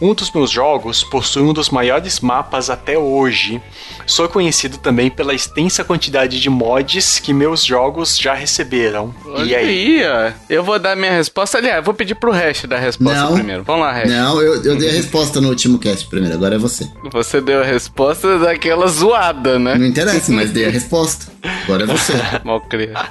Um 0.00 0.14
dos 0.14 0.32
meus 0.32 0.50
jogos 0.50 1.04
possui 1.04 1.42
um 1.42 1.52
dos 1.52 1.68
maiores 1.68 2.20
mapas 2.20 2.70
até 2.70 2.96
hoje. 2.96 3.60
Sou 4.06 4.28
conhecido 4.28 4.78
também 4.78 5.10
pela 5.10 5.34
extensa 5.34 5.84
quantidade 5.84 6.40
de 6.40 6.48
mods 6.48 7.18
que 7.18 7.34
meus 7.34 7.64
jogos 7.64 8.16
já 8.16 8.32
receberam. 8.34 9.14
Olha 9.26 9.44
e 9.44 9.54
aí? 9.54 10.02
ó. 10.04 10.32
Eu 10.48 10.64
vou 10.64 10.78
dar 10.78 10.96
minha 10.96 11.12
resposta. 11.12 11.58
Aliás, 11.58 11.78
eu 11.78 11.82
vou 11.82 11.94
pedir 11.94 12.14
pro 12.14 12.32
Hash 12.32 12.64
dar 12.64 12.76
a 12.76 12.80
resposta 12.80 13.20
não, 13.20 13.34
primeiro. 13.34 13.62
Vamos 13.62 13.82
lá, 13.82 13.92
Hash. 13.92 14.08
Não, 14.08 14.40
eu, 14.40 14.62
eu 14.64 14.76
dei 14.76 14.88
a 14.88 14.92
resposta 14.92 15.40
no 15.40 15.48
último 15.48 15.78
cast 15.78 16.06
primeiro, 16.06 16.34
agora 16.34 16.54
é 16.54 16.58
você. 16.58 16.88
Você 17.12 17.40
deu 17.40 17.60
a 17.60 17.64
resposta 17.64 18.38
daquela 18.38 18.86
zoada, 18.88 19.58
né? 19.58 19.74
Não 19.74 19.86
interessa, 19.86 20.32
mas 20.32 20.50
dei 20.50 20.66
a 20.66 20.70
resposta. 20.70 21.30
Agora 21.64 21.84
é 21.84 21.86
você. 21.86 22.14
Mal 22.44 22.60
criado. 22.62 23.10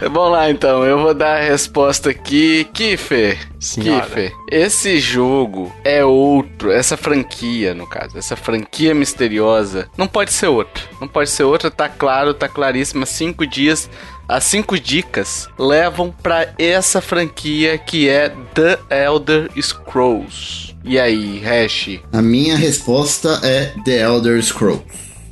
Vamos 0.00 0.32
lá 0.32 0.50
então, 0.50 0.84
eu 0.84 0.98
vou 0.98 1.12
dar 1.14 1.38
a 1.38 1.42
resposta 1.42 2.10
aqui. 2.10 2.66
Kiffer. 2.72 3.49
Kiffer, 3.60 4.32
esse 4.50 4.98
jogo 4.98 5.70
é 5.84 6.02
outro, 6.02 6.72
essa 6.72 6.96
franquia, 6.96 7.74
no 7.74 7.86
caso, 7.86 8.16
essa 8.16 8.34
franquia 8.34 8.94
misteriosa, 8.94 9.88
não 9.98 10.08
pode 10.08 10.32
ser 10.32 10.46
outro. 10.46 10.88
Não 10.98 11.06
pode 11.06 11.28
ser 11.28 11.44
outra, 11.44 11.70
tá 11.70 11.88
claro, 11.88 12.32
tá 12.32 12.48
claríssimo. 12.48 13.04
Cinco 13.04 13.46
dias, 13.46 13.90
as 14.26 14.44
cinco 14.44 14.78
dicas 14.78 15.46
levam 15.58 16.14
para 16.22 16.54
essa 16.58 17.00
franquia 17.02 17.76
que 17.76 18.08
é 18.08 18.30
The 18.54 18.78
Elder 19.04 19.50
Scrolls. 19.60 20.74
E 20.82 20.98
aí, 20.98 21.40
Hash? 21.40 22.00
A 22.12 22.22
minha 22.22 22.56
resposta 22.56 23.40
é 23.42 23.74
The 23.84 24.00
Elder 24.00 24.42
Scrolls. 24.42 24.82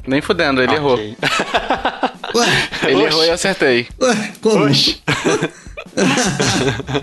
Nem 0.07 0.21
fudendo, 0.21 0.63
ele 0.63 0.73
okay. 0.73 0.79
errou. 0.79 0.99
Ué, 2.35 2.69
ele 2.83 2.95
Oxi. 2.97 3.07
errou 3.07 3.25
e 3.25 3.29
eu 3.29 3.35
acertei. 3.35 3.89
Ué, 4.01 4.33
como? 4.41 4.67
Oxi. 4.67 5.01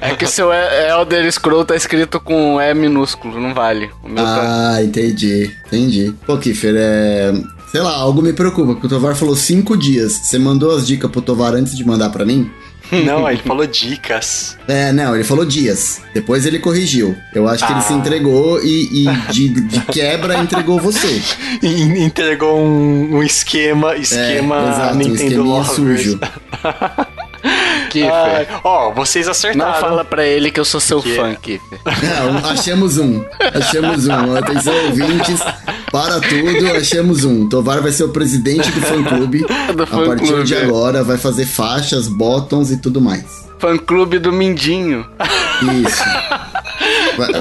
é 0.02 0.16
que 0.16 0.26
o 0.26 0.28
seu 0.28 0.50
Elder 0.52 1.32
Scroll 1.32 1.66
tá 1.66 1.76
escrito 1.76 2.20
com 2.20 2.60
E 2.60 2.74
minúsculo, 2.74 3.40
não 3.40 3.54
vale. 3.54 3.88
Tá- 3.88 3.96
ah, 4.18 4.74
tá... 4.76 4.84
entendi, 4.84 5.52
entendi. 5.68 6.14
Pô, 6.26 6.38
Kiffer, 6.38 6.76
é. 6.78 7.34
Sei 7.72 7.82
lá, 7.82 7.94
algo 7.94 8.22
me 8.22 8.32
preocupa, 8.32 8.74
porque 8.74 8.88
o 8.88 8.90
Tovar 8.90 9.16
falou 9.16 9.36
cinco 9.36 9.76
dias. 9.76 10.14
Você 10.14 10.40
mandou 10.40 10.76
as 10.76 10.88
dicas 10.88 11.12
pro 11.12 11.22
Tovar 11.22 11.54
antes 11.54 11.76
de 11.76 11.86
mandar 11.86 12.10
para 12.10 12.26
mim? 12.26 12.50
Não, 12.92 13.30
ele 13.30 13.42
falou 13.42 13.66
dicas. 13.66 14.58
É, 14.68 14.92
não, 14.92 15.16
ele 15.16 15.24
falou 15.24 15.44
dias. 15.44 16.02
Depois 16.14 16.46
ele 16.46 16.60
corrigiu. 16.60 17.16
Eu 17.34 17.48
acho 17.48 17.64
ah. 17.64 17.68
que 17.68 17.74
ele 17.74 17.82
se 17.82 17.94
ah. 17.94 17.96
entregou 17.96 18.64
e, 18.64 19.06
e 19.06 19.32
de, 19.32 19.50
de, 19.50 19.82
quebra 19.88 20.38
entregou 20.38 20.80
você. 20.80 21.22
E 21.62 22.04
entregou 22.04 22.60
um, 22.60 23.18
um 23.18 23.24
esquema, 23.24 23.96
esquema 23.96 24.58
é, 24.58 24.70
exato, 24.70 24.98
Nintendo 24.98 25.54
um 25.54 25.64
sujo. 25.64 26.20
Kiffer. 27.90 28.48
Ó, 28.64 28.90
oh, 28.90 28.94
vocês 28.94 29.28
acertaram. 29.28 29.72
Não 29.72 29.80
fala 29.80 30.06
pra 30.06 30.26
ele 30.26 30.52
que 30.52 30.60
eu 30.60 30.66
sou 30.66 30.80
seu 30.80 31.02
que... 31.02 31.16
fã, 31.16 31.36
Kiffer. 31.36 31.80
Não, 31.86 32.50
achamos 32.50 32.98
um. 32.98 33.24
Achamos 33.54 34.08
um. 34.08 34.36
Atenção, 34.36 34.74
ouvintes. 34.86 35.40
Para 35.92 36.20
tudo, 36.20 36.72
achamos 36.76 37.24
um. 37.24 37.48
Tovar 37.48 37.82
vai 37.82 37.92
ser 37.92 38.04
o 38.04 38.10
presidente 38.10 38.72
do 38.72 38.82
fã-clube. 38.82 39.46
a 39.50 39.74
partir 39.74 40.28
clube, 40.28 40.44
de 40.44 40.56
agora, 40.56 41.04
vai 41.04 41.18
fazer 41.18 41.46
faixas, 41.46 42.08
bottoms 42.08 42.72
e 42.72 42.78
tudo 42.78 43.00
mais. 43.00 43.46
Fã-clube 43.60 44.20
do 44.20 44.32
Mindinho. 44.32 45.06
Isso. 45.84 46.04
Vai, 47.18 47.32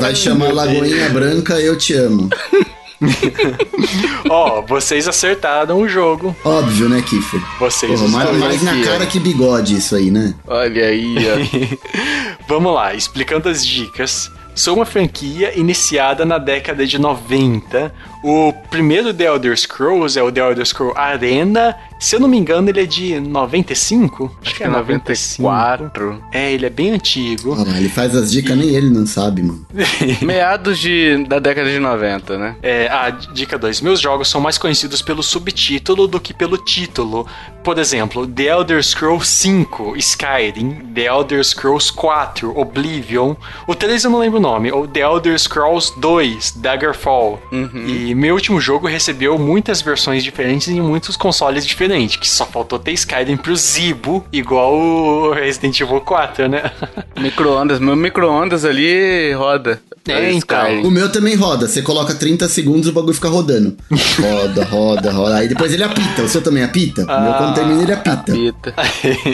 vai 0.00 0.14
chamar 0.14 0.52
Lagoinha 0.52 1.08
Branca 1.10 1.60
Eu 1.60 1.76
Te 1.78 1.94
Amo. 1.94 2.28
Ó, 4.28 4.58
oh, 4.58 4.62
vocês 4.62 5.06
acertaram 5.06 5.78
o 5.78 5.88
jogo. 5.88 6.34
Óbvio, 6.44 6.88
né, 6.88 7.02
Kiffer? 7.02 7.40
Vocês 7.58 8.00
Porra, 8.00 8.12
mais, 8.12 8.38
mais 8.38 8.62
na 8.62 8.80
cara 8.84 9.06
que 9.06 9.20
bigode 9.20 9.76
isso 9.76 9.94
aí, 9.94 10.10
né? 10.10 10.34
Olha 10.46 10.86
aí, 10.86 11.16
ó. 11.18 12.38
Vamos 12.48 12.74
lá, 12.74 12.94
explicando 12.94 13.48
as 13.48 13.64
dicas. 13.64 14.30
Sou 14.54 14.74
uma 14.74 14.84
franquia 14.84 15.56
iniciada 15.56 16.24
na 16.24 16.36
década 16.36 16.84
de 16.84 16.98
90. 16.98 17.94
O 18.22 18.52
primeiro 18.70 19.14
The 19.14 19.24
Elder 19.24 19.56
Scrolls 19.56 20.18
é 20.18 20.22
o 20.22 20.30
The 20.30 20.40
Elder 20.40 20.66
Scrolls 20.66 20.98
Arena 20.98 21.76
se 21.98 22.14
eu 22.14 22.20
não 22.20 22.28
me 22.28 22.38
engano, 22.38 22.68
ele 22.68 22.80
é 22.80 22.86
de 22.86 23.18
95? 23.18 24.26
Acho, 24.26 24.36
Acho 24.42 24.54
que 24.54 24.62
é 24.62 24.68
94. 24.68 26.22
É, 26.32 26.52
ele 26.52 26.64
é 26.64 26.70
bem 26.70 26.92
antigo. 26.92 27.56
Ah, 27.58 27.76
ele 27.76 27.88
faz 27.88 28.14
as 28.14 28.30
dicas, 28.30 28.56
e... 28.56 28.58
nem 28.58 28.68
ele 28.68 28.88
não 28.88 29.04
sabe, 29.04 29.42
mano. 29.42 29.66
Meados 30.22 30.78
de, 30.78 31.24
da 31.24 31.40
década 31.40 31.68
de 31.68 31.78
90, 31.80 32.38
né? 32.38 32.56
É, 32.62 32.88
a 32.88 33.10
dica 33.10 33.58
2. 33.58 33.80
Meus 33.80 34.00
jogos 34.00 34.28
são 34.28 34.40
mais 34.40 34.56
conhecidos 34.56 35.02
pelo 35.02 35.24
subtítulo 35.24 36.06
do 36.06 36.20
que 36.20 36.32
pelo 36.32 36.56
título. 36.56 37.26
Por 37.64 37.78
exemplo, 37.78 38.26
The 38.26 38.44
Elder 38.44 38.82
Scrolls 38.82 39.26
5, 39.26 39.96
Skyrim, 39.96 40.92
The 40.94 41.06
Elder 41.06 41.44
Scrolls 41.44 41.92
4, 41.92 42.56
Oblivion. 42.56 43.34
O 43.66 43.74
3 43.74 44.04
eu 44.04 44.10
não 44.10 44.20
lembro 44.20 44.38
o 44.38 44.42
nome. 44.42 44.70
Ou 44.70 44.86
The 44.86 45.00
Elder 45.00 45.38
Scrolls 45.38 45.92
2, 45.98 46.52
Daggerfall. 46.58 47.42
Uhum. 47.50 47.86
E 47.86 48.07
meu 48.14 48.34
último 48.34 48.60
jogo 48.60 48.86
recebeu 48.86 49.38
muitas 49.38 49.80
versões 49.82 50.22
diferentes 50.22 50.68
em 50.68 50.80
muitos 50.80 51.16
consoles 51.16 51.66
diferentes 51.66 51.78
diferente, 51.78 52.18
que 52.18 52.28
só 52.28 52.44
faltou 52.44 52.78
ter 52.78 52.92
Skyrim 52.92 53.36
pro 53.36 53.56
Zibo, 53.56 54.24
igual 54.32 54.76
o 54.76 55.32
Resident 55.32 55.80
Evil 55.80 56.00
4, 56.00 56.48
né? 56.48 56.70
Micro-ondas, 57.18 57.78
meu 57.78 57.96
micro-ondas 57.96 58.64
ali 58.64 59.32
roda. 59.32 59.80
É, 60.06 60.32
então. 60.32 60.82
O 60.82 60.90
meu 60.90 61.10
também 61.10 61.34
roda. 61.34 61.66
Você 61.68 61.82
coloca 61.82 62.14
30 62.14 62.48
segundos 62.48 62.86
e 62.86 62.90
o 62.90 62.92
bagulho 62.92 63.12
fica 63.12 63.28
rodando. 63.28 63.76
Roda, 64.18 64.64
roda, 64.64 65.12
roda. 65.12 65.36
Aí 65.36 65.48
depois 65.48 65.70
ele 65.70 65.82
apita. 65.82 66.22
O 66.22 66.28
seu 66.28 66.40
também 66.40 66.62
apita? 66.62 67.04
Ah, 67.06 67.18
o 67.18 67.22
meu 67.24 67.34
quando 67.34 67.54
termina 67.54 67.82
ele 67.82 67.92
apita. 67.92 68.32
Apita. 68.32 68.74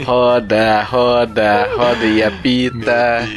roda, 0.04 0.82
roda, 0.82 1.68
roda 1.76 2.04
e 2.04 2.22
apita. 2.24 3.28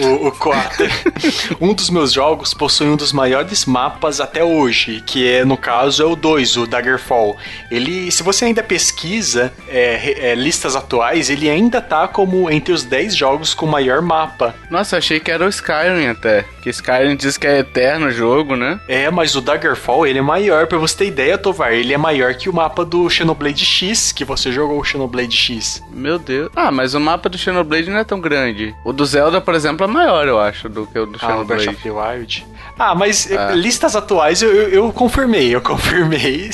Ó, 0.00 0.06
o, 0.06 0.28
o 0.28 0.32
4. 0.32 0.86
um 1.60 1.72
dos 1.72 1.90
meus 1.90 2.12
jogos 2.12 2.54
possui 2.54 2.88
um 2.88 2.96
dos 2.96 3.12
maiores 3.12 3.64
mapas 3.66 4.20
até 4.20 4.44
hoje, 4.44 5.02
que 5.06 5.28
é, 5.28 5.44
no 5.44 5.56
caso, 5.56 6.02
é 6.02 6.06
o 6.06 6.16
2, 6.16 6.56
o 6.56 6.66
Daggerfall. 6.66 7.36
Ele, 7.70 8.10
se 8.10 8.22
você 8.22 8.46
ainda 8.46 8.62
pesquisa 8.62 9.52
é, 9.68 10.30
é, 10.30 10.34
listas 10.34 10.76
atuais, 10.76 11.30
ele 11.30 11.48
ainda 11.48 11.80
tá 11.80 12.06
como 12.08 12.50
entre 12.50 12.72
os 12.72 12.84
10 12.84 13.16
jogos 13.16 13.54
com 13.54 13.66
maior 13.66 14.02
mapa. 14.02 14.54
Nossa, 14.70 14.96
achei 14.96 15.20
que 15.20 15.30
era 15.30 15.44
o 15.44 15.48
Skyrim 15.48 16.06
até. 16.08 16.44
Que 16.62 16.70
Skyrim 16.70 17.16
diz 17.16 17.36
que 17.36 17.46
é 17.46 17.58
eterno 17.58 18.06
o 18.06 18.10
jogo, 18.10 18.56
né? 18.56 18.80
É, 18.88 19.10
mas 19.10 19.34
o 19.34 19.40
Daggerfall, 19.40 20.06
ele 20.06 20.18
é 20.18 20.22
maior, 20.22 20.66
pra 20.66 20.78
você 20.78 20.98
ter 20.98 21.06
ideia, 21.06 21.38
Tovar, 21.38 21.72
ele 21.72 21.92
é 21.92 21.98
maior 21.98 22.34
que 22.34 22.48
o 22.48 22.52
mapa 22.52 22.84
do 22.84 23.08
Xenoblade 23.08 23.64
X, 23.64 24.12
que 24.12 24.24
você 24.24 24.52
jogou 24.52 24.80
o 24.80 24.84
Xenoblade 24.84 25.36
X. 25.36 25.82
Meu 25.90 26.18
Deus. 26.18 26.50
Ah, 26.54 26.70
mas 26.70 26.94
o 26.94 27.00
mapa 27.00 27.28
do 27.28 27.38
Xenoblade 27.38 27.90
não 27.90 27.98
é 27.98 28.04
tão 28.04 28.20
grande. 28.20 28.74
O 28.84 28.92
do 28.92 29.06
Zelda, 29.06 29.40
por 29.40 29.54
exemplo, 29.54 29.84
é 29.84 29.88
maior, 29.88 30.26
eu 30.26 30.40
acho, 30.40 30.68
do 30.68 30.86
que 30.86 30.98
o 30.98 31.06
do. 31.06 31.18
Ah, 31.22 31.40
o 31.40 31.44
Breath 31.44 31.68
of 31.68 31.82
the 31.82 31.90
Wild. 31.90 32.46
Ah, 32.76 32.94
mas 32.94 33.30
ah. 33.30 33.52
listas 33.52 33.94
atuais 33.94 34.42
eu, 34.42 34.52
eu, 34.52 34.68
eu, 34.70 34.92
confirmei, 34.92 35.54
eu 35.54 35.60
confirmei. 35.62 36.50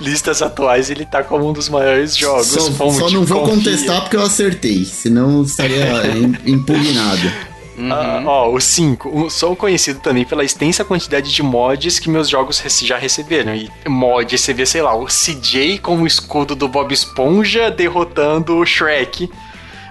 listas 0.00 0.40
atuais 0.40 0.88
ele 0.88 1.04
tá 1.04 1.24
como 1.24 1.48
um 1.48 1.52
dos 1.52 1.68
maiores 1.68 2.16
jogos. 2.16 2.46
Só, 2.46 2.90
só 2.90 3.10
não 3.10 3.24
vou 3.24 3.40
confia. 3.40 3.56
contestar 3.56 4.02
porque 4.02 4.16
eu 4.16 4.22
acertei, 4.22 4.84
senão 4.84 5.42
estaria 5.42 5.84
impugnado. 6.46 7.32
Uhum. 7.76 7.88
Uh, 7.88 8.26
ó, 8.26 8.50
o 8.52 8.60
5. 8.60 9.30
Sou 9.30 9.56
conhecido 9.56 9.98
também 9.98 10.24
pela 10.24 10.44
extensa 10.44 10.84
quantidade 10.84 11.32
de 11.32 11.42
mods 11.42 11.98
que 11.98 12.08
meus 12.08 12.28
jogos 12.28 12.62
já 12.82 12.98
receberam. 12.98 13.54
E 13.54 13.70
mod, 13.88 14.38
você 14.38 14.52
vê, 14.52 14.64
sei 14.66 14.82
lá, 14.82 14.94
o 14.94 15.06
CJ 15.06 15.78
com 15.78 15.96
o 15.96 16.06
escudo 16.06 16.54
do 16.54 16.68
Bob 16.68 16.92
Esponja 16.92 17.70
derrotando 17.70 18.56
o 18.56 18.66
Shrek 18.66 19.28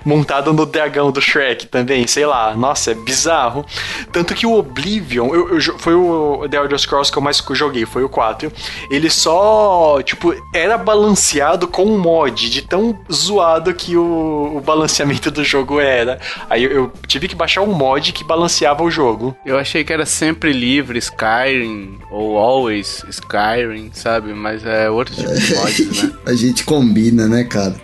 montado 0.04 0.54
no 0.54 0.66
dragão 0.66 1.12
do 1.12 1.22
Shrek 1.22 1.68
também, 1.68 2.08
sei 2.08 2.26
lá. 2.26 2.56
Nossa, 2.56 2.92
é 2.92 2.94
bizarro. 2.94 3.66
Tanto 4.12 4.34
que 4.34 4.46
o 4.46 4.54
Oblivion, 4.54 5.34
eu, 5.34 5.60
eu, 5.60 5.80
foi 5.80 5.94
o 5.94 6.48
The 6.50 6.58
Elder 6.58 6.80
Scrolls 6.80 7.12
que 7.12 7.18
eu 7.18 7.22
mais 7.22 7.42
joguei, 7.52 7.86
foi 7.86 8.04
o 8.04 8.10
4. 8.10 8.52
Ele 8.90 9.10
só, 9.10 10.02
tipo, 10.04 10.34
era 10.54 10.78
balanceado 10.78 11.68
com 11.68 11.86
um 11.86 11.98
mod, 11.98 12.50
de 12.50 12.62
tão 12.62 12.98
zoado 13.12 13.74
que 13.74 13.96
o, 13.96 14.58
o 14.58 14.62
balanceamento 14.62 15.30
do 15.32 15.44
jogo 15.44 15.80
era. 15.80 16.20
Aí 16.50 16.64
eu, 16.64 16.72
eu, 16.72 16.92
tive 17.08 17.28
que 17.28 17.36
baixar 17.36 17.62
um 17.62 17.74
mod 17.74 18.12
que 18.14 18.24
balanceava 18.24 18.84
o 18.84 18.92
jogo. 18.92 19.36
Eu 19.46 19.58
achei 19.58 19.84
que 19.84 19.94
era 19.94 20.06
sempre 20.06 20.52
livre 20.52 21.00
Skyrim, 21.00 22.00
ou 22.10 22.38
Always 22.38 23.04
Skyrim, 23.10 23.92
sabe? 23.94 24.34
Mas 24.34 24.66
é 24.66 24.90
outro 24.90 25.16
tipo 25.16 25.34
de 25.34 25.56
mod, 25.56 25.86
né? 26.08 26.14
A 26.26 26.34
gente 26.34 26.64
combina, 26.64 27.28
né, 27.28 27.44
cara? 27.44 27.76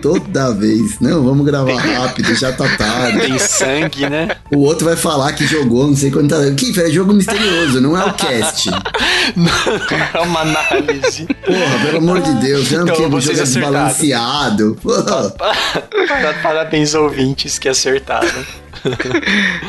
Toda 0.00 0.52
vez, 0.52 1.00
não 1.00 1.23
vamos 1.24 1.44
gravar 1.46 1.76
rápido, 1.76 2.34
já 2.34 2.52
tá 2.52 2.64
tarde. 2.76 3.20
Tem 3.20 3.38
sangue, 3.38 4.08
né? 4.08 4.36
O 4.50 4.58
outro 4.60 4.86
vai 4.86 4.96
falar 4.96 5.32
que 5.32 5.46
jogou, 5.46 5.86
não 5.86 5.96
sei 5.96 6.10
quanto. 6.10 6.28
Tá... 6.28 6.54
Que 6.54 6.80
é 6.80 6.90
jogo 6.90 7.12
misterioso, 7.12 7.80
não 7.80 7.96
é 7.96 8.04
o 8.04 8.12
cast. 8.12 8.70
é 10.14 10.20
uma 10.20 10.40
análise. 10.40 11.26
Porra, 11.44 11.84
pelo 11.84 11.98
amor 11.98 12.20
de 12.20 12.34
Deus, 12.34 12.70
não 12.70 12.82
então, 12.82 12.96
que 12.96 13.02
o 13.02 13.20
jogo 13.20 13.38
é 13.38 13.42
desbalanceado. 13.42 14.78
Parabéns, 16.42 16.94
ouvintes, 16.94 17.58
que 17.58 17.68
acertaram. 17.68 18.28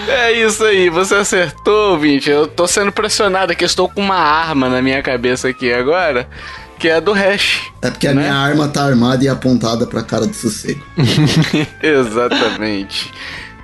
é 0.08 0.32
isso 0.34 0.64
aí, 0.64 0.90
você 0.90 1.16
acertou, 1.16 1.92
ouvinte. 1.92 2.30
Eu 2.30 2.48
tô 2.48 2.68
sendo 2.68 2.92
pressionado 2.92 3.52
aqui, 3.52 3.64
estou 3.64 3.90
com 3.90 4.02
uma 4.02 4.16
arma 4.16 4.68
na 4.70 4.82
minha 4.82 5.02
cabeça 5.02 5.48
aqui 5.48 5.72
agora, 5.72 6.28
que 6.78 6.88
é 6.88 6.96
a 6.96 7.00
do 7.00 7.14
hash. 7.14 7.72
É 7.82 7.90
porque 7.90 8.08
né? 8.08 8.14
a 8.14 8.16
minha 8.16 8.36
arma 8.36 8.68
tá 8.68 8.84
armada 8.84 9.24
e 9.24 9.28
apontada 9.28 9.86
pra 9.86 10.04
cara 10.04 10.26
do 10.26 10.36
sossego. 10.36 10.84
Exatamente. 11.82 13.12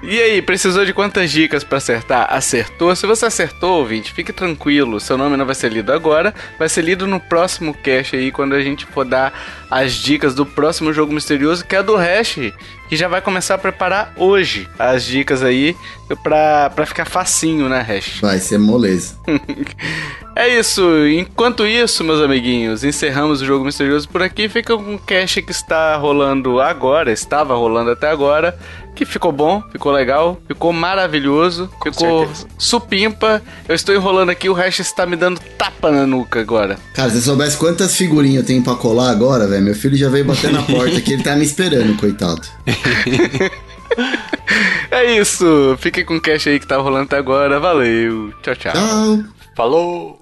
E 0.03 0.19
aí, 0.19 0.41
precisou 0.41 0.83
de 0.83 0.93
quantas 0.93 1.31
dicas 1.31 1.63
para 1.63 1.77
acertar? 1.77 2.27
Acertou? 2.33 2.95
Se 2.95 3.05
você 3.05 3.27
acertou, 3.27 3.79
ouvinte, 3.79 4.11
fique 4.11 4.33
tranquilo. 4.33 4.99
Seu 4.99 5.15
nome 5.15 5.37
não 5.37 5.45
vai 5.45 5.53
ser 5.53 5.71
lido 5.71 5.93
agora, 5.93 6.33
vai 6.57 6.67
ser 6.67 6.81
lido 6.81 7.05
no 7.05 7.19
próximo 7.19 7.71
cast 7.71 8.15
aí, 8.15 8.31
quando 8.31 8.53
a 8.53 8.61
gente 8.61 8.83
for 8.83 9.05
dar 9.05 9.31
as 9.69 9.93
dicas 9.93 10.33
do 10.33 10.43
próximo 10.43 10.91
jogo 10.91 11.13
misterioso, 11.13 11.63
que 11.63 11.75
é 11.75 11.83
do 11.83 11.95
Hash, 11.95 12.51
que 12.89 12.97
já 12.97 13.07
vai 13.07 13.21
começar 13.21 13.55
a 13.55 13.57
preparar 13.59 14.11
hoje 14.17 14.67
as 14.77 15.05
dicas 15.05 15.43
aí 15.43 15.77
pra, 16.23 16.69
pra 16.71 16.85
ficar 16.85 17.05
facinho, 17.05 17.69
né, 17.69 17.79
Hash? 17.79 18.19
Vai 18.21 18.39
ser 18.39 18.57
moleza. 18.57 19.15
é 20.35 20.59
isso. 20.59 20.83
Enquanto 21.07 21.65
isso, 21.65 22.03
meus 22.03 22.19
amiguinhos, 22.21 22.83
encerramos 22.83 23.41
o 23.41 23.45
jogo 23.45 23.63
misterioso 23.63 24.09
por 24.09 24.21
aqui. 24.21 24.49
Fica 24.49 24.75
com 24.75 24.95
um 24.95 24.97
cast 24.97 25.41
que 25.43 25.51
está 25.51 25.95
rolando 25.95 26.59
agora, 26.59 27.11
estava 27.11 27.55
rolando 27.55 27.91
até 27.91 28.09
agora 28.09 28.57
que 28.95 29.05
ficou 29.05 29.31
bom, 29.31 29.61
ficou 29.71 29.91
legal, 29.91 30.39
ficou 30.47 30.71
maravilhoso, 30.73 31.69
Com 31.79 31.91
ficou 31.91 32.25
certeza. 32.25 32.47
supimpa. 32.57 33.41
Eu 33.67 33.75
estou 33.75 33.95
enrolando 33.95 34.29
aqui, 34.29 34.49
o 34.49 34.53
resto 34.53 34.81
está 34.81 35.05
me 35.05 35.15
dando 35.15 35.39
tapa 35.57 35.91
na 35.91 36.05
nuca 36.05 36.39
agora. 36.39 36.77
Cara, 36.93 37.09
se 37.09 37.17
você 37.17 37.25
soubesse 37.25 37.57
quantas 37.57 37.95
figurinhas 37.95 38.43
eu 38.43 38.47
tenho 38.47 38.63
pra 38.63 38.75
colar 38.75 39.09
agora, 39.11 39.47
velho, 39.47 39.63
meu 39.63 39.75
filho 39.75 39.97
já 39.97 40.09
veio 40.09 40.25
bater 40.25 40.51
na 40.51 40.61
porta 40.61 40.99
que 41.01 41.13
ele 41.13 41.23
tá 41.23 41.35
me 41.35 41.43
esperando, 41.43 41.97
coitado. 41.97 42.41
é 44.91 45.17
isso. 45.17 45.75
Fiquem 45.79 46.05
com 46.05 46.15
o 46.17 46.21
cash 46.21 46.47
aí 46.47 46.59
que 46.59 46.67
tá 46.67 46.77
rolando 46.77 47.05
até 47.05 47.17
agora. 47.17 47.59
Valeu. 47.59 48.33
Tchau, 48.41 48.55
tchau. 48.55 48.73
Tchau. 48.73 49.23
Falou. 49.55 50.19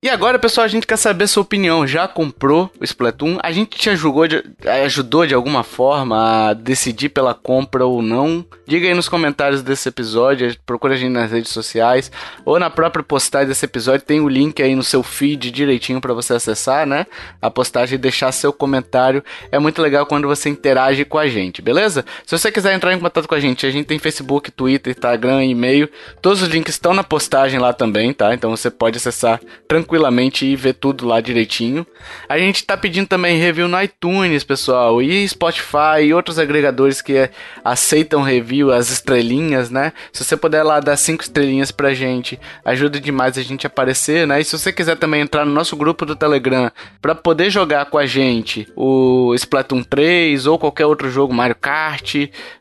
E 0.00 0.08
agora, 0.08 0.38
pessoal, 0.38 0.64
a 0.64 0.68
gente 0.68 0.86
quer 0.86 0.96
saber 0.96 1.26
sua 1.26 1.42
opinião. 1.42 1.84
Já 1.84 2.06
comprou 2.06 2.70
o 2.80 2.84
Splatoon? 2.84 3.36
A 3.42 3.50
gente 3.50 3.76
te 3.76 3.90
ajudou 3.90 4.28
de, 4.28 4.44
ajudou 4.84 5.26
de 5.26 5.34
alguma 5.34 5.64
forma 5.64 6.50
a 6.50 6.54
decidir 6.54 7.08
pela 7.08 7.34
compra 7.34 7.84
ou 7.84 8.00
não? 8.00 8.46
Diga 8.64 8.86
aí 8.86 8.94
nos 8.94 9.08
comentários 9.08 9.60
desse 9.60 9.88
episódio, 9.88 10.56
procura 10.64 10.94
a 10.94 10.96
gente 10.96 11.10
nas 11.10 11.32
redes 11.32 11.50
sociais 11.50 12.12
ou 12.44 12.60
na 12.60 12.70
própria 12.70 13.02
postagem 13.02 13.48
desse 13.48 13.64
episódio. 13.64 14.06
Tem 14.06 14.20
o 14.20 14.28
link 14.28 14.62
aí 14.62 14.76
no 14.76 14.84
seu 14.84 15.02
feed 15.02 15.50
direitinho 15.50 16.00
para 16.00 16.14
você 16.14 16.32
acessar, 16.32 16.86
né? 16.86 17.04
A 17.42 17.50
postagem 17.50 17.96
e 17.96 17.98
deixar 17.98 18.30
seu 18.30 18.52
comentário. 18.52 19.24
É 19.50 19.58
muito 19.58 19.82
legal 19.82 20.06
quando 20.06 20.28
você 20.28 20.48
interage 20.48 21.04
com 21.04 21.18
a 21.18 21.26
gente, 21.26 21.60
beleza? 21.60 22.04
Se 22.24 22.38
você 22.38 22.52
quiser 22.52 22.72
entrar 22.72 22.94
em 22.94 23.00
contato 23.00 23.26
com 23.26 23.34
a 23.34 23.40
gente, 23.40 23.66
a 23.66 23.70
gente 23.72 23.86
tem 23.86 23.98
Facebook, 23.98 24.52
Twitter, 24.52 24.92
Instagram, 24.92 25.44
e-mail. 25.44 25.90
Todos 26.22 26.40
os 26.40 26.48
links 26.48 26.76
estão 26.76 26.94
na 26.94 27.02
postagem 27.02 27.58
lá 27.58 27.72
também, 27.72 28.12
tá? 28.12 28.32
Então 28.32 28.48
você 28.52 28.70
pode 28.70 28.96
acessar 28.96 29.40
tranquilamente 29.66 29.87
tranquilamente 29.88 30.44
e 30.44 30.54
ver 30.54 30.74
tudo 30.74 31.06
lá 31.06 31.20
direitinho. 31.20 31.86
A 32.28 32.38
gente 32.38 32.64
tá 32.64 32.76
pedindo 32.76 33.08
também 33.08 33.38
review 33.38 33.66
no 33.66 33.82
iTunes, 33.82 34.44
pessoal, 34.44 35.00
e 35.00 35.26
Spotify 35.26 36.02
e 36.04 36.14
outros 36.14 36.38
agregadores 36.38 37.00
que 37.00 37.16
é, 37.16 37.30
aceitam 37.64 38.22
review, 38.22 38.70
as 38.70 38.90
estrelinhas, 38.90 39.70
né? 39.70 39.92
Se 40.12 40.22
você 40.22 40.36
puder 40.36 40.62
lá 40.62 40.78
dar 40.78 40.96
cinco 40.96 41.22
estrelinhas 41.22 41.70
pra 41.70 41.94
gente, 41.94 42.38
ajuda 42.64 43.00
demais 43.00 43.38
a 43.38 43.42
gente 43.42 43.66
a 43.66 43.68
aparecer, 43.68 44.26
né? 44.26 44.40
E 44.40 44.44
se 44.44 44.56
você 44.58 44.70
quiser 44.70 44.96
também 44.96 45.22
entrar 45.22 45.46
no 45.46 45.52
nosso 45.52 45.74
grupo 45.74 46.04
do 46.04 46.14
Telegram 46.14 46.70
para 47.00 47.14
poder 47.14 47.50
jogar 47.50 47.86
com 47.86 47.96
a 47.96 48.04
gente 48.04 48.68
o 48.76 49.34
Splatoon 49.34 49.82
3 49.82 50.46
ou 50.46 50.58
qualquer 50.58 50.84
outro 50.84 51.10
jogo, 51.10 51.32
Mario 51.32 51.56
Kart, 51.56 52.14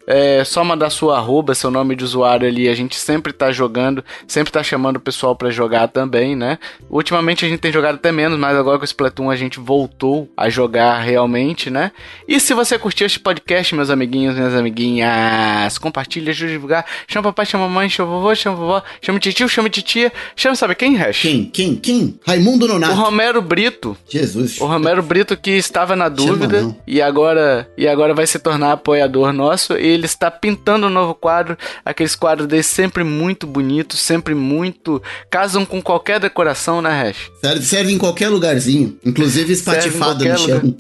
é 0.08 0.44
só 0.46 0.64
mandar 0.64 0.90
sua 0.90 1.18
arroba, 1.18 1.54
seu 1.54 1.70
nome 1.70 1.96
de 1.96 2.04
usuário 2.04 2.48
ali, 2.48 2.70
a 2.70 2.74
gente 2.74 2.96
sempre 2.96 3.34
tá 3.34 3.52
jogando, 3.52 4.04
sempre 4.26 4.52
tá 4.52 4.64
chamando 4.64 4.96
o 4.96 5.02
pessoal 5.02 5.36
para 5.36 5.50
jogar 5.50 5.90
também, 5.90 6.36
né? 6.36 6.58
Última 6.90 7.17
ultimamente 7.18 7.46
a 7.46 7.50
gente 7.50 7.60
tem 7.60 7.72
jogado 7.72 7.96
até 7.96 8.12
menos, 8.12 8.38
mas 8.38 8.56
agora 8.56 8.78
com 8.78 8.84
o 8.84 8.86
Splatoon 8.86 9.30
a 9.30 9.36
gente 9.36 9.60
voltou 9.60 10.30
a 10.38 10.50
jogar 10.50 11.00
realmente, 11.00 11.70
né? 11.70 11.92
E 12.28 12.40
se 12.40 12.54
você 12.54 12.78
curtiu 12.78 13.06
este 13.06 13.20
podcast, 13.20 13.74
meus 13.76 13.90
amiguinhos, 13.90 14.36
minhas 14.36 14.54
amiguinhas, 14.54 15.78
compartilha, 15.78 16.32
ajude 16.32 16.52
a 16.52 16.56
divulgar. 16.56 16.86
Chama 17.08 17.24
papai, 17.30 17.46
chama 17.46 17.68
mamãe, 17.68 17.90
chama 17.90 18.12
vovô, 18.12 18.36
chama 18.36 18.56
vovó, 18.56 18.84
chama 19.02 19.20
tio, 19.20 19.50
chama 19.50 19.70
titia. 19.70 20.12
Chama, 20.36 20.56
sabe 20.56 20.76
quem, 20.76 20.96
Hash? 20.96 21.22
Quem? 21.22 21.46
Quem? 21.46 21.76
Quem? 21.76 22.20
Raimundo 22.26 22.68
Nonato. 22.68 22.94
O 22.94 22.96
Romero 22.96 23.42
Brito. 23.42 23.98
Jesus. 24.08 24.60
O 24.62 24.66
Romero 24.66 25.02
Brito 25.02 25.36
que 25.36 25.52
estava 25.52 25.96
na 25.96 26.10
dúvida 26.10 26.76
e 26.86 27.02
agora 27.02 27.70
e 27.78 27.88
agora 27.88 28.14
vai 28.14 28.28
se 28.28 28.40
tornar 28.40 28.74
apoiador 28.74 29.34
nosso. 29.34 29.74
Ele 29.74 30.06
está 30.06 30.30
pintando 30.30 30.88
um 30.88 30.92
novo 30.92 31.16
quadro, 31.16 31.58
aqueles 31.84 32.16
quadros 32.16 32.48
dele 32.48 32.64
sempre 32.64 33.04
muito 33.04 33.48
bonitos, 33.48 34.00
sempre 34.00 34.36
muito 34.36 35.02
casam 35.30 35.66
com 35.66 35.82
qualquer 35.82 36.20
decoração, 36.20 36.82
né, 36.82 36.92
Hash? 36.92 37.07
Serve, 37.42 37.66
serve 37.66 37.92
em 37.92 37.98
qualquer 37.98 38.30
lugarzinho, 38.30 38.98
inclusive 39.06 39.54
espatifado 39.54 40.26
no 40.26 40.38
chão. 40.38 40.76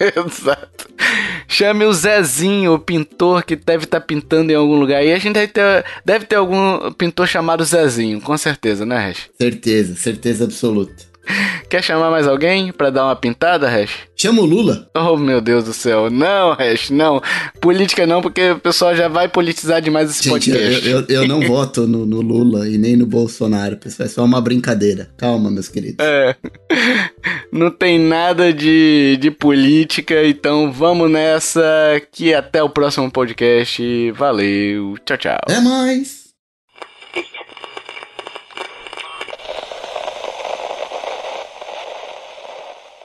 Exato. 0.00 0.88
Chame 1.46 1.84
o 1.84 1.92
Zezinho, 1.92 2.74
o 2.74 2.78
pintor 2.78 3.44
que 3.44 3.54
deve 3.54 3.84
estar 3.84 4.00
tá 4.00 4.06
pintando 4.06 4.50
em 4.50 4.54
algum 4.54 4.74
lugar. 4.74 5.04
E 5.04 5.12
a 5.12 5.18
gente 5.18 5.34
deve 5.34 5.52
ter, 5.52 5.84
deve 6.04 6.26
ter 6.26 6.36
algum 6.36 6.92
pintor 6.92 7.28
chamado 7.28 7.64
Zezinho, 7.64 8.20
com 8.20 8.36
certeza, 8.36 8.84
né, 8.84 8.96
Hash? 8.96 9.30
Certeza, 9.38 9.94
certeza 9.94 10.44
absoluta. 10.44 11.13
Quer 11.68 11.82
chamar 11.82 12.10
mais 12.10 12.26
alguém 12.26 12.72
para 12.72 12.90
dar 12.90 13.04
uma 13.06 13.16
pintada, 13.16 13.68
Hash? 13.68 13.90
Chama 14.16 14.42
o 14.42 14.44
Lula. 14.44 14.88
Oh, 14.94 15.16
meu 15.16 15.40
Deus 15.40 15.64
do 15.64 15.72
céu. 15.72 16.10
Não, 16.10 16.52
Hash, 16.52 16.90
não. 16.90 17.20
Política 17.60 18.06
não, 18.06 18.22
porque 18.22 18.50
o 18.50 18.58
pessoal 18.58 18.94
já 18.94 19.08
vai 19.08 19.28
politizar 19.28 19.80
demais 19.80 20.10
esse 20.10 20.24
Gente, 20.24 20.32
podcast. 20.32 20.88
Eu, 20.88 21.00
eu, 21.00 21.06
eu 21.08 21.28
não 21.28 21.40
voto 21.46 21.86
no, 21.86 22.06
no, 22.06 22.20
Lula 22.20 22.68
e 22.68 22.78
nem 22.78 22.96
no 22.96 23.06
Bolsonaro, 23.06 23.76
pessoal. 23.76 24.06
É 24.06 24.10
só 24.10 24.24
uma 24.24 24.40
brincadeira. 24.40 25.10
Calma, 25.16 25.50
meus 25.50 25.68
queridos. 25.68 26.04
É. 26.04 26.36
Não 27.52 27.70
tem 27.70 28.00
nada 28.00 28.52
de, 28.52 29.16
de 29.20 29.30
política, 29.30 30.26
então 30.26 30.72
vamos 30.72 31.08
nessa. 31.08 31.62
Que 32.10 32.34
até 32.34 32.62
o 32.62 32.68
próximo 32.68 33.10
podcast. 33.10 34.10
Valeu. 34.12 34.96
Tchau, 35.04 35.16
tchau. 35.16 35.38
Até 35.44 35.60
mais. 35.60 36.23